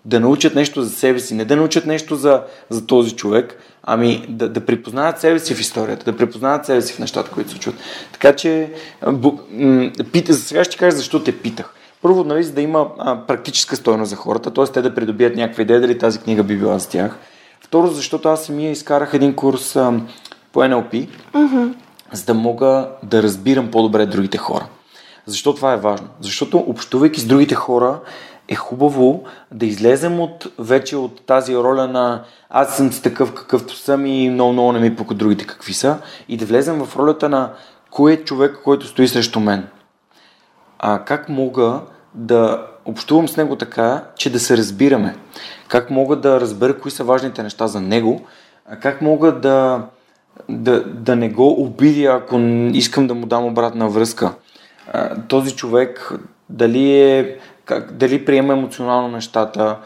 да 0.06 0.20
научат 0.20 0.56
нещо 0.56 0.84
за 0.84 0.90
себе 0.90 1.20
си, 1.20 1.36
не 1.36 1.46
да 1.46 1.56
научат 1.56 1.86
нещо 1.86 2.16
за, 2.16 2.44
за 2.70 2.88
този 2.88 3.16
човек, 3.16 3.60
ами 3.84 4.26
да, 4.30 4.50
да 4.50 4.66
припознават 4.66 5.20
себе 5.20 5.40
си 5.40 5.56
в 5.56 5.60
историята, 5.60 6.12
да 6.12 6.18
припознават 6.18 6.66
себе 6.66 6.82
си 6.82 6.94
в 6.94 7.00
нещата, 7.00 7.32
които 7.32 7.50
се 7.50 7.54
случват. 7.56 7.76
Така 8.12 8.36
че, 8.36 8.74
пита, 10.12 10.34
сега 10.34 10.64
ще 10.64 10.78
кажа 10.78 10.98
защо 10.98 11.24
те 11.24 11.38
питах. 11.38 11.74
Първо, 12.02 12.24
нали, 12.24 12.44
за 12.44 12.54
да 12.54 12.62
има 12.62 12.88
а, 12.98 13.18
практическа 13.28 13.76
стойност 13.76 14.10
за 14.10 14.16
хората, 14.16 14.54
т.е. 14.54 14.66
те 14.66 14.82
да 14.82 14.96
придобият 14.96 15.36
някаква 15.36 15.62
идея 15.62 15.82
дали 15.82 15.98
тази 15.98 16.20
книга 16.20 16.44
би 16.44 16.58
била 16.58 16.80
за 16.80 16.90
тях. 16.90 17.18
Второ, 17.62 17.88
защото 17.88 18.30
аз 18.30 18.46
самия 18.46 18.72
изкарах 18.72 19.14
един 19.14 19.36
курс 19.36 19.76
а, 19.76 19.94
по 20.54 20.60
NLP, 20.60 21.10
mm-hmm. 21.34 21.74
за 22.12 22.26
да 22.26 22.34
мога 22.34 22.90
да 23.04 23.24
разбирам 23.24 23.72
по-добре 23.72 24.06
другите 24.06 24.38
хора. 24.38 24.66
Защо 25.26 25.56
това 25.56 25.74
е 25.74 25.78
важно? 25.78 26.08
Защото 26.22 26.58
общувайки 26.58 27.20
с 27.20 27.26
другите 27.26 27.56
хора, 27.56 28.00
е 28.48 28.56
хубаво 28.56 29.24
да 29.52 29.66
излезем 29.66 30.20
от, 30.20 30.48
вече 30.60 30.96
от 30.96 31.26
тази 31.26 31.56
роля 31.56 31.88
на 31.88 32.24
аз 32.50 32.78
съм 32.78 32.94
си 32.94 33.02
такъв 33.02 33.34
какъвто 33.34 33.76
съм 33.76 34.06
и 34.06 34.30
много, 34.30 34.54
много 34.54 34.72
не 34.72 34.80
ми 34.80 34.96
пука 34.96 35.14
другите 35.14 35.46
какви 35.48 35.74
са 35.74 35.98
и 36.30 36.38
да 36.38 36.46
влезем 36.46 36.86
в 36.86 36.96
ролята 36.96 37.30
на 37.30 37.54
кой 37.92 38.14
е 38.14 38.24
човек, 38.24 38.60
който 38.64 38.88
стои 38.88 39.08
срещу 39.08 39.40
мен. 39.40 39.68
А 40.80 41.00
как 41.00 41.30
мога 41.30 41.80
да 42.14 42.66
общувам 42.86 43.28
с 43.28 43.38
него 43.38 43.56
така, 43.56 44.04
че 44.16 44.32
да 44.32 44.40
се 44.40 44.58
разбираме? 44.58 45.16
Как 45.68 45.90
мога 45.90 46.16
да 46.16 46.42
разбера 46.42 46.80
кои 46.80 46.92
са 46.92 47.04
важните 47.04 47.44
неща 47.44 47.68
за 47.68 47.82
него? 47.82 48.22
А 48.70 48.76
как 48.76 49.02
мога 49.02 49.32
да, 49.32 49.86
да, 50.50 50.84
да 50.84 51.16
не 51.16 51.30
го 51.30 51.64
обидя, 51.64 52.22
ако 52.24 52.40
искам 52.74 53.08
да 53.08 53.14
му 53.14 53.26
дам 53.26 53.46
обратна 53.46 53.90
връзка? 53.90 54.34
А, 54.94 55.16
този 55.28 55.56
човек 55.56 56.14
дали 56.50 57.02
е 57.02 57.38
как, 57.66 57.92
дали 57.92 58.26
приема 58.26 58.54
емоционално 58.54 59.08
нещата. 59.08 59.78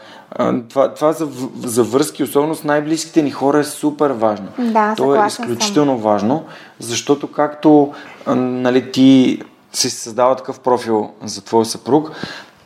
Това, 0.68 0.94
това 0.94 1.12
за, 1.12 1.28
за 1.64 1.84
връзки, 1.84 2.22
особено 2.22 2.54
с 2.54 2.64
най-близките 2.64 3.22
ни 3.22 3.30
хора, 3.30 3.58
е 3.58 3.64
супер 3.64 4.10
важно. 4.10 4.48
Да, 4.58 4.94
То 4.96 5.24
е 5.24 5.26
изключително 5.26 5.92
съм. 5.92 6.02
важно, 6.02 6.44
защото 6.78 7.32
както 7.32 7.92
нали, 8.36 8.92
ти 8.92 9.42
си 9.72 9.90
създава 9.90 10.36
такъв 10.36 10.60
профил 10.60 11.10
за 11.24 11.44
твой 11.44 11.64
съпруг, 11.64 12.10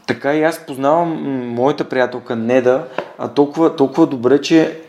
така 0.07 0.35
и 0.35 0.43
аз 0.43 0.67
познавам 0.67 1.09
моята 1.55 1.85
приятелка 1.85 2.37
Неда 2.37 2.85
а 3.19 3.29
толкова, 3.29 3.77
толкова 3.77 4.07
добре, 4.07 4.41
че 4.41 4.81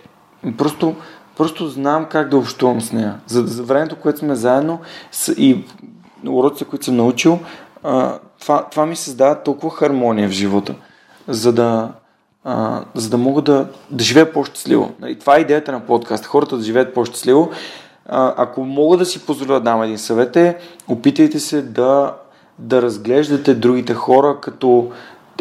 просто, 0.57 0.95
просто 1.37 1.67
знам 1.67 2.05
как 2.05 2.29
да 2.29 2.37
общувам 2.37 2.81
с 2.81 2.91
нея. 2.91 3.19
За, 3.27 3.47
за 3.47 3.63
времето, 3.63 3.95
което 3.95 4.19
сме 4.19 4.35
заедно 4.35 4.79
и 5.37 5.65
уроците, 6.27 6.65
които 6.65 6.85
съм 6.85 6.95
научил, 6.95 7.39
а, 7.83 8.19
това, 8.39 8.65
това 8.71 8.85
ми 8.85 8.95
създава 8.95 9.43
толкова 9.43 9.75
хармония 9.75 10.29
в 10.29 10.31
живота, 10.31 10.75
за 11.27 11.53
да, 11.53 11.91
а, 12.43 12.83
за 12.95 13.09
да 13.09 13.17
мога 13.17 13.41
да, 13.41 13.67
да 13.89 14.03
живея 14.03 14.33
по-щастливо. 14.33 14.91
Нали, 14.99 15.19
това 15.19 15.37
е 15.37 15.41
идеята 15.41 15.71
на 15.71 15.79
подкаст. 15.79 16.25
Хората 16.25 16.57
да 16.57 16.63
живеят 16.63 16.93
по-щастливо. 16.93 17.51
Ако 18.09 18.65
мога 18.65 18.97
да 18.97 19.05
си 19.05 19.25
позволя 19.25 19.53
да 19.53 19.59
дам 19.59 19.83
един 19.83 19.97
съвет 19.97 20.35
е, 20.35 20.57
опитайте 20.87 21.39
се 21.39 21.61
да, 21.61 22.13
да 22.59 22.81
разглеждате 22.81 23.53
другите 23.53 23.93
хора 23.93 24.37
като 24.41 24.91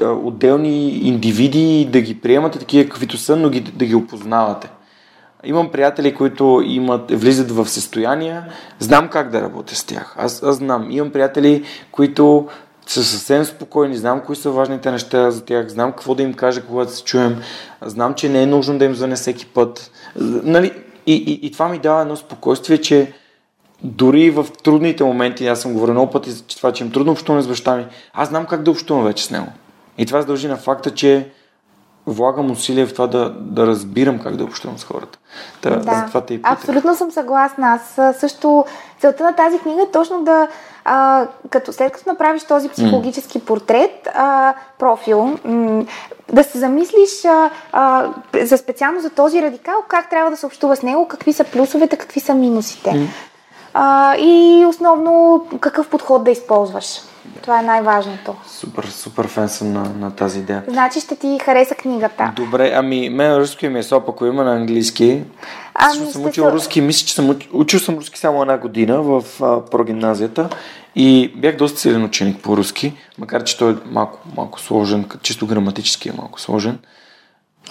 отделни 0.03 0.89
индивиди 0.89 1.81
и 1.81 1.85
да 1.85 2.01
ги 2.01 2.21
приемате 2.21 2.59
такива 2.59 2.89
каквито 2.89 3.19
са, 3.19 3.37
но 3.37 3.49
ги, 3.49 3.61
да 3.61 3.85
ги 3.85 3.95
опознавате. 3.95 4.71
Имам 5.45 5.69
приятели, 5.69 6.15
които 6.15 6.63
имат, 6.65 7.11
влизат 7.11 7.51
в 7.51 7.69
състояние, 7.69 8.43
знам 8.79 9.09
как 9.09 9.31
да 9.31 9.43
работя 9.43 9.75
с 9.75 9.85
тях. 9.85 10.15
Аз, 10.19 10.43
аз 10.43 10.57
знам. 10.57 10.91
Имам 10.91 11.11
приятели, 11.11 11.65
които 11.93 12.49
са 12.87 13.05
съвсем 13.05 13.45
спокойни, 13.45 13.97
знам 13.97 14.21
кои 14.21 14.37
са 14.37 14.51
важните 14.51 14.91
неща 14.91 15.31
за 15.31 15.45
тях, 15.45 15.69
знам 15.69 15.93
какво 15.93 16.15
да 16.15 16.23
им 16.23 16.35
кажа, 16.35 16.63
когато 16.63 16.93
се 16.93 17.05
чуем, 17.05 17.37
знам, 17.83 18.15
че 18.15 18.29
не 18.29 18.43
е 18.43 18.47
нужно 18.47 18.79
да 18.79 18.85
им 18.85 18.95
звъне 18.95 19.15
всеки 19.15 19.47
път. 19.47 19.91
Нали? 20.21 20.73
И, 21.07 21.15
и, 21.15 21.47
и 21.47 21.53
това 21.53 21.69
ми 21.69 21.79
дава 21.79 22.03
едно 22.03 22.17
спокойствие, 22.17 22.79
че 22.79 23.13
дори 23.83 24.31
в 24.31 24.47
трудните 24.63 25.05
моменти, 25.05 25.47
аз 25.47 25.61
съм 25.61 25.73
говорил 25.73 25.95
много 25.95 26.13
пъти, 26.13 26.31
че 26.47 26.57
това, 26.57 26.73
че 26.73 26.85
им 26.85 26.93
трудно 26.93 27.13
общуване 27.13 27.43
с 27.43 27.49
баща 27.49 27.77
ми, 27.77 27.87
аз 28.15 28.29
знам 28.29 28.47
как 28.47 28.63
да 28.63 28.71
общувам 28.71 29.05
вече 29.05 29.25
с 29.25 29.31
него. 29.31 29.47
И 29.99 30.07
това 30.07 30.21
се 30.21 30.27
дължи 30.27 30.49
на 30.49 30.57
факта, 30.57 30.95
че 30.95 31.31
влагам 32.07 32.51
усилия 32.51 32.87
в 32.87 32.93
това 32.93 33.07
да, 33.07 33.31
да 33.31 33.67
разбирам 33.67 34.19
как 34.19 34.37
да 34.37 34.45
общувам 34.45 34.79
с 34.79 34.85
хората. 34.85 35.19
Та, 35.61 35.71
да, 35.71 35.95
за 35.95 36.05
това 36.07 36.21
те 36.21 36.35
и 36.35 36.41
абсолютно 36.43 36.95
съм 36.95 37.11
съгласна. 37.11 37.67
Аз 37.67 38.17
също 38.19 38.65
целта 39.01 39.25
на 39.25 39.33
тази 39.33 39.59
книга 39.59 39.83
е 39.83 39.91
точно 39.93 40.25
да, 40.25 40.49
а, 40.89 41.27
като 41.51 41.73
след 41.73 41.93
като 41.93 42.11
направиш 42.11 42.45
този 42.45 42.69
психологически 42.69 43.45
портрет, 43.45 44.09
а, 44.15 44.55
профил, 44.79 45.39
м- 45.45 45.85
да 46.33 46.45
се 46.45 46.59
замислиш 46.59 47.25
а, 47.25 47.51
а, 47.73 48.13
за 48.43 48.59
специално 48.59 49.01
за 49.01 49.11
този 49.11 49.43
радикал, 49.43 49.75
как 49.89 50.11
трябва 50.11 50.31
да 50.31 50.37
се 50.37 50.47
общува 50.47 50.77
с 50.77 50.83
него, 50.83 51.09
какви 51.09 51.33
са 51.33 51.45
плюсовете, 51.45 51.97
какви 51.97 52.21
са 52.21 52.35
минусите. 52.35 52.91
Mm. 52.91 53.07
А, 53.75 54.17
и 54.17 54.65
основно 54.69 55.47
какъв 55.61 55.89
подход 55.89 56.25
да 56.25 56.31
използваш. 56.31 57.01
Това 57.43 57.61
е 57.61 57.63
най-важното. 57.63 58.35
Супер, 58.47 58.85
супер 58.85 59.27
фен 59.29 59.49
съм 59.49 59.73
на, 59.73 59.83
на 59.83 60.11
тази 60.11 60.39
идея. 60.39 60.65
Значи 60.69 61.01
ще 61.01 61.17
ти 61.17 61.39
хареса 61.45 61.75
книгата. 61.75 62.33
Добре, 62.37 62.73
ами 62.75 63.11
мен 63.11 63.37
руски 63.37 63.69
ми 63.69 63.79
е 63.79 63.83
соп, 63.83 64.09
ако 64.09 64.27
има 64.27 64.45
на 64.45 64.55
английски. 64.57 65.23
Ами, 65.75 65.95
Също 65.95 66.13
съм 66.13 66.25
учил 66.25 66.45
са... 66.45 66.53
руски, 66.53 66.81
мисля, 66.81 67.07
че 67.07 67.15
съм 67.15 67.31
учил, 67.31 67.51
учил 67.53 67.81
съм 67.81 67.97
руски 67.97 68.19
само 68.19 68.43
една 68.43 68.59
година 68.59 69.03
в 69.03 69.25
а, 69.43 69.61
прогимназията 69.65 70.49
и 70.97 71.33
бях 71.37 71.57
доста 71.57 71.81
силен 71.81 72.05
ученик 72.05 72.43
по 72.43 72.57
руски, 72.57 72.93
макар 73.19 73.45
че 73.45 73.59
той 73.59 73.73
е 73.73 73.77
малко, 73.87 74.19
малко 74.37 74.61
сложен, 74.61 75.05
чисто 75.23 75.47
граматически 75.47 76.09
е 76.09 76.13
малко 76.17 76.41
сложен. 76.41 76.79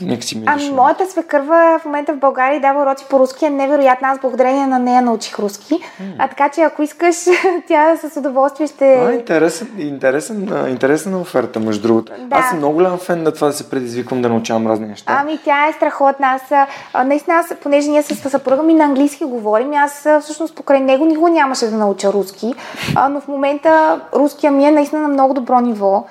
Нека 0.01 0.23
си 0.23 0.43
ами, 0.45 0.69
моята 0.69 1.05
свекърва 1.05 1.79
в 1.81 1.85
момента 1.85 2.13
в 2.13 2.17
България 2.17 2.61
дава 2.61 2.81
уроци 2.81 3.05
по 3.09 3.19
руски, 3.19 3.45
е 3.45 3.49
невероятна. 3.49 4.07
Аз 4.07 4.19
благодарение 4.19 4.67
на 4.67 4.79
нея 4.79 5.01
научих 5.01 5.39
руски. 5.39 5.73
Mm. 5.73 6.15
А 6.17 6.27
така 6.27 6.49
че 6.49 6.61
ако 6.61 6.81
искаш, 6.81 7.15
тя 7.67 7.97
с 7.97 8.17
удоволствие 8.17 8.67
ще... 8.67 8.85
А, 8.85 9.13
интересен, 9.13 9.69
интересен, 9.77 10.49
интересна 10.69 11.19
оферта, 11.19 11.59
между 11.59 11.87
другото. 11.87 12.13
Да. 12.19 12.35
Аз 12.35 12.49
съм 12.49 12.57
много 12.57 12.73
голям 12.73 12.97
фен 12.97 13.23
на 13.23 13.31
това 13.31 13.47
да 13.47 13.53
се 13.53 13.69
предизвиквам 13.69 14.21
да 14.21 14.29
научавам 14.29 14.67
разни 14.67 14.87
неща. 14.87 15.17
Ами 15.21 15.39
тя 15.45 15.67
е 15.67 15.73
страхотна. 15.73 16.27
Аз, 16.27 16.51
наистина, 17.05 17.35
аз, 17.35 17.53
понеже 17.63 17.89
ние 17.89 18.03
с 18.03 18.29
съпруга 18.29 18.63
ми 18.63 18.73
на 18.73 18.83
английски 18.83 19.23
говорим, 19.25 19.73
аз 19.73 20.07
всъщност 20.21 20.55
покрай 20.55 20.79
него 20.79 21.05
никога 21.05 21.29
нямаше 21.29 21.67
да 21.67 21.77
науча 21.77 22.13
руски. 22.13 22.53
А, 22.95 23.09
но 23.09 23.21
в 23.21 23.27
момента 23.27 24.01
руския 24.13 24.51
ми 24.51 24.65
е 24.65 24.71
наистина 24.71 25.01
на 25.01 25.07
много 25.07 25.33
добро 25.33 25.59
ниво 25.59 26.05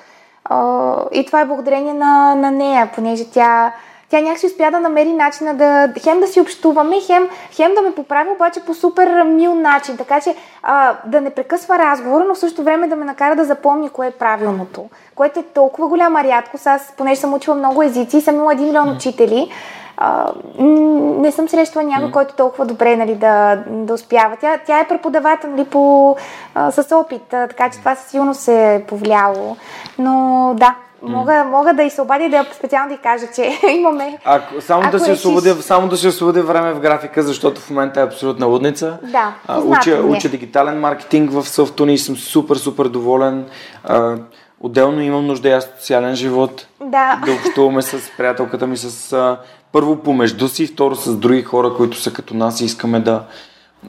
и 1.11 1.25
това 1.25 1.41
е 1.41 1.45
благодарение 1.45 1.93
на, 1.93 2.35
на 2.35 2.51
нея, 2.51 2.89
понеже 2.95 3.25
тя, 3.31 3.73
тя 4.09 4.21
някакси 4.21 4.45
успя 4.45 4.71
да 4.71 4.79
намери 4.79 5.13
начина 5.13 5.53
да 5.53 5.93
хем 5.99 6.19
да 6.19 6.27
си 6.27 6.41
общуваме, 6.41 7.01
хем, 7.01 7.29
хем 7.51 7.73
да 7.75 7.81
ме 7.81 7.95
поправи, 7.95 8.29
обаче 8.29 8.59
по 8.59 8.73
супер 8.73 9.23
мил 9.23 9.55
начин, 9.55 9.97
така 9.97 10.21
че 10.21 10.35
а, 10.63 10.95
да 11.05 11.21
не 11.21 11.29
прекъсва 11.29 11.79
разговора, 11.79 12.25
но 12.27 12.35
в 12.35 12.39
същото 12.39 12.63
време 12.63 12.87
да 12.87 12.95
ме 12.95 13.05
накара 13.05 13.35
да 13.35 13.45
запомня 13.45 13.89
кое 13.89 14.07
е 14.07 14.11
правилното, 14.11 14.89
което 15.15 15.39
е 15.39 15.43
толкова 15.43 15.87
голяма 15.87 16.23
рядкост. 16.23 16.67
Аз, 16.67 16.93
понеже 16.97 17.21
съм 17.21 17.33
учила 17.33 17.55
много 17.55 17.83
езици, 17.83 18.21
съм 18.21 18.35
имала 18.35 18.53
един 18.53 18.65
милион 18.65 18.89
учители, 18.89 19.51
а, 19.97 20.31
не 20.59 21.31
съм 21.31 21.49
срещала 21.49 21.85
някой, 21.85 22.09
mm. 22.09 22.11
който 22.11 22.35
толкова 22.35 22.65
добре 22.65 22.95
нали, 22.95 23.15
да, 23.15 23.63
да 23.67 23.93
успява. 23.93 24.35
Тя, 24.41 24.57
тя 24.65 24.79
е 24.79 24.87
преподавател 24.87 25.49
нали, 25.49 25.65
по, 25.65 26.15
а, 26.55 26.71
с 26.71 26.95
опит, 26.95 27.33
а, 27.33 27.47
така 27.47 27.69
че 27.69 27.79
това 27.79 27.95
със 27.95 28.11
сигурност 28.11 28.39
се 28.39 28.75
е 28.75 28.83
повлияло. 28.83 29.57
Но 29.99 30.53
да, 30.57 30.75
Мога, 31.07 31.43
мога 31.43 31.73
да 31.73 31.83
и 31.83 31.89
се 31.89 32.01
обадя 32.01 32.29
да 32.29 32.45
специално 32.53 32.95
да 32.95 32.97
кажа, 32.97 33.25
че 33.35 33.59
имаме. 33.71 34.17
А, 34.25 34.41
само, 34.59 34.81
ако 34.81 34.91
да 34.91 34.99
си 34.99 35.11
освободя, 35.11 35.55
само 35.55 35.87
да 35.87 35.97
си 35.97 36.07
освободя 36.07 36.43
време 36.43 36.73
в 36.73 36.79
графика, 36.79 37.23
защото 37.23 37.61
в 37.61 37.69
момента 37.69 38.01
е 38.01 38.03
абсолютна 38.03 38.45
лудница. 38.45 38.97
Да. 39.03 39.33
А, 39.47 39.59
уча, 39.59 40.01
уча 40.03 40.29
дигитален 40.29 40.79
маркетинг 40.79 41.31
в 41.31 41.49
Софтуни 41.49 41.93
и 41.93 41.97
съм 41.97 42.15
супер, 42.15 42.55
супер 42.55 42.85
доволен. 42.85 43.45
А, 43.83 44.15
отделно 44.59 45.01
имам 45.01 45.27
нужда 45.27 45.49
и 45.49 45.51
аз 45.51 45.69
социален 45.77 46.15
живот. 46.15 46.67
Да. 46.81 47.21
Да 47.25 47.31
общуваме 47.31 47.81
с 47.81 48.11
приятелката 48.17 48.67
ми 48.67 48.77
с 48.77 49.37
първо 49.75 49.95
помежду 49.95 50.47
си, 50.47 50.67
второ 50.67 50.95
с 50.95 51.15
други 51.15 51.41
хора, 51.41 51.73
които 51.77 51.97
са 51.97 52.13
като 52.13 52.33
нас 52.33 52.61
и 52.61 52.65
искаме 52.65 52.99
да, 52.99 53.23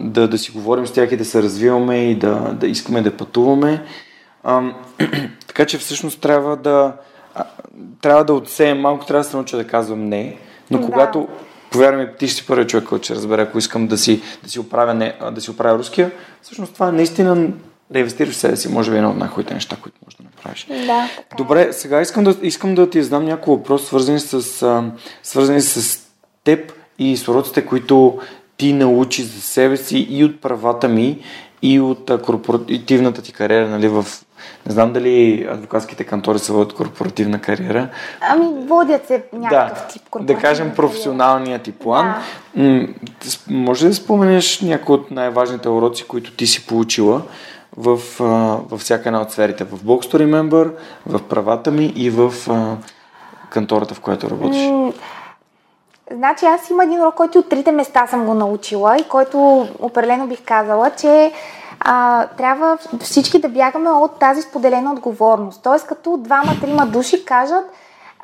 да, 0.00 0.28
да 0.28 0.38
си 0.38 0.50
говорим 0.50 0.86
с 0.86 0.92
тях 0.92 1.12
и 1.12 1.16
да 1.16 1.24
се 1.24 1.42
развиваме 1.42 2.10
и 2.10 2.14
да, 2.14 2.34
да 2.34 2.66
искаме 2.66 3.02
да 3.02 3.16
пътуваме. 3.16 3.84
А, 4.44 4.62
така 5.46 5.64
че 5.66 5.78
всъщност 5.78 6.20
трябва 6.20 6.56
да 6.56 6.92
трябва 8.00 8.24
да 8.24 8.34
отсеем 8.34 8.80
малко, 8.80 9.06
трябва 9.06 9.24
да 9.24 9.30
се 9.30 9.36
науча 9.36 9.56
да 9.56 9.66
казвам 9.66 10.04
не, 10.04 10.36
но 10.70 10.78
да. 10.78 10.86
когато 10.86 11.28
повярвам 11.70 12.06
ти 12.18 12.28
ще 12.28 12.36
си 12.36 12.46
първият 12.46 12.70
човек, 12.70 12.84
който 12.88 13.04
ще 13.04 13.14
разбере, 13.14 13.42
ако 13.42 13.58
искам 13.58 13.86
да 13.86 13.98
си, 13.98 14.22
да 14.42 14.50
си, 14.50 14.60
оправя, 14.60 14.94
не, 14.94 15.14
да 15.32 15.40
си 15.40 15.50
оправя 15.50 15.78
руския, 15.78 16.10
всъщност 16.42 16.74
това 16.74 16.88
е 16.88 16.92
наистина 16.92 17.48
да 17.90 17.98
инвестираш 17.98 18.34
в 18.34 18.36
себе 18.36 18.56
си, 18.56 18.68
може 18.68 18.90
би 18.90 18.96
едно 18.96 19.10
от 19.10 19.16
най-хубавите 19.16 19.54
неща, 19.54 19.76
които 19.82 19.98
можеш 20.04 20.16
да 20.16 20.24
направиш. 20.24 20.66
Да, 20.68 21.08
така. 21.16 21.34
Е. 21.34 21.36
Добре, 21.36 21.72
сега 21.72 22.00
искам 22.00 22.24
да, 22.24 22.34
искам 22.42 22.74
да 22.74 22.90
ти 22.90 23.02
задам 23.02 23.24
няколко 23.24 23.50
въпрос, 23.50 23.86
свързани 23.86 24.20
с, 24.20 24.62
а, 24.62 24.84
свързани 25.22 25.60
с 25.60 26.00
теб 26.44 26.72
и 26.98 27.16
с 27.16 27.28
уроците, 27.28 27.66
които 27.66 28.18
ти 28.56 28.72
научи 28.72 29.22
за 29.22 29.40
себе 29.40 29.76
си 29.76 30.06
и 30.10 30.24
от 30.24 30.40
правата 30.40 30.88
ми, 30.88 31.18
и 31.62 31.80
от 31.80 32.10
а, 32.10 32.22
корпоративната 32.22 33.22
ти 33.22 33.32
кариера 33.32 33.68
нали, 33.68 33.88
в, 33.88 34.06
Не 34.66 34.72
знам 34.72 34.92
дали 34.92 35.46
адвокатските 35.50 36.04
кантори 36.04 36.38
се 36.38 36.52
водят 36.52 36.72
корпоративна 36.72 37.40
кариера. 37.40 37.88
Ами, 38.20 38.66
водят 38.66 39.06
се 39.06 39.24
някакъв 39.32 39.78
да, 39.78 39.86
тип 39.86 40.02
корпоративна 40.10 40.40
Да 40.40 40.48
кажем 40.48 40.72
професионалния 40.76 41.58
ти 41.58 41.72
план. 41.72 42.14
Да. 42.56 42.62
М- 42.62 42.86
може 43.48 43.88
да 43.88 43.94
споменеш 43.94 44.60
някои 44.60 44.94
от 44.94 45.10
най-важните 45.10 45.68
уроци, 45.68 46.04
които 46.04 46.32
ти 46.32 46.46
си 46.46 46.66
получила 46.66 47.22
в, 47.77 48.01
във 48.70 48.81
всяка 48.81 49.09
една 49.09 49.20
от 49.20 49.32
сферите? 49.32 49.65
В 49.65 49.85
Box 49.85 50.12
to 50.12 50.24
Remember, 50.24 50.73
в 51.07 51.23
правата 51.23 51.70
ми 51.70 51.93
и 51.97 52.11
в 52.11 52.32
кантората, 53.51 53.94
в 53.94 54.01
която 54.01 54.31
работиш? 54.31 54.70
Значи 56.11 56.44
аз 56.44 56.70
има 56.70 56.85
един 56.85 57.01
урок, 57.01 57.15
който 57.15 57.39
от 57.39 57.48
трите 57.48 57.73
места 57.73 58.07
съм 58.07 58.27
го 58.27 58.35
научила 58.35 58.97
и 58.97 59.09
който 59.09 59.69
определено 59.78 60.27
бих 60.27 60.44
казала, 60.44 60.90
че 60.90 61.32
а, 61.81 62.27
трябва 62.27 62.78
всички 63.01 63.40
да 63.40 63.48
бягаме 63.48 63.90
от 63.90 64.19
тази 64.19 64.43
споделена 64.43 64.93
отговорност. 64.93 65.62
Тоест 65.62 65.86
като 65.86 66.16
двама-трима 66.16 66.86
души 66.86 67.24
кажат 67.24 67.65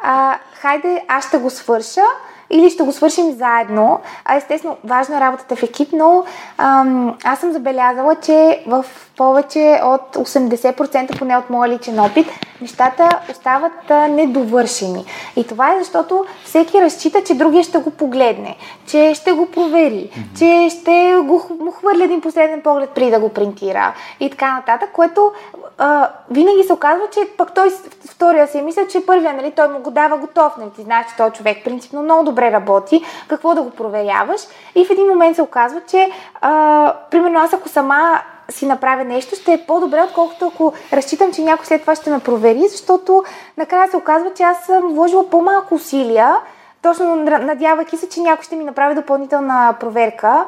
а, 0.02 0.38
хайде 0.54 1.04
аз 1.08 1.28
ще 1.28 1.38
го 1.38 1.50
свърша 1.50 2.02
или 2.50 2.70
ще 2.70 2.82
го 2.82 2.92
свършим 2.92 3.32
заедно. 3.32 4.00
А 4.24 4.36
естествено, 4.36 4.76
важно 4.84 5.16
е 5.16 5.20
работата 5.20 5.56
в 5.56 5.62
екип, 5.62 5.88
но 5.92 6.24
ам, 6.58 7.18
аз 7.24 7.38
съм 7.38 7.52
забелязала, 7.52 8.14
че 8.14 8.64
в 8.66 8.84
повече 9.16 9.80
от 9.84 10.16
80% 10.16 11.18
поне 11.18 11.36
от 11.36 11.50
моя 11.50 11.68
личен 11.68 12.00
опит, 12.00 12.26
нещата 12.60 13.08
остават 13.30 13.90
а, 13.90 14.08
недовършени. 14.08 15.04
И 15.36 15.46
това 15.46 15.74
е 15.74 15.78
защото 15.78 16.24
всеки 16.44 16.82
разчита, 16.82 17.24
че 17.24 17.34
другия 17.34 17.64
ще 17.64 17.78
го 17.78 17.90
погледне, 17.90 18.56
че 18.86 19.14
ще 19.14 19.32
го 19.32 19.50
провери, 19.50 20.10
mm-hmm. 20.12 20.38
че 20.38 20.76
ще 20.76 21.16
го, 21.24 21.42
му 21.60 21.70
хвърли 21.70 22.02
един 22.02 22.20
последен 22.20 22.62
поглед 22.62 22.90
преди 22.90 23.10
да 23.10 23.20
го 23.20 23.28
принтира 23.28 23.94
и 24.20 24.30
така 24.30 24.54
нататък, 24.54 24.90
което 24.92 25.32
а, 25.78 26.10
винаги 26.30 26.62
се 26.62 26.72
оказва, 26.72 27.06
че 27.12 27.20
пък 27.38 27.54
той 27.54 27.70
втория 28.10 28.48
си 28.48 28.62
мисля, 28.62 28.86
че 28.86 29.06
първия, 29.06 29.32
нали, 29.32 29.50
той 29.50 29.68
му 29.68 29.78
го 29.78 29.90
дава 29.90 30.16
готов, 30.16 30.56
нали, 30.56 30.70
ти 30.70 30.82
знаеш, 30.82 31.06
че 31.06 31.16
този 31.16 31.32
човек 31.32 31.64
принципно 31.64 32.02
много 32.02 32.24
добре 32.24 32.52
работи, 32.52 33.04
какво 33.28 33.54
да 33.54 33.62
го 33.62 33.70
проверяваш 33.70 34.40
и 34.74 34.84
в 34.84 34.90
един 34.90 35.06
момент 35.06 35.36
се 35.36 35.42
оказва, 35.42 35.80
че 35.90 36.10
а, 36.40 36.94
примерно 37.10 37.38
аз 37.40 37.52
ако 37.52 37.68
сама 37.68 38.20
си 38.50 38.66
направя 38.66 39.04
нещо, 39.04 39.36
ще 39.36 39.52
е 39.52 39.66
по-добре, 39.66 40.02
отколкото 40.02 40.46
ако 40.46 40.72
разчитам, 40.92 41.32
че 41.32 41.42
някой 41.42 41.66
след 41.66 41.80
това 41.80 41.94
ще 41.94 42.10
ме 42.10 42.18
провери, 42.18 42.68
защото 42.68 43.24
накрая 43.56 43.90
се 43.90 43.96
оказва, 43.96 44.34
че 44.34 44.42
аз 44.42 44.64
съм 44.64 44.94
вложила 44.94 45.30
по-малко 45.30 45.74
усилия, 45.74 46.36
точно 46.82 47.16
надявайки 47.16 47.96
се, 47.96 48.08
че 48.08 48.20
някой 48.20 48.44
ще 48.44 48.56
ми 48.56 48.64
направи 48.64 48.94
допълнителна 48.94 49.74
проверка. 49.80 50.44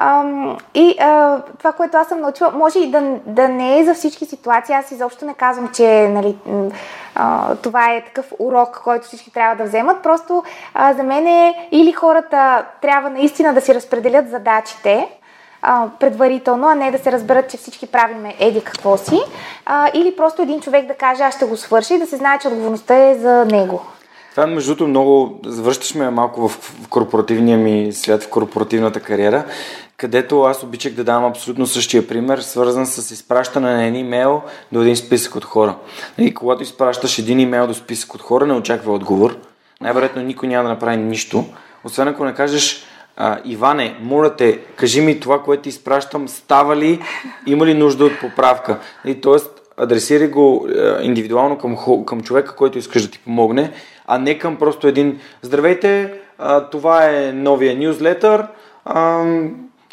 Ам, 0.00 0.56
и 0.74 0.96
а, 1.00 1.40
това, 1.58 1.72
което 1.72 1.96
аз 1.96 2.08
съм 2.08 2.20
научила, 2.20 2.50
може 2.50 2.78
и 2.78 2.90
да, 2.90 3.16
да 3.26 3.48
не 3.48 3.78
е 3.78 3.84
за 3.84 3.94
всички 3.94 4.26
ситуации. 4.26 4.74
Аз 4.74 4.90
изобщо 4.90 5.24
не 5.24 5.34
казвам, 5.34 5.68
че 5.68 6.08
нали, 6.08 6.36
а, 7.14 7.54
това 7.54 7.92
е 7.92 8.04
такъв 8.04 8.32
урок, 8.38 8.80
който 8.84 9.06
всички 9.06 9.32
трябва 9.32 9.56
да 9.56 9.64
вземат. 9.64 10.02
Просто 10.02 10.44
а, 10.74 10.92
за 10.92 11.02
мен 11.02 11.26
е 11.26 11.68
или 11.72 11.92
хората 11.92 12.64
трябва 12.82 13.10
наистина 13.10 13.54
да 13.54 13.60
си 13.60 13.74
разпределят 13.74 14.30
задачите, 14.30 15.17
а, 15.62 15.86
предварително, 16.00 16.68
а 16.68 16.74
не 16.74 16.90
да 16.90 16.98
се 16.98 17.12
разберат, 17.12 17.50
че 17.50 17.56
всички 17.56 17.86
правиме 17.86 18.34
еди 18.38 18.60
какво 18.60 18.96
си. 18.96 19.20
А, 19.66 19.90
или 19.94 20.16
просто 20.16 20.42
един 20.42 20.60
човек 20.60 20.86
да 20.86 20.94
каже, 20.94 21.22
аз 21.22 21.36
ще 21.36 21.44
го 21.44 21.56
свърша 21.56 21.94
и 21.94 21.98
да 21.98 22.06
се 22.06 22.16
знае, 22.16 22.38
че 22.38 22.48
отговорността 22.48 22.94
е 23.10 23.14
за 23.14 23.44
него. 23.44 23.82
Това, 24.30 24.46
между 24.46 24.70
другото, 24.70 24.88
много... 24.88 25.40
Завършваш 25.46 25.94
ме 25.94 26.10
малко 26.10 26.48
в 26.48 26.72
корпоративния 26.90 27.58
ми 27.58 27.92
след 27.92 28.22
в 28.22 28.28
корпоративната 28.28 29.00
кариера, 29.00 29.44
където 29.96 30.42
аз 30.42 30.62
обичах 30.62 30.92
да 30.92 31.04
давам 31.04 31.24
абсолютно 31.24 31.66
същия 31.66 32.08
пример, 32.08 32.38
свързан 32.38 32.86
с 32.86 33.10
изпращане 33.10 33.72
на 33.72 33.84
един 33.84 34.00
имейл 34.00 34.42
до 34.72 34.80
един 34.80 34.96
списък 34.96 35.36
от 35.36 35.44
хора. 35.44 35.74
И 36.18 36.34
когато 36.34 36.62
изпращаш 36.62 37.18
един 37.18 37.40
имейл 37.40 37.66
до 37.66 37.74
списък 37.74 38.14
от 38.14 38.22
хора, 38.22 38.46
не 38.46 38.52
очаква 38.52 38.92
отговор. 38.92 39.36
Най-вероятно 39.80 40.22
никой 40.22 40.48
няма 40.48 40.62
да 40.62 40.68
направи 40.68 40.96
нищо, 40.96 41.44
освен 41.84 42.08
ако 42.08 42.24
не 42.24 42.34
кажеш 42.34 42.84
а, 43.20 43.38
Иване, 43.44 43.96
моля 44.02 44.36
те, 44.36 44.58
кажи 44.76 45.00
ми 45.00 45.20
това, 45.20 45.42
което 45.42 45.68
изпращам, 45.68 46.28
става 46.28 46.76
ли, 46.76 47.00
има 47.46 47.66
ли 47.66 47.74
нужда 47.74 48.04
от 48.04 48.20
поправка? 48.20 48.78
И, 49.04 49.20
тоест, 49.20 49.50
адресирай 49.76 50.28
го 50.28 50.68
а, 50.68 51.02
индивидуално 51.02 51.58
към, 51.58 51.76
към 52.04 52.20
човека, 52.20 52.56
който 52.56 52.78
искаш 52.78 53.02
да 53.02 53.10
ти 53.10 53.18
помогне, 53.18 53.72
а 54.06 54.18
не 54.18 54.38
към 54.38 54.56
просто 54.56 54.88
един 54.88 55.20
Здравейте, 55.42 56.12
а, 56.38 56.60
това 56.60 57.10
е 57.10 57.32
новия 57.32 57.76
нюзлетър, 57.76 58.46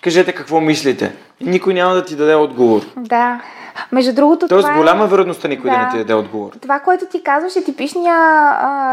кажете 0.01 0.31
какво 0.31 0.61
мислите. 0.61 1.15
Никой 1.41 1.73
няма 1.73 1.95
да 1.95 2.05
ти 2.05 2.15
даде 2.15 2.35
отговор. 2.35 2.81
Да. 2.97 3.41
Между 3.91 4.13
другото, 4.13 4.47
Тоест, 4.47 4.65
това 4.65 4.75
е- 4.75 4.77
голяма 4.77 5.03
е... 5.03 5.07
вероятността 5.07 5.47
никой 5.47 5.69
да, 5.69 5.77
да 5.77 5.85
не 5.85 5.91
ти 5.91 5.97
даде 5.97 6.13
отговор. 6.13 6.51
Това, 6.61 6.79
което 6.79 7.05
ти 7.05 7.23
казваш 7.23 7.55
е 7.55 7.63
типичния 7.63 8.17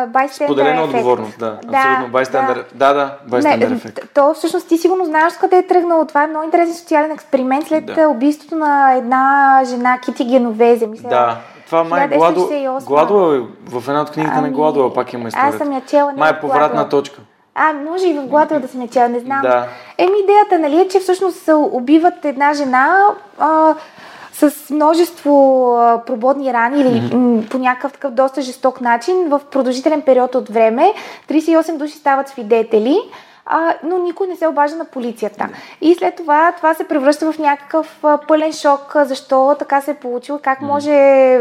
байстендър 0.08 0.52
Споделена 0.52 0.82
ефект. 0.82 0.94
отговорност, 0.94 1.38
да. 1.38 1.58
да 1.64 1.78
Абсолютно. 1.78 2.08
Байстендър. 2.12 2.64
Да, 2.74 2.92
да, 2.92 3.16
байстендър 3.26 3.70
ефект. 3.70 4.00
То 4.14 4.34
всъщност 4.34 4.68
ти 4.68 4.78
сигурно 4.78 5.04
знаеш 5.04 5.32
къде 5.40 5.56
е 5.56 5.66
тръгнало. 5.66 6.04
Това 6.04 6.22
е 6.22 6.26
много 6.26 6.44
интересен 6.44 6.74
социален 6.74 7.10
експеримент 7.10 7.66
след 7.66 7.86
да. 7.86 8.08
убийството 8.08 8.56
на 8.56 8.92
една 8.92 9.60
жена 9.64 9.98
Кити 9.98 10.24
Геновезе. 10.24 10.86
Мисля, 10.86 11.08
да. 11.08 11.36
Това 11.66 11.84
май 11.84 12.08
Гладо, 12.08 12.48
Гладо 12.86 13.34
е 13.34 13.40
в 13.70 13.88
една 13.88 14.02
от 14.02 14.10
книгите 14.10 14.34
ами, 14.38 14.48
на 14.48 14.54
Гладо, 14.54 14.92
пак 14.94 15.12
има 15.12 15.28
история. 15.28 15.48
Аз 15.48 15.56
съм 15.56 15.72
я 15.72 15.80
чела. 15.80 16.12
Май 16.16 16.30
е 16.30 16.40
повратна 16.40 16.88
точка. 16.88 17.20
А, 17.54 17.72
може 17.72 18.08
и 18.08 18.12
в 18.12 18.26
глада 18.26 18.60
да 18.60 18.68
се 18.68 18.88
чела, 18.92 19.08
не 19.08 19.20
знам. 19.20 19.42
Да. 19.42 19.66
Еми, 19.98 20.12
идеята, 20.22 20.58
нали, 20.58 20.80
е, 20.80 20.88
че 20.88 21.00
всъщност 21.00 21.38
се 21.38 21.52
убиват 21.54 22.24
една 22.24 22.54
жена 22.54 23.06
а, 23.38 23.74
с 24.50 24.70
множество 24.70 25.74
а, 25.78 26.04
прободни 26.06 26.52
рани 26.52 26.80
или 26.80 26.88
mm-hmm. 26.88 27.48
по 27.48 27.58
някакъв 27.58 27.92
такъв 27.92 28.12
доста 28.12 28.42
жесток 28.42 28.80
начин 28.80 29.28
в 29.28 29.40
продължителен 29.50 30.02
период 30.02 30.34
от 30.34 30.48
време. 30.48 30.94
38 31.28 31.76
души 31.76 31.92
стават 31.92 32.28
свидетели 32.28 32.98
а, 33.54 33.74
но 33.82 33.98
никой 33.98 34.26
не 34.26 34.36
се 34.36 34.46
обажда 34.46 34.76
на 34.76 34.84
полицията. 34.84 35.48
И 35.80 35.94
след 35.94 36.16
това 36.16 36.52
това 36.56 36.74
се 36.74 36.88
превръща 36.88 37.32
в 37.32 37.38
някакъв 37.38 38.04
пълен 38.28 38.52
шок, 38.52 38.96
защо 39.04 39.56
така 39.58 39.80
се 39.80 39.90
е 39.90 39.94
получило, 39.94 40.38
как 40.42 40.60
може 40.60 40.92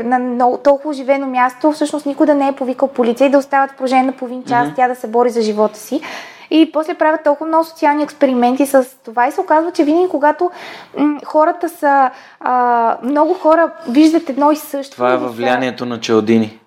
на 0.03 0.19
много, 0.19 0.57
толкова 0.57 0.89
оживено 0.89 1.27
място 1.27 1.71
всъщност 1.71 2.05
никой 2.05 2.25
да 2.25 2.35
не 2.35 2.47
е 2.47 2.51
повикал 2.51 2.87
полиция 2.87 3.27
и 3.27 3.29
да 3.29 3.37
остават 3.37 3.75
положение 3.77 4.05
на 4.05 4.11
половин 4.11 4.43
час, 4.43 4.67
mm-hmm. 4.67 4.75
тя 4.75 4.87
да 4.87 4.95
се 4.95 5.07
бори 5.07 5.29
за 5.29 5.41
живота 5.41 5.77
си. 5.77 6.01
И 6.51 6.71
после 6.73 6.93
правят 6.93 7.23
толкова 7.23 7.47
много 7.47 7.65
социални 7.65 8.03
експерименти 8.03 8.65
с 8.65 8.85
това 9.05 9.27
и 9.27 9.31
се 9.31 9.41
оказва, 9.41 9.71
че 9.71 9.83
винаги 9.83 10.09
когато 10.09 10.51
м- 10.97 11.19
хората 11.25 11.69
са, 11.69 12.09
а, 12.39 12.97
много 13.03 13.33
хора 13.33 13.71
виждат 13.89 14.29
едно 14.29 14.51
и 14.51 14.55
също. 14.55 14.95
Това 14.95 15.13
е 15.13 15.17
във 15.17 15.37
влиянието 15.37 15.85
на 15.85 15.99
Челдини. 15.99 16.59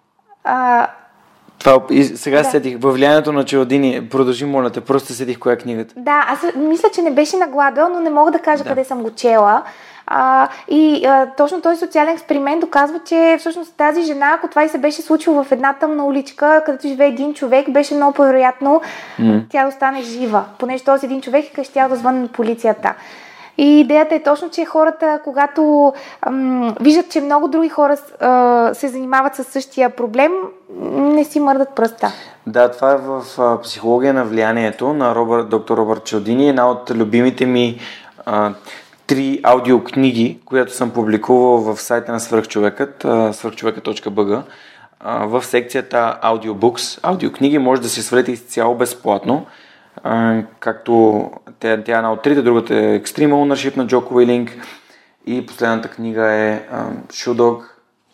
А, 0.44 0.86
това 1.64 1.82
и 1.90 2.04
сега 2.04 2.42
да. 2.42 2.44
седих. 2.44 2.76
Във 2.80 2.94
влиянието 2.94 3.32
на 3.32 3.44
Челдини. 3.44 4.08
Продължи, 4.08 4.44
моля 4.44 4.70
те. 4.70 4.80
Просто 4.80 5.12
седих 5.12 5.38
коя 5.38 5.52
е 5.52 5.58
книгата. 5.58 5.94
Да, 5.96 6.24
аз 6.28 6.54
мисля, 6.56 6.88
че 6.94 7.02
не 7.02 7.10
беше 7.10 7.36
на 7.36 7.46
Гладуел, 7.46 7.88
но 7.88 8.00
не 8.00 8.10
мога 8.10 8.30
да 8.30 8.38
кажа 8.38 8.62
да. 8.62 8.68
къде 8.68 8.84
съм 8.84 9.02
го 9.02 9.10
чела. 9.10 9.62
А, 10.06 10.48
и 10.68 11.06
а, 11.06 11.26
точно 11.36 11.60
този 11.60 11.78
социален 11.78 12.14
експеримент 12.14 12.60
доказва, 12.60 13.00
че 13.06 13.36
всъщност 13.38 13.76
тази 13.76 14.02
жена, 14.02 14.32
ако 14.34 14.48
това 14.48 14.64
и 14.64 14.68
се 14.68 14.78
беше 14.78 15.02
случило 15.02 15.44
в 15.44 15.52
една 15.52 15.72
тъмна 15.72 16.04
уличка, 16.04 16.62
където 16.66 16.88
живее 16.88 17.08
един 17.08 17.34
човек, 17.34 17.70
беше 17.70 17.94
много 17.94 18.12
по-вероятно 18.12 18.80
mm. 19.20 19.42
тя 19.50 19.62
да 19.62 19.68
остане 19.68 20.02
жива. 20.02 20.44
Понеже 20.58 20.84
този 20.84 21.06
един 21.06 21.20
човек 21.20 21.58
е 21.58 21.64
щял 21.64 21.88
да 21.88 21.96
звънне 21.96 22.20
на 22.20 22.28
полицията. 22.28 22.94
И 23.58 23.80
идеята 23.80 24.14
е 24.14 24.22
точно, 24.22 24.50
че 24.50 24.64
хората, 24.64 25.20
когато 25.24 25.92
ам, 26.22 26.74
виждат, 26.80 27.10
че 27.10 27.20
много 27.20 27.48
други 27.48 27.68
хора 27.68 27.96
а, 28.20 28.74
се 28.74 28.88
занимават 28.88 29.34
с 29.34 29.44
същия 29.44 29.90
проблем, 29.90 30.32
не 30.94 31.24
си 31.24 31.40
мърдат 31.40 31.74
пръста. 31.74 32.12
Да, 32.46 32.70
това 32.70 32.92
е 32.92 32.96
в 32.96 33.22
а, 33.38 33.60
психология 33.60 34.14
на 34.14 34.24
влиянието 34.24 34.92
на 34.92 35.14
Робър, 35.14 35.42
доктор 35.42 35.78
Робърт 35.78 36.04
Чалдини, 36.04 36.48
една 36.48 36.70
от 36.70 36.90
любимите 36.90 37.46
ми 37.46 37.78
а, 38.26 38.52
три 39.06 39.40
аудиокниги, 39.42 40.38
която 40.44 40.72
съм 40.72 40.90
публикувал 40.90 41.56
в 41.58 41.80
сайта 41.80 42.12
на 42.12 42.20
свърхчовекът, 42.20 43.06
свърхчовекът.bg. 43.32 44.42
В 45.06 45.44
секцията 45.44 46.18
Audiobooks, 46.24 47.00
аудиокниги, 47.02 47.58
може 47.58 47.82
да 47.82 47.88
си 47.88 48.02
свалите 48.02 48.32
изцяло 48.32 48.74
безплатно 48.74 49.46
както 50.60 51.30
тя, 51.60 51.82
тя 51.84 51.92
е 51.92 51.96
една 51.96 52.12
от 52.12 52.22
трите, 52.22 52.42
другата 52.42 52.74
е 52.74 53.00
Extreme 53.00 53.32
Ownership 53.32 53.76
на 53.76 53.86
Джоко 53.86 54.14
Уилинг 54.14 54.56
и 55.26 55.46
последната 55.46 55.88
книга 55.88 56.32
е 56.32 56.62
Shoe 57.08 57.34
Dog, 57.34 57.64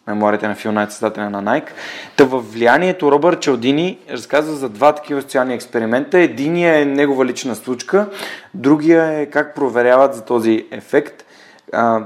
мемуарите 0.07 0.48
на 0.48 0.55
Фил 0.55 0.73
Найт, 0.73 0.93
създателя 0.93 1.31
на 1.31 1.43
Nike. 1.43 1.70
Та 2.16 2.24
във 2.24 2.52
влиянието 2.52 3.12
Робърт 3.12 3.40
Чалдини 3.40 3.98
разказва 4.11 4.55
за 4.55 4.69
два 4.69 4.94
такива 4.94 5.23
социални 5.23 5.55
експеримента. 5.55 6.19
Единия 6.19 6.81
е 6.81 6.85
негова 6.85 7.24
лична 7.24 7.55
случка, 7.55 8.07
другия 8.55 9.20
е 9.20 9.27
как 9.27 9.55
проверяват 9.55 10.15
за 10.15 10.24
този 10.24 10.66
ефект. 10.70 11.24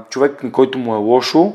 човек, 0.09 0.43
на 0.43 0.51
който 0.51 0.77
му 0.77 0.93
е 0.93 0.97
лошо, 0.97 1.53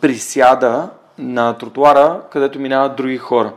присяда 0.00 0.90
на 1.18 1.58
тротуара, 1.58 2.20
където 2.32 2.60
минават 2.60 2.96
други 2.96 3.18
хора. 3.18 3.52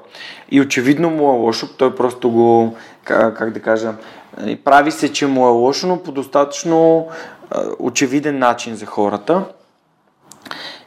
И 0.51 0.61
очевидно 0.61 1.09
му 1.09 1.23
е 1.23 1.37
лошо, 1.37 1.67
той 1.77 1.95
просто 1.95 2.31
го 2.31 2.75
как, 3.03 3.37
как 3.37 3.51
да 3.51 3.59
кажа, 3.59 3.93
нали, 4.37 4.55
прави 4.55 4.91
се, 4.91 5.13
че 5.13 5.27
му 5.27 5.45
е 5.45 5.51
лошо, 5.51 5.87
но 5.87 6.03
по 6.03 6.11
достатъчно 6.11 7.07
очевиден 7.79 8.39
начин 8.39 8.75
за 8.75 8.85
хората. 8.85 9.43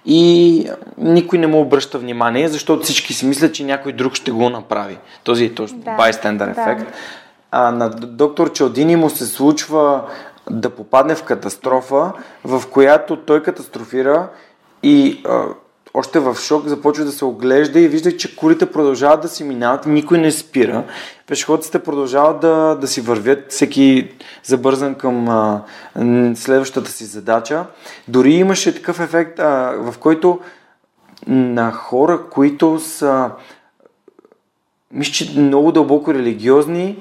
и 0.04 0.70
никой 0.98 1.38
не 1.38 1.46
му 1.46 1.60
обръща 1.60 1.98
внимание, 1.98 2.48
защото 2.48 2.82
всички 2.82 3.14
си 3.14 3.26
мислят, 3.26 3.54
че 3.54 3.64
някой 3.64 3.92
друг 3.92 4.14
ще 4.14 4.30
го 4.30 4.50
направи. 4.50 4.98
Този 5.24 5.44
е 5.44 5.54
точно 5.54 5.78
да, 5.78 5.90
bystander 5.90 6.54
да. 6.54 6.60
ефект. 6.60 6.92
А 7.50 7.70
на 7.70 7.90
доктор 7.90 8.52
Чалдини 8.52 8.96
му 8.96 9.10
се 9.10 9.26
случва 9.26 10.02
да 10.50 10.70
попадне 10.70 11.14
в 11.14 11.22
катастрофа, 11.22 12.12
в 12.44 12.62
която 12.70 13.16
той 13.16 13.42
катастрофира 13.42 14.28
и 14.82 15.22
а, 15.28 15.44
още 15.94 16.20
в 16.20 16.34
шок 16.34 16.66
започва 16.66 17.04
да 17.04 17.12
се 17.12 17.24
оглежда 17.24 17.80
и 17.80 17.88
вижда, 17.88 18.16
че 18.16 18.36
колите 18.36 18.72
продължават 18.72 19.20
да 19.20 19.28
си 19.28 19.44
минават, 19.44 19.86
никой 19.86 20.18
не 20.18 20.30
спира. 20.30 20.84
Пешеходците 21.26 21.78
продължават 21.78 22.40
да, 22.40 22.74
да 22.74 22.86
си 22.86 23.00
вървят, 23.00 23.52
всеки 23.52 24.10
забързан 24.44 24.94
към 24.94 25.28
а, 25.28 25.62
следващата 26.34 26.90
си 26.90 27.04
задача. 27.04 27.64
Дори 28.08 28.32
имаше 28.32 28.74
такъв 28.74 29.00
ефект, 29.00 29.38
а, 29.38 29.76
в 29.78 29.98
който 29.98 30.40
на 31.26 31.72
хора, 31.72 32.20
които 32.30 32.78
са 32.78 33.30
мисля, 34.92 35.12
че 35.12 35.40
много 35.40 35.72
дълбоко 35.72 36.14
религиозни, 36.14 36.96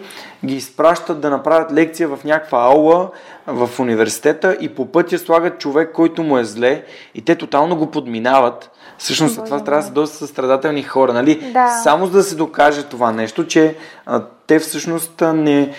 ги 0.46 0.56
изпращат 0.56 1.22
да 1.22 1.30
направят 1.30 1.72
лекция 1.72 2.08
в 2.08 2.24
някаква 2.24 2.64
аула 2.64 3.10
в 3.48 3.70
университета 3.80 4.58
и 4.62 4.70
по 4.70 4.86
пътя 4.86 5.18
слагат 5.18 5.60
човек, 5.60 5.92
който 5.94 6.24
му 6.24 6.38
е 6.38 6.44
зле 6.44 6.84
и 7.16 7.22
те 7.22 7.36
тотално 7.36 7.76
го 7.76 7.92
подминават. 7.92 8.72
Всъщност 8.98 9.36
Боже 9.36 9.46
това 9.46 9.64
трябва 9.64 9.82
да 9.82 9.88
са 9.88 9.94
доста 9.94 10.18
състрадателни 10.18 10.84
хора, 10.84 11.14
нали? 11.14 11.52
Да. 11.54 11.80
Само 11.84 12.06
за 12.06 12.12
да 12.12 12.24
се 12.24 12.36
докаже 12.36 12.84
това 12.84 13.12
нещо, 13.12 13.48
че 13.48 13.76
а, 14.06 14.24
те 14.48 14.60
всъщност 14.60 15.24
не 15.34 15.74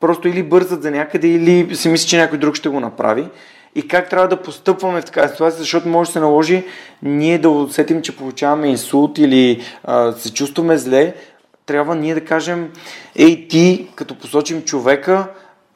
просто 0.00 0.28
или 0.28 0.42
бързат 0.42 0.82
за 0.82 0.90
някъде, 0.90 1.28
или 1.28 1.76
си 1.76 1.88
мислят, 1.88 2.08
че 2.08 2.18
някой 2.18 2.38
друг 2.38 2.54
ще 2.54 2.68
го 2.68 2.80
направи 2.80 3.28
и 3.74 3.88
как 3.88 4.10
трябва 4.10 4.28
да 4.28 4.42
постъпваме 4.42 5.00
в 5.00 5.04
такава 5.04 5.28
ситуация, 5.28 5.58
защото 5.58 5.88
може 5.88 6.08
да 6.08 6.12
се 6.12 6.20
наложи 6.20 6.64
ние 7.02 7.38
да 7.38 7.50
усетим, 7.50 8.02
че 8.02 8.16
получаваме 8.16 8.68
инсулт 8.68 9.18
или 9.18 9.60
а, 9.84 10.12
се 10.12 10.32
чувстваме 10.32 10.78
зле, 10.78 11.14
трябва 11.66 11.94
ние 11.94 12.14
да 12.14 12.24
кажем, 12.24 12.70
ей 13.16 13.48
ти, 13.48 13.88
като 13.94 14.14
посочим 14.14 14.62
човека, 14.62 15.26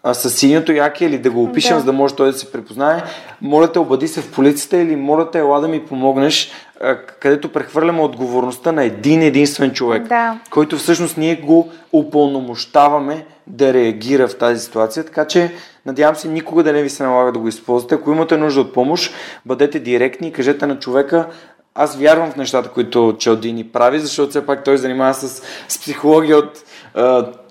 а, 0.02 0.14
с 0.14 0.30
синьото 0.30 0.72
яке 0.72 1.04
или 1.04 1.18
да 1.18 1.30
го 1.30 1.44
опишем, 1.44 1.74
да. 1.76 1.80
за 1.80 1.86
да 1.86 1.92
може 1.92 2.14
той 2.14 2.32
да 2.32 2.38
се 2.38 2.52
препознае. 2.52 3.02
Моля 3.40 3.72
те, 3.72 3.78
обади 3.78 4.08
се 4.08 4.20
в 4.20 4.32
полицията 4.32 4.76
или 4.76 4.96
моля 4.96 5.30
те, 5.30 5.38
ела 5.38 5.60
да 5.60 5.68
ми 5.68 5.86
помогнеш, 5.86 6.50
а, 6.80 6.96
където 6.96 7.52
прехвърляме 7.52 8.02
отговорността 8.02 8.72
на 8.72 8.84
един 8.84 9.22
единствен 9.22 9.72
човек, 9.72 10.02
да. 10.02 10.38
който 10.50 10.76
всъщност 10.76 11.16
ние 11.16 11.36
го 11.36 11.70
упълномощаваме 11.92 13.26
да 13.46 13.74
реагира 13.74 14.28
в 14.28 14.38
тази 14.38 14.60
ситуация. 14.60 15.04
Така 15.04 15.26
че 15.26 15.54
надявам 15.86 16.16
се 16.16 16.28
никога 16.28 16.62
да 16.62 16.72
не 16.72 16.82
ви 16.82 16.90
се 16.90 17.02
налага 17.02 17.32
да 17.32 17.38
го 17.38 17.48
използвате. 17.48 17.94
Ако 17.94 18.10
имате 18.10 18.36
нужда 18.36 18.60
от 18.60 18.74
помощ, 18.74 19.14
бъдете 19.46 19.78
директни 19.78 20.28
и 20.28 20.32
кажете 20.32 20.66
на 20.66 20.78
човека, 20.78 21.26
аз 21.74 21.96
вярвам 21.96 22.30
в 22.30 22.36
нещата, 22.36 22.68
които 22.68 23.16
Чалдини 23.18 23.64
прави, 23.64 23.98
защото 24.00 24.30
все 24.30 24.46
пак 24.46 24.64
той 24.64 24.78
занимава 24.78 25.14
с, 25.14 25.42
с 25.68 25.78
психология 25.80 26.36
от 26.36 26.64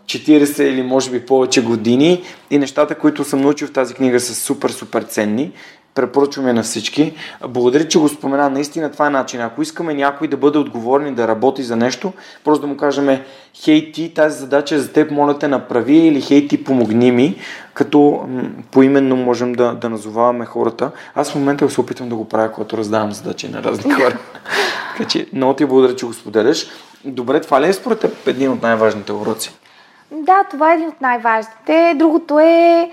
40 0.06 0.62
или 0.62 0.84
може 0.84 1.12
би 1.12 1.26
повече 1.26 1.64
години 1.64 2.24
и 2.50 2.58
нещата, 2.58 2.96
които 2.96 3.24
съм 3.24 3.42
научил 3.42 3.68
в 3.68 3.74
тази 3.74 3.94
книга 3.94 4.20
са 4.20 4.36
супер, 4.36 4.70
супер 4.70 5.02
ценни. 5.02 5.52
Препоръчвам 5.96 6.48
я 6.48 6.54
на 6.54 6.64
всички. 6.64 7.14
Благодаря, 7.48 7.88
че 7.88 8.00
го 8.00 8.10
спомена. 8.10 8.50
Наистина 8.50 8.92
това 8.92 9.08
е 9.08 9.10
начин. 9.10 9.42
Ако 9.42 9.62
искаме 9.62 9.94
някой 9.94 10.28
да 10.28 10.38
бъде 10.38 10.58
отговорен 10.58 11.08
и 11.08 11.16
да 11.16 11.28
работи 11.28 11.64
за 11.64 11.76
нещо, 11.76 12.14
просто 12.44 12.62
да 12.62 12.68
му 12.68 12.78
кажем, 12.78 13.20
хей 13.54 13.92
ти, 13.92 14.14
тази 14.14 14.40
задача 14.40 14.76
е 14.76 14.80
за 14.80 14.92
теб, 14.92 15.12
моля 15.12 15.40
те 15.40 15.48
направи 15.48 15.98
или 15.98 16.22
хей 16.22 16.48
ти, 16.48 16.64
помогни 16.64 17.12
ми, 17.12 17.36
като 17.74 18.30
поименно 18.72 19.16
можем 19.16 19.54
да, 19.54 19.74
да 19.74 19.90
назоваваме 19.90 20.46
хората. 20.46 20.92
Аз 21.16 21.32
в 21.32 21.36
момента 21.36 21.70
се 21.70 21.82
опитвам 21.82 22.10
да 22.10 22.16
го 22.16 22.30
правя, 22.30 22.52
когато 22.52 22.78
раздавам 22.78 23.12
задачи 23.12 23.50
на 23.50 23.64
разни 23.64 23.92
хора. 23.94 24.18
така 24.92 25.10
че 25.10 25.28
много 25.34 25.54
ти 25.54 25.66
благодаря, 25.66 25.96
че 25.96 26.06
го 26.06 26.14
споделяш. 26.14 26.68
Добре, 27.06 27.42
това 27.42 27.62
ли 27.62 27.68
е 27.68 27.74
според 27.74 28.00
теб 28.00 28.28
един 28.28 28.52
от 28.52 28.62
най-важните 28.62 29.12
уроци? 29.12 29.52
Да, 30.12 30.44
това 30.52 30.72
е 30.72 30.76
един 30.76 30.88
от 30.88 31.02
най-важните. 31.02 31.94
Другото 31.98 32.40
е 32.40 32.92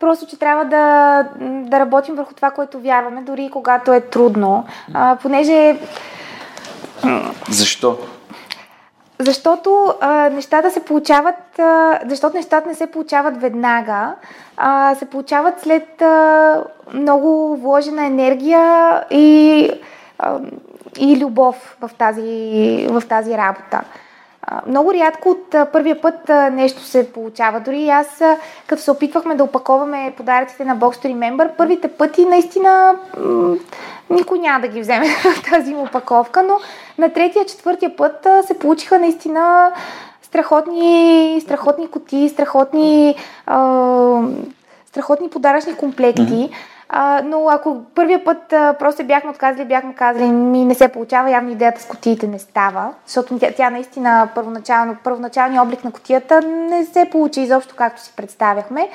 просто, 0.00 0.26
че 0.26 0.38
трябва 0.38 0.64
да, 0.64 1.24
да 1.40 1.80
работим 1.80 2.14
върху 2.14 2.34
това, 2.34 2.50
което 2.50 2.80
вярваме, 2.80 3.22
дори 3.22 3.50
когато 3.52 3.92
е 3.92 4.00
трудно. 4.00 4.64
А, 4.94 5.16
понеже... 5.22 5.78
Защо? 7.50 7.98
Защото 9.18 9.94
а, 10.00 10.30
нещата 10.30 10.70
се 10.70 10.84
получават, 10.84 11.58
а, 11.58 11.98
защото 12.06 12.36
нещата 12.36 12.68
не 12.68 12.74
се 12.74 12.86
получават 12.86 13.40
веднага, 13.40 14.14
а, 14.56 14.94
се 14.94 15.06
получават 15.06 15.60
след 15.60 16.02
а, 16.02 16.64
много 16.92 17.56
вложена 17.56 18.06
енергия 18.06 19.04
и, 19.10 19.70
а, 20.18 20.38
и 20.98 21.16
любов 21.16 21.76
в 21.80 21.90
тази, 21.98 22.86
в 22.90 23.02
тази 23.08 23.36
работа. 23.36 23.80
Много 24.66 24.94
рядко 24.94 25.28
от 25.30 25.54
първия 25.72 26.00
път 26.00 26.28
нещо 26.52 26.82
се 26.82 27.12
получава. 27.12 27.60
Дори 27.60 27.88
аз, 27.88 28.22
като 28.66 28.82
се 28.82 28.90
опитвахме 28.90 29.34
да 29.34 29.44
опаковаме 29.44 30.14
подаръците 30.16 30.64
на 30.64 30.76
Box 30.76 31.06
Remember, 31.06 31.56
първите 31.56 31.88
пъти 31.88 32.24
наистина 32.24 32.96
никой 34.10 34.38
няма 34.38 34.60
да 34.60 34.68
ги 34.68 34.80
вземе 34.80 35.06
в 35.34 35.50
тази 35.50 35.74
опаковка, 35.74 36.42
но 36.42 36.58
на 36.98 37.12
третия, 37.12 37.44
четвъртия 37.44 37.96
път 37.96 38.26
се 38.46 38.58
получиха 38.58 38.98
наистина 38.98 39.72
страхотни, 40.22 41.40
страхотни 41.40 41.88
коти, 41.88 42.28
страхотни, 42.28 43.14
страхотни 44.86 45.30
подаръчни 45.30 45.74
комплекти. 45.74 46.50
А, 46.92 47.22
но 47.24 47.48
ако 47.48 47.82
първия 47.94 48.24
път 48.24 48.52
а, 48.52 48.74
просто 48.78 49.04
бяхме 49.04 49.30
отказали, 49.30 49.64
бяхме 49.64 49.94
казали, 49.94 50.30
ми 50.30 50.64
не 50.64 50.74
се 50.74 50.88
получава, 50.88 51.30
явно 51.30 51.50
идеята 51.50 51.80
с 51.80 51.86
котиите 51.86 52.26
не 52.26 52.38
става, 52.38 52.94
защото 53.06 53.38
тя, 53.38 53.52
тя 53.56 53.70
наистина 53.70 54.28
първоначално, 54.34 54.96
първоначалният 55.04 55.66
облик 55.66 55.84
на 55.84 55.92
котията 55.92 56.40
не 56.42 56.84
се 56.84 57.08
получи 57.10 57.40
изобщо 57.40 57.74
както 57.76 58.02
си 58.02 58.12
представяхме. 58.16 58.88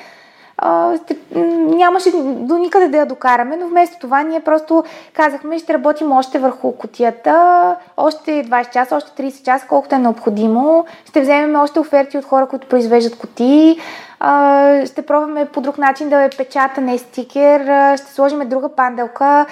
А, 0.58 0.98
нямаше 1.34 2.10
до 2.24 2.58
никъде 2.58 2.88
да 2.88 2.96
я 2.96 3.06
докараме, 3.06 3.56
но 3.56 3.68
вместо 3.68 3.98
това 4.00 4.22
ние 4.22 4.40
просто 4.40 4.84
казахме, 5.12 5.58
ще 5.58 5.74
работим 5.74 6.12
още 6.12 6.38
върху 6.38 6.72
котията, 6.72 7.76
още 7.96 8.30
20 8.30 8.72
часа, 8.72 8.96
още 8.96 9.22
30 9.22 9.44
часа, 9.44 9.66
колкото 9.68 9.94
е 9.94 9.98
необходимо. 9.98 10.84
Ще 11.04 11.20
вземем 11.20 11.56
още 11.56 11.80
оферти 11.80 12.18
от 12.18 12.24
хора, 12.24 12.46
които 12.46 12.68
произвеждат 12.68 13.18
котии 13.18 13.78
а, 14.20 14.86
ще 14.86 15.02
пробваме 15.02 15.46
по 15.46 15.60
друг 15.60 15.78
начин 15.78 16.08
да 16.08 16.22
е 16.22 16.30
печатане 16.30 16.98
стикер, 16.98 17.60
ще 17.96 18.12
сложим 18.12 18.48
друга 18.48 18.68
панделка, 18.68 19.46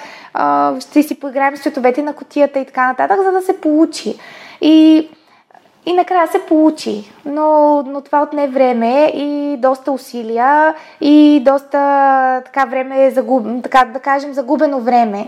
ще 0.79 1.03
си 1.03 1.19
поиграем 1.19 1.57
с 1.57 1.61
цветовете 1.61 2.01
на 2.01 2.13
котията 2.13 2.59
и 2.59 2.65
така 2.65 2.87
нататък, 2.87 3.23
за 3.23 3.31
да 3.31 3.41
се 3.41 3.61
получи. 3.61 4.15
И 4.61 5.09
и 5.85 5.93
накрая 5.93 6.27
се 6.27 6.39
получи, 6.39 7.11
но, 7.25 7.81
но 7.87 8.01
това 8.01 8.21
отне 8.21 8.47
време 8.47 9.11
и 9.15 9.57
доста 9.57 9.91
усилия 9.91 10.75
и 11.01 11.41
доста 11.45 12.41
така 12.45 12.65
време, 12.65 13.11
загуб, 13.11 13.63
така 13.63 13.85
да 13.85 13.99
кажем, 13.99 14.33
загубено 14.33 14.79
време. 14.79 15.27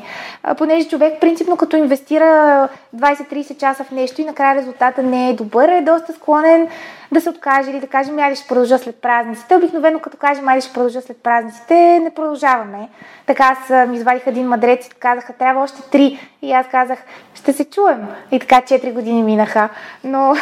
Понеже 0.58 0.88
човек 0.88 1.20
принципно 1.22 1.58
като 1.58 1.78
инвестира 1.78 2.70
20-30 2.96 3.58
часа 3.58 3.84
в 3.84 3.92
нещо 3.92 4.22
и 4.22 4.26
накрая 4.26 4.56
резултата 4.56 5.04
не 5.04 5.30
е 5.30 5.34
добър, 5.34 5.70
е 5.70 5.82
доста 5.82 6.14
склонен 6.14 6.68
да 7.12 7.22
се 7.22 7.30
откаже 7.30 7.72
или 7.72 7.80
да 7.80 7.88
кажем, 7.88 8.20
айде 8.20 8.36
ще 8.36 8.48
продължа 8.48 8.78
след 8.78 8.96
празниците. 8.96 9.56
Обикновено 9.56 10.00
като 10.00 10.18
кажем, 10.18 10.48
айде 10.48 10.62
ще 10.62 10.74
продължа 10.74 11.02
след 11.02 11.18
празниците, 11.18 12.00
не 12.04 12.14
продължаваме. 12.14 12.90
Така 13.26 13.58
аз 13.58 13.90
ми 13.90 13.98
извадих 13.98 14.28
един 14.28 14.48
мадрец 14.48 14.88
и 14.88 14.90
казаха, 14.90 15.34
трябва 15.34 15.64
още 15.64 15.82
три. 15.82 16.20
И 16.42 16.52
аз 16.52 16.68
казах, 16.68 17.00
ще 17.34 17.54
се 17.54 17.66
чуем. 17.66 18.08
И 18.32 18.40
така 18.40 18.62
4 18.62 18.94
години 18.94 19.24
минаха. 19.24 19.70
Но... 20.04 20.36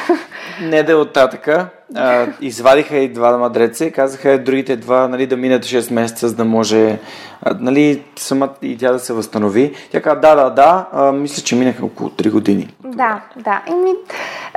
Не 0.61 0.83
да 0.83 0.91
е 0.91 0.95
оттатъка. 0.95 1.69
А, 1.95 2.27
извадиха 2.41 2.97
и 2.97 3.13
два 3.13 3.37
мадреца 3.37 3.85
и 3.85 3.91
казаха 3.91 4.43
другите 4.43 4.75
два 4.75 5.07
нали, 5.07 5.27
да 5.27 5.37
минат 5.37 5.63
6 5.63 5.93
месеца, 5.93 6.27
за 6.27 6.35
да 6.35 6.45
може 6.45 6.99
а, 7.41 7.57
нали, 7.59 8.03
сама 8.15 8.49
и 8.61 8.77
тя 8.77 8.91
да 8.91 8.99
се 8.99 9.13
възстанови. 9.13 9.73
Тя 9.91 10.01
каза, 10.01 10.19
да, 10.19 10.35
да, 10.35 10.49
да, 10.49 10.87
а, 10.91 11.11
мисля, 11.11 11.43
че 11.43 11.55
минаха 11.55 11.85
около 11.85 12.09
3 12.09 12.31
години. 12.31 12.75
Да, 12.85 13.21
да. 13.35 13.61
ми, 13.75 13.93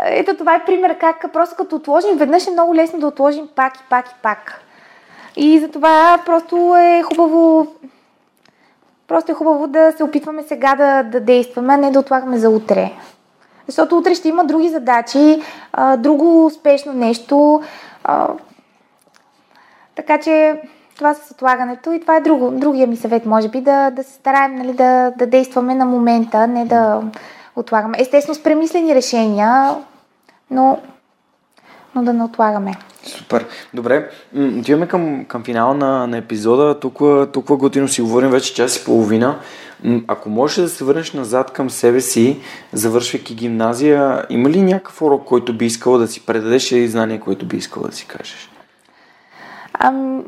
ето 0.07 0.37
това 0.37 0.55
е 0.55 0.65
пример 0.65 0.99
как 0.99 1.33
просто 1.33 1.57
като 1.57 1.77
отложим, 1.77 2.17
веднъж 2.17 2.47
е 2.47 2.51
много 2.51 2.75
лесно 2.75 3.01
да 3.01 3.07
отложим 3.07 3.49
пак 3.57 3.77
и 3.77 3.85
пак 3.91 4.09
и 4.09 4.15
пак. 4.23 4.61
И 5.37 5.59
затова 5.59 6.23
просто 6.27 6.77
е 6.77 7.03
хубаво 7.03 7.67
Просто 9.09 9.33
е 9.33 9.35
хубаво 9.35 9.67
да 9.67 9.93
се 9.97 10.05
опитваме 10.05 10.43
сега 10.43 10.75
да, 10.75 11.03
да 11.03 11.21
действаме, 11.21 11.75
а 11.75 11.77
не 11.77 11.91
да 11.91 12.01
отлагаме 12.01 12.39
за 12.39 12.51
утре. 12.51 12.93
Защото 13.69 13.99
утре 13.99 14.15
ще 14.15 14.28
има 14.28 14.45
други 14.45 14.69
задачи, 14.69 15.43
а, 15.73 15.97
друго 15.97 16.47
успешно 16.47 16.93
нещо. 16.93 17.62
А, 18.05 18.28
така 19.95 20.20
че 20.20 20.61
това 20.97 21.15
с 21.15 21.31
отлагането 21.31 21.93
и 21.93 22.01
това 22.01 22.16
е 22.16 22.20
друго, 22.20 22.51
другия 22.51 22.86
ми 22.86 22.97
съвет, 22.97 23.27
може 23.27 23.49
би, 23.49 23.61
да, 23.61 23.90
да 23.90 24.03
се 24.03 24.12
стараем 24.12 24.55
нали, 24.55 24.73
да, 24.73 25.11
да 25.11 25.27
действаме 25.27 25.74
на 25.74 25.85
момента, 25.85 26.47
не 26.47 26.65
да 26.65 27.03
отлагаме. 27.57 27.97
Естествено 28.01 28.35
с 28.35 28.43
премислени 28.43 28.95
решения, 28.95 29.77
но 30.51 30.78
но 31.94 32.02
да 32.02 32.12
не 32.12 32.24
отлагаме. 32.24 32.74
Супер. 33.02 33.47
Добре, 33.74 34.10
отиваме 34.59 34.89
към, 34.89 35.24
към 35.24 35.44
финала 35.44 35.74
на, 35.74 36.06
на 36.06 36.16
епизода. 36.16 36.81
Толкова, 36.81 37.32
толкова 37.32 37.56
готино 37.56 37.89
си 37.89 38.02
говорим 38.02 38.31
вече 38.31 38.55
час 38.55 38.77
и 38.77 38.85
половина. 38.85 39.39
Ако 40.09 40.28
можеш 40.28 40.56
да 40.56 40.69
се 40.69 40.85
върнеш 40.85 41.12
назад 41.12 41.51
към 41.51 41.70
себе 41.70 42.01
си, 42.01 42.40
завършвайки 42.73 43.35
гимназия, 43.35 44.27
има 44.31 44.51
ли 44.51 44.62
някакъв 44.62 45.02
урок, 45.02 45.24
който 45.24 45.56
би 45.56 45.66
искала 45.66 45.98
да 45.98 46.09
си 46.09 46.27
предадеш 46.27 46.73
или 46.73 46.89
знание, 46.89 47.20
което 47.20 47.47
би 47.47 47.56
искала 47.56 47.86
да 47.86 47.93
си 47.93 48.06
кажеш? 48.06 48.51
Ам, 49.78 50.24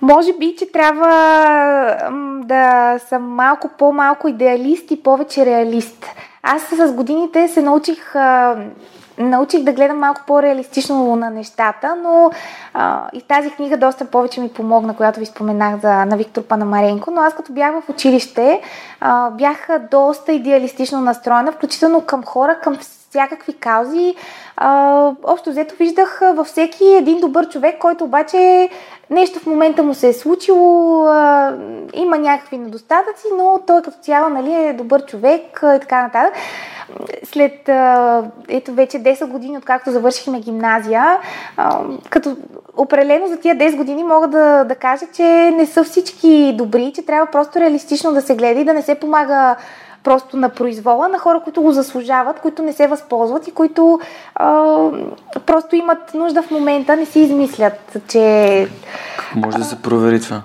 може 0.00 0.32
би, 0.38 0.54
че 0.58 0.72
трябва 0.72 1.10
да 2.44 2.94
съм 3.08 3.22
малко 3.22 3.70
по-малко 3.78 4.28
идеалист 4.28 4.90
и 4.90 5.02
повече 5.02 5.46
реалист. 5.46 6.06
Аз 6.42 6.62
с 6.62 6.92
годините 6.92 7.48
се 7.48 7.62
научих 7.62 8.14
научих 9.20 9.62
да 9.62 9.72
гледам 9.72 9.98
малко 9.98 10.20
по-реалистично 10.26 11.16
на 11.16 11.30
нещата, 11.30 11.96
но 12.02 12.30
а, 12.74 13.08
и 13.12 13.22
тази 13.22 13.50
книга 13.50 13.76
доста 13.76 14.04
повече 14.04 14.40
ми 14.40 14.48
помогна, 14.48 14.96
която 14.96 15.20
ви 15.20 15.26
споменах 15.26 15.80
за, 15.80 16.04
на 16.04 16.16
Виктор 16.16 16.42
Панамаренко, 16.42 17.10
но 17.10 17.20
аз 17.20 17.34
като 17.34 17.52
бях 17.52 17.72
в 17.80 17.88
училище, 17.88 18.60
а, 19.00 19.30
бях 19.30 19.68
доста 19.90 20.32
идеалистично 20.32 21.00
настроена, 21.00 21.52
включително 21.52 22.00
към 22.00 22.24
хора, 22.24 22.58
към 22.62 22.78
всякакви 23.10 23.52
каузи. 23.52 24.14
А, 24.56 25.12
общо 25.24 25.50
взето 25.50 25.74
виждах 25.74 26.20
във 26.34 26.46
всеки 26.46 26.84
един 26.84 27.20
добър 27.20 27.48
човек, 27.48 27.78
който 27.78 28.04
обаче 28.04 28.68
нещо 29.10 29.38
в 29.38 29.46
момента 29.46 29.82
му 29.82 29.94
се 29.94 30.08
е 30.08 30.12
случило, 30.12 31.04
а, 31.06 31.54
има 31.94 32.18
някакви 32.18 32.58
недостатъци, 32.58 33.26
но 33.36 33.60
той 33.66 33.82
като 33.82 33.98
цяло 34.02 34.28
нали, 34.28 34.54
е 34.54 34.72
добър 34.72 35.04
човек 35.04 35.60
и 35.62 35.80
така 35.80 36.02
нататък. 36.02 36.34
След 37.24 37.68
а, 37.68 38.22
ето 38.48 38.72
вече 38.72 38.98
10 38.98 39.26
години, 39.26 39.58
откакто 39.58 39.90
завършихме 39.90 40.40
гимназия, 40.40 41.18
а, 41.56 41.80
като 42.10 42.36
определено 42.76 43.28
за 43.28 43.36
тия 43.36 43.56
10 43.56 43.76
години 43.76 44.04
мога 44.04 44.28
да, 44.28 44.64
да 44.64 44.74
кажа, 44.74 45.06
че 45.12 45.22
не 45.50 45.66
са 45.66 45.84
всички 45.84 46.54
добри, 46.58 46.92
че 46.94 47.06
трябва 47.06 47.26
просто 47.26 47.60
реалистично 47.60 48.12
да 48.12 48.22
се 48.22 48.36
гледа 48.36 48.60
и 48.60 48.64
да 48.64 48.74
не 48.74 48.82
се 48.82 48.94
помага 48.94 49.56
просто 50.02 50.36
на 50.36 50.48
произвола, 50.48 51.08
на 51.08 51.18
хора, 51.18 51.40
които 51.44 51.62
го 51.62 51.72
заслужават, 51.72 52.40
които 52.40 52.62
не 52.62 52.72
се 52.72 52.86
възползват 52.86 53.48
и 53.48 53.52
които 53.52 54.00
а, 54.34 54.76
просто 55.46 55.76
имат 55.76 56.14
нужда 56.14 56.42
в 56.42 56.50
момента, 56.50 56.96
не 56.96 57.06
си 57.06 57.20
измислят, 57.20 57.96
че... 58.08 58.68
Може 59.36 59.58
да 59.58 59.64
се 59.64 59.82
провери 59.82 60.20
това? 60.20 60.42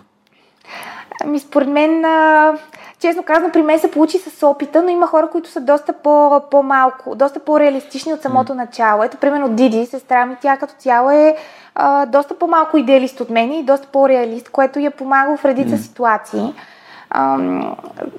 Ами, 1.24 1.40
според 1.40 1.68
мен, 1.68 2.06
а, 2.06 2.54
честно 3.00 3.24
казано, 3.24 3.50
при 3.54 3.62
мен 3.62 3.80
се 3.80 3.92
получи 3.92 4.20
с 4.20 4.48
опита, 4.48 4.82
но 4.82 4.90
има 4.90 5.08
хора, 5.08 5.30
които 5.32 5.50
са 5.50 5.62
доста 5.62 5.94
по, 5.94 6.42
по-малко, 6.52 7.16
доста 7.16 7.40
по-реалистични 7.40 8.14
от 8.14 8.22
самото 8.22 8.54
mm. 8.54 8.56
начало. 8.56 9.04
Ето, 9.04 9.18
примерно, 9.18 9.50
Диди, 9.50 9.86
сестра 9.86 10.26
ми, 10.26 10.36
тя 10.42 10.58
като 10.58 10.74
цяло 10.78 11.10
е 11.10 11.36
а, 11.76 12.06
доста 12.06 12.40
по-малко 12.40 12.78
идеалист 12.78 13.20
от 13.20 13.30
мен 13.30 13.54
и 13.54 13.64
доста 13.64 13.88
по-реалист, 13.88 14.50
което 14.50 14.80
я 14.80 14.92
помага 14.92 15.38
в 15.38 15.46
редица 15.46 15.76
mm. 15.76 15.82
ситуации 15.82 16.54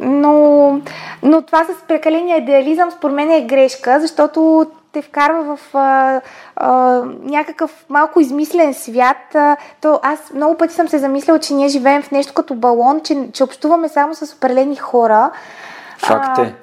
но, 0.00 0.80
но 1.22 1.42
това 1.42 1.64
с 1.64 1.86
прекаления 1.88 2.36
идеализъм 2.36 2.90
според 2.90 3.16
мен 3.16 3.30
е 3.30 3.46
грешка, 3.46 4.00
защото 4.00 4.66
те 4.92 5.02
вкарва 5.02 5.56
в 5.56 5.74
а, 5.74 6.20
а, 6.56 7.02
някакъв 7.22 7.84
малко 7.88 8.20
измислен 8.20 8.74
свят. 8.74 9.34
А, 9.34 9.56
то 9.80 10.00
аз 10.02 10.32
много 10.34 10.56
пъти 10.56 10.74
съм 10.74 10.88
се 10.88 10.98
замисляла, 10.98 11.38
че 11.38 11.54
ние 11.54 11.68
живеем 11.68 12.02
в 12.02 12.10
нещо 12.10 12.34
като 12.34 12.54
балон, 12.54 13.00
че, 13.04 13.28
че 13.32 13.44
общуваме 13.44 13.88
само 13.88 14.14
с 14.14 14.34
определени 14.34 14.76
хора. 14.76 15.30
Факт 15.98 16.38
е. 16.38 16.54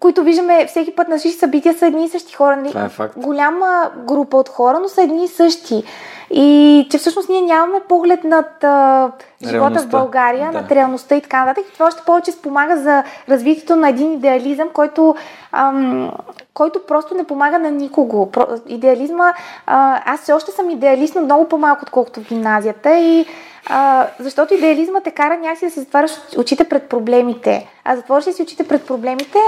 Които 0.00 0.22
виждаме 0.22 0.66
всеки 0.66 0.94
път 0.94 1.08
на 1.08 1.18
всички 1.18 1.38
събития 1.38 1.74
са 1.74 1.86
едни 1.86 2.04
и 2.04 2.08
същи 2.08 2.34
хора. 2.34 2.56
Нали? 2.56 2.68
Това 2.68 2.84
е 2.84 2.88
факт. 2.88 3.14
Голяма 3.16 3.90
група 3.96 4.36
от 4.36 4.48
хора, 4.48 4.78
но 4.82 4.88
са 4.88 5.02
едни 5.02 5.24
и 5.24 5.28
същи. 5.28 5.84
И 6.30 6.86
че 6.90 6.98
всъщност 6.98 7.28
ние 7.28 7.40
нямаме 7.40 7.80
поглед 7.88 8.24
над 8.24 8.64
а, 8.64 9.10
живота 9.42 9.56
реалността. 9.56 9.88
в 9.88 9.90
България, 9.90 10.52
да. 10.52 10.60
над 10.60 10.72
реалността 10.72 11.16
и 11.16 11.20
така 11.20 11.44
нататък. 11.44 11.64
И 11.68 11.72
това 11.72 11.86
още 11.86 12.02
повече 12.06 12.32
спомага 12.32 12.76
за 12.76 13.04
развитието 13.28 13.76
на 13.76 13.88
един 13.88 14.12
идеализъм, 14.12 14.68
който, 14.72 15.14
ам, 15.52 16.12
който 16.54 16.86
просто 16.86 17.14
не 17.14 17.24
помага 17.24 17.58
на 17.58 17.70
никого. 17.70 18.30
Про, 18.30 18.46
идеализма, 18.68 19.32
а, 19.66 20.02
аз 20.04 20.20
все 20.20 20.32
още 20.32 20.50
съм 20.50 20.70
идеалист, 20.70 21.14
но 21.14 21.20
много 21.20 21.48
по-малко, 21.48 21.82
отколкото 21.82 22.20
в 22.20 22.28
гимназията. 22.28 22.98
И 22.98 23.26
а, 23.68 24.06
защото 24.18 24.54
идеализма 24.54 25.00
те 25.00 25.10
кара 25.10 25.36
някакси 25.36 25.64
да 25.64 25.70
си 25.70 25.80
затваряш 25.80 26.12
очите 26.38 26.64
пред 26.64 26.88
проблемите. 26.88 27.66
А 27.84 27.96
затвориш 27.96 28.24
си 28.24 28.42
очите 28.42 28.68
пред 28.68 28.86
проблемите, 28.86 29.38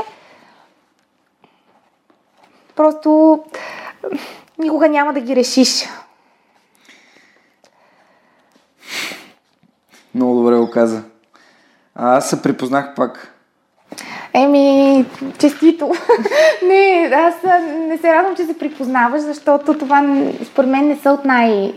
просто 2.77 3.39
никога 4.59 4.89
няма 4.89 5.13
да 5.13 5.21
ги 5.21 5.37
решиш. 5.37 5.89
Много 10.15 10.35
добре 10.35 10.57
го 10.57 10.71
каза. 10.71 11.03
А 11.95 12.17
аз 12.17 12.31
се 12.31 12.43
припознах 12.43 12.95
пак. 12.95 13.33
Еми, 14.35 15.05
честито. 15.39 15.93
не, 16.67 17.11
аз 17.15 17.35
не 17.89 17.99
се 17.99 18.15
радвам, 18.15 18.37
че 18.37 18.45
се 18.45 18.59
припознаваш, 18.59 19.21
защото 19.21 19.79
това 19.79 20.27
според 20.45 20.71
мен 20.71 20.89
не 20.89 20.97
са 20.97 21.11
от 21.11 21.25
най- 21.25 21.75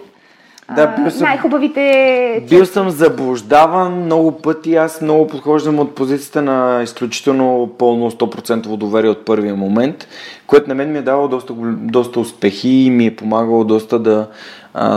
да, 0.73 0.87
бил 0.87 1.11
съм, 1.11 1.27
най-хубавите... 1.27 2.45
Бил 2.49 2.65
съм 2.65 2.89
заблуждаван 2.89 3.93
много 3.93 4.31
пъти. 4.31 4.75
Аз 4.75 5.01
много 5.01 5.27
подхождам 5.27 5.79
от 5.79 5.95
позицията 5.95 6.41
на 6.41 6.83
изключително 6.83 7.75
пълно 7.79 8.11
100% 8.11 8.77
доверие 8.77 9.09
от 9.09 9.25
първия 9.25 9.55
момент, 9.55 10.07
което 10.47 10.69
на 10.69 10.75
мен 10.75 10.91
ми 10.91 10.97
е 10.97 11.01
давало 11.01 11.27
доста, 11.27 11.53
доста 11.75 12.19
успехи 12.19 12.69
и 12.69 12.89
ми 12.89 13.05
е 13.05 13.15
помагало 13.15 13.63
доста 13.63 13.99
да, 13.99 14.27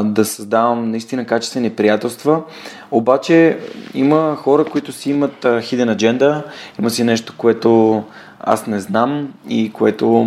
да 0.05 0.24
създавам 0.24 0.90
наистина 0.90 1.24
качествени 1.24 1.70
приятелства. 1.70 2.43
Обаче 2.90 3.59
има 3.95 4.36
хора, 4.36 4.65
които 4.65 4.93
си 4.93 5.11
имат 5.11 5.47
хиден 5.61 5.89
адженда, 5.89 6.43
има 6.78 6.90
си 6.90 7.05
нещо, 7.05 7.35
което 7.36 8.03
аз 8.40 8.66
не 8.66 8.81
знам 8.81 9.28
и 9.49 9.73
което 9.73 10.27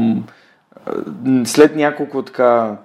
след 1.45 1.75
няколко 1.75 2.21
така 2.21 2.77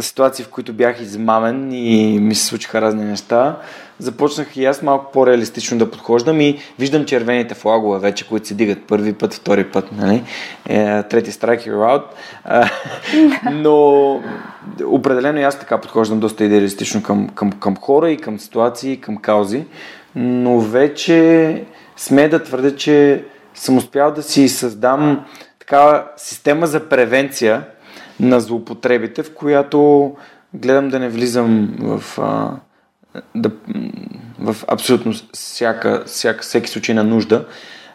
ситуации, 0.00 0.44
в 0.44 0.48
които 0.48 0.72
бях 0.72 1.00
измамен 1.00 1.72
и 1.72 2.18
ми 2.20 2.34
се 2.34 2.44
случиха 2.44 2.80
разни 2.80 3.04
неща, 3.04 3.56
започнах 3.98 4.56
и 4.56 4.64
аз 4.64 4.82
малко 4.82 5.12
по-реалистично 5.12 5.78
да 5.78 5.90
подхождам 5.90 6.40
и 6.40 6.58
виждам 6.78 7.04
червените 7.04 7.54
флагове 7.54 7.98
вече, 7.98 8.28
които 8.28 8.46
се 8.46 8.54
дигат 8.54 8.78
първи 8.88 9.12
път, 9.12 9.34
втори 9.34 9.64
път, 9.64 9.92
нали? 9.92 10.22
Е, 10.68 11.02
трети 11.02 11.32
страйк 11.32 11.66
и 11.66 11.70
аут. 11.70 12.02
Но 13.52 14.20
определено 14.84 15.38
и 15.38 15.42
аз 15.42 15.58
така 15.58 15.80
подхождам 15.80 16.20
доста 16.20 16.44
идеалистично 16.44 17.02
към, 17.02 17.28
към, 17.28 17.52
към 17.52 17.76
хора 17.76 18.10
и 18.10 18.16
към 18.16 18.38
ситуации, 18.38 18.92
и 18.92 19.00
към 19.00 19.16
каузи. 19.16 19.64
Но 20.14 20.60
вече 20.60 21.64
сме 21.96 22.28
да 22.28 22.42
твърдя, 22.42 22.76
че 22.76 23.24
съм 23.54 23.76
успял 23.76 24.10
да 24.10 24.22
си 24.22 24.48
създам 24.48 25.24
такава 25.58 26.04
система 26.16 26.66
за 26.66 26.88
превенция, 26.88 27.62
на 28.20 28.40
злоупотребите, 28.40 29.22
в 29.22 29.34
която 29.34 30.12
гледам 30.54 30.88
да 30.88 30.98
не 30.98 31.08
влизам 31.08 31.74
в, 31.80 32.18
а, 32.18 32.50
да, 33.34 33.50
в 34.38 34.56
абсолютно 34.68 35.12
всяка, 35.32 36.02
всяка, 36.06 36.42
всеки 36.42 36.70
случай 36.70 36.94
на 36.94 37.04
нужда. 37.04 37.46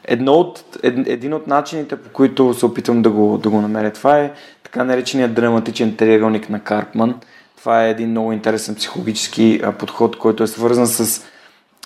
Едно 0.05 0.33
от, 0.33 0.63
ед, 0.83 1.07
един 1.07 1.33
от 1.33 1.47
начините, 1.47 1.95
по 1.95 2.09
които 2.09 2.53
се 2.53 2.65
опитвам 2.65 3.01
да 3.01 3.09
го, 3.09 3.37
да 3.37 3.49
го 3.49 3.61
намеря, 3.61 3.93
това 3.93 4.19
е 4.19 4.31
така 4.63 4.83
нареченият 4.83 5.33
драматичен 5.33 5.95
триъгълник 5.95 6.49
на 6.49 6.59
Карпман. 6.59 7.15
Това 7.57 7.85
е 7.85 7.89
един 7.89 8.09
много 8.09 8.31
интересен 8.31 8.75
психологически 8.75 9.61
а, 9.63 9.71
подход, 9.71 10.17
който 10.17 10.43
е 10.43 10.47
свързан 10.47 10.87
с 10.87 11.25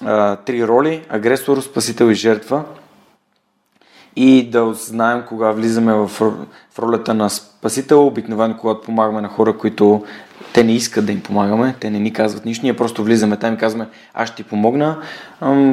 а, 0.05 0.35
три 0.35 0.67
роли 0.67 1.01
агресор, 1.09 1.61
спасител 1.61 2.05
и 2.05 2.13
жертва 2.13 2.63
и 4.15 4.49
да 4.49 4.73
знаем 4.73 5.23
кога 5.27 5.51
влизаме 5.51 5.93
в, 5.93 6.07
в 6.07 6.79
ролята 6.79 7.13
на 7.13 7.29
спасител, 7.29 8.07
обикновено 8.07 8.57
когато 8.57 8.81
помагаме 8.81 9.21
на 9.21 9.27
хора, 9.27 9.57
които 9.57 10.03
те 10.53 10.63
не 10.63 10.73
искат 10.73 11.05
да 11.05 11.11
им 11.11 11.21
помагаме, 11.21 11.75
те 11.79 11.89
не 11.89 11.99
ни 11.99 12.13
казват 12.13 12.45
нищо, 12.45 12.65
ние 12.65 12.75
просто 12.75 13.03
влизаме 13.03 13.37
там 13.37 13.53
и 13.53 13.57
казваме 13.57 13.87
аз 14.13 14.27
ще 14.27 14.35
ти 14.35 14.43
помогна. 14.43 14.97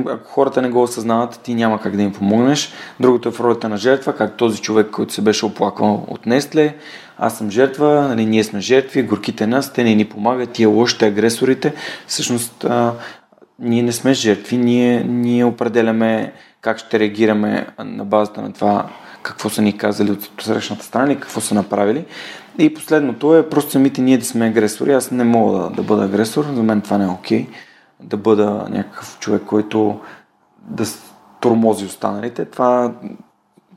Ако 0.06 0.30
хората 0.30 0.62
не 0.62 0.68
го 0.68 0.82
осъзнават, 0.82 1.40
ти 1.42 1.54
няма 1.54 1.80
как 1.80 1.96
да 1.96 2.02
им 2.02 2.12
помогнеш. 2.12 2.72
Другото 3.00 3.28
е 3.28 3.32
в 3.32 3.40
ролята 3.40 3.68
на 3.68 3.76
жертва, 3.76 4.12
как 4.12 4.36
този 4.36 4.60
човек, 4.60 4.90
който 4.90 5.12
се 5.12 5.22
беше 5.22 5.46
оплаквал 5.46 6.04
от 6.08 6.26
Нестле, 6.26 6.74
аз 7.18 7.38
съм 7.38 7.50
жертва, 7.50 8.08
нали, 8.08 8.26
ние 8.26 8.44
сме 8.44 8.60
жертви, 8.60 9.02
горките 9.02 9.46
нас, 9.46 9.72
те 9.72 9.84
не 9.84 9.94
ни 9.94 10.04
помагат, 10.04 10.50
тия 10.50 10.68
лошите 10.68 11.06
агресорите. 11.06 11.74
Всъщност, 12.06 12.66
ние 13.58 13.82
не 13.82 13.92
сме 13.92 14.14
жертви, 14.14 14.56
ние, 14.56 15.04
ние 15.04 15.44
определяме 15.44 16.32
как 16.60 16.78
ще 16.78 16.98
реагираме 16.98 17.66
на 17.78 18.04
базата 18.04 18.42
на 18.42 18.52
това 18.52 18.88
какво 19.22 19.48
са 19.48 19.62
ни 19.62 19.78
казали 19.78 20.10
от 20.10 20.30
срещната 20.40 20.84
страна 20.84 21.12
и 21.12 21.20
какво 21.20 21.40
са 21.40 21.54
направили. 21.54 22.04
И 22.58 22.74
последното 22.74 23.36
е 23.36 23.48
просто 23.48 23.70
самите 23.70 24.00
ние 24.00 24.18
да 24.18 24.24
сме 24.24 24.46
агресори. 24.46 24.92
Аз 24.92 25.10
не 25.10 25.24
мога 25.24 25.58
да, 25.58 25.70
да 25.70 25.82
бъда 25.82 26.04
агресор, 26.04 26.44
за 26.54 26.62
мен 26.62 26.80
това 26.80 26.98
не 26.98 27.04
е 27.04 27.08
окей. 27.08 27.46
Okay. 27.46 27.48
Да 28.00 28.16
бъда 28.16 28.66
някакъв 28.70 29.18
човек, 29.20 29.42
който 29.46 30.00
да 30.62 30.84
тормози 31.40 31.86
останалите. 31.86 32.44
Това 32.44 32.92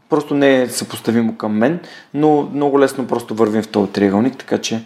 просто 0.10 0.34
не 0.34 0.62
е 0.62 0.70
съпоставимо 0.70 1.36
към 1.36 1.58
мен, 1.58 1.80
но 2.14 2.50
много 2.54 2.80
лесно 2.80 3.08
просто 3.08 3.36
вървим 3.36 3.64
в 3.64 3.68
този 3.68 3.92
триъгълник, 3.92 4.38
така 4.38 4.58
че 4.58 4.86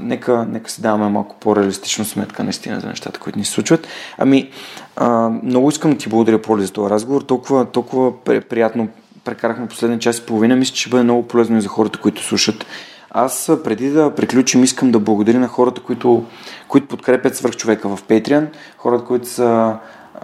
нека, 0.00 0.46
нека 0.50 0.70
си 0.70 0.82
даваме 0.82 1.08
малко 1.08 1.36
по-реалистично 1.40 2.04
сметка 2.04 2.44
наистина 2.44 2.80
за 2.80 2.86
нещата, 2.86 3.20
които 3.20 3.38
ни 3.38 3.44
се 3.44 3.52
случват. 3.52 3.86
Ами, 4.18 4.50
а, 4.96 5.28
много 5.42 5.68
искам 5.68 5.90
да 5.90 5.98
ти 5.98 6.08
благодаря, 6.08 6.42
Поли, 6.42 6.62
за 6.62 6.72
този 6.72 6.90
разговор. 6.90 7.22
Толкова, 7.22 7.66
толкова 7.66 8.24
приятно 8.24 8.88
прекарахме 9.24 9.68
последния 9.68 9.98
час 9.98 10.18
и 10.18 10.26
половина. 10.26 10.56
Мисля, 10.56 10.74
че 10.74 10.80
ще 10.80 10.90
бъде 10.90 11.02
много 11.02 11.28
полезно 11.28 11.58
и 11.58 11.60
за 11.60 11.68
хората, 11.68 11.98
които 11.98 12.22
слушат. 12.22 12.66
Аз 13.10 13.50
преди 13.64 13.90
да 13.90 14.14
приключим, 14.14 14.64
искам 14.64 14.90
да 14.90 14.98
благодаря 14.98 15.38
на 15.38 15.48
хората, 15.48 15.80
които, 15.80 16.24
които 16.68 16.88
подкрепят 16.88 17.36
свърхчовека 17.36 17.96
в 17.96 18.02
Patreon, 18.02 18.46
хората, 18.78 19.04
които 19.04 19.28
са, 19.28 19.76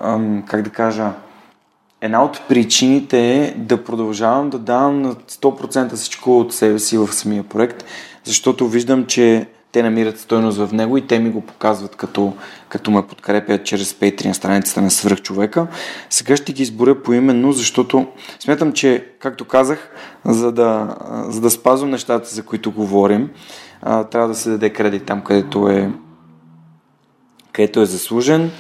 ам, 0.03 0.45
как 0.47 0.63
да 0.63 0.71
кажа, 0.71 1.13
една 2.01 2.25
от 2.25 2.41
причините 2.49 3.37
е 3.37 3.55
да 3.57 3.85
продължавам 3.85 4.51
да 4.51 4.59
давам 4.59 5.03
на 5.03 5.15
100% 5.15 5.95
всичко 5.95 6.39
от 6.39 6.53
себе 6.55 6.79
си 6.79 6.99
в 6.99 7.13
самия 7.13 7.43
проект, 7.43 7.85
защото 8.25 8.69
виждам, 8.69 9.07
че 9.07 9.47
те 9.73 9.83
намират 9.83 10.19
стойност 10.19 10.59
в 10.59 10.73
него 10.73 10.97
и 10.99 11.07
те 11.07 11.19
ми 11.19 11.31
го 11.31 11.41
показват 11.41 11.97
като, 11.97 12.33
като 12.69 12.91
ме 12.91 13.07
подкрепят 13.07 13.65
чрез 13.65 13.93
Patreon 13.93 14.33
страницата 14.33 14.83
на 14.83 14.91
свръхчовека. 14.91 15.67
Сега 16.11 16.37
ще 16.37 16.53
ги 16.53 16.63
изборя 16.63 17.03
поименно, 17.03 17.53
защото 17.53 18.07
смятам, 18.41 18.73
че, 18.73 19.07
както 19.19 19.45
казах, 19.45 19.91
за 20.25 20.53
да, 20.53 20.97
за 21.29 21.41
да 21.41 21.51
спазвам 21.51 21.91
нещата, 21.91 22.29
за 22.29 22.43
които 22.43 22.73
говорим, 22.73 23.31
трябва 23.83 24.29
да 24.29 24.35
се 24.35 24.51
даде 24.51 24.71
кредит 24.71 25.05
там, 25.05 25.21
където 25.21 25.69
е, 25.69 25.91
където 27.53 27.81
е 27.81 27.87
заслужен 27.87 28.51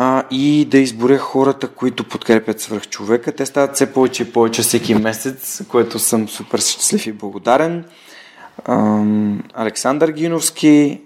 а, 0.00 0.22
и 0.30 0.64
да 0.64 0.78
изборя 0.78 1.18
хората, 1.18 1.68
които 1.68 2.04
подкрепят 2.04 2.60
свръхчовека. 2.60 3.32
Те 3.32 3.46
стават 3.46 3.74
все 3.74 3.92
повече 3.92 4.22
и 4.22 4.32
повече 4.32 4.62
всеки 4.62 4.94
месец, 4.94 5.62
което 5.68 5.98
съм 5.98 6.28
супер 6.28 6.58
щастлив 6.58 7.06
и 7.06 7.12
благодарен. 7.12 7.84
Александър 9.54 10.10
Гиновски, 10.10 11.00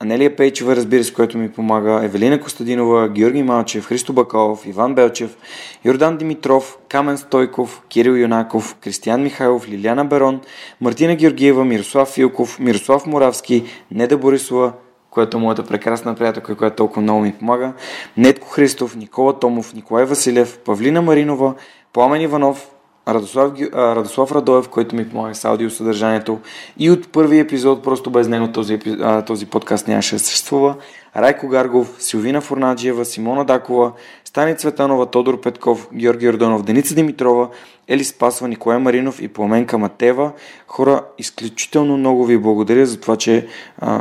Анелия 0.00 0.36
Пейчева, 0.36 0.76
разбира 0.76 1.04
се, 1.04 1.14
което 1.14 1.38
ми 1.38 1.52
помага, 1.52 2.00
Евелина 2.04 2.40
Костадинова, 2.40 3.08
Георги 3.08 3.42
Малчев, 3.42 3.86
Христо 3.86 4.12
Бакалов, 4.12 4.66
Иван 4.66 4.94
Белчев, 4.94 5.36
Йордан 5.84 6.16
Димитров, 6.16 6.78
Камен 6.88 7.18
Стойков, 7.18 7.82
Кирил 7.88 8.12
Юнаков, 8.12 8.76
Кристиян 8.80 9.22
Михайлов, 9.22 9.68
Лиляна 9.68 10.04
Берон, 10.04 10.40
Мартина 10.80 11.16
Георгиева, 11.16 11.64
Мирослав 11.64 12.08
Филков, 12.08 12.58
Мирослав 12.58 13.06
Моравски, 13.06 13.64
Неда 13.90 14.18
Борисова, 14.18 14.72
която 15.16 15.36
е 15.36 15.40
моята 15.40 15.62
прекрасна 15.62 16.14
приятелка, 16.14 16.54
която 16.54 16.76
толкова 16.76 17.02
много 17.02 17.20
ми 17.20 17.32
помага, 17.32 17.72
Нетко 18.16 18.48
Христов, 18.48 18.96
Никола 18.96 19.38
Томов, 19.38 19.74
Николай 19.74 20.04
Василев, 20.04 20.58
Павлина 20.58 21.02
Маринова, 21.02 21.54
Пламен 21.92 22.20
Иванов, 22.20 22.66
Радослав, 23.08 23.52
Радослав 23.74 24.32
Радоев, 24.32 24.68
който 24.68 24.96
ми 24.96 25.08
помага 25.08 25.34
с 25.34 25.44
аудиосъдържанието. 25.44 26.38
И 26.78 26.90
от 26.90 27.12
първи 27.12 27.38
епизод, 27.38 27.84
просто 27.84 28.10
без 28.10 28.28
него 28.28 28.52
този, 28.52 28.78
този 29.26 29.46
подкаст 29.46 29.88
нямаше 29.88 30.14
да 30.14 30.18
съществува. 30.18 30.74
Райко 31.18 31.48
Гаргов, 31.48 31.94
Силвина 31.98 32.40
Форнаджиева, 32.40 33.04
Симона 33.04 33.44
Дакова, 33.44 33.92
Стани 34.24 34.56
Цветанова, 34.56 35.06
Тодор 35.06 35.40
Петков, 35.40 35.88
Георги 35.94 36.28
Ордонов, 36.28 36.62
Деница 36.62 36.94
Димитрова, 36.94 37.48
Ели 37.88 38.04
Спасва, 38.04 38.48
Николай 38.48 38.78
Маринов 38.78 39.22
и 39.22 39.28
Пламенка 39.28 39.78
Матева. 39.78 40.32
Хора, 40.66 41.02
изключително 41.18 41.96
много 41.96 42.24
ви 42.24 42.38
благодаря 42.38 42.86
за 42.86 43.00
това, 43.00 43.16
че, 43.16 43.46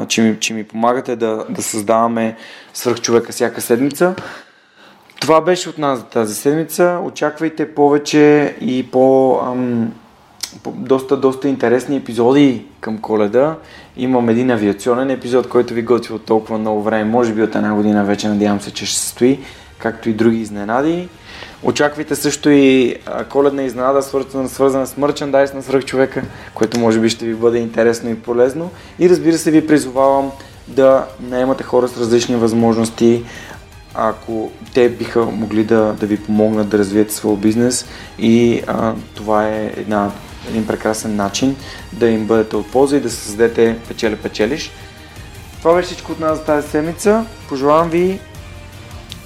че, 0.07 0.21
ми, 0.21 0.39
че 0.39 0.53
ми 0.53 0.63
помагате 0.63 1.15
да, 1.15 1.45
да 1.49 1.61
създаваме 1.63 2.35
свръхчовека 2.73 3.31
всяка 3.31 3.61
седмица. 3.61 4.15
Това 5.21 5.41
беше 5.41 5.69
от 5.69 5.77
нас 5.77 5.99
за 5.99 6.05
тази 6.05 6.35
седмица. 6.35 6.99
Очаквайте 7.03 7.73
повече 7.75 8.55
и 8.61 8.91
по, 8.91 9.39
ам, 9.43 9.93
доста, 10.65 11.17
доста 11.17 11.47
интересни 11.47 11.97
епизоди 11.97 12.65
към 12.79 12.97
коледа. 12.97 13.55
Имам 13.97 14.30
един 14.30 14.51
авиационен 14.51 15.09
епизод, 15.09 15.49
който 15.49 15.73
ви 15.73 15.81
готви 15.81 16.13
от 16.13 16.26
толкова 16.26 16.57
много 16.57 16.81
време, 16.81 17.03
може 17.03 17.34
би 17.34 17.43
от 17.43 17.55
една 17.55 17.73
година 17.73 18.05
вече, 18.05 18.27
надявам 18.27 18.61
се, 18.61 18.72
че 18.72 18.85
ще 18.85 18.99
се 18.99 19.07
стои, 19.07 19.39
както 19.77 20.09
и 20.09 20.13
други 20.13 20.38
изненади. 20.38 21.09
Очаквайте 21.63 22.15
също 22.15 22.49
и 22.49 22.95
коледна 23.30 23.63
изненада, 23.63 24.01
свързана, 24.47 24.88
с 24.88 24.97
мърчандайз 24.97 25.53
на 25.53 25.63
свръхчовека, 25.63 26.23
което 26.53 26.80
може 26.80 26.99
би 26.99 27.09
ще 27.09 27.26
ви 27.26 27.34
бъде 27.34 27.57
интересно 27.57 28.09
и 28.09 28.15
полезно. 28.15 28.72
И 28.99 29.09
разбира 29.09 29.38
се, 29.38 29.51
ви 29.51 29.67
призовавам 29.67 30.31
да 30.67 31.05
наемате 31.19 31.63
хора 31.63 31.88
с 31.88 31.97
различни 31.97 32.35
възможности, 32.35 33.23
ако 33.93 34.51
те 34.73 34.89
биха 34.89 35.26
могли 35.26 35.63
да, 35.63 35.95
да 35.99 36.05
ви 36.05 36.17
помогнат 36.17 36.69
да 36.69 36.77
развиете 36.77 37.13
своя 37.13 37.38
бизнес 37.38 37.85
и 38.19 38.61
а, 38.67 38.93
това 39.15 39.47
е 39.47 39.73
една, 39.77 40.11
един 40.49 40.67
прекрасен 40.67 41.15
начин 41.15 41.55
да 41.93 42.07
им 42.07 42.26
бъдете 42.26 42.55
от 42.55 42.72
полза 42.72 42.97
и 42.97 42.99
да 42.99 43.11
създадете 43.11 43.77
печеля-печелиш. 43.88 44.72
Това 45.59 45.76
беше 45.76 45.85
всичко 45.85 46.11
от 46.11 46.19
нас 46.19 46.38
за 46.38 46.43
тази 46.43 46.69
седмица. 46.69 47.26
Пожелавам 47.49 47.89
ви 47.89 48.19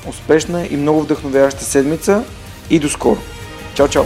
успешна 0.08 0.68
и 0.68 0.78
много 0.78 1.02
вдъхновяваща 1.02 1.64
седмица 1.64 2.24
и 2.70 2.80
до 2.80 2.90
скоро. 2.90 3.20
Чао, 3.74 3.88
чао! 3.88 4.04